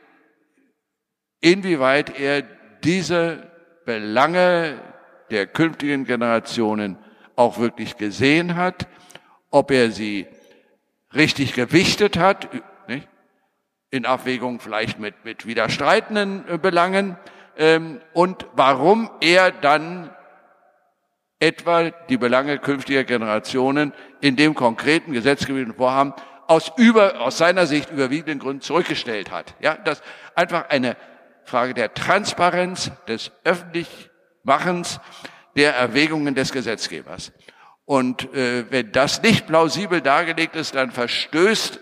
inwieweit 1.41 2.17
er 2.17 2.43
diese 2.83 3.51
Belange 3.85 4.79
der 5.29 5.45
künftigen 5.45 6.05
Generationen 6.05 6.97
auch 7.35 7.59
wirklich 7.59 7.97
gesehen 7.97 8.55
hat, 8.55 8.87
ob 9.49 9.71
er 9.71 9.91
sie 9.91 10.27
richtig 11.13 11.53
gewichtet 11.53 12.17
hat? 12.17 12.47
In 13.93 14.07
Abwägung 14.07 14.59
vielleicht 14.59 14.97
mit, 14.97 15.23
mit 15.23 15.45
widerstreitenden 15.45 16.45
äh, 16.49 16.57
Belangen, 16.57 17.15
ähm, 17.55 18.01
und 18.13 18.47
warum 18.53 19.11
er 19.21 19.51
dann 19.51 20.09
etwa 21.39 21.91
die 22.09 22.17
Belange 22.17 22.57
künftiger 22.57 23.03
Generationen 23.03 23.93
in 24.19 24.35
dem 24.35 24.55
konkreten 24.55 25.13
gesetzgebenden 25.13 25.75
Vorhaben 25.75 26.13
aus 26.47 26.71
über, 26.75 27.21
aus 27.21 27.37
seiner 27.37 27.67
Sicht 27.67 27.91
überwiegenden 27.91 28.39
Gründen 28.39 28.61
zurückgestellt 28.61 29.29
hat. 29.29 29.53
Ja, 29.59 29.75
das 29.75 30.01
einfach 30.33 30.69
eine 30.69 30.97
Frage 31.43 31.75
der 31.75 31.93
Transparenz, 31.93 32.91
des 33.07 33.31
Öffentlichmachens, 33.43 34.99
der 35.55 35.75
Erwägungen 35.75 36.33
des 36.33 36.51
Gesetzgebers. 36.51 37.31
Und 37.85 38.33
äh, 38.33 38.65
wenn 38.71 38.91
das 38.91 39.21
nicht 39.21 39.45
plausibel 39.45 40.01
dargelegt 40.01 40.55
ist, 40.55 40.73
dann 40.73 40.89
verstößt 40.89 41.79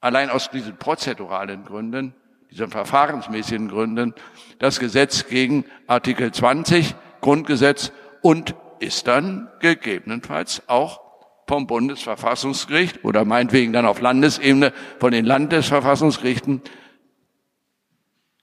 allein 0.00 0.30
aus 0.30 0.50
diesen 0.50 0.76
prozeduralen 0.76 1.64
Gründen, 1.64 2.14
diesen 2.50 2.68
verfahrensmäßigen 2.68 3.68
Gründen, 3.68 4.14
das 4.58 4.80
Gesetz 4.80 5.28
gegen 5.28 5.64
Artikel 5.86 6.32
20 6.32 6.94
Grundgesetz 7.20 7.92
und 8.22 8.54
ist 8.80 9.06
dann 9.06 9.48
gegebenenfalls 9.60 10.62
auch 10.66 11.00
vom 11.46 11.66
Bundesverfassungsgericht 11.66 13.04
oder 13.04 13.24
meinetwegen 13.24 13.72
dann 13.72 13.84
auf 13.84 14.00
Landesebene 14.00 14.72
von 14.98 15.12
den 15.12 15.24
Landesverfassungsgerichten 15.24 16.62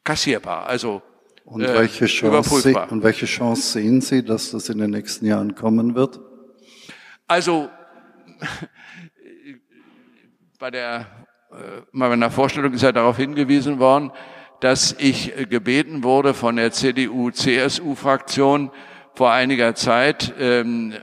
kassierbar. 0.04 0.68
Also 0.68 1.02
und 1.46 1.62
äh, 1.62 1.74
welche, 1.74 2.06
Chance 2.08 2.62
Sie, 2.62 2.76
und 2.76 3.04
welche 3.04 3.26
Chance 3.26 3.62
sehen 3.62 4.02
Sie, 4.02 4.24
dass 4.24 4.52
das 4.52 4.68
in 4.68 4.80
den 4.80 4.92
nächsten 4.92 5.26
Jahren 5.26 5.56
kommen 5.56 5.96
wird? 5.96 6.20
Also 7.26 7.70
bei 10.60 10.70
der 10.70 11.27
bei 11.94 12.10
meiner 12.10 12.32
Vorstellung 12.32 12.74
ist 12.74 12.84
ja 12.84 12.92
darauf 12.92 13.18
hingewiesen 13.18 13.80
worden, 13.80 14.12
dass 14.60 14.96
ich 14.98 15.34
gebeten 15.50 16.04
wurde 16.04 16.34
von 16.34 16.56
der 16.56 16.72
CDU-CSU-Fraktion 16.72 18.72
vor 19.14 19.32
einiger 19.32 19.76
Zeit 19.76 20.34
ähm, 20.40 20.94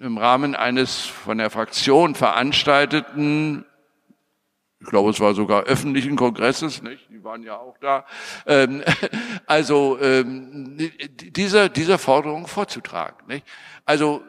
im 0.00 0.18
Rahmen 0.18 0.54
eines 0.54 1.04
von 1.04 1.38
der 1.38 1.50
Fraktion 1.50 2.14
veranstalteten 2.14 3.64
ich 4.80 4.86
glaube, 4.86 5.10
es 5.10 5.18
war 5.18 5.34
sogar 5.34 5.64
öffentlichen 5.64 6.14
Kongresses, 6.14 6.82
nicht? 6.82 7.08
Die 7.10 7.24
waren 7.24 7.42
ja 7.42 7.56
auch 7.56 7.76
da. 7.78 8.06
Ähm, 8.46 8.84
also 9.46 9.98
ähm, 10.00 10.76
diese 11.10 11.68
diese 11.68 11.98
Forderung 11.98 12.46
vorzutragen. 12.46 13.26
Nicht? 13.26 13.44
Also 13.84 14.22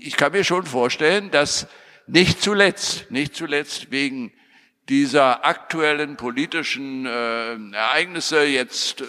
ich 0.00 0.16
kann 0.16 0.32
mir 0.32 0.42
schon 0.42 0.66
vorstellen, 0.66 1.30
dass 1.30 1.68
nicht 2.06 2.42
zuletzt, 2.42 3.10
nicht 3.10 3.36
zuletzt 3.36 3.92
wegen 3.92 4.32
dieser 4.88 5.44
aktuellen 5.44 6.16
politischen 6.16 7.04
äh, 7.06 7.76
Ereignisse 7.76 8.44
jetzt 8.44 9.02
äh, 9.02 9.04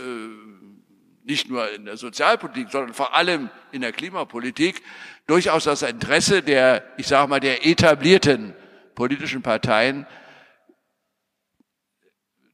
nicht 1.23 1.49
nur 1.49 1.71
in 1.71 1.85
der 1.85 1.95
Sozialpolitik, 1.95 2.69
sondern 2.71 2.93
vor 2.93 3.15
allem 3.15 3.49
in 3.71 3.81
der 3.81 3.91
Klimapolitik 3.91 4.81
durchaus 5.27 5.65
das 5.65 5.83
Interesse 5.83 6.41
der, 6.41 6.83
ich 6.97 7.07
sage 7.07 7.29
mal, 7.29 7.39
der 7.39 7.65
etablierten 7.65 8.55
politischen 8.95 9.41
Parteien 9.41 10.07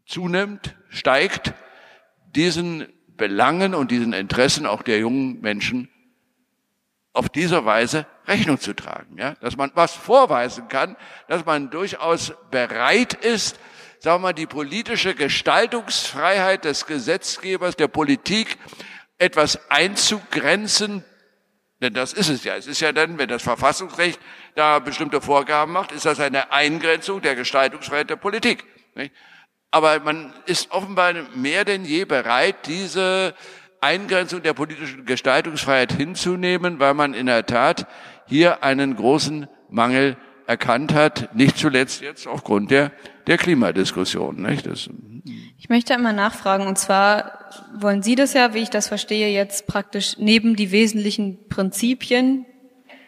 zunimmt, 0.05 0.75
steigt, 0.89 1.53
diesen 2.35 2.87
Belangen 3.07 3.73
und 3.73 3.91
diesen 3.91 4.13
Interessen 4.13 4.65
auch 4.65 4.81
der 4.81 4.99
jungen 4.99 5.39
Menschen 5.39 5.89
auf 7.15 7.29
dieser 7.29 7.65
Weise 7.65 8.05
Rechnung 8.27 8.59
zu 8.59 8.73
tragen, 8.73 9.17
ja, 9.17 9.35
dass 9.41 9.55
man 9.55 9.71
was 9.73 9.93
vorweisen 9.93 10.67
kann, 10.67 10.95
dass 11.27 11.45
man 11.45 11.69
durchaus 11.69 12.33
bereit 12.51 13.13
ist, 13.13 13.59
sagen 13.99 14.21
wir 14.21 14.27
mal, 14.27 14.33
die 14.33 14.47
politische 14.47 15.15
Gestaltungsfreiheit 15.15 16.65
des 16.65 16.85
Gesetzgebers, 16.85 17.75
der 17.75 17.87
Politik 17.87 18.57
etwas 19.17 19.59
einzugrenzen, 19.69 21.03
denn 21.81 21.93
das 21.93 22.13
ist 22.13 22.29
es 22.29 22.43
ja. 22.43 22.55
Es 22.55 22.67
ist 22.67 22.81
ja 22.81 22.91
dann, 22.91 23.17
wenn 23.17 23.29
das 23.29 23.43
Verfassungsrecht 23.43 24.19
da 24.55 24.79
bestimmte 24.79 25.21
Vorgaben 25.21 25.71
macht, 25.71 25.91
ist 25.91 26.05
das 26.05 26.19
eine 26.19 26.51
Eingrenzung 26.51 27.21
der 27.21 27.35
Gestaltungsfreiheit 27.35 28.09
der 28.09 28.15
Politik. 28.15 28.63
Nicht? 28.95 29.13
Aber 29.71 29.99
man 29.99 30.33
ist 30.45 30.71
offenbar 30.71 31.13
mehr 31.35 31.65
denn 31.65 31.83
je 31.83 32.05
bereit, 32.05 32.65
diese 32.65 33.35
Eingrenzung 33.85 34.41
der 34.41 34.53
politischen 34.53 35.05
Gestaltungsfreiheit 35.05 35.93
hinzunehmen, 35.93 36.79
weil 36.79 36.95
man 36.95 37.13
in 37.13 37.27
der 37.27 37.45
Tat 37.45 37.87
hier 38.27 38.63
einen 38.63 38.95
großen 38.95 39.47
Mangel 39.69 40.17
erkannt 40.47 40.93
hat, 40.93 41.35
nicht 41.35 41.57
zuletzt 41.57 42.01
jetzt 42.01 42.27
aufgrund 42.27 42.71
der, 42.71 42.91
der 43.27 43.37
Klimadiskussion. 43.37 44.41
Nicht? 44.41 44.65
Das, 44.65 44.89
ich 45.57 45.69
möchte 45.69 45.93
einmal 45.93 46.13
nachfragen, 46.13 46.67
und 46.67 46.77
zwar 46.77 47.39
wollen 47.77 48.01
Sie 48.01 48.15
das 48.15 48.33
ja, 48.33 48.53
wie 48.53 48.59
ich 48.59 48.69
das 48.69 48.87
verstehe, 48.87 49.29
jetzt 49.29 49.67
praktisch 49.67 50.17
neben 50.17 50.55
die 50.55 50.71
wesentlichen 50.71 51.47
Prinzipien 51.47 52.45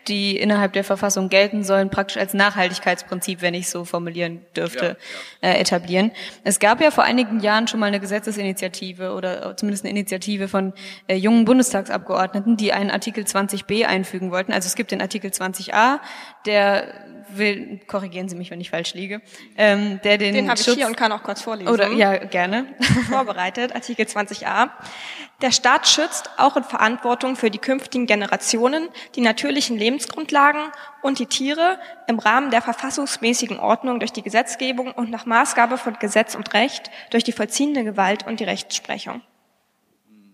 die 0.08 0.38
innerhalb 0.38 0.74
der 0.74 0.84
Verfassung 0.84 1.30
gelten 1.30 1.64
sollen, 1.64 1.90
praktisch 1.90 2.18
als 2.18 2.34
Nachhaltigkeitsprinzip, 2.34 3.42
wenn 3.42 3.54
ich 3.54 3.70
so 3.70 3.86
formulieren 3.86 4.46
dürfte, 4.56 4.98
ja, 5.42 5.50
ja. 5.50 5.56
Äh, 5.56 5.62
etablieren. 5.62 6.12
Es 6.44 6.60
gab 6.60 6.82
ja 6.82 6.92
vor 6.92 7.04
einigen 7.04 7.40
Jahren 7.40 7.68
schon 7.68 7.80
mal 7.80 7.88
eine 7.88 8.00
Gesetzesinitiative 8.00 9.14
oder 9.14 9.56
zumindest 9.58 9.84
eine 9.84 9.92
Initiative 9.92 10.48
von 10.48 10.74
äh, 11.08 11.16
jungen 11.16 11.46
Bundestagsabgeordneten, 11.46 12.58
die 12.58 12.74
einen 12.74 12.92
Artikel 12.92 13.24
20b 13.24 13.86
einfügen 13.86 14.32
wollten. 14.32 14.54
Also 14.54 14.68
es 14.68 14.76
gibt 14.76 14.92
den 14.92 15.02
Artikel 15.02 15.32
20a, 15.32 16.00
der 16.46 16.94
will, 17.30 17.80
korrigieren 17.88 18.30
Sie 18.30 18.36
mich, 18.36 18.52
wenn 18.52 18.62
ich 18.62 18.70
falsch 18.70 18.94
liege, 18.94 19.22
ähm, 19.58 20.00
der 20.04 20.18
den 20.18 20.34
Den 20.34 20.50
habe 20.50 20.60
ich 20.60 20.68
hier 20.68 20.88
und 20.88 20.98
kann 20.98 21.12
auch 21.12 21.24
kurz 21.24 21.42
vorlesen. 21.42 21.72
Oder, 21.72 21.92
ja, 21.92 22.18
gerne. 22.18 22.68
Vorbereitet, 23.10 23.76
Artikel 23.76 24.06
20a. 24.06 24.70
Der 25.42 25.52
Staat 25.52 25.88
schützt 25.88 26.32
auch 26.38 26.58
in 26.58 26.64
Verantwortung 26.64 27.36
für 27.36 27.52
die 27.52 27.60
künftigen 27.60 28.08
Generationen 28.08 28.90
die 29.16 29.22
natürlichen 29.22 29.78
Lebensgrundlagen 29.78 30.62
und 31.02 31.20
die 31.20 31.28
Tiere 31.28 31.80
im 32.08 32.18
Rahmen 32.18 32.50
der 32.50 32.62
verfassungsmäßigen 32.62 33.60
Ordnung 33.60 34.00
durch 34.00 34.12
die 34.12 34.24
Gesetzgebung 34.24 34.92
und 34.92 35.12
nach 35.12 35.26
Maßgabe 35.26 35.78
von 35.78 35.98
Gesetz 36.00 36.34
und 36.34 36.54
Recht 36.54 36.90
durch 37.12 37.24
die 37.24 37.32
vollziehende 37.32 37.84
Gewalt 37.84 38.26
und 38.26 38.40
die 38.40 38.46
Rechtsprechung. 38.46 39.22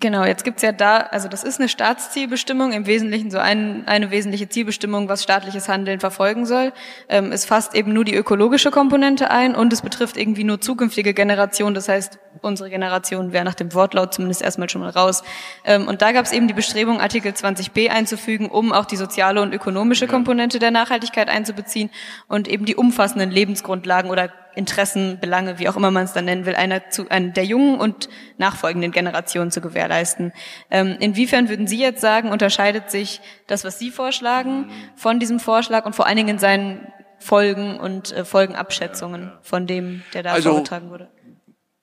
Genau, 0.03 0.25
jetzt 0.25 0.43
gibt's 0.43 0.61
ja 0.61 0.73
da, 0.73 0.97
also 0.97 1.29
das 1.29 1.45
ist 1.45 1.61
eine 1.61 1.69
Staatszielbestimmung, 1.69 2.73
im 2.73 2.87
Wesentlichen 2.87 3.31
so 3.31 3.37
ein, 3.37 3.87
eine 3.87 4.11
wesentliche 4.11 4.49
Zielbestimmung, 4.49 5.07
was 5.07 5.23
staatliches 5.23 5.69
Handeln 5.69 6.01
verfolgen 6.01 6.45
soll. 6.45 6.73
Ähm, 7.07 7.31
es 7.31 7.45
fasst 7.45 7.73
eben 7.73 7.93
nur 7.93 8.03
die 8.03 8.13
ökologische 8.13 8.69
Komponente 8.69 9.31
ein 9.31 9.55
und 9.55 9.71
es 9.71 9.81
betrifft 9.81 10.17
irgendwie 10.17 10.43
nur 10.43 10.59
zukünftige 10.59 11.13
Generationen. 11.13 11.73
Das 11.73 11.87
heißt, 11.87 12.19
unsere 12.41 12.69
Generation 12.69 13.31
wäre 13.31 13.45
nach 13.45 13.55
dem 13.55 13.73
Wortlaut 13.73 14.13
zumindest 14.13 14.41
erstmal 14.41 14.69
schon 14.69 14.81
mal 14.81 14.89
raus. 14.89 15.23
Ähm, 15.63 15.87
und 15.87 16.01
da 16.01 16.11
gab's 16.11 16.33
eben 16.33 16.49
die 16.49 16.53
Bestrebung, 16.53 16.99
Artikel 16.99 17.31
20b 17.31 17.87
einzufügen, 17.87 18.49
um 18.49 18.73
auch 18.73 18.83
die 18.83 18.97
soziale 18.97 19.41
und 19.41 19.53
ökonomische 19.53 20.07
Komponente 20.07 20.59
der 20.59 20.71
Nachhaltigkeit 20.71 21.29
einzubeziehen 21.29 21.89
und 22.27 22.49
eben 22.49 22.65
die 22.65 22.75
umfassenden 22.75 23.31
Lebensgrundlagen 23.31 24.11
oder 24.11 24.33
Interessen, 24.55 25.19
Belange, 25.19 25.59
wie 25.59 25.67
auch 25.69 25.75
immer 25.75 25.91
man 25.91 26.03
es 26.03 26.13
dann 26.13 26.25
nennen 26.25 26.45
will, 26.45 26.55
einer 26.55 26.89
zu, 26.89 27.09
einer 27.09 27.29
der 27.29 27.45
jungen 27.45 27.79
und 27.79 28.09
nachfolgenden 28.37 28.91
Generationen 28.91 29.51
zu 29.51 29.61
gewährleisten. 29.61 30.33
Ähm, 30.69 30.97
inwiefern 30.99 31.49
würden 31.49 31.67
Sie 31.67 31.79
jetzt 31.79 32.01
sagen, 32.01 32.31
unterscheidet 32.31 32.91
sich 32.91 33.21
das, 33.47 33.63
was 33.63 33.79
Sie 33.79 33.91
vorschlagen, 33.91 34.69
von 34.95 35.19
diesem 35.19 35.39
Vorschlag 35.39 35.85
und 35.85 35.95
vor 35.95 36.05
allen 36.05 36.17
Dingen 36.17 36.29
in 36.29 36.39
seinen 36.39 36.87
Folgen 37.19 37.79
und 37.79 38.11
äh, 38.11 38.25
Folgenabschätzungen 38.25 39.31
von 39.41 39.65
dem, 39.65 40.03
der 40.13 40.23
da 40.23 40.33
also, 40.33 40.51
vorgetragen 40.51 40.89
wurde? 40.89 41.09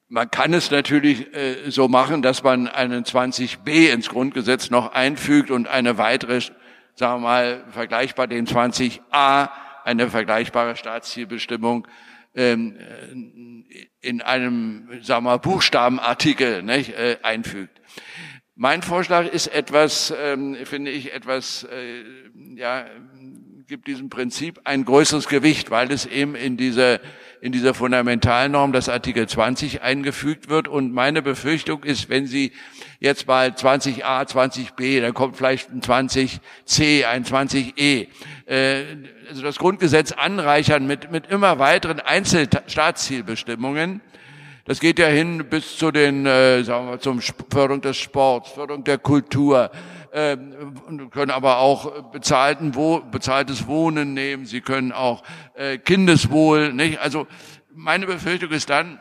Man 0.08 0.30
kann 0.30 0.52
es 0.52 0.70
natürlich 0.70 1.34
äh, 1.34 1.70
so 1.70 1.88
machen, 1.88 2.20
dass 2.20 2.42
man 2.42 2.68
einen 2.68 3.04
20b 3.04 3.92
ins 3.92 4.08
Grundgesetz 4.08 4.68
noch 4.70 4.92
einfügt 4.92 5.50
und 5.50 5.68
eine 5.68 5.98
weitere, 5.98 6.40
sagen 6.94 7.22
wir 7.22 7.28
mal, 7.28 7.64
vergleichbar 7.70 8.26
den 8.26 8.46
20a, 8.46 9.50
eine 9.84 10.10
vergleichbare 10.10 10.76
Staatszielbestimmung 10.76 11.86
ähm, 12.40 13.64
in 14.00 14.22
einem, 14.22 14.88
sagen 15.02 15.24
wir 15.24 15.32
mal, 15.32 15.36
Buchstabenartikel 15.36 16.62
nicht, 16.62 16.94
äh, 16.94 17.18
einfügt. 17.22 17.80
Mein 18.54 18.82
Vorschlag 18.82 19.26
ist 19.26 19.46
etwas, 19.48 20.12
ähm, 20.18 20.56
finde 20.64 20.90
ich, 20.90 21.12
etwas, 21.12 21.64
äh, 21.64 22.02
ja, 22.56 22.86
gibt 23.66 23.86
diesem 23.86 24.08
Prinzip 24.10 24.60
ein 24.64 24.84
größeres 24.84 25.28
Gewicht, 25.28 25.70
weil 25.70 25.92
es 25.92 26.06
eben 26.06 26.34
in 26.34 26.56
diese 26.56 27.00
in 27.40 27.52
dieser 27.52 27.72
Fundamentalnorm 27.72 28.72
das 28.72 28.88
Artikel 28.88 29.26
20 29.26 29.82
eingefügt 29.82 30.50
wird. 30.50 30.68
Und 30.68 30.92
meine 30.92 31.22
Befürchtung 31.22 31.84
ist, 31.84 32.10
wenn 32.10 32.26
Sie 32.26 32.52
jetzt 33.00 33.26
mal 33.26 33.50
20a, 33.50 34.28
20b, 34.28 35.00
dann 35.00 35.14
kommt 35.14 35.36
vielleicht 35.36 35.70
ein 35.70 35.80
20c, 35.80 37.06
ein 37.06 37.24
20e, 37.24 38.08
äh, 38.46 38.84
also 39.28 39.42
das 39.42 39.56
Grundgesetz 39.56 40.12
anreichern 40.12 40.86
mit, 40.86 41.10
mit 41.10 41.28
immer 41.28 41.58
weiteren 41.58 42.00
Einzelstaatszielbestimmungen. 42.00 44.02
Das 44.66 44.78
geht 44.78 44.98
ja 44.98 45.06
hin 45.06 45.46
bis 45.48 45.78
zu 45.78 45.90
den, 45.90 46.26
äh, 46.26 46.62
sagen 46.62 46.90
wir, 46.90 47.00
zum 47.00 47.20
Förderung 47.20 47.80
des 47.80 47.96
Sports, 47.96 48.50
Förderung 48.50 48.84
der 48.84 48.98
Kultur, 48.98 49.70
äh, 50.12 50.36
können 51.10 51.30
aber 51.30 51.58
auch 51.58 52.10
bezahlten 52.10 52.74
Wo 52.74 53.00
bezahltes 53.00 53.66
Wohnen 53.66 54.14
nehmen. 54.14 54.46
Sie 54.46 54.60
können 54.60 54.92
auch 54.92 55.22
äh, 55.54 55.78
Kindeswohl, 55.78 56.72
nicht? 56.72 56.98
Also 57.00 57.26
meine 57.72 58.06
Befürchtung 58.06 58.50
ist 58.50 58.70
dann, 58.70 58.98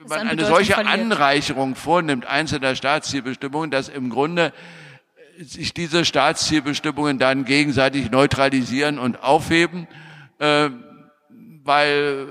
wenn 0.00 0.08
man 0.08 0.28
eine 0.28 0.44
solche 0.44 0.74
verliert. 0.74 0.94
Anreicherung 0.94 1.74
vornimmt 1.74 2.26
einzelner 2.26 2.74
Staatszielbestimmungen, 2.74 3.70
dass 3.70 3.88
im 3.88 4.10
Grunde 4.10 4.52
sich 5.38 5.74
diese 5.74 6.04
Staatszielbestimmungen 6.04 7.18
dann 7.18 7.44
gegenseitig 7.44 8.10
neutralisieren 8.10 8.98
und 8.98 9.22
aufheben, 9.22 9.86
äh, 10.38 10.70
weil 11.62 12.26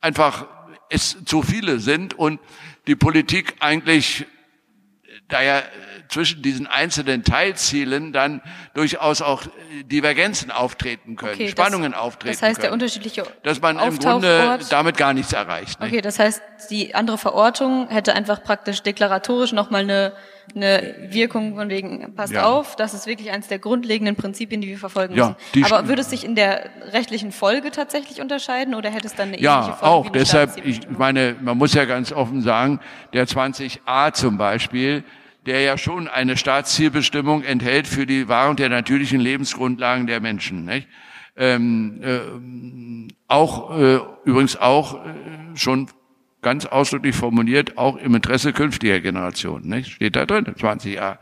einfach 0.00 0.46
es 0.90 1.24
zu 1.24 1.42
viele 1.42 1.80
sind 1.80 2.14
und 2.14 2.40
die 2.86 2.96
Politik 2.96 3.56
eigentlich 3.60 4.26
da 5.28 5.42
ja 5.42 5.62
zwischen 6.08 6.42
diesen 6.42 6.66
einzelnen 6.66 7.22
Teilzielen 7.22 8.12
dann 8.12 8.40
durchaus 8.74 9.20
auch 9.20 9.42
Divergenzen 9.84 10.50
auftreten 10.50 11.16
können, 11.16 11.34
okay, 11.34 11.48
Spannungen 11.48 11.92
das, 11.92 12.00
auftreten 12.00 12.22
können. 12.22 12.40
Das 12.40 12.42
heißt, 12.42 12.56
können, 12.56 12.62
der 12.62 12.72
unterschiedliche 12.72 13.24
Dass 13.42 13.60
man 13.60 13.78
im 13.78 13.98
Grunde 13.98 14.58
damit 14.70 14.96
gar 14.96 15.12
nichts 15.12 15.32
erreicht. 15.32 15.78
Okay, 15.82 16.00
das 16.00 16.18
heißt, 16.18 16.42
die 16.70 16.94
andere 16.94 17.18
Verortung 17.18 17.88
hätte 17.88 18.14
einfach 18.14 18.42
praktisch 18.42 18.82
deklaratorisch 18.82 19.52
nochmal 19.52 19.82
eine 19.82 20.12
eine 20.54 20.94
Wirkung 21.10 21.56
von 21.56 21.68
wegen, 21.68 22.14
passt 22.14 22.32
ja. 22.32 22.44
auf, 22.44 22.76
das 22.76 22.94
ist 22.94 23.06
wirklich 23.06 23.30
eines 23.30 23.48
der 23.48 23.58
grundlegenden 23.58 24.16
Prinzipien, 24.16 24.60
die 24.60 24.68
wir 24.68 24.78
verfolgen 24.78 25.16
ja, 25.16 25.36
müssen. 25.54 25.72
Aber 25.72 25.88
würde 25.88 26.02
es 26.02 26.10
sich 26.10 26.24
in 26.24 26.34
der 26.34 26.70
rechtlichen 26.92 27.32
Folge 27.32 27.70
tatsächlich 27.70 28.20
unterscheiden 28.20 28.74
oder 28.74 28.90
hätte 28.90 29.06
es 29.06 29.14
dann 29.14 29.28
eine 29.28 29.40
ja, 29.40 29.60
ähnliche 29.60 29.78
Folge? 29.78 29.84
Ja, 29.84 29.90
auch. 29.90 30.08
Deshalb, 30.10 30.64
ich 30.64 30.88
meine, 30.90 31.36
man 31.40 31.58
muss 31.58 31.74
ja 31.74 31.84
ganz 31.84 32.12
offen 32.12 32.42
sagen, 32.42 32.80
der 33.12 33.26
20a 33.26 34.12
zum 34.12 34.38
Beispiel, 34.38 35.04
der 35.46 35.62
ja 35.62 35.78
schon 35.78 36.08
eine 36.08 36.36
Staatszielbestimmung 36.36 37.42
enthält 37.42 37.86
für 37.86 38.06
die 38.06 38.28
Wahrung 38.28 38.56
der 38.56 38.68
natürlichen 38.68 39.20
Lebensgrundlagen 39.20 40.06
der 40.06 40.20
Menschen. 40.20 40.64
Nicht? 40.64 40.88
Ähm, 41.36 42.00
äh, 42.02 43.12
auch 43.28 43.78
äh, 43.78 44.00
übrigens 44.24 44.56
auch 44.56 44.94
äh, 44.94 45.08
schon 45.54 45.88
ganz 46.48 46.64
ausdrücklich 46.64 47.14
formuliert, 47.14 47.76
auch 47.76 47.98
im 47.98 48.14
Interesse 48.14 48.54
künftiger 48.54 49.00
Generationen. 49.00 49.68
Nicht? 49.68 49.92
Steht 49.92 50.16
da 50.16 50.24
drin, 50.24 50.46
20 50.58 50.94
Jahre. 50.94 51.18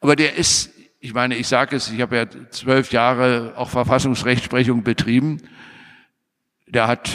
Aber 0.00 0.14
der 0.14 0.36
ist, 0.36 0.70
ich 1.00 1.12
meine, 1.12 1.34
ich 1.34 1.48
sage 1.48 1.74
es, 1.74 1.90
ich 1.90 2.00
habe 2.00 2.14
ja 2.16 2.26
zwölf 2.50 2.92
Jahre 2.92 3.54
auch 3.56 3.68
Verfassungsrechtsprechung 3.68 4.84
betrieben. 4.84 5.42
Der 6.68 6.86
hat 6.86 7.10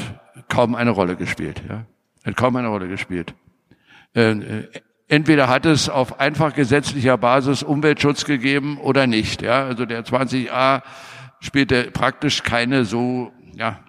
kaum 0.50 0.76
eine 0.76 0.90
Rolle 0.90 1.16
gespielt. 1.16 1.62
Ja? 1.70 1.86
Hat 2.26 2.36
kaum 2.36 2.58
eine 2.58 2.68
Rolle 2.68 2.90
gespielt. 2.90 3.34
Äh, 4.14 4.32
äh, 4.32 4.68
entweder 5.08 5.48
hat 5.48 5.66
es 5.66 5.88
auf 5.88 6.20
einfach 6.20 6.54
gesetzlicher 6.54 7.18
Basis 7.18 7.64
Umweltschutz 7.64 8.26
gegeben 8.26 8.78
oder 8.80 9.08
nicht. 9.08 9.42
Ja? 9.44 9.64
Also 9.64 9.86
der 9.86 10.04
20a 10.04 10.82
spielte 11.40 11.90
praktisch 11.92 12.44
keine 12.44 12.84
so 12.84 13.32
ja, 13.56 13.80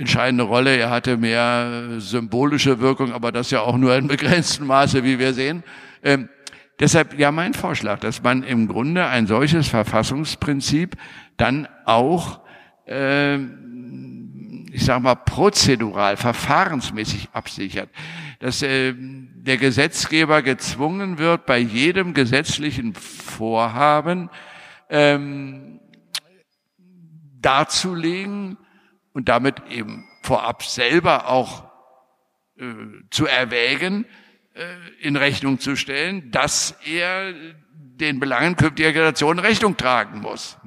entscheidende 0.00 0.44
Rolle. 0.44 0.76
Er 0.76 0.90
hatte 0.90 1.18
mehr 1.18 1.98
symbolische 1.98 2.80
Wirkung, 2.80 3.12
aber 3.12 3.32
das 3.32 3.50
ja 3.50 3.60
auch 3.60 3.76
nur 3.76 3.94
in 3.94 4.08
begrenztem 4.08 4.66
Maße, 4.66 5.04
wie 5.04 5.18
wir 5.18 5.34
sehen. 5.34 5.62
Ähm, 6.02 6.30
deshalb 6.80 7.18
ja 7.18 7.30
mein 7.30 7.52
Vorschlag, 7.52 8.00
dass 8.00 8.22
man 8.22 8.42
im 8.42 8.66
Grunde 8.66 9.06
ein 9.06 9.26
solches 9.26 9.68
Verfassungsprinzip 9.68 10.96
dann 11.36 11.68
auch, 11.84 12.40
äh, 12.86 13.36
ich 14.72 14.84
sage 14.84 15.00
mal, 15.02 15.16
prozedural, 15.16 16.16
verfahrensmäßig 16.16 17.28
absichert. 17.32 17.90
Dass 18.38 18.62
äh, 18.62 18.94
der 18.96 19.58
Gesetzgeber 19.58 20.40
gezwungen 20.40 21.18
wird, 21.18 21.44
bei 21.44 21.58
jedem 21.58 22.14
gesetzlichen 22.14 22.94
Vorhaben 22.94 24.30
ähm, 24.88 25.80
darzulegen, 27.42 28.56
und 29.12 29.28
damit 29.28 29.62
eben 29.68 30.08
vorab 30.22 30.62
selber 30.62 31.28
auch 31.28 31.64
äh, 32.58 32.64
zu 33.10 33.26
erwägen, 33.26 34.06
äh, 34.54 34.64
in 35.00 35.16
Rechnung 35.16 35.60
zu 35.60 35.76
stellen, 35.76 36.30
dass 36.30 36.76
er 36.84 37.32
den 37.72 38.18
Belangen 38.18 38.56
künftiger 38.56 38.92
Generationen 38.92 39.38
Rechnung 39.38 39.76
tragen 39.76 40.20
muss. 40.20 40.58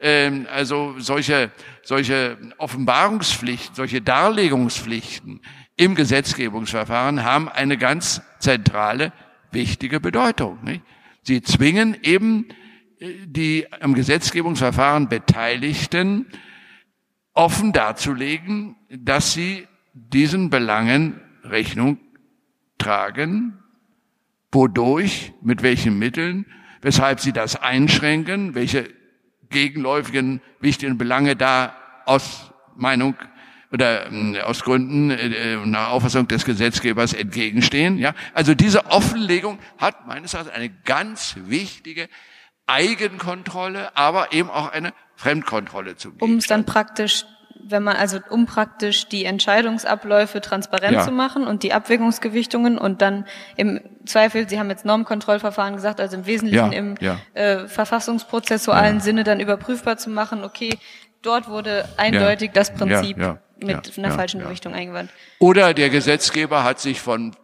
Ähm, 0.00 0.46
also 0.52 0.94
solche, 0.98 1.50
solche 1.82 2.36
Offenbarungspflichten, 2.58 3.74
solche 3.74 4.02
Darlegungspflichten 4.02 5.40
im 5.76 5.94
Gesetzgebungsverfahren 5.94 7.24
haben 7.24 7.48
eine 7.48 7.78
ganz 7.78 8.20
zentrale, 8.38 9.12
wichtige 9.50 10.00
Bedeutung. 10.00 10.58
Nicht? 10.62 10.82
Sie 11.22 11.42
zwingen 11.42 11.96
eben 12.02 12.48
äh, 13.00 13.14
die 13.24 13.66
am 13.80 13.94
Gesetzgebungsverfahren 13.94 15.08
Beteiligten 15.08 16.26
offen 17.38 17.72
darzulegen, 17.72 18.74
dass 18.90 19.32
sie 19.32 19.68
diesen 19.92 20.50
Belangen 20.50 21.20
Rechnung 21.44 21.98
tragen, 22.78 23.62
wodurch, 24.50 25.32
mit 25.40 25.62
welchen 25.62 26.00
Mitteln, 26.00 26.46
weshalb 26.82 27.20
sie 27.20 27.32
das 27.32 27.54
einschränken, 27.54 28.56
welche 28.56 28.88
gegenläufigen 29.50 30.40
wichtigen 30.58 30.98
Belange 30.98 31.36
da 31.36 31.76
aus 32.06 32.52
Meinung 32.74 33.14
oder 33.70 34.10
äh, 34.10 34.40
aus 34.40 34.64
Gründen 34.64 35.10
äh, 35.12 35.64
nach 35.64 35.90
Auffassung 35.90 36.26
des 36.26 36.44
Gesetzgebers 36.44 37.12
entgegenstehen. 37.12 37.98
Ja, 37.98 38.14
also 38.34 38.54
diese 38.54 38.86
Offenlegung 38.86 39.60
hat 39.78 40.08
meines 40.08 40.34
Erachtens 40.34 40.54
eine 40.54 40.70
ganz 40.70 41.36
wichtige 41.46 42.08
Eigenkontrolle, 42.68 43.96
aber 43.96 44.32
eben 44.32 44.50
auch 44.50 44.70
eine 44.70 44.92
Fremdkontrolle 45.16 45.96
zu 45.96 46.12
Um 46.20 46.36
es 46.36 46.46
dann 46.46 46.64
praktisch, 46.64 47.24
wenn 47.60 47.82
man, 47.82 47.96
also 47.96 48.18
um 48.30 48.46
praktisch 48.46 49.08
die 49.08 49.24
Entscheidungsabläufe 49.24 50.40
transparent 50.40 50.94
ja. 50.94 51.04
zu 51.04 51.10
machen 51.10 51.46
und 51.46 51.62
die 51.62 51.72
Abwägungsgewichtungen 51.72 52.78
und 52.78 53.02
dann 53.02 53.26
im 53.56 53.80
Zweifel, 54.06 54.48
Sie 54.48 54.58
haben 54.58 54.70
jetzt 54.70 54.84
Normkontrollverfahren 54.84 55.74
gesagt, 55.74 56.00
also 56.00 56.16
im 56.16 56.26
Wesentlichen 56.26 56.72
ja, 56.72 56.78
im 56.78 56.94
ja. 57.00 57.18
Äh, 57.34 57.68
verfassungsprozessualen 57.68 59.00
Sinne 59.00 59.24
dann 59.24 59.40
überprüfbar 59.40 59.96
zu 59.96 60.10
machen, 60.10 60.44
okay, 60.44 60.78
dort 61.22 61.48
wurde 61.48 61.88
eindeutig 61.96 62.52
das 62.52 62.72
Prinzip 62.72 63.16
mit 63.60 63.98
einer 63.98 64.12
falschen 64.12 64.40
Gewichtung 64.40 64.74
eingewandt. 64.74 65.10
Oder 65.40 65.74
der 65.74 65.90
Gesetzgeber 65.90 66.64
hat 66.64 66.78
sich 66.78 67.00
von 67.00 67.34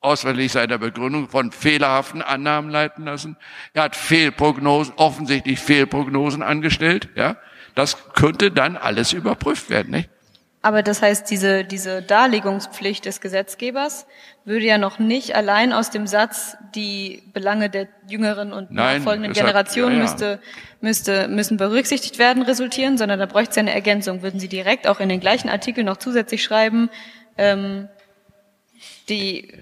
auswärtig 0.00 0.52
seiner 0.52 0.78
Begründung 0.78 1.28
von 1.28 1.52
fehlerhaften 1.52 2.22
Annahmen 2.22 2.70
leiten 2.70 3.04
lassen. 3.04 3.36
Er 3.74 3.84
hat 3.84 3.96
Fehlprognosen, 3.96 4.94
offensichtlich 4.96 5.58
Fehlprognosen 5.58 6.42
angestellt, 6.42 7.08
ja. 7.14 7.36
Das 7.74 8.12
könnte 8.14 8.50
dann 8.50 8.76
alles 8.76 9.12
überprüft 9.12 9.70
werden, 9.70 9.92
nicht? 9.92 10.10
Aber 10.60 10.82
das 10.82 11.02
heißt, 11.02 11.30
diese, 11.30 11.64
diese 11.64 12.02
Darlegungspflicht 12.02 13.04
des 13.04 13.20
Gesetzgebers 13.20 14.06
würde 14.44 14.66
ja 14.66 14.76
noch 14.76 14.98
nicht 14.98 15.36
allein 15.36 15.72
aus 15.72 15.90
dem 15.90 16.08
Satz, 16.08 16.56
die 16.74 17.22
Belange 17.32 17.70
der 17.70 17.86
jüngeren 18.08 18.52
und 18.52 18.72
Nein, 18.72 18.98
nachfolgenden 18.98 19.32
Generationen 19.32 19.98
ja, 19.98 19.98
ja. 19.98 20.02
Müsste, 20.02 20.40
müsste, 20.80 21.28
müssen 21.28 21.56
berücksichtigt 21.56 22.18
werden, 22.18 22.42
resultieren, 22.42 22.98
sondern 22.98 23.20
da 23.20 23.26
bräuchte 23.26 23.52
es 23.52 23.58
eine 23.58 23.72
Ergänzung. 23.72 24.22
Würden 24.22 24.40
Sie 24.40 24.48
direkt 24.48 24.88
auch 24.88 24.98
in 24.98 25.08
den 25.08 25.20
gleichen 25.20 25.48
Artikel 25.48 25.84
noch 25.84 25.98
zusätzlich 25.98 26.42
schreiben, 26.42 26.90
ähm, 27.36 27.88
die 29.08 29.52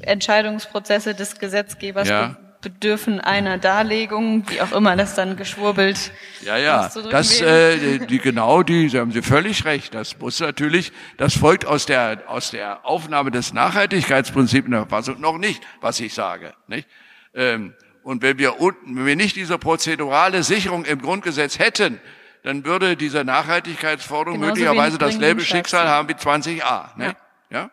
Entscheidungsprozesse 0.00 1.14
des 1.14 1.38
Gesetzgebers 1.38 2.08
ja. 2.08 2.36
bedürfen 2.60 3.20
einer 3.20 3.58
Darlegung, 3.58 4.44
wie 4.48 4.60
auch 4.60 4.72
immer 4.72 4.96
das 4.96 5.14
dann 5.14 5.36
geschwurbelt. 5.36 6.12
Ja, 6.42 6.56
ja, 6.56 6.90
das, 7.10 7.40
äh, 7.40 7.98
die, 7.98 8.18
genau, 8.18 8.62
die, 8.62 8.88
da 8.88 9.00
haben 9.00 9.12
Sie 9.12 9.22
völlig 9.22 9.64
recht. 9.64 9.94
Das 9.94 10.18
muss 10.18 10.40
natürlich, 10.40 10.92
das 11.16 11.36
folgt 11.36 11.66
aus 11.66 11.86
der, 11.86 12.24
aus 12.26 12.50
der 12.50 12.86
Aufnahme 12.86 13.30
des 13.30 13.52
Nachhaltigkeitsprinzips 13.52 14.66
in 14.66 14.72
der 14.72 14.86
Verfassung 14.86 15.20
noch 15.20 15.38
nicht, 15.38 15.62
was 15.80 16.00
ich 16.00 16.14
sage, 16.14 16.54
nicht? 16.66 16.88
Ähm, 17.34 17.74
und 18.02 18.22
wenn 18.22 18.38
wir 18.38 18.58
unten, 18.58 18.96
wenn 18.96 19.04
wir 19.04 19.16
nicht 19.16 19.36
diese 19.36 19.58
prozedurale 19.58 20.42
Sicherung 20.42 20.86
im 20.86 21.02
Grundgesetz 21.02 21.58
hätten, 21.58 22.00
dann 22.42 22.64
würde 22.64 22.96
diese 22.96 23.24
Nachhaltigkeitsforderung 23.24 24.40
Genauso 24.40 24.60
möglicherweise 24.60 24.96
dasselbe 24.96 25.42
Schicksal 25.42 25.86
haben 25.88 26.08
wie 26.08 26.14
20a. 26.14 26.96
Ne? 26.96 27.16
Ja. 27.50 27.58
ja? 27.58 27.70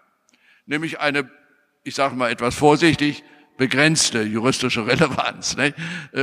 Nämlich 0.66 1.00
eine 1.00 1.30
ich 1.86 1.96
sage 1.96 2.16
mal 2.16 2.32
etwas 2.32 2.56
vorsichtig, 2.56 3.24
begrenzte 3.58 4.24
juristische 4.24 4.86
Relevanz, 4.88 5.56
ne? 5.56 5.74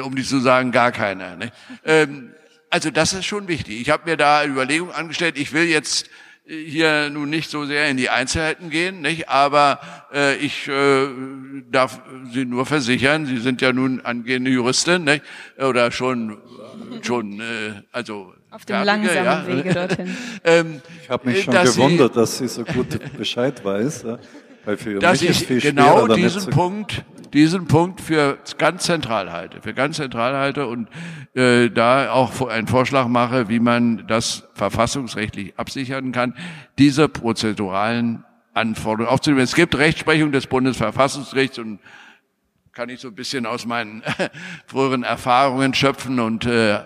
um 0.03 0.13
nicht 0.13 0.29
zu 0.29 0.41
sagen 0.41 0.73
gar 0.73 0.93
keine. 0.93 1.37
Ne? 1.39 1.53
Ähm, 1.85 2.35
also 2.69 2.91
das 2.91 3.13
ist 3.13 3.25
schon 3.25 3.49
wichtig. 3.49 3.81
Ich 3.81 3.91
habe 3.91 4.11
mir 4.11 4.17
da 4.17 4.45
Überlegungen 4.45 4.93
angestellt. 4.93 5.39
Ich 5.39 5.53
will 5.53 5.65
jetzt 5.65 6.11
äh, 6.47 6.65
hier 6.65 7.11
nun 7.11 7.31
nicht 7.31 7.49
so 7.49 7.65
sehr 7.65 7.89
in 7.89 7.97
die 7.97 8.11
Einzelheiten 8.11 8.71
gehen, 8.71 9.01
nicht? 9.01 9.29
aber 9.29 9.81
äh, 10.13 10.37
ich 10.37 10.67
äh, 10.69 11.07
darf 11.71 12.01
Sie 12.33 12.45
nur 12.45 12.67
versichern, 12.67 13.25
Sie 13.25 13.39
sind 13.39 13.63
ja 13.63 13.73
nun 13.73 14.01
angehende 14.01 14.51
Juristin 14.51 15.05
nicht? 15.05 15.23
oder 15.59 15.93
schon 15.93 16.39
schon 17.03 17.41
äh, 17.41 17.83
also 17.93 18.35
auf 18.53 18.65
dem 18.67 18.85
langsamen 18.85 19.25
ja. 19.25 19.47
Wege 19.47 19.75
dorthin. 19.75 20.17
ähm, 20.45 20.83
ich 21.03 21.09
habe 21.09 21.31
mich 21.31 21.43
schon 21.43 21.55
gewundert, 21.55 22.13
Sie, 22.13 22.21
dass 22.21 22.39
sie 22.39 22.49
so 22.49 22.65
gut 22.65 22.99
Bescheid 23.19 23.65
weiß. 23.65 24.05
Weil 24.65 24.77
für 24.77 24.99
dass 25.01 25.21
mich 25.23 25.51
ich 25.51 25.63
genau 25.63 26.07
diesen 26.07 26.51
Punkt, 26.51 27.05
diesen 27.33 27.67
Punkt 27.67 28.01
für 28.01 28.39
ganz 28.59 28.85
zentral 28.85 29.33
halte, 29.33 29.61
für 29.61 29.75
ganz 29.75 29.97
zentral 29.97 30.37
halte 30.37 30.69
und 30.69 30.89
äh, 31.35 31.69
da 31.69 32.13
auch 32.13 32.47
einen 32.47 32.69
Vorschlag 32.69 33.09
mache, 33.09 33.49
wie 33.49 33.59
man 33.59 34.07
das 34.07 34.45
verfassungsrechtlich 34.55 35.55
absichern 35.57 36.13
kann, 36.13 36.35
diese 36.79 37.09
prozeduralen 37.09 38.25
Anforderungen 38.55 39.13
aufzunehmen. 39.13 39.41
Es 39.41 39.55
gibt 39.55 39.77
Rechtsprechung 39.77 40.31
des 40.31 40.47
Bundesverfassungsgerichts 40.47 41.59
und 41.59 41.81
kann 42.73 42.89
ich 42.89 43.01
so 43.01 43.09
ein 43.09 43.15
bisschen 43.15 43.45
aus 43.45 43.67
meinen 43.67 44.03
früheren 44.67 45.03
Erfahrungen 45.03 45.75
schöpfen 45.75 46.21
und 46.21 46.47
äh, 46.47 46.81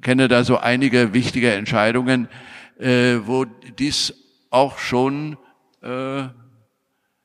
kenne 0.00 0.28
da 0.28 0.42
so 0.42 0.56
einige 0.56 1.12
wichtige 1.12 1.52
Entscheidungen, 1.52 2.28
äh, 2.78 3.16
wo 3.24 3.44
dies 3.44 4.14
auch 4.50 4.78
schon 4.78 5.36
äh, 5.82 6.24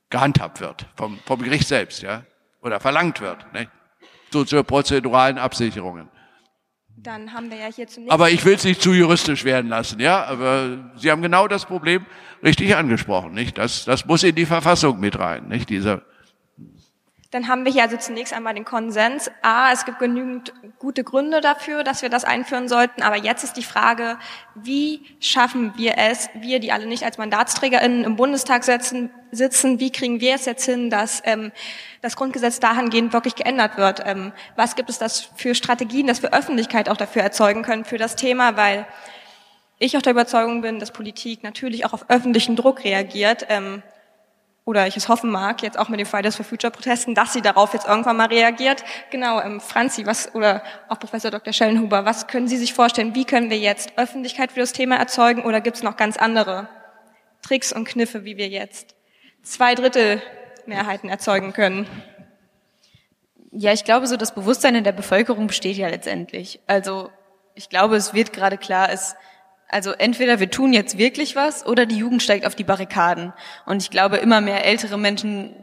gehandhabt 0.09 0.59
wird 0.59 0.86
vom, 0.95 1.17
vom 1.26 1.41
Gericht 1.41 1.67
selbst, 1.67 2.01
ja, 2.01 2.26
oder 2.61 2.80
verlangt 2.82 3.22
wird, 3.22 3.53
ne? 3.53 3.67
so 4.32 4.43
zur 4.43 4.63
prozeduralen 4.63 5.38
Absicherungen. 5.38 6.09
Dann 6.97 7.34
haben 7.34 7.49
wir 7.49 7.57
ja 7.57 7.67
hier 7.67 7.88
zunächst. 7.88 8.11
Aber 8.11 8.30
ich 8.30 8.43
will 8.45 8.53
es 8.53 8.63
nicht 8.65 8.82
zu 8.82 8.91
juristisch 8.91 9.43
werden 9.45 9.69
lassen, 9.69 9.99
ja. 9.99 10.26
Aber 10.26 10.91
Sie 10.97 11.09
haben 11.09 11.22
genau 11.22 11.47
das 11.47 11.65
Problem 11.65 12.05
richtig 12.43 12.76
angesprochen, 12.76 13.34
nicht? 13.34 13.57
Das, 13.57 13.86
das 13.86 14.05
muss 14.05 14.24
in 14.24 14.36
die 14.36 14.45
Verfassung 14.45 14.99
mit 14.99 15.17
rein, 15.17 15.47
nicht? 15.47 15.69
Dieser 15.69 16.03
dann 17.32 17.47
haben 17.47 17.63
wir 17.63 17.71
hier 17.71 17.84
also 17.84 17.95
zunächst 17.95 18.34
einmal 18.34 18.53
den 18.53 18.65
Konsens. 18.65 19.32
A, 19.41 19.71
es 19.71 19.86
gibt 19.86 19.99
genügend 19.99 20.53
gute 20.79 21.05
Gründe 21.05 21.39
dafür, 21.39 21.86
dass 21.86 22.01
wir 22.01 22.09
das 22.09 22.25
einführen 22.25 22.67
sollten. 22.67 23.03
Aber 23.03 23.15
jetzt 23.15 23.45
ist 23.45 23.55
die 23.55 23.63
Frage, 23.63 24.17
wie 24.53 25.01
schaffen 25.21 25.71
wir 25.77 25.97
es, 25.97 26.29
wir, 26.34 26.59
die 26.59 26.73
alle 26.73 26.88
nicht 26.88 27.05
als 27.05 27.17
MandatsträgerInnen 27.17 28.03
im 28.03 28.17
Bundestag 28.17 28.65
sitzen, 28.65 29.11
sitzen 29.32 29.79
wie 29.79 29.91
kriegen 29.91 30.19
wir 30.19 30.36
es 30.36 30.43
jetzt 30.43 30.65
hin, 30.65 30.89
dass 30.89 31.21
ähm, 31.23 31.53
das 32.01 32.17
Grundgesetz 32.17 32.59
dahingehend 32.59 33.13
wirklich 33.13 33.36
geändert 33.36 33.77
wird? 33.77 34.03
Ähm, 34.05 34.34
was 34.57 34.75
gibt 34.75 34.89
es 34.89 34.99
das 34.99 35.29
für 35.38 35.55
Strategien, 35.55 36.07
dass 36.07 36.21
wir 36.21 36.34
Öffentlichkeit 36.34 36.89
auch 36.89 36.97
dafür 36.97 37.21
erzeugen 37.21 37.63
können 37.63 37.86
für 37.86 37.97
das 37.97 38.17
Thema? 38.17 38.57
Weil 38.57 38.86
ich 39.79 39.95
auch 39.95 40.01
der 40.01 40.11
Überzeugung 40.11 40.61
bin, 40.61 40.79
dass 40.79 40.91
Politik 40.91 41.43
natürlich 41.43 41.86
auch 41.86 41.93
auf 41.93 42.09
öffentlichen 42.09 42.57
Druck 42.57 42.84
reagiert. 42.84 43.45
Ähm, 43.47 43.84
oder 44.72 44.88
ich 44.88 44.95
es 44.95 45.09
hoffen 45.09 45.30
mag, 45.30 45.61
jetzt 45.63 45.78
auch 45.78 45.89
mit 45.89 45.99
den 45.99 46.05
Fridays 46.05 46.38
for 46.38 46.45
Future 46.45 46.72
Protesten, 46.72 47.13
dass 47.13 47.34
sie 47.34 47.41
darauf 47.41 47.74
jetzt 47.74 47.86
irgendwann 47.86 48.15
mal 48.15 48.28
reagiert. 48.28 48.86
Genau, 49.09 49.41
ähm, 49.41 49.59
Franzi, 49.59 50.05
was, 50.05 50.34
oder 50.34 50.63
auch 50.88 50.97
Professor 50.97 51.30
Dr. 51.30 51.51
Schellenhuber, 51.51 52.05
was 52.05 52.28
können 52.28 52.47
Sie 52.47 52.55
sich 52.55 52.74
vorstellen, 52.74 53.13
wie 53.13 53.26
können 53.26 53.49
wir 53.49 53.57
jetzt 53.57 53.91
Öffentlichkeit 53.97 54.53
für 54.53 54.61
das 54.61 54.72
Thema 54.72 54.95
erzeugen 54.95 55.43
oder 55.43 55.59
gibt 55.59 55.76
es 55.76 55.84
noch 55.84 55.97
ganz 55.97 56.15
andere 56.15 56.69
Tricks 57.41 57.74
und 57.74 57.84
Kniffe, 57.84 58.24
wie 58.24 58.38
wir 58.38 58.47
jetzt 58.47 58.95
zwei 59.43 59.76
Drittel 59.76 60.22
Mehrheiten 60.65 61.09
erzeugen 61.09 61.51
können? 61.51 61.86
Ja, 63.51 63.74
ich 63.74 63.84
glaube, 63.84 64.07
so 64.07 64.15
das 64.15 64.34
Bewusstsein 64.34 64.76
in 64.76 64.86
der 64.86 64.93
Bevölkerung 64.93 65.47
besteht 65.47 65.76
ja 65.76 65.89
letztendlich. 65.89 66.61
Also 66.65 67.09
ich 67.55 67.67
glaube, 67.67 67.97
es 67.97 68.13
wird 68.13 68.32
gerade 68.32 68.57
klar, 68.57 68.89
es 68.89 69.17
also 69.72 69.91
entweder 69.91 70.39
wir 70.39 70.51
tun 70.51 70.74
jetzt 70.74 70.97
wirklich 70.97 71.36
was 71.36 71.65
oder 71.65 71.86
die 71.86 71.97
Jugend 71.97 72.22
steigt 72.22 72.45
auf 72.45 72.55
die 72.55 72.65
Barrikaden. 72.65 73.34
Und 73.65 73.82
ich 73.82 73.89
glaube, 73.89 74.17
immer 74.17 74.41
mehr 74.41 74.65
ältere 74.65 74.97
Menschen, 74.97 75.55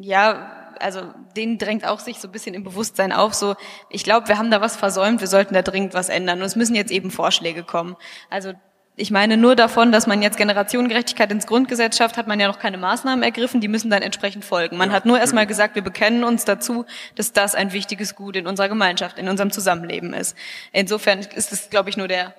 ja, 0.00 0.72
also 0.80 1.02
denen 1.36 1.58
drängt 1.58 1.86
auch 1.86 2.00
sich 2.00 2.18
so 2.18 2.28
ein 2.28 2.32
bisschen 2.32 2.54
im 2.54 2.64
Bewusstsein 2.64 3.12
auf, 3.12 3.34
so, 3.34 3.54
ich 3.90 4.04
glaube, 4.04 4.28
wir 4.28 4.38
haben 4.38 4.50
da 4.50 4.60
was 4.60 4.76
versäumt, 4.76 5.20
wir 5.20 5.28
sollten 5.28 5.54
da 5.54 5.62
dringend 5.62 5.92
was 5.92 6.08
ändern. 6.08 6.40
Und 6.40 6.46
es 6.46 6.56
müssen 6.56 6.74
jetzt 6.74 6.90
eben 6.90 7.10
Vorschläge 7.10 7.62
kommen. 7.62 7.96
Also 8.30 8.54
ich 8.98 9.10
meine, 9.10 9.36
nur 9.36 9.54
davon, 9.54 9.92
dass 9.92 10.06
man 10.06 10.22
jetzt 10.22 10.38
Generationengerechtigkeit 10.38 11.30
ins 11.30 11.46
Grundgesetz 11.46 11.98
schafft, 11.98 12.16
hat 12.16 12.26
man 12.26 12.40
ja 12.40 12.48
noch 12.48 12.58
keine 12.58 12.78
Maßnahmen 12.78 13.22
ergriffen, 13.22 13.60
die 13.60 13.68
müssen 13.68 13.90
dann 13.90 14.00
entsprechend 14.00 14.46
folgen. 14.46 14.78
Man 14.78 14.88
ja, 14.88 14.96
hat 14.96 15.04
nur 15.04 15.18
erstmal 15.18 15.46
gesagt, 15.46 15.74
wir 15.74 15.82
bekennen 15.82 16.24
uns 16.24 16.46
dazu, 16.46 16.86
dass 17.14 17.34
das 17.34 17.54
ein 17.54 17.74
wichtiges 17.74 18.14
Gut 18.14 18.36
in 18.36 18.46
unserer 18.46 18.70
Gemeinschaft, 18.70 19.18
in 19.18 19.28
unserem 19.28 19.50
Zusammenleben 19.50 20.14
ist. 20.14 20.34
Insofern 20.72 21.18
ist 21.18 21.52
es, 21.52 21.68
glaube 21.68 21.90
ich, 21.90 21.98
nur 21.98 22.08
der 22.08 22.34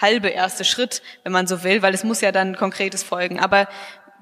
halbe 0.00 0.28
erste 0.28 0.64
Schritt, 0.64 1.02
wenn 1.22 1.32
man 1.32 1.46
so 1.46 1.62
will, 1.64 1.82
weil 1.82 1.94
es 1.94 2.04
muss 2.04 2.20
ja 2.20 2.32
dann 2.32 2.56
konkretes 2.56 3.02
folgen. 3.02 3.40
Aber 3.40 3.68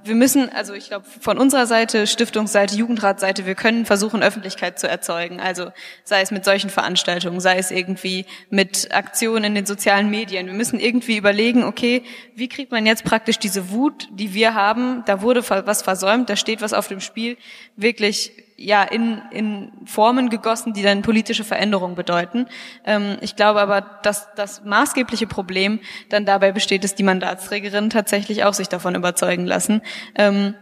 wir 0.04 0.14
müssen, 0.14 0.48
also 0.50 0.74
ich 0.74 0.88
glaube, 0.88 1.06
von 1.20 1.38
unserer 1.38 1.66
Seite, 1.66 2.06
Stiftungsseite, 2.06 2.74
Jugendratseite, 2.74 3.46
wir 3.46 3.54
können 3.54 3.86
versuchen, 3.86 4.22
Öffentlichkeit 4.22 4.78
zu 4.78 4.88
erzeugen. 4.88 5.40
Also 5.40 5.70
sei 6.04 6.22
es 6.22 6.30
mit 6.30 6.44
solchen 6.44 6.70
Veranstaltungen, 6.70 7.40
sei 7.40 7.58
es 7.58 7.70
irgendwie 7.70 8.26
mit 8.50 8.92
Aktionen 8.92 9.44
in 9.44 9.54
den 9.54 9.66
sozialen 9.66 10.10
Medien. 10.10 10.46
Wir 10.46 10.54
müssen 10.54 10.80
irgendwie 10.80 11.16
überlegen, 11.16 11.64
okay, 11.64 12.02
wie 12.34 12.48
kriegt 12.48 12.72
man 12.72 12.84
jetzt 12.84 13.04
praktisch 13.04 13.38
diese 13.38 13.70
Wut, 13.70 14.08
die 14.10 14.34
wir 14.34 14.54
haben, 14.54 15.04
da 15.06 15.22
wurde 15.22 15.48
was 15.48 15.82
versäumt, 15.82 16.28
da 16.28 16.36
steht 16.36 16.62
was 16.62 16.72
auf 16.72 16.88
dem 16.88 17.00
Spiel, 17.00 17.36
wirklich 17.76 18.32
ja 18.56 18.82
in, 18.82 19.20
in 19.30 19.72
Formen 19.86 20.30
gegossen, 20.30 20.72
die 20.72 20.82
dann 20.82 21.02
politische 21.02 21.44
Veränderungen 21.44 21.94
bedeuten. 21.94 22.46
Ähm, 22.84 23.16
ich 23.20 23.36
glaube 23.36 23.60
aber, 23.60 23.80
dass 24.02 24.28
das 24.34 24.64
maßgebliche 24.64 25.26
Problem 25.26 25.80
dann 26.08 26.24
dabei 26.24 26.52
besteht, 26.52 26.84
dass 26.84 26.94
die 26.94 27.02
Mandatsträgerinnen 27.02 27.90
tatsächlich 27.90 28.44
auch 28.44 28.54
sich 28.54 28.68
davon 28.68 28.94
überzeugen 28.94 29.46
lassen. 29.46 29.82
Ähm, 30.14 30.54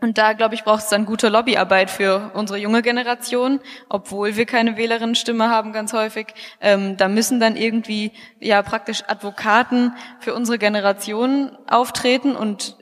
und 0.00 0.16
da, 0.16 0.32
glaube 0.32 0.54
ich, 0.54 0.64
braucht 0.64 0.84
es 0.84 0.88
dann 0.88 1.04
gute 1.04 1.28
Lobbyarbeit 1.28 1.90
für 1.90 2.30
unsere 2.34 2.58
junge 2.58 2.80
Generation, 2.80 3.60
obwohl 3.88 4.36
wir 4.36 4.46
keine 4.46 4.76
Wählerinnenstimme 4.76 5.50
haben 5.50 5.72
ganz 5.72 5.92
häufig. 5.92 6.28
Ähm, 6.60 6.96
da 6.96 7.08
müssen 7.08 7.38
dann 7.38 7.54
irgendwie 7.54 8.12
ja 8.40 8.62
praktisch 8.62 9.02
Advokaten 9.08 9.92
für 10.18 10.34
unsere 10.34 10.58
Generation 10.58 11.56
auftreten 11.66 12.34
und 12.34 12.78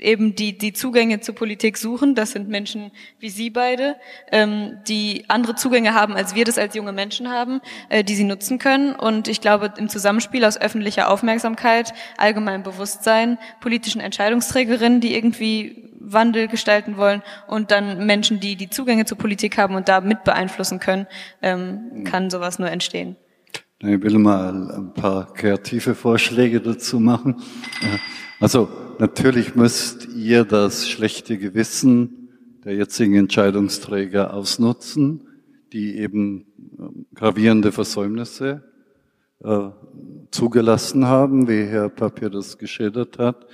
eben 0.00 0.34
die, 0.34 0.56
die 0.56 0.72
Zugänge 0.72 1.20
zur 1.20 1.34
Politik 1.34 1.76
suchen. 1.76 2.14
Das 2.14 2.32
sind 2.32 2.48
Menschen 2.48 2.90
wie 3.18 3.30
Sie 3.30 3.50
beide, 3.50 3.96
ähm, 4.30 4.78
die 4.88 5.24
andere 5.28 5.54
Zugänge 5.54 5.94
haben, 5.94 6.14
als 6.14 6.34
wir 6.34 6.44
das 6.44 6.58
als 6.58 6.74
junge 6.74 6.92
Menschen 6.92 7.30
haben, 7.30 7.60
äh, 7.88 8.04
die 8.04 8.14
sie 8.14 8.24
nutzen 8.24 8.58
können. 8.58 8.94
Und 8.94 9.28
ich 9.28 9.40
glaube, 9.40 9.72
im 9.76 9.88
Zusammenspiel 9.88 10.44
aus 10.44 10.60
öffentlicher 10.60 11.10
Aufmerksamkeit, 11.10 11.92
allgemeinem 12.16 12.62
Bewusstsein, 12.62 13.38
politischen 13.60 14.00
Entscheidungsträgerinnen, 14.00 15.00
die 15.00 15.14
irgendwie 15.14 15.90
Wandel 16.00 16.48
gestalten 16.48 16.96
wollen 16.96 17.22
und 17.46 17.70
dann 17.70 18.06
Menschen, 18.06 18.40
die 18.40 18.56
die 18.56 18.70
Zugänge 18.70 19.04
zur 19.04 19.18
Politik 19.18 19.58
haben 19.58 19.74
und 19.74 19.88
da 19.88 20.00
mit 20.00 20.24
beeinflussen 20.24 20.80
können, 20.80 21.06
ähm, 21.42 22.04
kann 22.04 22.30
sowas 22.30 22.58
nur 22.58 22.70
entstehen. 22.70 23.16
Ich 23.82 24.02
will 24.02 24.18
mal 24.18 24.70
ein 24.72 24.92
paar 24.92 25.32
kreative 25.32 25.94
Vorschläge 25.94 26.60
dazu 26.60 27.00
machen. 27.00 27.36
Also 28.38 28.68
natürlich 28.98 29.54
müsst 29.54 30.06
ihr 30.14 30.44
das 30.44 30.86
schlechte 30.86 31.38
Gewissen 31.38 32.28
der 32.62 32.74
jetzigen 32.74 33.14
Entscheidungsträger 33.14 34.34
ausnutzen, 34.34 35.26
die 35.72 35.96
eben 35.96 36.44
ähm, 36.78 37.06
gravierende 37.14 37.72
Versäumnisse 37.72 38.64
äh, 39.42 39.70
zugelassen 40.30 41.06
haben, 41.06 41.48
wie 41.48 41.64
Herr 41.64 41.88
Papier 41.88 42.28
das 42.28 42.58
geschildert 42.58 43.18
hat. 43.18 43.46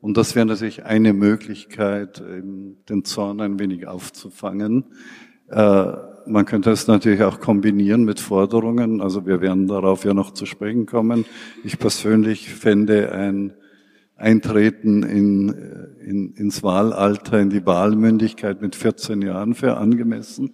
Und 0.00 0.16
das 0.16 0.34
wäre 0.34 0.46
natürlich 0.46 0.86
eine 0.86 1.12
Möglichkeit, 1.12 2.22
den 2.22 3.04
Zorn 3.04 3.42
ein 3.42 3.58
wenig 3.58 3.86
aufzufangen. 3.86 4.84
Äh, 5.48 5.92
man 6.26 6.44
könnte 6.44 6.70
es 6.70 6.86
natürlich 6.86 7.22
auch 7.22 7.40
kombinieren 7.40 8.04
mit 8.04 8.20
Forderungen. 8.20 9.00
Also 9.00 9.26
wir 9.26 9.40
werden 9.40 9.66
darauf 9.66 10.04
ja 10.04 10.14
noch 10.14 10.32
zu 10.32 10.46
sprechen 10.46 10.86
kommen. 10.86 11.24
Ich 11.62 11.78
persönlich 11.78 12.52
fände 12.52 13.12
ein 13.12 13.52
Eintreten 14.16 15.02
in, 15.02 15.48
in, 16.04 16.34
ins 16.34 16.62
Wahlalter, 16.62 17.40
in 17.40 17.50
die 17.50 17.66
Wahlmündigkeit 17.66 18.62
mit 18.62 18.76
14 18.76 19.22
Jahren 19.22 19.54
für 19.54 19.76
angemessen. 19.76 20.52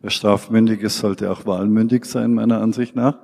Wer 0.00 0.10
strafmündig 0.10 0.82
ist, 0.82 0.98
sollte 0.98 1.30
auch 1.30 1.46
wahlmündig 1.46 2.04
sein, 2.04 2.34
meiner 2.34 2.60
Ansicht 2.60 2.94
nach. 2.94 3.18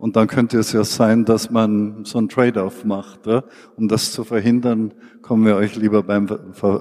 Und 0.00 0.16
dann 0.16 0.28
könnte 0.28 0.58
es 0.58 0.72
ja 0.72 0.82
sein, 0.82 1.26
dass 1.26 1.50
man 1.50 2.06
so 2.06 2.16
ein 2.16 2.30
Trade-off 2.30 2.86
macht. 2.86 3.26
Ja? 3.26 3.44
Um 3.76 3.86
das 3.86 4.12
zu 4.12 4.24
verhindern, 4.24 4.94
kommen 5.20 5.44
wir 5.44 5.56
euch 5.56 5.76
lieber 5.76 6.02
beim, 6.02 6.26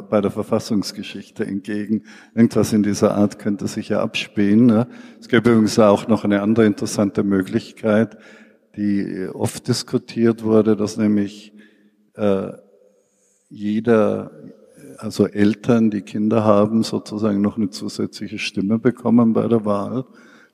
bei 0.10 0.22
der 0.22 0.32
Verfassungsgeschichte 0.32 1.46
entgegen. 1.46 2.04
Irgendwas 2.34 2.72
in 2.72 2.82
dieser 2.82 3.16
Art 3.16 3.38
könnte 3.38 3.68
sich 3.68 3.90
ja 3.90 4.02
abspielen. 4.02 4.70
Ja? 4.70 4.88
Es 5.20 5.28
gäbe 5.28 5.50
übrigens 5.50 5.78
auch 5.80 6.08
noch 6.08 6.24
eine 6.24 6.42
andere 6.42 6.66
interessante 6.66 7.26
Möglichkeit, 7.26 8.18
die 8.78 9.28
oft 9.34 9.68
diskutiert 9.68 10.46
wurde, 10.46 10.78
dass 10.78 10.96
nämlich 10.96 11.52
äh, 12.14 12.54
jeder, 13.50 14.32
also 14.98 15.28
Eltern, 15.28 15.92
die 15.92 16.04
Kinder 16.04 16.46
haben, 16.46 16.84
sozusagen 16.84 17.42
noch 17.42 17.58
eine 17.58 17.70
zusätzliche 17.70 18.40
Stimme 18.40 18.80
bekommen 18.80 19.34
bei 19.34 19.46
der 19.50 19.66
Wahl, 19.66 20.06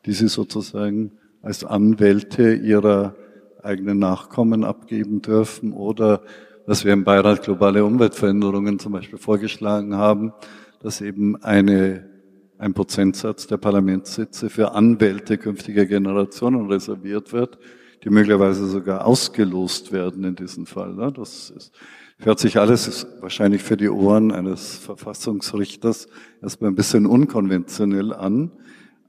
die 0.08 0.14
sie 0.14 0.30
sozusagen 0.30 1.12
als 1.46 1.64
Anwälte 1.64 2.56
ihrer 2.56 3.14
eigenen 3.62 4.00
Nachkommen 4.00 4.64
abgeben 4.64 5.22
dürfen 5.22 5.74
oder 5.74 6.24
was 6.66 6.86
wir 6.86 6.92
im 6.92 7.04
Beirat 7.04 7.44
Globale 7.44 7.86
Umweltveränderungen 7.86 8.80
zum 8.80 8.94
Beispiel 8.94 9.20
vorgeschlagen 9.20 9.96
haben, 9.96 10.34
dass 10.82 11.02
eben 11.02 11.36
eine, 11.44 12.10
ein 12.58 12.74
Prozentsatz 12.74 13.46
der 13.46 13.58
Parlamentssitze 13.58 14.50
für 14.50 14.72
Anwälte 14.72 15.38
künftiger 15.38 15.86
Generationen 15.86 16.66
reserviert 16.66 17.32
wird, 17.32 17.60
die 18.04 18.10
möglicherweise 18.10 18.66
sogar 18.66 19.06
ausgelost 19.06 19.92
werden 19.92 20.24
in 20.24 20.36
diesem 20.36 20.66
Fall. 20.66 20.96
Ne? 20.96 21.14
Das 21.16 21.52
ist, 21.52 21.72
hört 22.18 22.40
sich 22.40 22.58
alles 22.58 23.06
wahrscheinlich 23.22 23.62
für 23.62 23.78
die 23.78 23.90
Ohren 23.90 24.32
eines 24.32 24.78
Verfassungsrichters 24.78 26.08
erstmal 26.42 26.72
ein 26.72 26.76
bisschen 26.76 27.06
unkonventionell 27.06 28.14
an. 28.14 28.52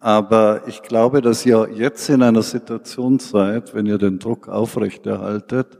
Aber 0.00 0.62
ich 0.66 0.82
glaube, 0.82 1.22
dass 1.22 1.44
ihr 1.46 1.68
jetzt 1.72 2.08
in 2.08 2.22
einer 2.22 2.42
Situation 2.42 3.18
seid, 3.18 3.74
wenn 3.74 3.86
ihr 3.86 3.98
den 3.98 4.18
Druck 4.18 4.48
aufrechterhaltet, 4.48 5.78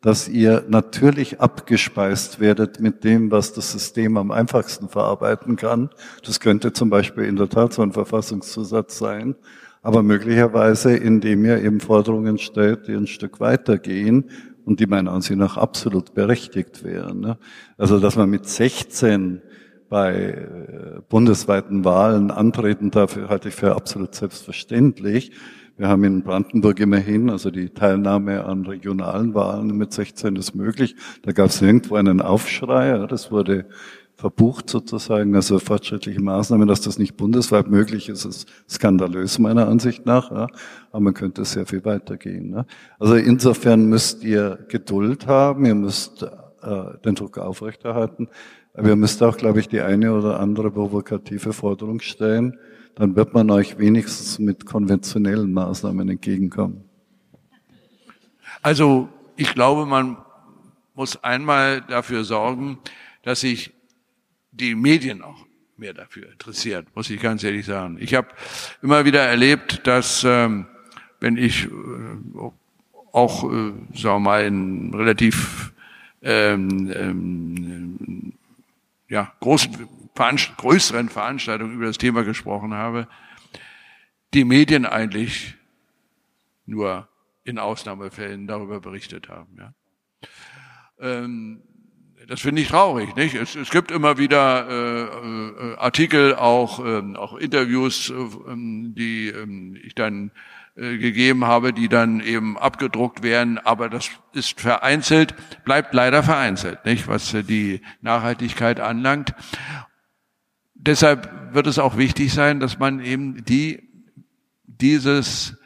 dass 0.00 0.28
ihr 0.28 0.64
natürlich 0.68 1.40
abgespeist 1.40 2.40
werdet 2.40 2.80
mit 2.80 3.04
dem, 3.04 3.30
was 3.30 3.52
das 3.52 3.70
System 3.70 4.16
am 4.16 4.32
einfachsten 4.32 4.88
verarbeiten 4.88 5.56
kann. 5.56 5.90
Das 6.26 6.40
könnte 6.40 6.72
zum 6.72 6.90
Beispiel 6.90 7.24
in 7.24 7.36
der 7.36 7.48
Tat 7.48 7.72
so 7.72 7.82
ein 7.82 7.92
Verfassungszusatz 7.92 8.98
sein 8.98 9.36
aber 9.82 10.02
möglicherweise, 10.02 10.96
indem 10.96 11.44
ihr 11.44 11.60
eben 11.62 11.80
Forderungen 11.80 12.38
stellt, 12.38 12.86
die 12.86 12.94
ein 12.94 13.08
Stück 13.08 13.40
weitergehen 13.40 14.30
und 14.64 14.78
die 14.78 14.86
meiner 14.86 15.12
Ansicht 15.12 15.38
nach 15.38 15.56
absolut 15.56 16.14
berechtigt 16.14 16.84
wären. 16.84 17.20
Ne? 17.20 17.36
Also, 17.76 17.98
dass 17.98 18.14
man 18.14 18.30
mit 18.30 18.46
16 18.46 19.42
bei 19.92 20.14
äh, 20.14 21.00
bundesweiten 21.10 21.84
Wahlen 21.84 22.30
antreten 22.30 22.90
darf, 22.90 23.14
halte 23.28 23.50
ich 23.50 23.54
für 23.54 23.76
absolut 23.76 24.14
selbstverständlich. 24.14 25.32
Wir 25.76 25.88
haben 25.88 26.02
in 26.04 26.22
Brandenburg 26.22 26.80
immerhin, 26.80 27.28
also 27.28 27.50
die 27.50 27.68
Teilnahme 27.68 28.46
an 28.46 28.64
regionalen 28.64 29.34
Wahlen 29.34 29.76
mit 29.76 29.92
16 29.92 30.36
ist 30.36 30.54
möglich. 30.54 30.96
Da 31.24 31.32
gab 31.32 31.50
es 31.50 31.60
irgendwo 31.60 31.96
einen 31.96 32.22
Aufschrei. 32.22 33.06
Das 33.06 33.30
wurde 33.30 33.66
verbucht 34.16 34.70
sozusagen, 34.70 35.34
also 35.34 35.58
fortschrittliche 35.58 36.22
Maßnahmen, 36.22 36.68
dass 36.68 36.80
das 36.80 36.98
nicht 36.98 37.18
bundesweit 37.18 37.68
möglich 37.68 38.08
ist, 38.08 38.24
ist 38.24 38.48
skandalös 38.70 39.38
meiner 39.38 39.68
Ansicht 39.68 40.06
nach, 40.06 40.30
ja. 40.30 40.46
aber 40.90 41.00
man 41.00 41.12
könnte 41.12 41.44
sehr 41.44 41.66
viel 41.66 41.84
weitergehen. 41.84 42.48
Ne? 42.48 42.64
Also 42.98 43.16
insofern 43.16 43.90
müsst 43.90 44.24
ihr 44.24 44.58
Geduld 44.68 45.26
haben, 45.26 45.66
ihr 45.66 45.74
müsst 45.74 46.22
äh, 46.22 46.98
den 47.04 47.14
Druck 47.14 47.36
aufrechterhalten, 47.36 48.28
aber 48.74 48.88
ihr 48.88 48.96
müsst 48.96 49.22
auch, 49.22 49.36
glaube 49.36 49.60
ich, 49.60 49.68
die 49.68 49.80
eine 49.80 50.12
oder 50.12 50.40
andere 50.40 50.70
provokative 50.70 51.52
Forderung 51.52 52.00
stellen, 52.00 52.58
dann 52.94 53.16
wird 53.16 53.34
man 53.34 53.50
euch 53.50 53.78
wenigstens 53.78 54.38
mit 54.38 54.66
konventionellen 54.66 55.52
Maßnahmen 55.52 56.08
entgegenkommen. 56.08 56.84
Also 58.62 59.08
ich 59.36 59.54
glaube, 59.54 59.86
man 59.86 60.18
muss 60.94 61.22
einmal 61.22 61.80
dafür 61.82 62.24
sorgen, 62.24 62.78
dass 63.22 63.40
sich 63.40 63.72
die 64.50 64.74
Medien 64.74 65.22
auch 65.22 65.46
mehr 65.76 65.94
dafür 65.94 66.30
interessiert, 66.30 66.86
muss 66.94 67.10
ich 67.10 67.20
ganz 67.20 67.42
ehrlich 67.42 67.66
sagen. 67.66 67.96
Ich 68.00 68.14
habe 68.14 68.28
immer 68.82 69.04
wieder 69.04 69.22
erlebt, 69.22 69.86
dass 69.86 70.22
ähm, 70.24 70.66
wenn 71.20 71.36
ich 71.36 71.64
äh, 71.64 71.70
auch, 73.12 73.44
äh, 73.44 73.72
sagen 73.94 74.16
wir 74.16 74.18
mal, 74.20 74.44
in 74.44 74.94
relativ 74.94 75.72
ähm, 76.22 76.92
ähm, 76.94 78.32
ja, 79.12 79.30
großen, 79.40 79.88
Veranst 80.14 80.56
größeren 80.56 81.10
Veranstaltungen 81.10 81.74
über 81.74 81.84
das 81.84 81.98
Thema 81.98 82.24
gesprochen 82.24 82.72
habe, 82.72 83.08
die 84.32 84.44
Medien 84.44 84.86
eigentlich 84.86 85.54
nur 86.64 87.08
in 87.44 87.58
Ausnahmefällen 87.58 88.46
darüber 88.46 88.80
berichtet 88.80 89.28
haben. 89.28 89.56
Ja. 89.58 89.74
Ähm, 90.98 91.62
das 92.26 92.40
finde 92.40 92.62
ich 92.62 92.68
traurig. 92.68 93.14
Nicht? 93.14 93.34
Es, 93.34 93.54
es 93.54 93.70
gibt 93.70 93.90
immer 93.90 94.16
wieder 94.16 94.68
äh, 94.68 95.72
äh, 95.72 95.76
Artikel, 95.76 96.34
auch, 96.34 96.82
äh, 96.82 97.16
auch 97.16 97.34
Interviews, 97.34 98.10
äh, 98.10 98.14
die 98.54 99.28
äh, 99.28 99.78
ich 99.82 99.94
dann 99.94 100.30
gegeben 100.74 101.44
habe, 101.44 101.72
die 101.72 101.88
dann 101.88 102.20
eben 102.20 102.56
abgedruckt 102.56 103.22
werden, 103.22 103.58
aber 103.58 103.90
das 103.90 104.10
ist 104.32 104.58
vereinzelt, 104.60 105.34
bleibt 105.64 105.92
leider 105.92 106.22
vereinzelt, 106.22 106.84
nicht, 106.86 107.08
was 107.08 107.34
äh, 107.34 107.42
die 107.42 107.82
Nachhaltigkeit 108.00 108.80
anlangt. 108.80 109.34
Deshalb 110.74 111.54
wird 111.54 111.66
es 111.66 111.78
auch 111.78 111.96
wichtig 111.96 112.32
sein, 112.32 112.58
dass 112.58 112.78
man 112.78 113.00
eben 113.00 113.44
die, 113.44 113.82
dieses 114.64 115.56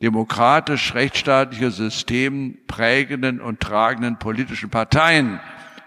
demokratisch-rechtsstaatliche 0.00 1.70
System 1.70 2.58
prägenden 2.66 3.40
und 3.40 3.60
tragenden 3.60 4.18
politischen 4.18 4.70
Parteien 4.70 5.40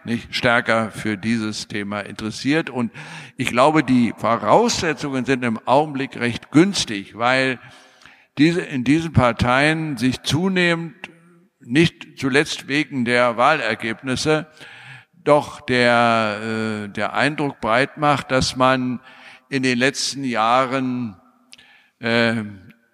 nicht 0.06 0.34
stärker 0.34 0.92
für 0.92 1.18
dieses 1.18 1.68
Thema 1.68 2.00
interessiert. 2.00 2.70
Und 2.70 2.92
ich 3.36 3.50
glaube, 3.50 3.84
die 3.84 4.14
Voraussetzungen 4.18 5.26
sind 5.26 5.44
im 5.44 5.60
Augenblick 5.66 6.18
recht 6.18 6.52
günstig, 6.52 7.18
weil 7.18 7.60
diese, 8.38 8.62
in 8.62 8.84
diesen 8.84 9.14
Parteien 9.14 9.98
sich 9.98 10.22
zunehmend, 10.22 10.96
nicht 11.60 12.18
zuletzt 12.18 12.68
wegen 12.68 13.06
der 13.06 13.38
Wahlergebnisse, 13.38 14.48
doch 15.14 15.60
der, 15.62 16.86
äh, 16.86 16.90
der 16.90 17.14
Eindruck 17.14 17.60
breit 17.60 17.98
macht, 17.98 18.32
dass 18.32 18.56
man 18.56 19.02
in 19.50 19.64
den 19.64 19.78
letzten 19.78 20.24
Jahren 20.24 21.18
äh, 22.00 22.44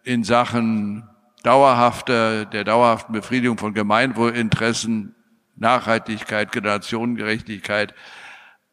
in 0.04 0.24
Sachen 0.24 1.08
dauerhafter, 1.44 2.46
der 2.46 2.64
dauerhaften 2.64 3.14
Befriedigung 3.14 3.58
von 3.58 3.74
Gemeinwohlinteressen, 3.74 5.14
Nachhaltigkeit, 5.56 6.52
Generationengerechtigkeit 6.52 7.94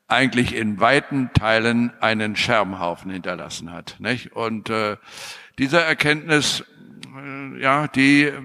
eigentlich 0.09 0.55
in 0.55 0.81
weiten 0.81 1.31
Teilen 1.35 1.93
einen 2.01 2.37
Scherbenhaufen 2.37 3.11
hinterlassen 3.11 3.73
hat. 3.73 3.97
Nicht? 4.01 4.33
Und 4.33 4.71
äh, 4.71 4.97
diese 5.59 5.81
Erkenntnis, 5.81 6.65
äh, 7.17 7.61
ja, 7.61 7.89
die 7.89 8.25
äh, 8.25 8.41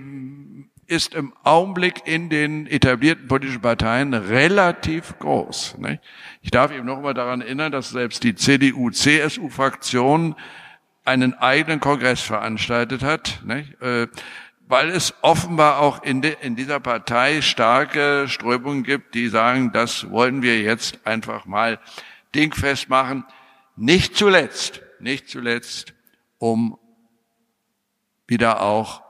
ist 0.88 1.16
im 1.16 1.34
Augenblick 1.43 2.06
in 2.06 2.30
den 2.30 2.68
etablierten 2.68 3.28
politischen 3.28 3.62
Parteien 3.62 4.14
relativ 4.14 5.18
groß. 5.20 5.78
Nicht? 5.80 6.01
Ich 6.41 6.51
darf 6.51 6.72
eben 6.72 6.86
noch 6.86 6.97
einmal 6.97 7.14
daran 7.14 7.41
erinnern, 7.41 7.72
dass 7.72 7.89
selbst 7.89 8.24
die 8.24 8.36
CDU-CSU-Fraktion 8.36 10.36
einen 11.03 11.34
eigenen 11.36 11.80
Kongress 11.80 12.22
veranstaltet 12.22 13.03
hat, 13.03 13.41
nicht? 13.45 13.80
Äh, 13.82 14.08
weil 14.68 14.89
es 14.89 15.14
offenbar 15.22 15.80
auch 15.80 16.03
in, 16.03 16.22
de, 16.22 16.36
in 16.41 16.56
dieser 16.56 16.80
Partei 16.80 17.41
starke 17.41 18.26
Strömungen 18.28 18.84
gibt, 18.84 19.14
die 19.14 19.28
sagen, 19.28 19.72
das 19.72 20.10
wollen 20.10 20.41
wir 20.41 20.60
jetzt 20.60 21.06
einfach 21.06 21.45
mal 21.45 21.80
dingfest 22.34 22.89
machen. 22.89 23.26
Nicht 23.76 24.16
zuletzt, 24.16 24.82
nicht 24.99 25.30
zuletzt, 25.30 25.93
um 26.39 26.80
wieder 28.28 28.62
auch 28.62 29.04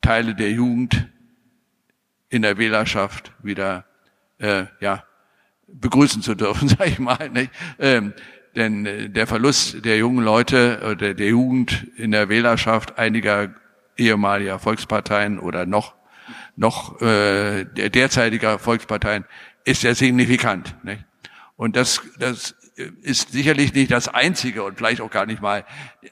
Teile 0.00 0.34
der 0.34 0.50
Jugend 0.50 1.08
in 2.28 2.42
der 2.42 2.58
Wählerschaft 2.58 3.32
wieder 3.42 3.84
äh, 4.38 4.64
ja 4.80 5.04
begrüßen 5.66 6.22
zu 6.22 6.34
dürfen, 6.34 6.68
sage 6.68 6.90
ich 6.90 6.98
mal. 6.98 7.28
Nicht? 7.30 7.50
Ähm, 7.78 8.14
denn 8.54 8.86
äh, 8.86 9.08
der 9.08 9.26
Verlust 9.26 9.84
der 9.84 9.98
jungen 9.98 10.24
Leute 10.24 10.80
oder 10.90 11.14
der 11.14 11.28
Jugend 11.28 11.86
in 11.96 12.10
der 12.10 12.28
Wählerschaft 12.28 12.98
einiger 12.98 13.54
ehemaliger 13.96 14.58
Volksparteien 14.58 15.38
oder 15.38 15.66
noch 15.66 15.94
noch 16.56 17.00
äh, 17.00 17.64
der 17.64 17.90
derzeitiger 17.90 18.58
Volksparteien 18.58 19.24
ist 19.64 19.82
sehr 19.82 19.94
signifikant. 19.94 20.74
Nicht? 20.84 21.04
Und 21.56 21.76
das, 21.76 22.00
das 22.18 22.54
ist 22.76 23.32
sicherlich 23.32 23.72
nicht 23.72 23.90
das 23.90 24.08
einzige 24.08 24.62
und 24.62 24.76
vielleicht 24.76 25.00
auch 25.00 25.10
gar 25.10 25.26
nicht 25.26 25.40
mal 25.40 25.64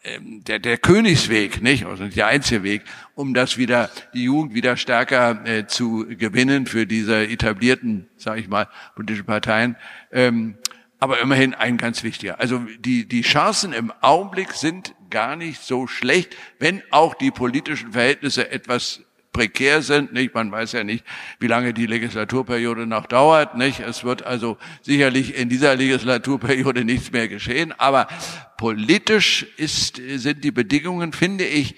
ähm, 0.03 0.43
der, 0.45 0.59
der 0.59 0.79
Königsweg, 0.79 1.63
nicht, 1.63 1.85
also 1.85 2.05
nicht 2.05 2.17
der 2.17 2.27
einzige 2.27 2.63
Weg, 2.63 2.83
um 3.15 3.35
das 3.35 3.59
wieder, 3.59 3.91
die 4.15 4.25
Jugend 4.25 4.55
wieder 4.55 4.77
stärker 4.77 5.47
äh, 5.47 5.67
zu 5.67 6.07
gewinnen 6.09 6.67
für 6.67 6.87
diese 6.87 7.27
etablierten, 7.27 8.09
sage 8.17 8.41
ich 8.41 8.49
mal, 8.49 8.69
politischen 8.95 9.27
Parteien. 9.27 9.77
Ähm, 10.11 10.57
aber 10.99 11.21
immerhin 11.21 11.53
ein 11.53 11.77
ganz 11.77 12.03
wichtiger. 12.03 12.41
Also 12.41 12.65
die, 12.79 13.07
die 13.07 13.21
Chancen 13.21 13.75
im 13.75 13.93
Augenblick 14.01 14.53
sind 14.53 14.95
gar 15.11 15.37
nicht 15.37 15.61
so 15.61 15.87
schlecht, 15.87 16.35
wenn 16.59 16.83
auch 16.91 17.15
die 17.15 17.31
politischen 17.31 17.93
Verhältnisse 17.93 18.51
etwas 18.51 19.03
prekär 19.35 19.83
sind. 19.83 20.15
Nicht? 20.15 20.35
Man 20.35 20.51
weiß 20.51 20.73
ja 20.73 20.85
nicht, 20.85 21.05
wie 21.39 21.49
lange 21.49 21.75
die 21.75 21.85
Legislaturperiode 21.85 22.87
noch 22.87 23.05
dauert. 23.05 23.59
Nicht? 23.59 23.81
Es 23.81 24.05
wird 24.05 24.23
also 24.25 24.57
sicherlich 24.81 25.37
in 25.37 25.51
dieser 25.51 25.77
Legislaturperiode 25.77 26.87
nichts 26.87 27.13
mehr 27.13 27.29
geschehen. 27.29 27.73
Aber 27.77 28.09
politisch 28.57 29.47
ist, 29.59 30.01
sind 30.17 30.43
die 30.43 30.53
Bedingungen, 30.53 31.13
finde 31.13 31.45
ich, 31.45 31.75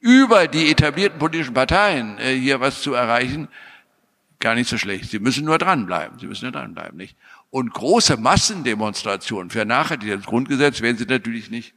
über 0.00 0.46
die 0.46 0.70
etablierten 0.70 1.18
politischen 1.18 1.54
Parteien 1.54 2.18
äh, 2.18 2.34
hier 2.34 2.60
was 2.60 2.82
zu 2.82 2.92
erreichen, 2.92 3.48
gar 4.38 4.54
nicht 4.54 4.68
so 4.68 4.76
schlecht. 4.76 5.10
Sie 5.10 5.18
müssen 5.18 5.46
nur 5.46 5.56
dranbleiben. 5.56 6.18
Sie 6.18 6.26
müssen 6.26 6.44
nur 6.44 6.52
dranbleiben, 6.52 6.98
nicht? 6.98 7.16
Und 7.50 7.72
große 7.72 8.18
Massendemonstrationen 8.18 9.50
für 9.50 9.64
nachhaltiges 9.64 10.26
Grundgesetz 10.26 10.82
werden 10.82 10.98
sie 10.98 11.06
natürlich 11.06 11.50
nicht 11.50 11.74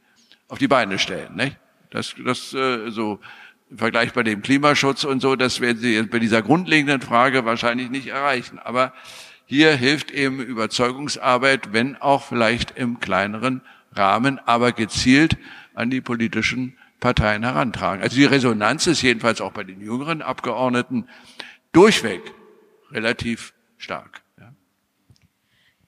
auf 0.48 0.58
die 0.58 0.68
Beine 0.68 0.98
stellen. 0.98 1.36
Nicht? 1.36 1.56
Das, 1.90 2.14
das 2.24 2.52
äh, 2.52 2.90
so 2.90 3.20
Vergleich 3.74 4.12
bei 4.12 4.22
dem 4.22 4.42
Klimaschutz 4.42 5.04
und 5.04 5.20
so, 5.20 5.36
das 5.36 5.60
werden 5.60 5.78
sie 5.78 6.02
bei 6.02 6.18
dieser 6.18 6.42
grundlegenden 6.42 7.00
Frage 7.00 7.44
wahrscheinlich 7.44 7.90
nicht 7.90 8.08
erreichen. 8.08 8.58
Aber 8.58 8.92
hier 9.46 9.74
hilft 9.76 10.10
eben 10.10 10.40
Überzeugungsarbeit, 10.40 11.72
wenn 11.72 11.96
auch 11.96 12.24
vielleicht 12.24 12.76
im 12.76 13.00
kleineren 13.00 13.62
Rahmen, 13.92 14.38
aber 14.46 14.72
gezielt 14.72 15.36
an 15.74 15.90
die 15.90 16.00
politischen 16.00 16.76
Parteien 17.00 17.42
herantragen. 17.42 18.02
Also 18.02 18.16
die 18.16 18.24
Resonanz 18.24 18.86
ist 18.86 19.02
jedenfalls 19.02 19.40
auch 19.40 19.52
bei 19.52 19.64
den 19.64 19.80
jüngeren 19.80 20.22
Abgeordneten 20.22 21.08
durchweg 21.72 22.22
relativ 22.92 23.52
stark. 23.78 24.19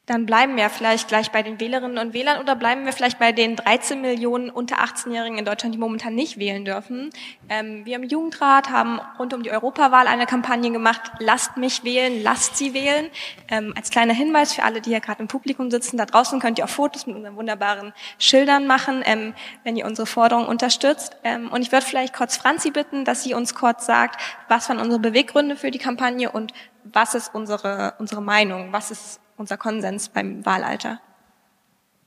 Dann 0.07 0.27
bleiben 0.27 0.57
wir 0.57 0.69
vielleicht 0.69 1.07
gleich 1.07 1.31
bei 1.31 1.45
den 1.45 1.61
Wählerinnen 1.61 1.97
und 1.99 2.13
Wählern 2.13 2.41
oder 2.41 2.57
bleiben 2.57 2.85
wir 2.85 2.93
vielleicht 2.93 3.21
bei 3.21 3.31
den 3.31 3.55
13 3.55 4.01
Millionen 4.01 4.51
unter 4.51 4.79
18-Jährigen 4.79 5.39
in 5.39 5.45
Deutschland, 5.45 5.77
die 5.77 5.79
momentan 5.79 6.17
nicht 6.17 6.39
wählen 6.39 6.65
dürfen. 6.65 7.11
Ähm, 7.49 7.87
wir 7.87 7.95
im 7.95 8.03
Jugendrat 8.03 8.69
haben 8.69 9.01
rund 9.21 9.33
um 9.33 9.45
die 9.45 9.53
Europawahl 9.53 10.09
eine 10.09 10.27
Kampagne 10.27 10.73
gemacht, 10.73 11.03
lasst 11.21 11.57
mich 11.57 11.85
wählen, 11.85 12.21
lasst 12.21 12.57
sie 12.57 12.75
wählen. 12.75 13.11
Ähm, 13.47 13.75
als 13.77 13.91
kleiner 13.91 14.13
Hinweis 14.13 14.55
für 14.55 14.65
alle, 14.65 14.81
die 14.81 14.91
hier 14.91 14.99
gerade 14.99 15.23
im 15.23 15.29
Publikum 15.29 15.71
sitzen, 15.71 15.97
da 15.99 16.05
draußen 16.05 16.41
könnt 16.41 16.59
ihr 16.59 16.65
auch 16.65 16.69
Fotos 16.69 17.07
mit 17.07 17.15
unseren 17.15 17.37
wunderbaren 17.37 17.93
Schildern 18.19 18.67
machen, 18.67 19.05
ähm, 19.05 19.35
wenn 19.63 19.77
ihr 19.77 19.87
unsere 19.87 20.07
Forderung 20.07 20.49
unterstützt. 20.49 21.17
Ähm, 21.23 21.49
und 21.53 21.63
ich 21.63 21.71
würde 21.71 21.87
vielleicht 21.87 22.13
kurz 22.13 22.37
Franzi 22.37 22.73
bitten, 22.73 23.05
dass 23.05 23.23
sie 23.23 23.35
uns 23.35 23.55
kurz 23.55 23.87
sagt, 23.87 24.21
was 24.49 24.69
waren 24.69 24.81
unsere 24.81 24.99
Beweggründe 24.99 25.55
für 25.55 25.71
die 25.71 25.79
Kampagne 25.79 26.33
und 26.33 26.53
was 26.83 27.15
ist 27.15 27.33
unsere, 27.33 27.95
unsere 28.01 28.21
Meinung, 28.21 28.73
was 28.73 28.91
ist 28.91 29.21
unser 29.37 29.57
Konsens 29.57 30.09
beim 30.09 30.45
Wahlalter. 30.45 31.01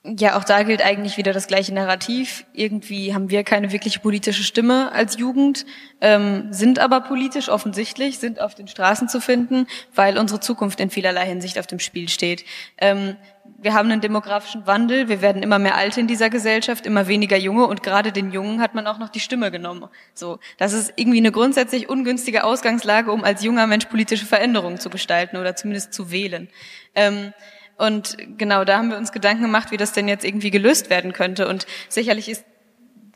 Ja, 0.07 0.37
auch 0.37 0.43
da 0.43 0.61
gilt 0.61 0.85
eigentlich 0.85 1.17
wieder 1.17 1.33
das 1.33 1.47
gleiche 1.47 1.73
Narrativ. 1.73 2.45
Irgendwie 2.53 3.15
haben 3.15 3.31
wir 3.31 3.43
keine 3.43 3.71
wirklich 3.71 4.03
politische 4.03 4.43
Stimme 4.43 4.91
als 4.91 5.17
Jugend, 5.17 5.65
ähm, 5.99 6.53
sind 6.53 6.77
aber 6.77 7.01
politisch 7.01 7.49
offensichtlich, 7.49 8.19
sind 8.19 8.39
auf 8.39 8.53
den 8.53 8.67
Straßen 8.67 9.09
zu 9.09 9.19
finden, 9.19 9.65
weil 9.95 10.19
unsere 10.19 10.39
Zukunft 10.39 10.79
in 10.79 10.91
vielerlei 10.91 11.25
Hinsicht 11.25 11.57
auf 11.57 11.65
dem 11.65 11.79
Spiel 11.79 12.07
steht. 12.07 12.45
Ähm, 12.77 13.15
wir 13.57 13.73
haben 13.73 13.89
einen 13.89 14.01
demografischen 14.01 14.67
Wandel, 14.67 15.07
wir 15.07 15.21
werden 15.21 15.41
immer 15.41 15.59
mehr 15.59 15.75
Alte 15.75 15.99
in 15.99 16.07
dieser 16.07 16.29
Gesellschaft, 16.29 16.85
immer 16.85 17.07
weniger 17.07 17.37
Junge 17.37 17.65
und 17.67 17.83
gerade 17.83 18.11
den 18.11 18.31
Jungen 18.31 18.61
hat 18.61 18.75
man 18.75 18.85
auch 18.87 18.97
noch 18.97 19.09
die 19.09 19.19
Stimme 19.19 19.51
genommen. 19.51 19.87
So, 20.13 20.39
das 20.57 20.73
ist 20.73 20.93
irgendwie 20.95 21.19
eine 21.19 21.31
grundsätzlich 21.31 21.89
ungünstige 21.89 22.43
Ausgangslage, 22.43 23.11
um 23.11 23.23
als 23.23 23.43
junger 23.43 23.67
Mensch 23.67 23.85
politische 23.85 24.25
Veränderungen 24.25 24.79
zu 24.79 24.89
gestalten 24.89 25.37
oder 25.37 25.55
zumindest 25.55 25.93
zu 25.93 26.11
wählen. 26.11 26.49
Ähm, 26.95 27.33
und 27.77 28.17
genau, 28.37 28.63
da 28.63 28.77
haben 28.77 28.89
wir 28.89 28.97
uns 28.97 29.11
Gedanken 29.11 29.43
gemacht, 29.43 29.71
wie 29.71 29.77
das 29.77 29.91
denn 29.91 30.07
jetzt 30.07 30.23
irgendwie 30.23 30.51
gelöst 30.51 30.89
werden 30.89 31.11
könnte. 31.11 31.47
Und 31.47 31.65
sicherlich 31.89 32.29
ist 32.29 32.45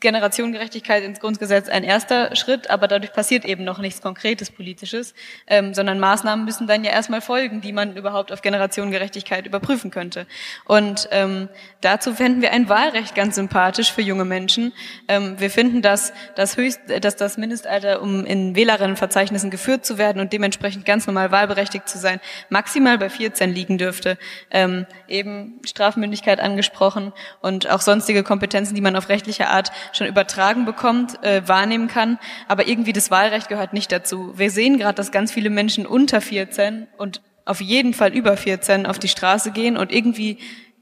Generationengerechtigkeit 0.00 1.04
ins 1.04 1.20
Grundgesetz 1.20 1.68
ein 1.68 1.84
erster 1.84 2.34
Schritt, 2.34 2.70
aber 2.70 2.88
dadurch 2.88 3.12
passiert 3.12 3.44
eben 3.44 3.64
noch 3.64 3.78
nichts 3.78 4.00
Konkretes 4.00 4.50
Politisches, 4.50 5.14
ähm, 5.46 5.74
sondern 5.74 6.00
Maßnahmen 6.00 6.44
müssen 6.44 6.66
dann 6.66 6.84
ja 6.84 6.90
erstmal 6.90 7.20
folgen, 7.20 7.60
die 7.60 7.72
man 7.72 7.96
überhaupt 7.96 8.32
auf 8.32 8.40
Generationengerechtigkeit 8.40 9.46
überprüfen 9.46 9.90
könnte. 9.90 10.26
Und 10.64 11.08
ähm, 11.10 11.48
dazu 11.82 12.14
fänden 12.14 12.40
wir 12.40 12.52
ein 12.52 12.68
Wahlrecht 12.68 13.14
ganz 13.14 13.34
sympathisch 13.34 13.92
für 13.92 14.00
junge 14.02 14.24
Menschen. 14.24 14.72
Ähm, 15.06 15.38
wir 15.38 15.50
finden, 15.50 15.82
dass 15.82 16.12
das, 16.34 16.56
höchst, 16.56 16.80
dass 17.00 17.16
das 17.16 17.36
Mindestalter, 17.36 18.00
um 18.00 18.24
in 18.24 18.56
Wählerinnenverzeichnissen 18.56 19.50
geführt 19.50 19.84
zu 19.84 19.98
werden 19.98 20.20
und 20.20 20.32
dementsprechend 20.32 20.86
ganz 20.86 21.06
normal 21.06 21.30
wahlberechtigt 21.30 21.88
zu 21.88 21.98
sein, 21.98 22.20
maximal 22.48 22.96
bei 22.96 23.10
14 23.10 23.52
liegen 23.52 23.76
dürfte. 23.76 24.16
Ähm, 24.50 24.86
eben 25.08 25.60
Strafmündigkeit 25.66 26.40
angesprochen 26.40 27.12
und 27.42 27.68
auch 27.68 27.82
sonstige 27.82 28.22
Kompetenzen, 28.22 28.74
die 28.74 28.80
man 28.80 28.96
auf 28.96 29.08
rechtlicher 29.10 29.50
Art 29.50 29.70
schon 29.92 30.06
übertragen 30.06 30.64
bekommt, 30.64 31.22
äh, 31.22 31.46
wahrnehmen 31.46 31.88
kann. 31.88 32.18
Aber 32.48 32.66
irgendwie 32.66 32.92
das 32.92 33.10
Wahlrecht 33.10 33.48
gehört 33.48 33.72
nicht 33.72 33.92
dazu. 33.92 34.32
Wir 34.36 34.50
sehen 34.50 34.78
gerade, 34.78 34.94
dass 34.94 35.12
ganz 35.12 35.32
viele 35.32 35.50
Menschen 35.50 35.86
unter 35.86 36.20
14 36.20 36.88
und 36.96 37.22
auf 37.44 37.60
jeden 37.60 37.94
Fall 37.94 38.12
über 38.12 38.36
14 38.36 38.86
auf 38.86 38.98
die 38.98 39.08
Straße 39.08 39.50
gehen 39.50 39.76
und 39.76 39.92
irgendwie 39.92 40.38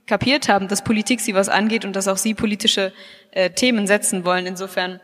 kapiert 0.07 0.49
haben, 0.49 0.69
dass 0.69 0.83
Politik 0.83 1.21
sie 1.21 1.35
was 1.35 1.49
angeht 1.49 1.85
und 1.85 1.95
dass 1.95 2.09
auch 2.09 2.17
sie 2.17 2.35
politische 2.35 2.93
äh, 3.31 3.51
Themen 3.51 3.87
setzen 3.87 4.25
wollen. 4.25 4.47
Insofern 4.47 5.01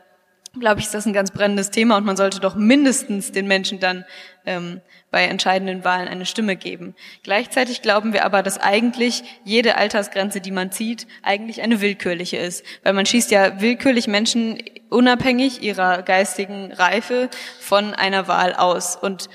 glaube 0.61 0.81
ich, 0.81 0.87
ist 0.87 0.95
das 0.95 1.07
ein 1.07 1.13
ganz 1.13 1.31
brennendes 1.31 1.71
Thema 1.71 1.97
und 1.97 2.05
man 2.05 2.17
sollte 2.17 2.41
doch 2.41 2.55
mindestens 2.55 3.33
den 3.33 3.47
Menschen 3.47 3.81
dann 3.81 4.05
ähm, 4.47 4.81
bei 5.11 5.25
entscheidenden 5.25 5.85
Wahlen 5.85 6.09
eine 6.09 6.27
Stimme 6.27 6.57
geben. 6.57 6.95
Gleichzeitig 7.23 7.83
glauben 7.83 8.13
wir 8.13 8.25
aber, 8.25 8.43
dass 8.43 8.59
eigentlich 8.59 9.23
jede 9.45 9.77
Altersgrenze, 9.77 10.41
die 10.41 10.51
man 10.51 10.73
zieht, 10.73 11.07
eigentlich 11.23 11.63
eine 11.63 11.81
willkürliche 11.81 12.37
ist. 12.37 12.65
Weil 12.83 12.93
man 12.93 13.07
schießt 13.07 13.31
ja 13.31 13.61
willkürlich 13.61 14.07
Menschen 14.07 14.63
unabhängig 14.91 15.63
ihrer 15.63 16.03
geistigen 16.03 16.73
Reife 16.73 17.31
von 17.61 17.95
einer 17.95 18.29
Wahl 18.29 18.55
aus 18.55 18.97
und 18.97 19.29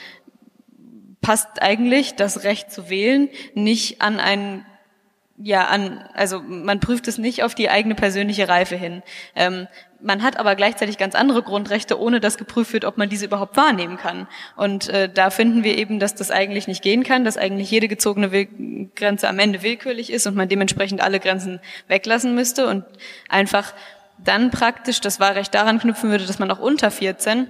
passt 1.21 1.61
eigentlich 1.61 2.15
das 2.15 2.43
Recht 2.43 2.71
zu 2.71 2.89
wählen 2.89 3.29
nicht 3.53 4.01
an 4.01 4.19
einen 4.19 4.65
ja 5.41 5.65
an, 5.67 6.03
also 6.13 6.41
man 6.41 6.79
prüft 6.79 7.07
es 7.07 7.17
nicht 7.17 7.43
auf 7.43 7.55
die 7.55 7.69
eigene 7.69 7.95
persönliche 7.95 8.49
Reife 8.49 8.75
hin. 8.75 9.01
Ähm, 9.35 9.67
man 10.01 10.23
hat 10.23 10.38
aber 10.38 10.55
gleichzeitig 10.55 10.97
ganz 10.97 11.15
andere 11.15 11.43
Grundrechte, 11.43 11.99
ohne 11.99 12.19
dass 12.19 12.38
geprüft 12.38 12.73
wird, 12.73 12.85
ob 12.85 12.97
man 12.97 13.09
diese 13.09 13.26
überhaupt 13.26 13.57
wahrnehmen 13.57 13.97
kann. 13.97 14.27
Und 14.55 14.89
äh, 14.89 15.09
da 15.11 15.30
finden 15.30 15.63
wir 15.63 15.77
eben, 15.77 15.99
dass 15.99 16.15
das 16.15 16.31
eigentlich 16.31 16.67
nicht 16.67 16.81
gehen 16.81 17.03
kann, 17.03 17.26
dass 17.26 17.38
eigentlich 17.38 17.69
jede 17.69 17.88
gezogene 17.88 18.31
Will 18.31 18.47
Grenze 18.95 19.27
am 19.27 19.39
Ende 19.39 19.61
willkürlich 19.61 20.11
ist 20.11 20.27
und 20.27 20.35
man 20.35 20.49
dementsprechend 20.49 21.01
alle 21.01 21.19
Grenzen 21.19 21.59
weglassen 21.88 22.35
müsste 22.35 22.67
und 22.67 22.85
einfach 23.27 23.73
dann 24.17 24.51
praktisch 24.51 25.01
das 25.01 25.19
Wahlrecht 25.19 25.53
daran 25.53 25.80
knüpfen 25.80 26.09
würde, 26.11 26.26
dass 26.26 26.39
man 26.39 26.51
auch 26.51 26.59
unter 26.59 26.91
14 26.91 27.47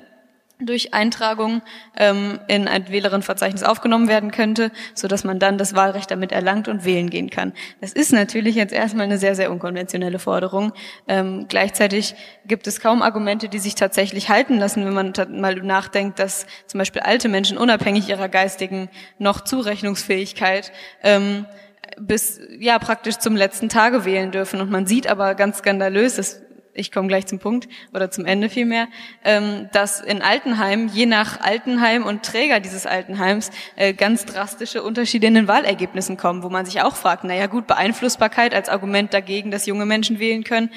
durch 0.60 0.94
Eintragung 0.94 1.62
ähm, 1.98 2.40
in 2.48 2.68
ein 2.68 2.90
Wählerinnenverzeichnis 2.90 3.64
aufgenommen 3.64 4.10
werden 4.10 4.32
könnte, 4.32 4.72
so 4.94 5.08
dass 5.08 5.24
man 5.24 5.40
dann 5.40 5.58
das 5.58 5.74
Wahlrecht 5.74 6.12
damit 6.12 6.34
erlangt 6.34 6.68
und 6.68 6.84
wählen 6.84 7.10
gehen 7.10 7.30
kann. 7.30 7.54
Das 7.80 7.94
ist 7.94 8.12
natürlich 8.12 8.56
jetzt 8.56 8.74
erstmal 8.74 9.06
eine 9.06 9.18
sehr, 9.18 9.36
sehr 9.36 9.52
unkonventionelle 9.52 10.20
Forderung. 10.20 10.74
Ähm, 11.08 11.46
gleichzeitig 11.48 12.16
gibt 12.46 12.68
es 12.68 12.82
kaum 12.82 13.02
Argumente, 13.02 13.48
die 13.48 13.60
sich 13.60 13.76
tatsächlich 13.76 14.30
halten 14.30 14.58
lassen, 14.58 14.86
wenn 14.86 14.94
man 14.94 15.14
mal 15.30 15.56
nachdenkt, 15.56 16.20
dass 16.20 16.46
zum 16.68 16.78
Beispiel 16.78 17.02
alte 17.02 17.30
Menschen 17.30 17.58
unabhängig 17.58 18.10
ihrer 18.10 18.28
geistigen 18.28 18.90
noch 19.18 19.42
Zurechnungsfähigkeit 19.42 20.74
ähm, 21.04 21.46
bis 21.98 22.40
ja 22.60 22.78
praktisch 22.80 23.18
zum 23.18 23.36
letzten 23.36 23.70
Tage 23.70 24.04
wählen 24.06 24.32
dürfen. 24.32 24.62
Und 24.62 24.70
man 24.70 24.86
sieht 24.86 25.08
aber 25.08 25.36
ganz 25.36 25.60
skandalös, 25.60 26.16
das 26.16 26.42
ich 26.74 26.92
komme 26.92 27.08
gleich 27.08 27.26
zum 27.26 27.40
Punkt 27.40 27.68
oder 27.94 28.12
zum 28.12 28.26
Ende 28.26 28.50
vielmehr, 28.50 28.88
ähm, 29.24 29.70
dass 29.74 30.02
in 30.02 30.22
Altenheim, 30.22 30.90
je 30.94 31.06
nach 31.06 31.42
Altenheim 31.42 32.06
und 32.06 32.24
Träger 32.24 32.60
dieses 32.60 32.86
Altenheims, 32.86 33.52
äh, 33.76 33.94
ganz 33.94 34.26
drastische 34.26 34.84
Unterschiede 34.84 35.28
in 35.28 35.34
den 35.34 35.48
Wahlergebnissen 35.48 36.18
kommen, 36.18 36.44
wo 36.44 36.50
man 36.50 36.66
sich 36.66 36.82
auch 36.82 36.96
fragt, 36.96 37.24
naja 37.24 37.48
gut, 37.48 37.68
Beeinflussbarkeit 37.68 38.54
als 38.54 38.70
Argument 38.70 39.14
dagegen, 39.14 39.52
dass 39.52 39.66
junge 39.66 39.86
Menschen 39.86 40.20
wählen 40.20 40.44
können, 40.44 40.72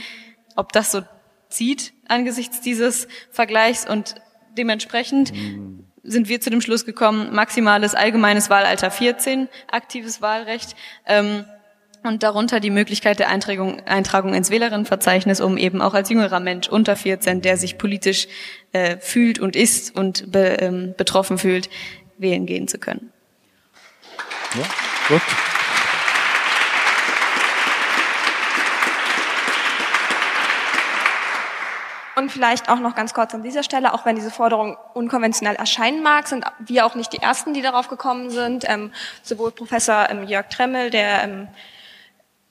ob 0.57 0.73
das 0.73 0.93
so 0.93 1.03
zieht 1.49 1.93
angesichts 2.09 2.61
dieses 2.61 3.09
Vergleichs 3.31 3.89
und 3.89 4.17
dementsprechend 4.57 5.33
sind 6.03 6.29
wir 6.29 6.41
zu 6.41 6.51
dem 6.51 6.61
Schluss 6.61 6.85
gekommen, 6.85 7.33
maximales 7.33 7.95
allgemeines 7.95 8.51
Wahlalter 8.51 8.91
14, 8.91 9.49
aktives 9.71 10.21
Wahlrecht. 10.21 10.75
Ähm, 11.07 11.45
und 12.03 12.23
darunter 12.23 12.61
die 12.61 12.71
Möglichkeit 12.71 13.19
der 13.19 13.29
Eintragung, 13.29 13.81
Eintragung 13.87 14.35
ins 14.35 14.51
Wählerinnenverzeichnis, 14.51 15.41
um 15.41 15.57
eben 15.57 15.81
auch 15.81 15.95
als 15.95 16.09
jüngerer 16.11 16.41
Mensch 16.41 16.69
unter 16.69 16.97
14, 16.97 17.43
der 17.43 17.57
sich 17.57 17.79
politisch 17.79 18.29
äh, 18.73 18.97
fühlt 18.99 19.39
und 19.39 19.57
ist 19.57 19.97
und 19.97 20.31
be, 20.33 20.57
ähm, 20.61 20.95
betroffen 20.97 21.39
fühlt, 21.39 21.69
wählen 22.19 22.47
gehen 22.47 22.69
zu 22.69 22.79
können. 22.79 23.13
Ja, 24.55 24.65
gut. 25.09 25.23
Und 32.15 32.31
vielleicht 32.31 32.69
auch 32.69 32.79
noch 32.79 32.95
ganz 32.95 33.15
kurz 33.15 33.35
an 33.35 33.43
dieser 33.43 33.63
Stelle, 33.63 33.95
auch 33.95 34.05
wenn 34.05 34.17
diese 34.17 34.31
Forderung 34.31 34.77
unkonventionell 34.93 35.57
erscheinen 35.57 36.03
mag, 36.03 36.29
sind 36.29 36.45
wir 36.59 36.85
auch 36.85 36.95
nicht 36.95 37.13
die 37.13 37.23
Ersten, 37.23 37.55
die 37.55 37.63
darauf 37.63 37.89
gekommen 37.89 38.31
sind. 38.31 38.65
Ähm, 38.69 38.93
sowohl 39.23 39.51
Professor 39.51 40.11
ähm, 40.11 40.25
Jörg 40.25 40.49
Tremmel, 40.49 40.91
der 40.91 41.25
ähm, 41.25 41.49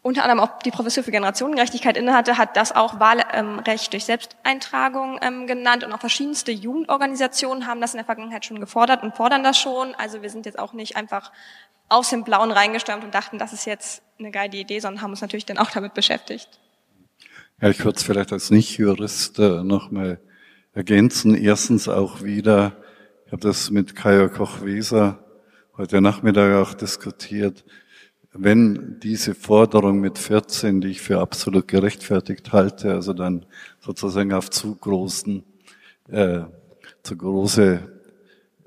unter 0.03 0.23
anderem 0.23 0.39
auch 0.39 0.59
die 0.59 0.71
Professur 0.71 1.03
für 1.03 1.11
Generationengerechtigkeit 1.11 1.95
innehatte, 1.95 2.37
hat 2.37 2.57
das 2.57 2.71
auch 2.71 2.99
Wahlrecht 2.99 3.93
durch 3.93 4.05
Selbsteintragung 4.05 5.19
ähm, 5.21 5.45
genannt 5.45 5.83
und 5.83 5.93
auch 5.93 5.99
verschiedenste 5.99 6.51
Jugendorganisationen 6.51 7.67
haben 7.67 7.81
das 7.81 7.93
in 7.93 7.97
der 7.97 8.05
Vergangenheit 8.05 8.45
schon 8.45 8.59
gefordert 8.59 9.03
und 9.03 9.15
fordern 9.15 9.43
das 9.43 9.59
schon. 9.59 9.93
Also 9.95 10.21
wir 10.23 10.29
sind 10.29 10.45
jetzt 10.47 10.57
auch 10.57 10.73
nicht 10.73 10.97
einfach 10.97 11.31
aus 11.87 12.09
dem 12.09 12.23
Blauen 12.23 12.51
reingestürmt 12.51 13.03
und 13.03 13.13
dachten, 13.13 13.37
das 13.37 13.53
ist 13.53 13.65
jetzt 13.65 14.01
eine 14.17 14.31
geile 14.31 14.57
Idee, 14.57 14.79
sondern 14.79 15.03
haben 15.03 15.11
uns 15.11 15.21
natürlich 15.21 15.45
dann 15.45 15.57
auch 15.57 15.69
damit 15.69 15.93
beschäftigt. 15.93 16.49
Ja, 17.61 17.69
ich 17.69 17.83
würde 17.85 17.97
es 17.97 18.03
vielleicht 18.03 18.31
als 18.31 18.49
Nicht-Jurist 18.49 19.37
äh, 19.37 19.63
nochmal 19.63 20.19
ergänzen. 20.73 21.35
Erstens 21.35 21.87
auch 21.87 22.23
wieder, 22.23 22.77
ich 23.27 23.31
habe 23.33 23.41
das 23.41 23.69
mit 23.69 23.95
Kaya 23.95 24.29
Koch-Weser 24.29 25.23
heute 25.77 26.01
Nachmittag 26.01 26.55
auch 26.55 26.73
diskutiert, 26.73 27.63
wenn 28.33 28.99
diese 29.01 29.35
Forderung 29.35 29.99
mit 29.99 30.17
14, 30.17 30.81
die 30.81 30.89
ich 30.89 31.01
für 31.01 31.19
absolut 31.19 31.67
gerechtfertigt 31.67 32.53
halte, 32.53 32.93
also 32.93 33.13
dann 33.13 33.45
sozusagen 33.79 34.33
auf 34.33 34.49
zu 34.49 34.75
großen, 34.75 35.43
äh, 36.09 36.41
zu 37.03 37.17
große 37.17 37.79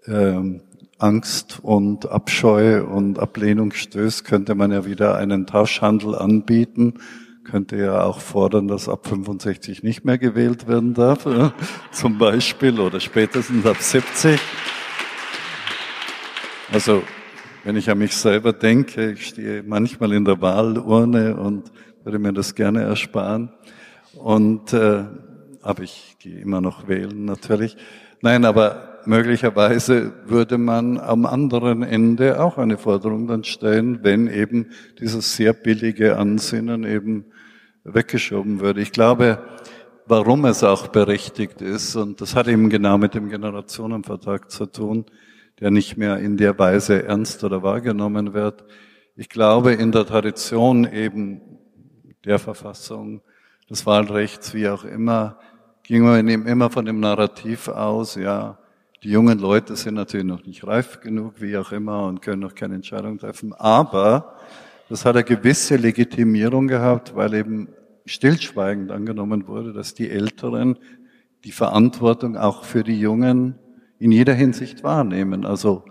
äh, 0.06 0.60
Angst 0.98 1.60
und 1.62 2.10
Abscheu 2.10 2.84
und 2.84 3.18
Ablehnung 3.18 3.72
stößt, 3.72 4.24
könnte 4.24 4.54
man 4.54 4.70
ja 4.70 4.84
wieder 4.84 5.16
einen 5.16 5.46
Tauschhandel 5.46 6.14
anbieten, 6.14 6.94
könnte 7.44 7.76
ja 7.76 8.02
auch 8.02 8.20
fordern, 8.20 8.68
dass 8.68 8.88
ab 8.88 9.06
65 9.06 9.82
nicht 9.82 10.04
mehr 10.04 10.18
gewählt 10.18 10.68
werden 10.68 10.92
darf, 10.92 11.24
äh, 11.26 11.50
zum 11.90 12.18
Beispiel, 12.18 12.78
oder 12.78 13.00
spätestens 13.00 13.64
ab 13.64 13.78
70. 13.78 14.38
Also 16.70 17.02
wenn 17.64 17.76
ich 17.76 17.90
an 17.90 17.98
mich 17.98 18.14
selber 18.14 18.52
denke, 18.52 19.12
ich 19.12 19.26
stehe 19.26 19.62
manchmal 19.62 20.12
in 20.12 20.26
der 20.26 20.40
Wahlurne 20.40 21.34
und 21.36 21.72
würde 22.04 22.18
mir 22.18 22.34
das 22.34 22.54
gerne 22.54 22.82
ersparen. 22.82 23.50
Und 24.14 24.74
äh, 24.74 25.04
aber 25.62 25.82
ich 25.82 26.16
gehe 26.18 26.38
immer 26.40 26.60
noch 26.60 26.88
wählen 26.88 27.24
natürlich. 27.24 27.76
Nein, 28.20 28.44
aber 28.44 29.00
möglicherweise 29.06 30.12
würde 30.26 30.58
man 30.58 30.98
am 30.98 31.24
anderen 31.24 31.82
Ende 31.82 32.42
auch 32.42 32.58
eine 32.58 32.76
Forderung 32.76 33.26
dann 33.26 33.44
stellen, 33.44 34.00
wenn 34.02 34.28
eben 34.28 34.66
dieses 35.00 35.34
sehr 35.34 35.54
billige 35.54 36.18
Ansinnen 36.18 36.84
eben 36.84 37.24
weggeschoben 37.82 38.60
würde. 38.60 38.82
Ich 38.82 38.92
glaube, 38.92 39.38
warum 40.06 40.44
es 40.44 40.62
auch 40.62 40.88
berechtigt 40.88 41.62
ist, 41.62 41.96
und 41.96 42.20
das 42.20 42.36
hat 42.36 42.46
eben 42.46 42.68
genau 42.68 42.98
mit 42.98 43.14
dem 43.14 43.30
Generationenvertrag 43.30 44.50
zu 44.50 44.66
tun, 44.66 45.06
der 45.60 45.70
nicht 45.70 45.96
mehr 45.96 46.18
in 46.18 46.36
der 46.36 46.58
Weise 46.58 47.04
ernst 47.04 47.44
oder 47.44 47.62
wahrgenommen 47.62 48.34
wird. 48.34 48.64
Ich 49.16 49.28
glaube, 49.28 49.72
in 49.72 49.92
der 49.92 50.06
Tradition 50.06 50.84
eben 50.84 51.40
der 52.24 52.38
Verfassung, 52.38 53.22
des 53.70 53.86
Wahlrechts, 53.86 54.54
wie 54.54 54.68
auch 54.68 54.84
immer, 54.84 55.38
ging 55.84 56.02
man 56.02 56.28
eben 56.28 56.46
immer 56.46 56.70
von 56.70 56.84
dem 56.84 57.00
Narrativ 57.00 57.68
aus, 57.68 58.14
ja, 58.14 58.58
die 59.02 59.10
jungen 59.10 59.38
Leute 59.38 59.76
sind 59.76 59.94
natürlich 59.94 60.26
noch 60.26 60.46
nicht 60.46 60.66
reif 60.66 61.00
genug, 61.00 61.34
wie 61.40 61.56
auch 61.58 61.72
immer, 61.72 62.06
und 62.06 62.22
können 62.22 62.40
noch 62.40 62.54
keine 62.54 62.74
Entscheidung 62.74 63.18
treffen. 63.18 63.52
Aber 63.52 64.36
das 64.88 65.04
hat 65.04 65.16
eine 65.16 65.24
gewisse 65.24 65.76
Legitimierung 65.76 66.68
gehabt, 66.68 67.14
weil 67.14 67.34
eben 67.34 67.68
stillschweigend 68.06 68.90
angenommen 68.90 69.46
wurde, 69.46 69.72
dass 69.74 69.92
die 69.92 70.08
Älteren 70.08 70.78
die 71.44 71.52
Verantwortung 71.52 72.36
auch 72.38 72.64
für 72.64 72.82
die 72.82 72.98
Jungen 72.98 73.58
in 74.04 74.12
jeder 74.12 74.34
Hinsicht 74.34 74.84
wahrnehmen. 74.84 75.46
Also 75.46 75.82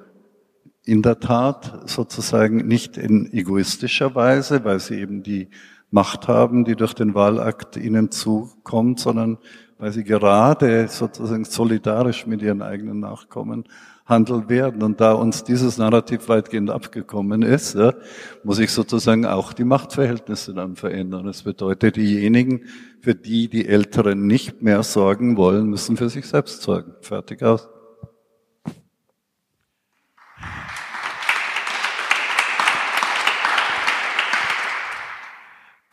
in 0.85 1.01
der 1.01 1.19
Tat 1.19 1.89
sozusagen 1.89 2.57
nicht 2.57 2.95
in 2.95 3.33
egoistischer 3.33 4.13
Weise, 4.13 4.63
weil 4.63 4.79
sie 4.79 4.99
eben 4.99 5.23
die 5.23 5.49
Macht 5.89 6.27
haben, 6.27 6.63
die 6.63 6.75
durch 6.75 6.93
den 6.93 7.15
Wahlakt 7.15 7.75
ihnen 7.75 8.11
zukommt, 8.11 8.99
sondern 8.99 9.39
weil 9.79 9.91
sie 9.91 10.03
gerade 10.03 10.87
sozusagen 10.89 11.43
solidarisch 11.43 12.27
mit 12.27 12.43
ihren 12.43 12.61
eigenen 12.61 12.99
Nachkommen 12.99 13.63
handeln 14.05 14.47
werden. 14.47 14.83
Und 14.83 15.01
da 15.01 15.13
uns 15.13 15.43
dieses 15.43 15.79
Narrativ 15.79 16.29
weitgehend 16.29 16.69
abgekommen 16.69 17.41
ist, 17.41 17.73
ja, 17.73 17.95
muss 18.43 18.59
ich 18.59 18.69
sozusagen 18.69 19.25
auch 19.25 19.53
die 19.53 19.63
Machtverhältnisse 19.63 20.53
dann 20.53 20.75
verändern. 20.75 21.25
Das 21.25 21.41
bedeutet, 21.41 21.95
diejenigen, 21.95 22.65
für 23.01 23.15
die 23.15 23.49
die 23.49 23.67
Älteren 23.67 24.27
nicht 24.27 24.61
mehr 24.61 24.83
sorgen 24.83 25.35
wollen, 25.35 25.67
müssen 25.67 25.97
für 25.97 26.09
sich 26.09 26.27
selbst 26.27 26.61
sorgen. 26.61 26.93
Fertig 27.01 27.41
aus. 27.41 27.69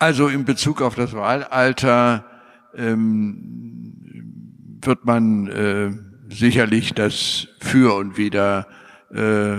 Also 0.01 0.28
in 0.28 0.47
Bezug 0.47 0.81
auf 0.81 0.94
das 0.94 1.12
Wahlalter 1.12 2.24
ähm, 2.74 4.78
wird 4.81 5.05
man 5.05 5.47
äh, 5.48 5.90
sicherlich 6.35 6.94
das 6.94 7.48
für 7.60 7.94
und 7.97 8.16
wieder 8.16 8.66
äh, 9.12 9.56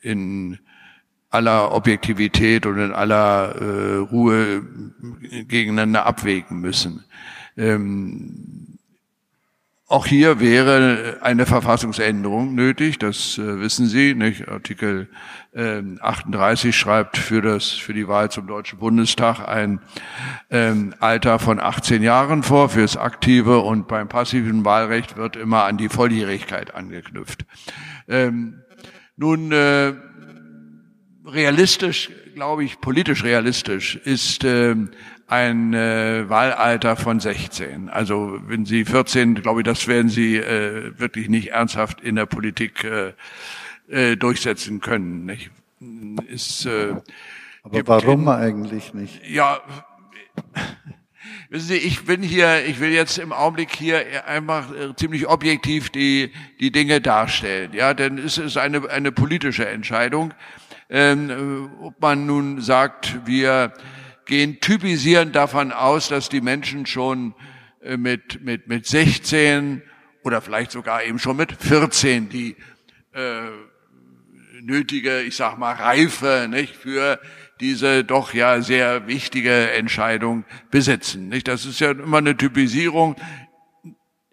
in 0.00 0.58
aller 1.28 1.72
Objektivität 1.72 2.64
und 2.64 2.78
in 2.78 2.92
aller 2.92 3.54
äh, 3.54 3.96
Ruhe 3.96 4.62
gegeneinander 5.46 6.06
abwägen 6.06 6.60
müssen. 6.60 7.04
Ähm, 7.58 8.67
auch 9.90 10.06
hier 10.06 10.38
wäre 10.38 11.16
eine 11.22 11.46
Verfassungsänderung 11.46 12.54
nötig, 12.54 12.98
das 12.98 13.38
äh, 13.38 13.58
wissen 13.58 13.86
Sie. 13.86 14.14
Nicht? 14.14 14.46
Artikel 14.46 15.08
äh, 15.54 15.80
38 16.00 16.76
schreibt 16.76 17.16
für, 17.16 17.40
das, 17.40 17.70
für 17.70 17.94
die 17.94 18.06
Wahl 18.06 18.30
zum 18.30 18.46
Deutschen 18.46 18.78
Bundestag 18.78 19.48
ein 19.48 19.80
ähm, 20.50 20.94
Alter 21.00 21.38
von 21.38 21.58
18 21.58 22.02
Jahren 22.02 22.42
vor 22.42 22.68
fürs 22.68 22.98
aktive 22.98 23.60
und 23.60 23.88
beim 23.88 24.08
passiven 24.08 24.62
Wahlrecht 24.66 25.16
wird 25.16 25.36
immer 25.36 25.64
an 25.64 25.78
die 25.78 25.88
Volljährigkeit 25.88 26.74
angeknüpft. 26.74 27.46
Ähm, 28.08 28.60
nun, 29.16 29.52
äh, 29.52 29.94
realistisch, 31.24 32.10
glaube 32.34 32.62
ich, 32.64 32.80
politisch 32.82 33.24
realistisch 33.24 33.96
ist 33.96 34.44
äh, 34.44 34.76
ein 35.28 35.74
äh, 35.74 36.28
Wahlalter 36.28 36.96
von 36.96 37.20
16. 37.20 37.90
Also 37.90 38.38
wenn 38.46 38.64
Sie 38.64 38.86
14, 38.86 39.34
glaube 39.34 39.60
ich, 39.60 39.64
das 39.64 39.86
werden 39.86 40.08
Sie 40.08 40.36
äh, 40.36 40.98
wirklich 40.98 41.28
nicht 41.28 41.48
ernsthaft 41.48 42.00
in 42.00 42.16
der 42.16 42.26
Politik 42.26 42.82
äh, 42.84 43.12
äh, 43.88 44.16
durchsetzen 44.16 44.80
können. 44.80 45.26
Nicht? 45.26 45.50
Ist, 46.28 46.64
äh, 46.64 46.94
Aber 47.62 47.86
warum 47.86 48.22
in, 48.22 48.28
eigentlich 48.28 48.94
nicht? 48.94 49.20
Ja, 49.28 49.60
wissen 51.50 51.68
Sie, 51.68 51.76
ich 51.76 52.06
bin 52.06 52.22
hier, 52.22 52.64
ich 52.64 52.80
will 52.80 52.90
jetzt 52.90 53.18
im 53.18 53.32
Augenblick 53.32 53.76
hier 53.76 54.26
einfach 54.26 54.72
äh, 54.74 54.96
ziemlich 54.96 55.28
objektiv 55.28 55.90
die 55.90 56.32
die 56.58 56.72
Dinge 56.72 57.02
darstellen. 57.02 57.72
Ja, 57.74 57.92
denn 57.92 58.16
es 58.16 58.38
ist 58.38 58.56
eine 58.56 58.88
eine 58.88 59.12
politische 59.12 59.68
Entscheidung, 59.68 60.32
ähm, 60.88 61.30
äh, 61.30 61.84
ob 61.84 62.00
man 62.00 62.24
nun 62.24 62.62
sagt, 62.62 63.26
wir 63.26 63.74
gehen 64.28 64.60
typisierend 64.60 65.34
davon 65.34 65.72
aus, 65.72 66.08
dass 66.08 66.28
die 66.28 66.40
Menschen 66.40 66.86
schon 66.86 67.34
äh, 67.82 67.96
mit, 67.96 68.44
mit, 68.44 68.68
mit 68.68 68.86
16 68.86 69.82
oder 70.22 70.40
vielleicht 70.40 70.70
sogar 70.70 71.02
eben 71.02 71.18
schon 71.18 71.36
mit 71.36 71.52
14 71.52 72.28
die 72.28 72.54
äh, 73.12 73.48
nötige, 74.62 75.22
ich 75.22 75.34
sag 75.34 75.58
mal, 75.58 75.72
Reife 75.72 76.46
nicht, 76.48 76.76
für 76.76 77.18
diese 77.60 78.04
doch 78.04 78.34
ja 78.34 78.60
sehr 78.60 79.06
wichtige 79.06 79.72
Entscheidung 79.72 80.44
besitzen. 80.70 81.28
Nicht? 81.28 81.48
Das 81.48 81.64
ist 81.64 81.80
ja 81.80 81.90
immer 81.90 82.18
eine 82.18 82.36
Typisierung 82.36 83.16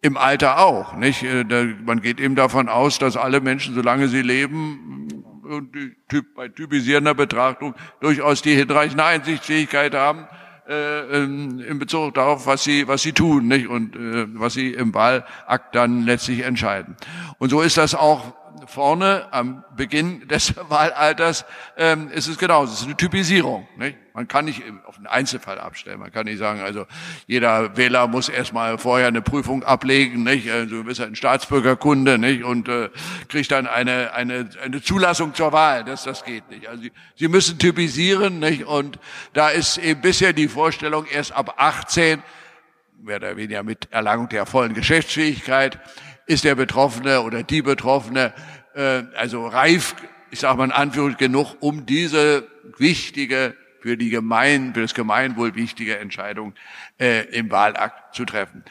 im 0.01 0.17
Alter 0.17 0.59
auch. 0.59 0.95
Nicht? 0.97 1.23
Äh, 1.23 1.45
man 1.85 2.01
geht 2.01 2.19
eben 2.19 2.35
davon 2.35 2.69
aus, 2.69 2.99
dass 2.99 3.17
alle 3.17 3.39
Menschen, 3.39 3.73
solange 3.73 4.09
sie 4.09 4.21
leben, 4.21 5.24
und 5.45 5.73
die 5.75 5.95
typ, 6.09 6.35
bei 6.35 6.47
typisierender 6.47 7.13
Betrachtung 7.13 7.75
durchaus 8.01 8.41
die 8.41 8.55
hinreichende 8.55 9.03
Einsichtsfähigkeit 9.03 9.93
haben 9.93 10.27
äh, 10.67 11.23
in 11.23 11.79
Bezug 11.79 12.15
darauf, 12.15 12.47
was 12.47 12.63
sie 12.63 12.87
was 12.87 13.01
sie 13.01 13.13
tun, 13.13 13.47
nicht 13.47 13.67
und 13.67 13.95
äh, 13.95 14.27
was 14.33 14.53
sie 14.53 14.73
im 14.73 14.93
Wahlakt 14.93 15.75
dann 15.75 16.05
letztlich 16.05 16.41
entscheiden. 16.41 16.95
Und 17.37 17.49
so 17.49 17.61
ist 17.61 17.77
das 17.77 17.95
auch 17.95 18.33
vorne 18.67 19.27
am 19.31 19.63
Beginn 19.75 20.27
des 20.27 20.53
Wahlalters 20.69 21.45
ähm, 21.77 22.09
ist 22.09 22.27
es 22.27 22.37
genauso. 22.37 22.73
Es 22.73 22.79
ist 22.81 22.85
eine 22.85 22.97
Typisierung. 22.97 23.67
Nicht? 23.77 23.97
Man 24.13 24.27
kann 24.27 24.45
nicht 24.45 24.63
auf 24.85 24.97
einen 24.97 25.07
Einzelfall 25.07 25.59
abstellen. 25.59 25.99
Man 25.99 26.11
kann 26.11 26.25
nicht 26.25 26.37
sagen, 26.37 26.61
also 26.61 26.85
jeder 27.27 27.75
Wähler 27.75 28.07
muss 28.07 28.29
erstmal 28.29 28.77
vorher 28.77 29.07
eine 29.07 29.21
Prüfung 29.21 29.63
ablegen, 29.63 30.23
nicht? 30.23 30.49
Also 30.49 30.77
du 30.77 30.83
bist 30.83 31.01
ein 31.01 31.15
Staatsbürgerkunde, 31.15 32.17
nicht? 32.17 32.43
Und 32.43 32.69
äh, 32.69 32.89
kriegt 33.27 33.51
dann 33.51 33.67
eine 33.67 34.13
eine 34.13 34.49
eine 34.63 34.81
Zulassung 34.81 35.33
zur 35.33 35.51
Wahl. 35.51 35.83
Das 35.83 36.03
das 36.03 36.23
geht 36.23 36.49
nicht. 36.49 36.67
Also 36.67 36.83
sie, 36.83 36.91
sie 37.15 37.27
müssen 37.27 37.59
typisieren, 37.59 38.39
nicht? 38.39 38.65
Und 38.65 38.99
da 39.33 39.49
ist 39.49 39.77
eben 39.77 40.01
bisher 40.01 40.33
die 40.33 40.47
Vorstellung 40.47 41.05
erst 41.05 41.33
ab 41.33 41.55
18 41.57 42.23
mehr 43.01 43.17
oder 43.17 43.37
weniger 43.37 43.63
mit 43.63 43.91
Erlangung 43.91 44.29
der 44.29 44.45
vollen 44.45 44.73
Geschäftsfähigkeit 44.73 45.79
ist 46.25 46.43
der 46.43 46.55
Betroffene 46.55 47.21
oder 47.21 47.43
die 47.43 47.61
Betroffene 47.61 48.33
äh, 48.75 49.03
also 49.15 49.47
reif, 49.47 49.95
ich 50.31 50.39
sage 50.39 50.57
mal 50.57 50.65
in 50.65 50.71
Anführungszeichen, 50.71 51.33
genug, 51.33 51.55
um 51.59 51.85
diese 51.85 52.47
wichtige, 52.77 53.55
für 53.79 53.97
die 53.97 54.09
Gemein, 54.09 54.73
für 54.73 54.81
das 54.81 54.95
Gemeinwohl 54.95 55.53
wichtige 55.55 55.99
Entscheidung 55.99 56.55
äh, 56.99 57.25
im 57.37 57.51
Wahlakt 57.51 58.15
zu 58.15 58.25
treffen. 58.25 58.63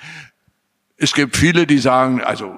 Es 0.97 1.15
gibt 1.15 1.37
viele, 1.37 1.67
die 1.67 1.79
sagen, 1.79 2.21
also 2.21 2.53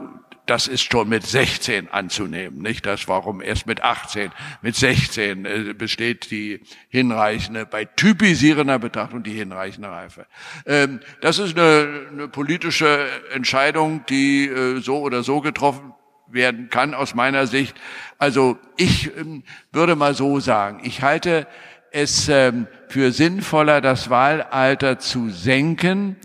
das 0.47 0.69
ist 0.69 0.91
schon 0.91 1.09
mit 1.09 1.25
16 1.25 1.89
anzunehmen, 1.91 2.63
nicht? 2.63 2.87
Das 2.87 3.09
warum 3.09 3.43
erst 3.43 3.67
mit 3.67 3.83
18, 3.83 4.31
mit 4.63 4.77
16 4.77 5.45
äh, 5.45 5.75
besteht 5.75 6.31
die 6.31 6.61
hinreichende, 6.89 7.67
bei 7.67 7.85
typisierender 7.85 8.79
Betrachtung 8.79 9.23
die 9.23 9.33
hinreichende 9.33 9.91
Reife. 9.91 10.27
Ähm, 10.65 11.01
das 11.21 11.39
ist 11.39 11.59
eine, 11.59 12.07
eine 12.13 12.29
politische 12.29 13.09
Entscheidung, 13.33 14.05
die 14.09 14.47
äh, 14.47 14.81
so 14.81 15.01
oder 15.01 15.23
so 15.23 15.41
getroffen 15.41 15.93
werden 16.29 16.71
kann 16.71 16.95
aus 16.95 17.15
meiner 17.15 17.47
Sicht. 17.47 17.77
Also 18.19 18.59
ich 18.77 19.17
ähm, 19.17 19.43
würde 19.73 19.97
mal 19.97 20.15
so 20.15 20.41
sagen, 20.41 20.81
ich 20.85 21.03
halte 21.03 21.47
es 21.91 22.29
ähm, 22.29 22.67
für 22.89 23.11
sinnvoller, 23.11 23.81
das 23.81 24.11
Wahlalter 24.11 24.99
zu 24.99 25.31
senken, 25.31 26.17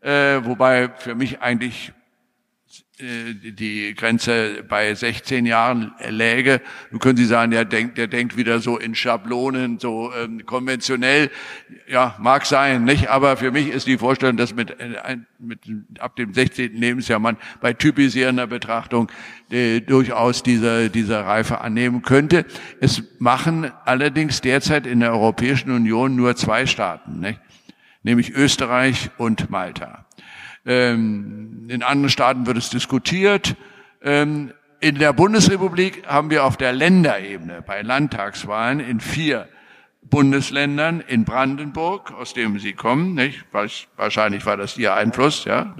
äh, 0.00 0.40
wobei 0.44 0.90
für 0.96 1.14
mich 1.14 1.40
eigentlich 1.40 1.92
die 3.00 3.92
Grenze 3.96 4.64
bei 4.68 4.94
16 4.94 5.46
Jahren 5.46 5.92
läge. 6.08 6.60
Nun 6.92 7.00
können 7.00 7.16
Sie 7.16 7.24
sagen, 7.24 7.50
der 7.50 7.64
denkt, 7.64 7.98
der 7.98 8.06
denkt 8.06 8.36
wieder 8.36 8.60
so 8.60 8.78
in 8.78 8.94
Schablonen, 8.94 9.80
so 9.80 10.12
ähm, 10.14 10.46
konventionell. 10.46 11.30
Ja, 11.88 12.14
mag 12.20 12.46
sein, 12.46 12.84
nicht? 12.84 13.08
Aber 13.08 13.36
für 13.36 13.50
mich 13.50 13.68
ist 13.68 13.88
die 13.88 13.98
Vorstellung, 13.98 14.36
dass 14.36 14.54
mit, 14.54 14.78
äh, 14.78 15.16
mit 15.40 15.58
ab 15.98 16.14
dem 16.14 16.32
16. 16.32 16.76
Lebensjahr 16.76 17.18
man 17.18 17.36
bei 17.60 17.72
typisierender 17.72 18.46
Betrachtung 18.46 19.10
äh, 19.50 19.80
durchaus 19.80 20.44
diese, 20.44 20.88
diese 20.88 21.24
Reife 21.24 21.62
annehmen 21.62 22.02
könnte. 22.02 22.46
Es 22.80 23.02
machen 23.18 23.72
allerdings 23.84 24.40
derzeit 24.40 24.86
in 24.86 25.00
der 25.00 25.10
Europäischen 25.12 25.72
Union 25.72 26.14
nur 26.14 26.36
zwei 26.36 26.64
Staaten, 26.66 27.18
nicht? 27.18 27.40
nämlich 28.04 28.32
Österreich 28.34 29.10
und 29.16 29.50
Malta. 29.50 30.03
Ähm, 30.66 31.66
in 31.68 31.82
anderen 31.82 32.10
Staaten 32.10 32.46
wird 32.46 32.56
es 32.56 32.70
diskutiert. 32.70 33.56
Ähm, 34.02 34.52
in 34.80 34.96
der 34.96 35.12
Bundesrepublik 35.12 36.06
haben 36.06 36.30
wir 36.30 36.44
auf 36.44 36.56
der 36.56 36.72
Länderebene 36.72 37.62
bei 37.62 37.82
Landtagswahlen 37.82 38.80
in 38.80 39.00
vier 39.00 39.48
Bundesländern, 40.02 41.00
in 41.00 41.24
Brandenburg, 41.24 42.12
aus 42.12 42.34
dem 42.34 42.58
Sie 42.58 42.74
kommen, 42.74 43.14
nicht? 43.14 43.44
Wahrscheinlich 43.96 44.44
war 44.44 44.56
das 44.56 44.76
Ihr 44.76 44.94
Einfluss, 44.94 45.44
ja, 45.44 45.74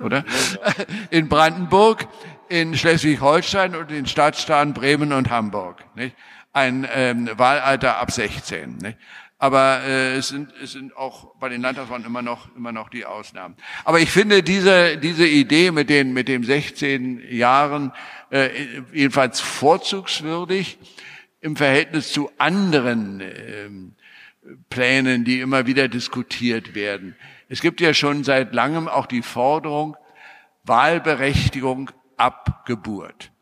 oder? 0.00 0.24
In 1.10 1.28
Brandenburg, 1.28 2.06
in 2.48 2.76
Schleswig-Holstein 2.76 3.74
und 3.74 3.90
in 3.90 4.06
Stadtstaaten 4.06 4.74
Bremen 4.74 5.12
und 5.12 5.30
Hamburg, 5.30 5.84
nicht? 5.96 6.14
Ein 6.52 6.86
ähm, 6.94 7.30
Wahlalter 7.36 7.96
ab 7.96 8.10
16. 8.10 8.76
Nicht? 8.76 8.98
Aber 9.42 9.82
äh, 9.82 10.14
es, 10.18 10.28
sind, 10.28 10.52
es 10.62 10.70
sind 10.70 10.96
auch 10.96 11.34
bei 11.40 11.48
den 11.48 11.62
Landtagswahlen 11.62 12.04
immer 12.04 12.22
noch 12.22 12.54
immer 12.54 12.70
noch 12.70 12.88
die 12.88 13.04
Ausnahmen. 13.04 13.56
Aber 13.84 13.98
ich 13.98 14.08
finde 14.08 14.44
diese 14.44 14.96
diese 14.98 15.26
Idee 15.26 15.72
mit 15.72 15.90
den 15.90 16.12
mit 16.12 16.28
dem 16.28 16.44
16 16.44 17.20
Jahren 17.28 17.90
äh, 18.30 18.50
jedenfalls 18.92 19.40
vorzugswürdig 19.40 20.78
im 21.40 21.56
Verhältnis 21.56 22.12
zu 22.12 22.30
anderen 22.38 23.20
äh, 23.20 23.68
Plänen, 24.70 25.24
die 25.24 25.40
immer 25.40 25.66
wieder 25.66 25.88
diskutiert 25.88 26.76
werden. 26.76 27.16
Es 27.48 27.60
gibt 27.60 27.80
ja 27.80 27.94
schon 27.94 28.22
seit 28.22 28.54
langem 28.54 28.86
auch 28.86 29.06
die 29.06 29.22
Forderung 29.22 29.96
Wahlberechtigung 30.62 31.90
ab 32.16 32.64
Geburt. 32.64 33.32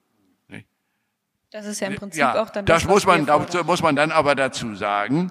Das 1.51 1.67
ist 1.67 1.81
ja 1.81 1.89
im 1.89 1.97
Prinzip 1.97 2.21
ja, 2.21 2.43
auch 2.43 2.49
dann 2.49 2.65
das, 2.65 2.85
das 2.85 2.91
muss 2.91 3.05
man, 3.05 3.27
dazu 3.27 3.65
muss 3.65 3.83
man 3.83 3.97
dann 3.97 4.13
aber 4.13 4.35
dazu 4.35 4.75
sagen, 4.77 5.31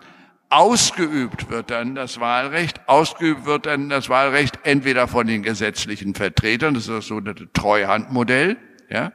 Ausgeübt 0.52 1.52
wird 1.52 1.70
dann 1.70 1.94
das 1.94 2.20
Wahlrecht, 2.20 2.82
ausgeübt 2.88 3.46
wird 3.46 3.68
dann 3.68 3.90
das 3.90 4.10
Wahlrecht 4.10 4.58
entweder 4.64 5.08
von 5.08 5.28
den 5.28 5.44
gesetzlichen 5.44 6.16
Vertretern, 6.16 6.74
das 6.74 6.84
ist 6.84 6.90
das 6.90 7.06
sogenannte 7.06 7.52
Treuhandmodell, 7.54 8.58
ja, 8.90 9.14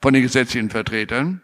von 0.00 0.12
den 0.12 0.22
gesetzlichen 0.22 0.70
Vertretern, 0.70 1.40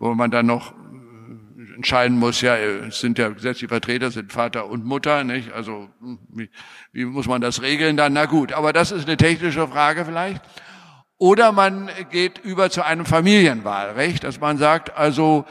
wo 0.00 0.12
man 0.14 0.32
dann 0.32 0.46
noch 0.46 0.72
äh, 0.72 1.74
entscheiden 1.76 2.18
muss, 2.18 2.40
ja, 2.40 2.56
es 2.56 2.98
sind 2.98 3.16
ja 3.16 3.28
gesetzliche 3.28 3.68
Vertreter, 3.68 4.10
sind 4.10 4.32
Vater 4.32 4.66
und 4.66 4.84
Mutter, 4.84 5.22
nicht? 5.22 5.52
Also, 5.52 5.88
hm, 6.00 6.18
wie, 6.30 6.50
wie 6.90 7.04
muss 7.04 7.28
man 7.28 7.40
das 7.40 7.62
regeln 7.62 7.96
dann? 7.96 8.12
Na 8.12 8.26
gut, 8.26 8.52
aber 8.52 8.72
das 8.72 8.90
ist 8.90 9.06
eine 9.06 9.16
technische 9.16 9.68
Frage 9.68 10.04
vielleicht. 10.04 10.42
Oder 11.16 11.52
man 11.52 11.90
geht 12.10 12.38
über 12.38 12.70
zu 12.70 12.84
einem 12.84 13.06
Familienwahlrecht, 13.06 14.24
dass 14.24 14.40
man 14.40 14.58
sagt, 14.58 14.96
also, 14.96 15.44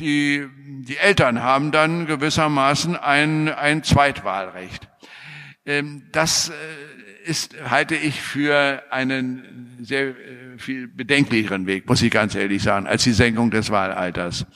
die, 0.00 0.46
die 0.82 0.96
Eltern 0.96 1.42
haben 1.42 1.72
dann 1.72 2.06
gewissermaßen 2.06 2.96
ein, 2.96 3.48
ein 3.48 3.82
Zweitwahlrecht. 3.82 4.88
Ähm, 5.66 6.04
das 6.12 6.48
äh, 6.48 6.52
ist, 7.28 7.56
halte 7.68 7.94
ich 7.94 8.20
für 8.20 8.82
einen 8.90 9.76
sehr 9.80 10.08
äh, 10.08 10.14
viel 10.58 10.88
bedenklicheren 10.88 11.66
Weg, 11.66 11.88
muss 11.88 12.02
ich 12.02 12.10
ganz 12.10 12.34
ehrlich 12.34 12.62
sagen, 12.62 12.86
als 12.86 13.04
die 13.04 13.12
Senkung 13.12 13.50
des 13.50 13.70
Wahlalters. 13.70 14.46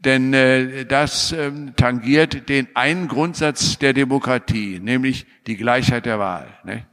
Denn 0.00 0.32
äh, 0.32 0.84
das 0.84 1.32
ähm, 1.32 1.74
tangiert 1.76 2.48
den 2.48 2.68
einen 2.74 3.08
Grundsatz 3.08 3.78
der 3.78 3.92
Demokratie, 3.92 4.80
nämlich 4.80 5.26
die 5.46 5.56
Gleichheit 5.56 6.06
der 6.06 6.18
Wahl. 6.18 6.48
Ne? 6.64 6.86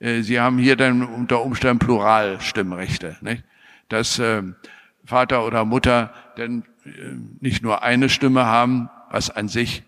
Äh, 0.00 0.22
Sie 0.22 0.40
haben 0.40 0.58
hier 0.58 0.76
dann 0.76 1.02
unter 1.02 1.42
Umständen 1.42 1.78
Pluralstimmrechte, 1.78 3.16
ne? 3.20 3.42
dass 3.88 4.18
äh, 4.18 4.42
Vater 5.04 5.46
oder 5.46 5.64
Mutter 5.64 6.12
denn 6.36 6.60
äh, 6.60 6.71
nicht 7.40 7.62
nur 7.62 7.82
eine 7.82 8.08
Stimme 8.08 8.46
haben, 8.46 8.90
was 9.10 9.30
an 9.30 9.48
sich 9.48 9.82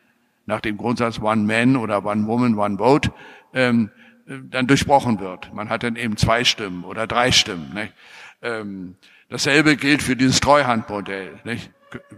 nach 0.46 0.60
dem 0.60 0.76
Grundsatz 0.76 1.20
One 1.20 1.42
Man 1.42 1.76
oder 1.76 2.04
One 2.04 2.26
Woman, 2.26 2.58
One 2.58 2.78
Vote 2.78 3.12
ähm, 3.52 3.90
dann 4.26 4.66
durchbrochen 4.66 5.20
wird. 5.20 5.52
Man 5.54 5.68
hat 5.68 5.82
dann 5.82 5.96
eben 5.96 6.16
zwei 6.16 6.44
Stimmen 6.44 6.84
oder 6.84 7.06
drei 7.06 7.32
Stimmen. 7.32 7.72
Nicht? 7.74 7.92
Ähm, 8.42 8.96
dasselbe 9.28 9.76
gilt 9.76 10.02
für 10.02 10.16
dieses 10.16 10.40
Treuhandmodell. 10.40 11.40
Nicht? 11.44 11.70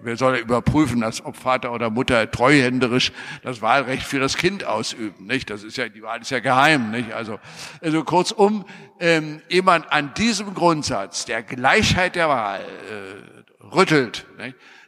Wer 0.03 0.17
soll 0.17 0.37
überprüfen, 0.37 1.03
dass 1.03 1.23
ob 1.25 1.37
Vater 1.37 1.71
oder 1.71 1.91
Mutter 1.91 2.31
treuhänderisch 2.31 3.13
das 3.43 3.61
Wahlrecht 3.61 4.05
für 4.05 4.19
das 4.19 4.39
Kind 4.39 4.65
ausüben? 4.65 5.27
Nicht? 5.27 5.51
Das 5.51 5.65
ist 5.65 5.77
ja 5.77 5.89
die 5.89 6.03
Wahl 6.03 6.23
ist 6.23 6.31
ja 6.31 6.41
geheim. 6.41 6.91
Nicht? 6.91 7.13
Also, 7.13 7.39
also 7.83 8.03
kurzum, 8.03 8.65
ähm, 9.01 9.43
ehe 9.49 9.63
man 9.63 9.83
an 9.85 10.15
diesem 10.15 10.55
Grundsatz 10.55 11.27
der 11.27 11.43
Gleichheit 11.43 12.17
der 12.17 12.29
Wahl 12.29 12.61
äh, 12.61 13.36
rüttelt, 13.75 14.27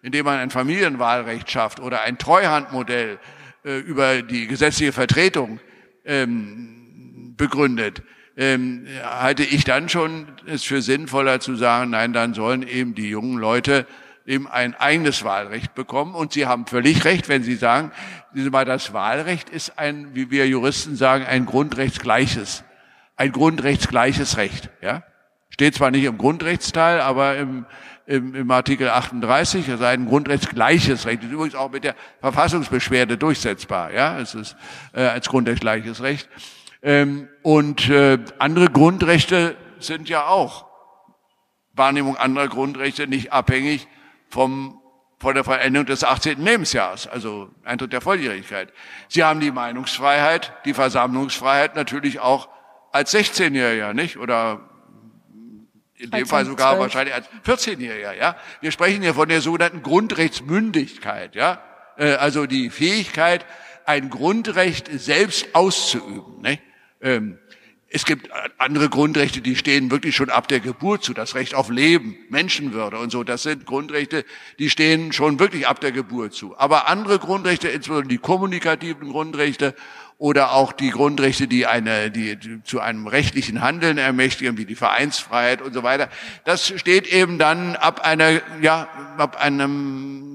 indem 0.03 0.25
man 0.25 0.39
ein 0.39 0.51
Familienwahlrecht 0.51 1.51
schafft 1.51 1.81
oder 1.81 2.03
ein 2.03 2.19
Treuhandmodell 2.19 3.19
äh, 3.65 3.79
über 3.79 4.23
die 4.23 4.47
gesetzliche 4.47 4.93
Vertretung 4.93 5.61
ähm, 6.05 7.35
begründet, 7.37 8.03
ähm, 8.37 8.87
halte 9.03 9.43
ich 9.43 9.65
dann 9.65 9.89
schon 9.89 10.29
es 10.47 10.63
für 10.63 10.81
sinnvoller 10.81 11.41
zu 11.41 11.57
sagen, 11.57 11.91
nein, 11.91 12.13
dann 12.13 12.35
sollen 12.35 12.67
eben 12.67 12.95
die 12.95 13.09
jungen 13.09 13.37
Leute 13.37 13.87
eben 14.27 14.47
ein 14.47 14.75
eigenes 14.75 15.25
Wahlrecht 15.25 15.75
bekommen. 15.75 16.15
Und 16.15 16.33
Sie 16.33 16.47
haben 16.47 16.67
völlig 16.67 17.05
recht, 17.05 17.29
wenn 17.29 17.43
Sie 17.43 17.57
sagen, 17.57 17.91
das 18.35 18.93
Wahlrecht 18.93 19.51
ist 19.51 19.79
ein, 19.79 20.15
wie 20.15 20.31
wir 20.31 20.47
Juristen 20.47 20.95
sagen, 20.97 21.25
ein 21.25 21.47
grundrechtsgleiches, 21.47 22.63
ein 23.17 23.33
grundrechtsgleiches 23.33 24.37
Recht. 24.37 24.71
Ja, 24.83 25.03
steht 25.59 25.75
zwar 25.75 25.91
nicht 25.91 26.05
im 26.05 26.17
Grundrechtsteil, 26.19 27.01
aber 27.01 27.37
im, 27.37 27.67
im, 28.07 28.33
im 28.37 28.49
Artikel 28.53 28.91
38, 28.91 29.69
also 29.69 29.85
ein 29.87 30.07
grundrechtsgleiches 30.07 31.05
Recht, 31.05 31.25
ist 31.25 31.33
übrigens 31.33 31.57
auch 31.57 31.73
mit 31.73 31.83
der 31.83 31.97
Verfassungsbeschwerde 32.21 33.19
durchsetzbar. 33.19 33.93
Ja, 33.93 34.21
es 34.21 34.37
ist 34.37 34.57
äh, 34.93 35.01
als 35.01 35.29
grundrechtsgleiches 35.29 36.01
Recht. 36.01 36.29
Ähm, 36.81 37.29
und 37.43 37.91
äh, 37.91 38.21
andere 38.39 38.67
Grundrechte 38.67 39.57
sind 39.81 40.09
ja 40.09 40.29
auch 40.29 40.67
Wahrnehmung 41.73 42.17
anderer 42.17 42.47
Grundrechte 42.47 43.09
nicht 43.09 43.33
abhängig 43.33 43.89
vom, 44.29 44.81
von 45.19 45.35
der 45.35 45.43
Veränderung 45.43 45.87
des 45.87 46.05
18. 46.05 46.41
Lebensjahres, 46.41 47.09
also 47.09 47.51
Eintritt 47.65 47.93
der 47.93 48.01
Volljährigkeit. 48.01 48.73
Sie 49.09 49.25
haben 49.25 49.41
die 49.41 49.51
Meinungsfreiheit, 49.51 50.53
die 50.65 50.75
Versammlungsfreiheit 50.75 51.75
natürlich 51.75 52.21
auch 52.21 52.49
als 52.93 53.13
16-Jähriger, 53.13 53.93
nicht? 53.93 54.19
Oder 54.19 54.68
in 55.99 56.11
dem 56.11 56.27
Fall 56.27 56.45
sogar 56.45 56.77
12. 56.77 56.81
wahrscheinlich 56.81 57.15
als 57.15 57.29
14-Jähriger, 57.47 58.15
ja. 58.15 58.37
Wir 58.61 58.71
sprechen 58.71 59.03
hier 59.03 59.15
von 59.15 59.29
der 59.29 59.41
sogenannten 59.41 59.83
Grundrechtsmündigkeit, 59.83 61.35
ja. 61.35 61.63
Äh, 61.97 62.13
also 62.13 62.47
die 62.47 62.71
Fähigkeit, 62.71 63.45
ein 63.85 64.11
Grundrecht 64.11 64.89
selbst 64.93 65.55
auszuüben, 65.55 66.41
nicht? 66.43 66.63
Ähm, 67.01 67.39
es 67.91 68.05
gibt 68.05 68.29
andere 68.59 68.91
Grundrechte, 68.91 69.41
die 69.41 69.57
stehen 69.57 69.91
wirklich 69.91 70.15
schon 70.15 70.29
ab 70.29 70.47
der 70.47 70.61
Geburt 70.61 71.03
zu. 71.03 71.15
Das 71.15 71.35
Recht 71.35 71.55
auf 71.55 71.71
Leben, 71.71 72.19
Menschenwürde 72.29 72.99
und 72.99 73.11
so. 73.11 73.25
Das 73.25 73.45
sind 73.45 73.65
Grundrechte, 73.65 74.27
die 74.59 74.69
stehen 74.69 75.13
schon 75.13 75.39
wirklich 75.39 75.67
ab 75.67 75.81
der 75.81 75.91
Geburt 75.91 76.35
zu. 76.35 76.55
Aber 76.59 76.89
andere 76.89 77.19
Grundrechte, 77.19 77.69
insbesondere 77.69 78.09
die 78.09 78.19
kommunikativen 78.19 79.09
Grundrechte 79.09 79.75
oder 80.19 80.53
auch 80.53 80.73
die 80.73 80.91
Grundrechte, 80.91 81.47
die 81.47 81.67
eine, 81.67 82.11
die, 82.11 82.39
zu 82.65 82.81
einem 82.81 83.07
rechtlichen 83.07 83.61
Handeln 83.61 83.99
ermächtigen, 83.99 84.59
wie 84.59 84.65
die 84.67 84.75
Vereinsfreiheit 84.75 85.63
und 85.63 85.73
so 85.73 85.85
weiter, 85.85 86.09
das 86.45 86.67
steht 86.77 87.07
eben 87.07 87.39
dann 87.39 87.77
ab 87.77 88.01
einer, 88.05 88.41
ja, 88.61 88.89
ab 89.17 89.41
einem 89.41 90.29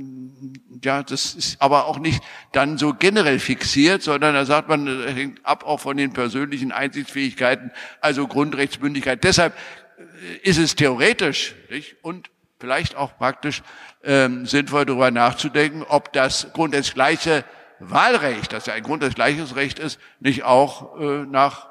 ja, 0.84 1.01
das 1.01 1.35
ist 1.35 1.61
aber 1.61 1.85
auch 1.85 1.97
nicht 1.97 2.22
dann 2.51 2.77
so 2.77 2.93
generell 2.93 3.39
fixiert, 3.39 4.03
sondern 4.03 4.34
da 4.34 4.45
sagt 4.45 4.68
man, 4.68 4.85
das 4.85 5.15
hängt 5.15 5.45
ab 5.45 5.65
auch 5.65 5.80
von 5.80 5.95
den 5.95 6.11
persönlichen 6.11 6.72
Einsichtsfähigkeiten, 6.73 7.72
also 8.01 8.27
Grundrechtsmündigkeit. 8.27 9.23
Deshalb 9.23 9.53
äh, 9.97 10.49
ist 10.49 10.57
es 10.57 10.76
theoretisch 10.76 11.55
nicht, 11.69 11.95
und 12.01 12.30
vielleicht 12.60 12.95
auch 12.95 13.18
praktisch 13.18 13.61
ähm, 14.03 14.45
sinnvoll 14.45 14.85
darüber 14.85 15.11
nachzudenken, 15.11 15.84
ob 15.84 16.11
das 16.14 16.47
grundrechtsgleiche 16.53 17.45
Wahlrecht, 17.89 18.53
das 18.53 18.65
ja 18.65 18.73
ein 18.73 18.84
grundrechtsgleiches 18.84 19.55
Recht 19.55 19.80
ist, 19.80 19.99
nicht 20.19 20.43
auch 20.43 20.99
äh, 20.99 21.26
nach 21.26 21.68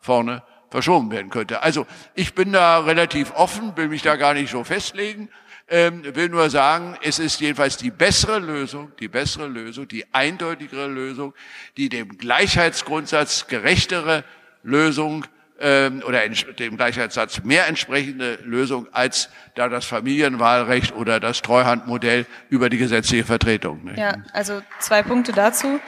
vorne 0.00 0.42
verschoben 0.70 1.10
werden 1.10 1.30
könnte. 1.30 1.62
Also 1.62 1.86
ich 2.14 2.34
bin 2.34 2.52
da 2.52 2.80
relativ 2.80 3.32
offen, 3.34 3.76
will 3.76 3.88
mich 3.88 4.02
da 4.02 4.16
gar 4.16 4.34
nicht 4.34 4.50
so 4.50 4.64
festlegen 4.64 5.28
ähm, 5.72 6.02
will 6.14 6.28
nur 6.28 6.50
sagen, 6.50 6.98
es 7.02 7.18
ist 7.18 7.40
jedenfalls 7.40 7.78
die 7.78 7.90
bessere 7.90 8.38
Lösung, 8.38 8.92
die 9.00 9.08
bessere 9.08 9.46
Lösung, 9.46 9.88
die 9.88 10.04
eindeutigere 10.12 10.86
Lösung, 10.86 11.34
die 11.78 11.88
dem 11.88 12.18
Gleichheitsgrundsatz 12.18 13.46
gerechtere 13.46 14.22
Lösung 14.62 15.24
ähm, 15.62 16.02
oder 16.06 16.28
dem 16.28 16.76
Gleichheitssatz 16.76 17.42
mehr 17.44 17.68
entsprechende 17.68 18.38
Lösung 18.44 18.88
als 18.92 19.30
da 19.54 19.68
das 19.68 19.84
Familienwahlrecht 19.84 20.94
oder 20.94 21.20
das 21.20 21.40
Treuhandmodell 21.40 22.26
über 22.50 22.68
die 22.68 22.78
gesetzliche 22.78 23.24
Vertretung. 23.24 23.84
Ne? 23.84 23.94
Ja, 23.96 24.16
also 24.32 24.60
zwei 24.80 25.02
Punkte 25.02 25.32
dazu. 25.32 25.80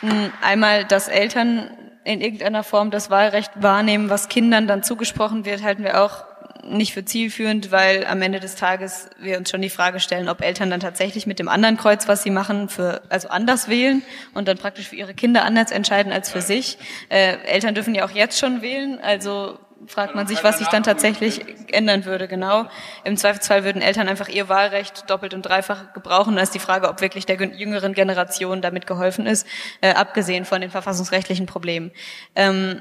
Hm, 0.00 0.30
einmal, 0.42 0.84
dass 0.84 1.08
Eltern 1.08 1.70
in 2.04 2.20
irgendeiner 2.20 2.64
Form 2.64 2.90
das 2.90 3.10
Wahlrecht 3.10 3.50
wahrnehmen, 3.54 4.10
was 4.10 4.28
Kindern 4.28 4.66
dann 4.66 4.82
zugesprochen 4.82 5.44
wird, 5.44 5.62
halten 5.62 5.84
wir 5.84 6.02
auch 6.02 6.24
nicht 6.64 6.92
für 6.92 7.04
zielführend, 7.04 7.70
weil 7.70 8.06
am 8.06 8.22
Ende 8.22 8.40
des 8.40 8.54
Tages 8.54 9.10
wir 9.18 9.38
uns 9.38 9.50
schon 9.50 9.62
die 9.62 9.70
Frage 9.70 10.00
stellen, 10.00 10.28
ob 10.28 10.40
Eltern 10.40 10.70
dann 10.70 10.80
tatsächlich 10.80 11.26
mit 11.26 11.38
dem 11.38 11.48
anderen 11.48 11.76
Kreuz, 11.76 12.08
was 12.08 12.22
sie 12.22 12.30
machen, 12.30 12.68
für 12.68 13.02
also 13.08 13.28
anders 13.28 13.68
wählen 13.68 14.02
und 14.34 14.48
dann 14.48 14.58
praktisch 14.58 14.88
für 14.88 14.96
ihre 14.96 15.14
Kinder 15.14 15.44
anders 15.44 15.70
entscheiden 15.70 16.12
als 16.12 16.30
für 16.30 16.40
sich. 16.40 16.78
Äh, 17.08 17.36
Eltern 17.44 17.74
dürfen 17.74 17.94
ja 17.94 18.04
auch 18.04 18.10
jetzt 18.10 18.38
schon 18.38 18.62
wählen, 18.62 18.98
also 19.00 19.58
fragt 19.86 20.14
man 20.14 20.26
sich, 20.26 20.44
was 20.44 20.58
sich 20.58 20.68
dann 20.68 20.82
tatsächlich 20.82 21.44
ändern 21.72 22.04
würde. 22.04 22.28
Genau. 22.28 22.66
Im 23.04 23.16
Zweifelsfall 23.16 23.64
würden 23.64 23.82
Eltern 23.82 24.08
einfach 24.08 24.28
ihr 24.28 24.48
Wahlrecht 24.48 25.08
doppelt 25.10 25.34
und 25.34 25.42
dreifach 25.42 25.92
gebrauchen. 25.92 26.36
Ist 26.38 26.54
die 26.54 26.58
Frage, 26.58 26.88
ob 26.88 27.00
wirklich 27.00 27.26
der 27.26 27.36
jüngeren 27.36 27.92
Generation 27.92 28.62
damit 28.62 28.86
geholfen 28.86 29.26
ist, 29.26 29.46
äh, 29.80 29.92
abgesehen 29.92 30.44
von 30.44 30.60
den 30.60 30.70
verfassungsrechtlichen 30.70 31.46
Problemen. 31.46 31.92
Ähm, 32.34 32.80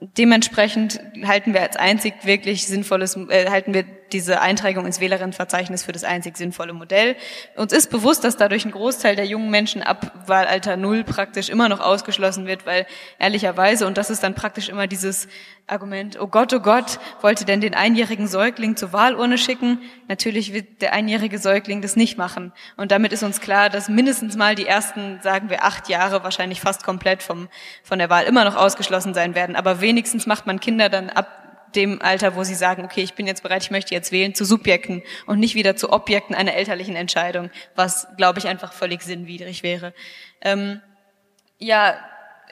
dementsprechend 0.00 1.00
halten 1.24 1.54
wir 1.54 1.62
als 1.62 1.76
einzig 1.76 2.14
wirklich 2.24 2.66
sinnvolles, 2.66 3.16
äh, 3.16 3.50
halten 3.50 3.74
wir 3.74 3.84
diese 4.12 4.40
Eintragung 4.40 4.86
ins 4.86 5.00
Wählerinnenverzeichnis 5.00 5.84
für 5.84 5.92
das 5.92 6.04
einzig 6.04 6.36
sinnvolle 6.36 6.72
Modell. 6.72 7.16
Uns 7.56 7.72
ist 7.72 7.90
bewusst, 7.90 8.24
dass 8.24 8.36
dadurch 8.36 8.64
ein 8.64 8.70
Großteil 8.70 9.16
der 9.16 9.26
jungen 9.26 9.50
Menschen 9.50 9.82
ab 9.82 10.12
Wahlalter 10.26 10.76
Null 10.76 11.04
praktisch 11.04 11.48
immer 11.48 11.68
noch 11.68 11.80
ausgeschlossen 11.80 12.46
wird, 12.46 12.66
weil 12.66 12.86
ehrlicherweise, 13.18 13.86
und 13.86 13.96
das 13.96 14.10
ist 14.10 14.22
dann 14.22 14.34
praktisch 14.34 14.68
immer 14.68 14.86
dieses 14.86 15.28
Argument, 15.66 16.20
oh 16.20 16.26
Gott, 16.26 16.52
oh 16.52 16.60
Gott, 16.60 16.98
wollte 17.20 17.44
denn 17.44 17.60
den 17.60 17.74
einjährigen 17.74 18.26
Säugling 18.26 18.76
zur 18.76 18.92
Wahlurne 18.92 19.38
schicken? 19.38 19.80
Natürlich 20.08 20.52
wird 20.52 20.82
der 20.82 20.92
einjährige 20.92 21.38
Säugling 21.38 21.80
das 21.80 21.96
nicht 21.96 22.18
machen. 22.18 22.52
Und 22.76 22.90
damit 22.90 23.12
ist 23.12 23.22
uns 23.22 23.40
klar, 23.40 23.70
dass 23.70 23.88
mindestens 23.88 24.36
mal 24.36 24.54
die 24.54 24.66
ersten, 24.66 25.20
sagen 25.22 25.48
wir, 25.48 25.64
acht 25.64 25.88
Jahre 25.88 26.24
wahrscheinlich 26.24 26.60
fast 26.60 26.84
komplett 26.84 27.22
vom, 27.22 27.48
von 27.84 27.98
der 27.98 28.10
Wahl 28.10 28.24
immer 28.24 28.44
noch 28.44 28.56
ausgeschlossen 28.56 29.14
sein 29.14 29.34
werden. 29.34 29.56
Aber 29.56 29.80
wenigstens 29.80 30.26
macht 30.26 30.46
man 30.46 30.60
Kinder 30.60 30.88
dann 30.88 31.10
ab 31.10 31.49
dem 31.74 32.00
Alter, 32.02 32.36
wo 32.36 32.44
sie 32.44 32.54
sagen, 32.54 32.84
okay, 32.84 33.02
ich 33.02 33.14
bin 33.14 33.26
jetzt 33.26 33.42
bereit, 33.42 33.62
ich 33.62 33.70
möchte 33.70 33.94
jetzt 33.94 34.12
wählen, 34.12 34.34
zu 34.34 34.44
Subjekten 34.44 35.02
und 35.26 35.38
nicht 35.38 35.54
wieder 35.54 35.76
zu 35.76 35.92
Objekten 35.92 36.34
einer 36.34 36.54
elterlichen 36.54 36.96
Entscheidung, 36.96 37.50
was, 37.74 38.06
glaube 38.16 38.38
ich, 38.38 38.48
einfach 38.48 38.72
völlig 38.72 39.02
sinnwidrig 39.02 39.62
wäre. 39.62 39.94
Ähm, 40.42 40.80
ja, 41.58 41.96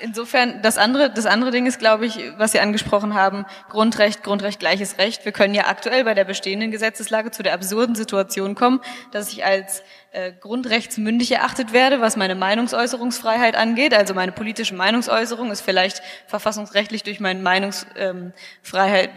insofern, 0.00 0.62
das 0.62 0.78
andere, 0.78 1.10
das 1.10 1.26
andere 1.26 1.50
Ding 1.50 1.66
ist, 1.66 1.78
glaube 1.78 2.06
ich, 2.06 2.18
was 2.36 2.52
Sie 2.52 2.60
angesprochen 2.60 3.14
haben, 3.14 3.44
Grundrecht, 3.68 4.22
Grundrecht, 4.22 4.60
gleiches 4.60 4.98
Recht. 4.98 5.24
Wir 5.24 5.32
können 5.32 5.54
ja 5.54 5.66
aktuell 5.66 6.04
bei 6.04 6.14
der 6.14 6.24
bestehenden 6.24 6.70
Gesetzeslage 6.70 7.30
zu 7.30 7.42
der 7.42 7.54
absurden 7.54 7.94
Situation 7.94 8.54
kommen, 8.54 8.80
dass 9.12 9.32
ich 9.32 9.44
als 9.44 9.82
äh, 10.10 10.32
grundrechtsmündig 10.32 11.32
erachtet 11.32 11.74
werde, 11.74 12.00
was 12.00 12.16
meine 12.16 12.34
Meinungsäußerungsfreiheit 12.34 13.54
angeht. 13.54 13.92
Also 13.92 14.14
meine 14.14 14.32
politische 14.32 14.74
Meinungsäußerung 14.74 15.50
ist 15.50 15.60
vielleicht 15.60 16.00
verfassungsrechtlich 16.26 17.02
durch, 17.02 17.20
meine 17.20 17.40
Meinungsfreiheit, 17.40 17.90
ähm, 17.98 18.32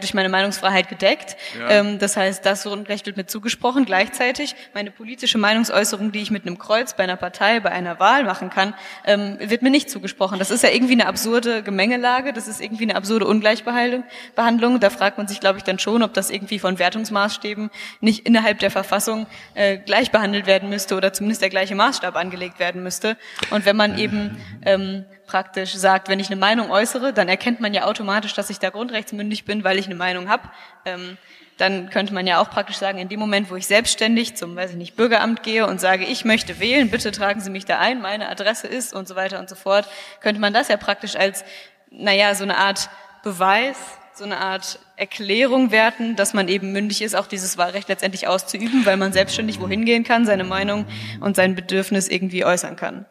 durch 0.00 0.12
meine 0.12 0.28
Meinungsfreiheit 0.28 0.90
gedeckt. 0.90 1.38
Ja. 1.58 1.70
Ähm, 1.70 1.98
das 1.98 2.18
heißt, 2.18 2.44
das 2.44 2.64
Grundrecht 2.64 3.06
wird 3.06 3.16
mir 3.16 3.24
zugesprochen. 3.24 3.86
Gleichzeitig 3.86 4.54
meine 4.74 4.90
politische 4.90 5.38
Meinungsäußerung, 5.38 6.12
die 6.12 6.20
ich 6.20 6.30
mit 6.30 6.46
einem 6.46 6.58
Kreuz 6.58 6.94
bei 6.94 7.04
einer 7.04 7.16
Partei, 7.16 7.60
bei 7.60 7.70
einer 7.70 7.98
Wahl 7.98 8.24
machen 8.24 8.50
kann, 8.50 8.74
ähm, 9.06 9.38
wird 9.40 9.62
mir 9.62 9.70
nicht 9.70 9.88
zugesprochen. 9.88 10.38
Das 10.38 10.50
ist 10.50 10.62
ja 10.62 10.68
irgendwie 10.68 10.92
eine 10.92 11.06
absurde 11.06 11.62
Gemengelage. 11.62 12.34
Das 12.34 12.48
ist 12.48 12.60
irgendwie 12.60 12.84
eine 12.84 12.96
absurde 12.96 13.26
Ungleichbehandlung. 13.26 14.78
Da 14.78 14.90
fragt 14.90 15.16
man 15.16 15.26
sich, 15.26 15.40
glaube 15.40 15.56
ich, 15.56 15.64
dann 15.64 15.78
schon, 15.78 16.02
ob 16.02 16.12
das 16.12 16.28
irgendwie 16.28 16.58
von 16.58 16.78
Wertungsmaßstäben 16.78 17.70
nicht 18.02 18.26
innerhalb 18.26 18.58
der 18.58 18.70
Verfassung 18.70 19.26
äh, 19.54 19.78
gleich 19.78 20.10
behandelt 20.10 20.46
werden 20.46 20.68
müsste 20.68 20.81
müsste 20.82 20.96
oder 20.96 21.12
zumindest 21.12 21.42
der 21.42 21.50
gleiche 21.50 21.76
Maßstab 21.76 22.16
angelegt 22.16 22.58
werden 22.58 22.82
müsste. 22.82 23.16
Und 23.50 23.64
wenn 23.66 23.76
man 23.76 23.98
eben 23.98 24.36
ähm, 24.64 25.04
praktisch 25.28 25.74
sagt, 25.74 26.08
wenn 26.08 26.18
ich 26.18 26.26
eine 26.26 26.40
Meinung 26.40 26.72
äußere, 26.72 27.12
dann 27.12 27.28
erkennt 27.28 27.60
man 27.60 27.72
ja 27.72 27.84
automatisch, 27.84 28.34
dass 28.34 28.50
ich 28.50 28.58
da 28.58 28.70
grundrechtsmündig 28.70 29.44
bin, 29.44 29.62
weil 29.62 29.78
ich 29.78 29.86
eine 29.86 29.94
Meinung 29.94 30.28
habe. 30.28 30.48
Ähm, 30.84 31.18
dann 31.56 31.90
könnte 31.90 32.12
man 32.14 32.26
ja 32.26 32.40
auch 32.40 32.50
praktisch 32.50 32.78
sagen, 32.78 32.98
in 32.98 33.08
dem 33.08 33.20
Moment, 33.20 33.48
wo 33.48 33.54
ich 33.54 33.68
selbstständig 33.68 34.34
zum, 34.34 34.56
weiß 34.56 34.70
ich 34.70 34.76
nicht, 34.76 34.96
Bürgeramt 34.96 35.44
gehe 35.44 35.66
und 35.66 35.80
sage, 35.80 36.04
ich 36.04 36.24
möchte 36.24 36.58
wählen, 36.58 36.90
bitte 36.90 37.12
tragen 37.12 37.40
Sie 37.40 37.50
mich 37.50 37.64
da 37.64 37.78
ein, 37.78 38.00
meine 38.00 38.28
Adresse 38.28 38.66
ist 38.66 38.92
und 38.92 39.06
so 39.06 39.14
weiter 39.14 39.38
und 39.38 39.48
so 39.48 39.54
fort, 39.54 39.86
könnte 40.20 40.40
man 40.40 40.52
das 40.52 40.66
ja 40.66 40.76
praktisch 40.76 41.14
als, 41.14 41.44
naja, 41.90 42.34
so 42.34 42.42
eine 42.42 42.56
Art 42.56 42.90
Beweis 43.22 43.76
so 44.14 44.24
eine 44.24 44.38
Art 44.38 44.78
Erklärung 45.02 45.72
werten, 45.72 46.14
dass 46.14 46.32
man 46.32 46.46
eben 46.46 46.70
mündig 46.70 47.02
ist, 47.02 47.16
auch 47.16 47.26
dieses 47.26 47.58
Wahlrecht 47.58 47.88
letztendlich 47.88 48.28
auszuüben, 48.28 48.86
weil 48.86 48.96
man 48.96 49.12
selbstständig 49.12 49.60
wohin 49.60 49.84
gehen 49.84 50.04
kann, 50.04 50.24
seine 50.26 50.44
Meinung 50.44 50.86
und 51.18 51.34
sein 51.34 51.56
Bedürfnis 51.56 52.06
irgendwie 52.06 52.44
äußern 52.44 52.76
kann. 52.76 53.04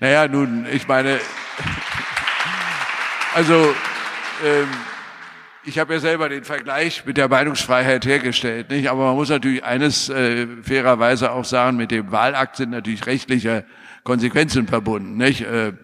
Naja, 0.00 0.26
nun, 0.26 0.66
ich 0.72 0.88
meine, 0.88 1.20
also 3.36 3.72
ähm, 4.44 4.66
ich 5.64 5.78
habe 5.78 5.94
ja 5.94 6.00
selber 6.00 6.28
den 6.28 6.42
Vergleich 6.42 7.06
mit 7.06 7.16
der 7.16 7.28
Meinungsfreiheit 7.28 8.04
hergestellt, 8.06 8.70
nicht? 8.70 8.90
Aber 8.90 9.06
man 9.06 9.14
muss 9.14 9.28
natürlich 9.28 9.62
eines 9.62 10.08
äh, 10.08 10.48
fairerweise 10.62 11.30
auch 11.30 11.44
sagen: 11.44 11.76
Mit 11.76 11.92
dem 11.92 12.10
Wahlakt 12.10 12.56
sind 12.56 12.70
natürlich 12.70 13.06
rechtliche 13.06 13.64
Konsequenzen 14.02 14.66
verbunden, 14.66 15.16
nicht? 15.16 15.42
Äh, 15.42 15.74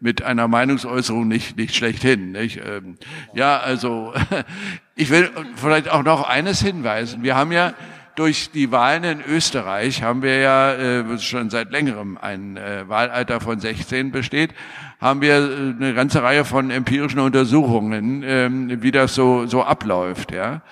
mit 0.00 0.22
einer 0.22 0.48
Meinungsäußerung 0.48 1.28
nicht, 1.28 1.56
nicht 1.56 1.74
schlechthin, 1.74 2.32
nicht? 2.32 2.60
Ähm, 2.64 2.96
ja, 3.34 3.58
also, 3.58 4.12
ich 4.96 5.10
will 5.10 5.30
vielleicht 5.54 5.90
auch 5.90 6.02
noch 6.02 6.28
eines 6.28 6.60
hinweisen. 6.60 7.22
Wir 7.22 7.36
haben 7.36 7.52
ja 7.52 7.74
durch 8.16 8.50
die 8.50 8.72
Wahlen 8.72 9.04
in 9.04 9.20
Österreich 9.20 10.02
haben 10.02 10.22
wir 10.22 10.38
ja 10.38 10.72
äh, 10.72 11.18
schon 11.18 11.50
seit 11.50 11.70
längerem 11.70 12.16
ein 12.16 12.56
äh, 12.56 12.88
Wahlalter 12.88 13.40
von 13.40 13.60
16 13.60 14.10
besteht, 14.10 14.54
haben 14.98 15.20
wir 15.20 15.34
äh, 15.34 15.74
eine 15.76 15.92
ganze 15.92 16.22
Reihe 16.22 16.46
von 16.46 16.70
empirischen 16.70 17.20
Untersuchungen, 17.20 18.24
ähm, 18.26 18.82
wie 18.82 18.90
das 18.90 19.14
so 19.14 19.46
so 19.46 19.62
abläuft, 19.62 20.32
ja. 20.32 20.62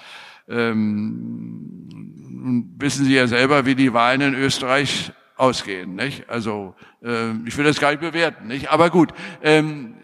Ähm, 0.48 1.84
wissen 2.78 3.04
Sie 3.04 3.14
ja 3.14 3.26
selber, 3.26 3.66
wie 3.66 3.74
die 3.74 3.92
Wahlen 3.92 4.22
in 4.22 4.34
Österreich 4.34 5.12
ausgehen. 5.36 5.96
Nicht? 5.96 6.28
Also 6.28 6.74
äh, 7.02 7.30
ich 7.44 7.56
will 7.56 7.64
das 7.64 7.80
gar 7.80 7.90
nicht 7.90 8.00
bewerten. 8.00 8.48
Nicht? 8.48 8.70
Aber 8.70 8.90
gut, 8.90 9.10
ähm, 9.42 9.94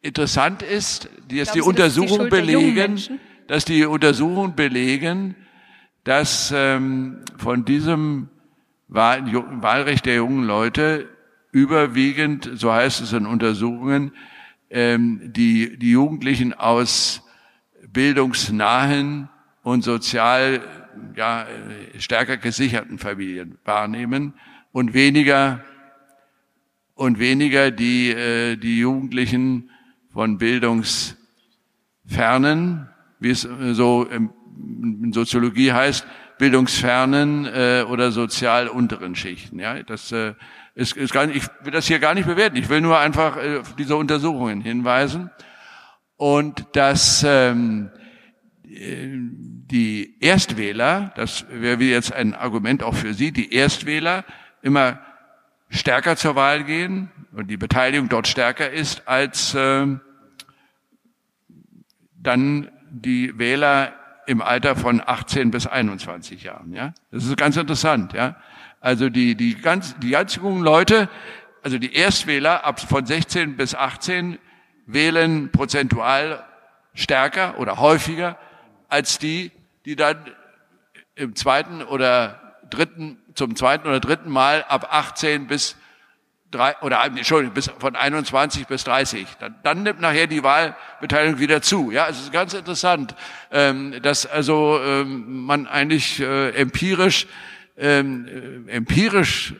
interessant 0.00 0.62
ist, 0.62 1.08
dass 1.28 1.52
die 1.52 1.60
Untersuchungen 1.60 2.30
belegen, 2.30 2.98
dass 3.48 3.64
die 3.64 3.84
Untersuchungen 3.84 4.54
belegen, 4.54 5.34
dass 6.04 6.52
ähm, 6.54 7.24
von 7.36 7.64
diesem 7.64 8.28
Wahl, 8.86 9.24
Wahlrecht 9.60 10.06
der 10.06 10.16
jungen 10.16 10.44
Leute 10.44 11.08
überwiegend, 11.50 12.48
so 12.54 12.72
heißt 12.72 13.00
es 13.00 13.12
in 13.12 13.26
Untersuchungen, 13.26 14.12
ähm, 14.70 15.32
die, 15.32 15.78
die 15.78 15.90
Jugendlichen 15.90 16.54
aus 16.54 17.22
bildungsnahen 17.92 19.28
und 19.62 19.82
sozial 19.82 20.60
ja, 21.16 21.46
stärker 21.98 22.36
gesicherten 22.36 22.98
Familien 22.98 23.58
wahrnehmen 23.64 24.34
und 24.72 24.94
weniger 24.94 25.64
und 26.94 27.18
weniger 27.18 27.70
die, 27.70 28.10
äh, 28.10 28.56
die 28.56 28.78
Jugendlichen 28.78 29.70
von 30.12 30.38
bildungsfernen, 30.38 32.88
wie 33.20 33.30
es 33.30 33.42
so 33.42 34.04
in 34.04 35.12
Soziologie 35.12 35.72
heißt, 35.72 36.06
bildungsfernen 36.38 37.46
äh, 37.46 37.84
oder 37.88 38.12
sozial 38.12 38.68
unteren 38.68 39.14
Schichten. 39.14 39.58
Ja, 39.58 39.82
das 39.82 40.12
äh, 40.12 40.34
ist, 40.74 40.96
ist 40.96 41.12
gar 41.12 41.26
nicht, 41.26 41.36
ich 41.36 41.64
will 41.64 41.72
das 41.72 41.86
hier 41.86 41.98
gar 41.98 42.14
nicht 42.14 42.26
bewerten. 42.26 42.56
Ich 42.56 42.68
will 42.68 42.80
nur 42.80 42.98
einfach 42.98 43.36
äh, 43.36 43.58
auf 43.58 43.74
diese 43.74 43.96
Untersuchungen 43.96 44.60
hinweisen 44.60 45.30
und 46.16 46.64
dass 46.72 47.24
ähm, 47.26 47.90
die 48.64 50.16
Erstwähler, 50.20 51.12
das 51.16 51.46
wäre 51.50 51.82
jetzt 51.82 52.12
ein 52.12 52.34
Argument 52.34 52.82
auch 52.82 52.94
für 52.94 53.14
Sie, 53.14 53.32
die 53.32 53.52
Erstwähler 53.52 54.24
immer 54.62 55.00
stärker 55.70 56.16
zur 56.16 56.36
Wahl 56.36 56.64
gehen 56.64 57.10
und 57.32 57.48
die 57.48 57.56
Beteiligung 57.56 58.08
dort 58.08 58.28
stärker 58.28 58.70
ist 58.70 59.06
als 59.08 59.54
äh, 59.54 59.86
dann 62.20 62.70
die 62.90 63.38
Wähler 63.38 63.92
im 64.26 64.42
Alter 64.42 64.76
von 64.76 65.02
18 65.04 65.50
bis 65.50 65.66
21 65.66 66.42
Jahren. 66.42 66.72
Ja, 66.72 66.92
das 67.10 67.24
ist 67.24 67.36
ganz 67.36 67.56
interessant. 67.56 68.12
Ja, 68.12 68.36
also 68.80 69.08
die 69.08 69.34
die 69.34 69.54
ganz 69.54 69.98
die 69.98 70.10
ganz 70.10 70.36
jungen 70.36 70.62
Leute, 70.62 71.08
also 71.62 71.78
die 71.78 71.94
Erstwähler 71.94 72.64
ab 72.64 72.80
von 72.80 73.06
16 73.06 73.56
bis 73.56 73.74
18 73.74 74.38
wählen 74.86 75.50
prozentual 75.50 76.44
stärker 76.94 77.58
oder 77.58 77.78
häufiger 77.78 78.38
als 78.88 79.18
die, 79.18 79.52
die 79.84 79.96
dann 79.96 80.16
im 81.14 81.34
zweiten 81.34 81.82
oder 81.82 82.56
dritten, 82.70 83.18
zum 83.34 83.56
zweiten 83.56 83.86
oder 83.86 84.00
dritten 84.00 84.30
Mal 84.30 84.64
ab 84.68 84.88
18 84.90 85.46
bis 85.46 85.76
drei, 86.50 86.74
oder 86.82 87.04
Entschuldigung, 87.04 87.54
bis 87.54 87.70
von 87.78 87.96
21 87.96 88.66
bis 88.66 88.84
30. 88.84 89.26
Dann, 89.40 89.54
dann 89.62 89.82
nimmt 89.82 90.00
nachher 90.00 90.26
die 90.26 90.42
Wahlbeteiligung 90.42 91.40
wieder 91.40 91.62
zu. 91.62 91.90
Ja, 91.90 92.08
es 92.08 92.20
ist 92.20 92.32
ganz 92.32 92.54
interessant, 92.54 93.14
ähm, 93.50 93.94
dass 94.02 94.26
also 94.26 94.80
ähm, 94.82 95.44
man 95.44 95.66
eigentlich 95.66 96.20
äh, 96.20 96.50
empirisch 96.50 97.26
ähm, 97.76 98.66
äh, 98.66 98.72
empirisch 98.72 99.54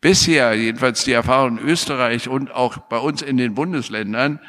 bisher 0.00 0.54
jedenfalls 0.54 1.04
die 1.04 1.12
Erfahrung 1.12 1.58
in 1.58 1.68
Österreich 1.68 2.28
und 2.28 2.50
auch 2.50 2.78
bei 2.78 2.98
uns 2.98 3.22
in 3.22 3.36
den 3.36 3.54
Bundesländern 3.54 4.40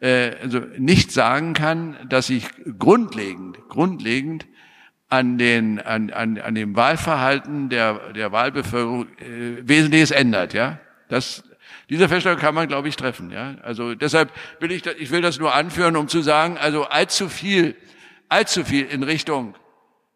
äh, 0.00 0.32
also 0.42 0.60
nicht 0.78 1.12
sagen 1.12 1.52
kann, 1.54 1.96
dass 2.08 2.26
sich 2.28 2.48
grundlegend, 2.78 3.58
grundlegend 3.68 4.46
an, 5.08 5.38
den, 5.38 5.80
an, 5.80 6.10
an, 6.10 6.38
an 6.38 6.54
dem 6.54 6.74
Wahlverhalten 6.74 7.68
der, 7.68 8.12
der 8.12 8.32
Wahlbevölkerung 8.32 9.06
äh, 9.18 9.68
Wesentliches 9.68 10.10
ändert. 10.10 10.52
Ja, 10.52 10.80
das, 11.08 11.44
diese 11.88 12.08
Feststellung 12.08 12.38
kann 12.38 12.54
man, 12.54 12.68
glaube 12.68 12.88
ich, 12.88 12.96
treffen. 12.96 13.30
Ja, 13.30 13.56
also 13.62 13.94
deshalb 13.94 14.30
will 14.60 14.72
ich, 14.72 14.86
ich 14.86 15.10
will 15.10 15.22
das 15.22 15.38
nur 15.38 15.54
anführen, 15.54 15.96
um 15.96 16.08
zu 16.08 16.22
sagen, 16.22 16.58
also 16.58 16.84
allzu 16.84 17.28
viel, 17.28 17.76
allzu 18.28 18.64
viel 18.64 18.86
in 18.86 19.02
Richtung 19.02 19.54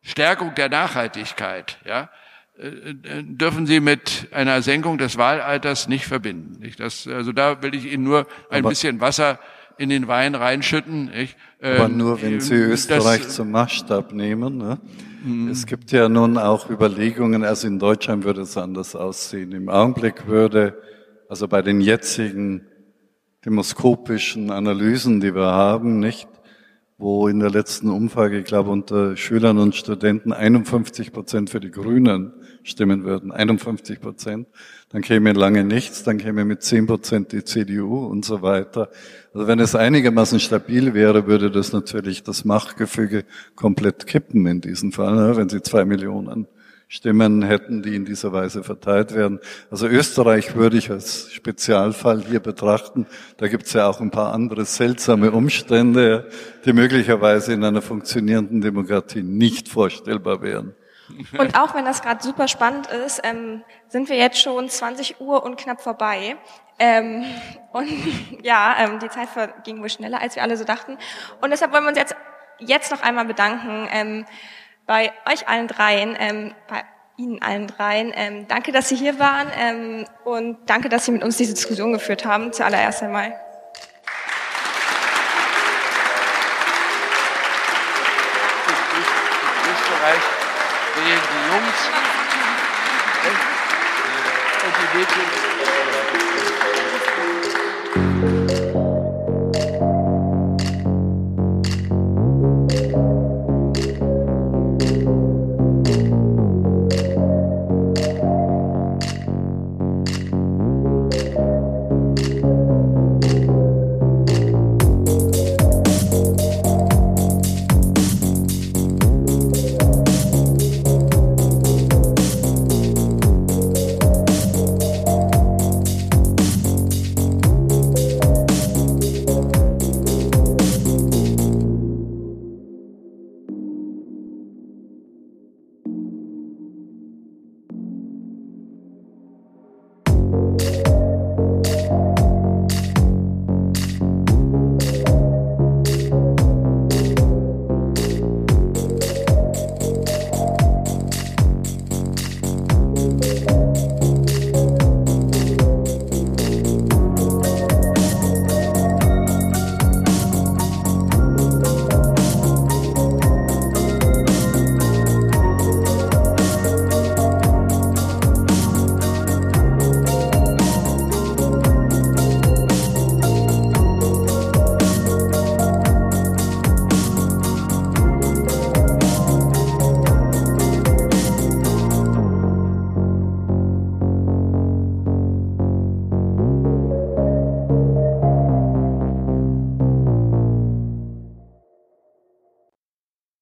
Stärkung 0.03 0.55
der 0.55 0.69
Nachhaltigkeit, 0.69 1.79
ja, 1.85 2.11
äh, 2.59 2.67
äh, 2.69 3.23
dürfen 3.23 3.67
Sie 3.67 3.81
mit 3.81 4.29
einer 4.33 4.63
Senkung 4.63 4.99
des 4.99 5.17
Wahlalters 5.17 5.89
nicht 5.89 6.07
verbinden. 6.07 6.63
Das, 6.79 7.07
also 7.07 7.33
da 7.33 7.63
will 7.63 7.75
ich 7.75 7.91
Ihnen 7.93 8.05
nur 8.05 8.27
ein 8.51 8.61
Aber 8.61 8.71
bisschen 8.71 9.01
Wasser 9.01 9.39
in 9.79 9.89
den 9.89 10.09
Wein 10.09 10.35
reinschütten. 10.35 11.11
Ich, 11.15 11.37
Aber 11.61 11.87
ähm, 11.87 11.97
nur 11.97 12.21
wenn 12.21 12.41
Sie 12.41 12.55
Österreich 12.55 13.23
das, 13.23 13.37
zum 13.37 13.51
Maßstab 13.51 14.13
nehmen. 14.13 14.59
Ne? 14.59 14.79
Mhm. 15.23 15.49
Es 15.49 15.67
gibt 15.67 15.93
ja 15.93 16.09
nun 16.09 16.39
auch 16.39 16.71
Überlegungen, 16.71 17.45
also 17.45 17.67
in 17.67 17.79
Deutschland 17.79 18.25
würde 18.25 18.43
es 18.43 18.57
anders 18.57 18.97
aussehen. 18.97 19.53
Im 19.53 19.69
Augenblick 19.69 20.27
würde, 20.27 20.81
also 21.29 21.49
bei 21.49 21.63
den 21.63 21.81
jetzigen 21.81 22.67
demoskopischen 23.45 24.51
Analysen, 24.51 25.21
die 25.21 25.35
wir 25.35 25.47
haben, 25.47 25.99
nicht, 25.99 26.29
wo 27.01 27.29
in 27.29 27.41
der 27.41 27.51
letzten 27.51 27.89
Umfrage, 27.89 28.39
ich 28.39 28.45
glaube, 28.45 28.71
unter 28.71 29.17
Schülern 29.17 29.57
und 29.57 29.75
Studenten 29.75 30.35
51 30.35 31.13
Prozent 31.13 31.49
für 31.49 31.59
die 31.59 31.71
Grünen 31.71 32.35
stimmen 32.63 33.05
würden. 33.05 33.33
51 33.33 34.01
Prozent. 34.01 34.47
Dann 34.91 35.01
käme 35.01 35.33
lange 35.33 35.65
nichts, 35.65 36.03
dann 36.03 36.19
käme 36.19 36.45
mit 36.45 36.63
10 36.63 36.87
Prozent 36.87 37.33
die 37.33 37.43
CDU 37.43 38.05
und 38.05 38.27
so 38.27 38.43
weiter. 38.43 38.91
Also 39.33 39.47
wenn 39.47 39.61
es 39.61 39.75
einigermaßen 39.75 40.41
stabil 40.41 40.93
wäre, 40.93 41.27
würde 41.27 41.51
das 41.51 41.73
natürlich 41.73 42.23
das 42.23 42.45
Machtgefüge 42.45 43.25
komplett 43.55 44.07
kippen 44.07 44.47
in 44.47 44.61
diesem 44.61 44.93
Fall, 44.93 45.15
ne? 45.15 45.37
wenn 45.37 45.49
Sie 45.49 45.63
zwei 45.63 45.87
Millionen 45.87 46.47
Stimmen 46.93 47.43
hätten, 47.43 47.83
die 47.83 47.95
in 47.95 48.05
dieser 48.05 48.33
Weise 48.33 48.65
verteilt 48.65 49.15
werden. 49.15 49.39
Also 49.71 49.87
Österreich 49.87 50.57
würde 50.57 50.77
ich 50.77 50.91
als 50.91 51.31
Spezialfall 51.33 52.21
hier 52.21 52.41
betrachten. 52.41 53.07
Da 53.37 53.47
gibt 53.47 53.67
es 53.67 53.75
ja 53.75 53.87
auch 53.87 54.01
ein 54.01 54.11
paar 54.11 54.35
andere 54.35 54.65
seltsame 54.65 55.31
Umstände, 55.31 56.29
die 56.65 56.73
möglicherweise 56.73 57.53
in 57.53 57.63
einer 57.63 57.81
funktionierenden 57.81 58.61
Demokratie 58.61 59.23
nicht 59.23 59.69
vorstellbar 59.69 60.43
wären. 60.43 60.75
Und 61.39 61.57
auch 61.57 61.77
wenn 61.77 61.85
das 61.85 62.03
gerade 62.03 62.25
super 62.25 62.49
spannend 62.49 62.89
ist, 62.89 63.21
ähm, 63.23 63.63
sind 63.87 64.09
wir 64.09 64.17
jetzt 64.17 64.41
schon 64.41 64.69
20 64.69 65.21
Uhr 65.21 65.45
und 65.45 65.59
knapp 65.59 65.81
vorbei. 65.81 66.39
Ähm, 66.81 67.25
und 67.73 67.89
ja, 68.43 68.75
ähm, 68.81 68.99
die 68.99 69.11
Zeit 69.11 69.29
ging 69.63 69.81
wohl 69.81 69.91
schneller, 69.91 70.21
als 70.21 70.35
wir 70.35 70.43
alle 70.43 70.57
so 70.57 70.65
dachten. 70.65 70.99
Und 71.41 71.51
deshalb 71.51 71.73
wollen 71.73 71.85
wir 71.85 71.91
uns 71.91 71.99
jetzt, 71.99 72.17
jetzt 72.59 72.91
noch 72.91 73.03
einmal 73.03 73.27
bedanken 73.27 73.87
ähm, 73.93 74.27
bei 74.91 75.13
euch 75.33 75.47
allen 75.47 75.69
dreien, 75.69 76.17
ähm, 76.19 76.53
bei 76.67 76.83
Ihnen 77.17 77.41
allen 77.43 77.69
dreien. 77.69 78.13
Ähm, 78.13 78.49
danke, 78.49 78.73
dass 78.73 78.89
Sie 78.89 78.97
hier 78.97 79.21
waren 79.21 79.47
ähm, 79.57 80.05
und 80.25 80.59
danke, 80.67 80.89
dass 80.89 81.05
Sie 81.05 81.13
mit 81.13 81.23
uns 81.23 81.37
diese 81.37 81.55
Diskussion 81.55 81.93
geführt 81.93 82.25
haben, 82.25 82.53
zuallererst 82.53 83.05
einmal. 83.05 83.33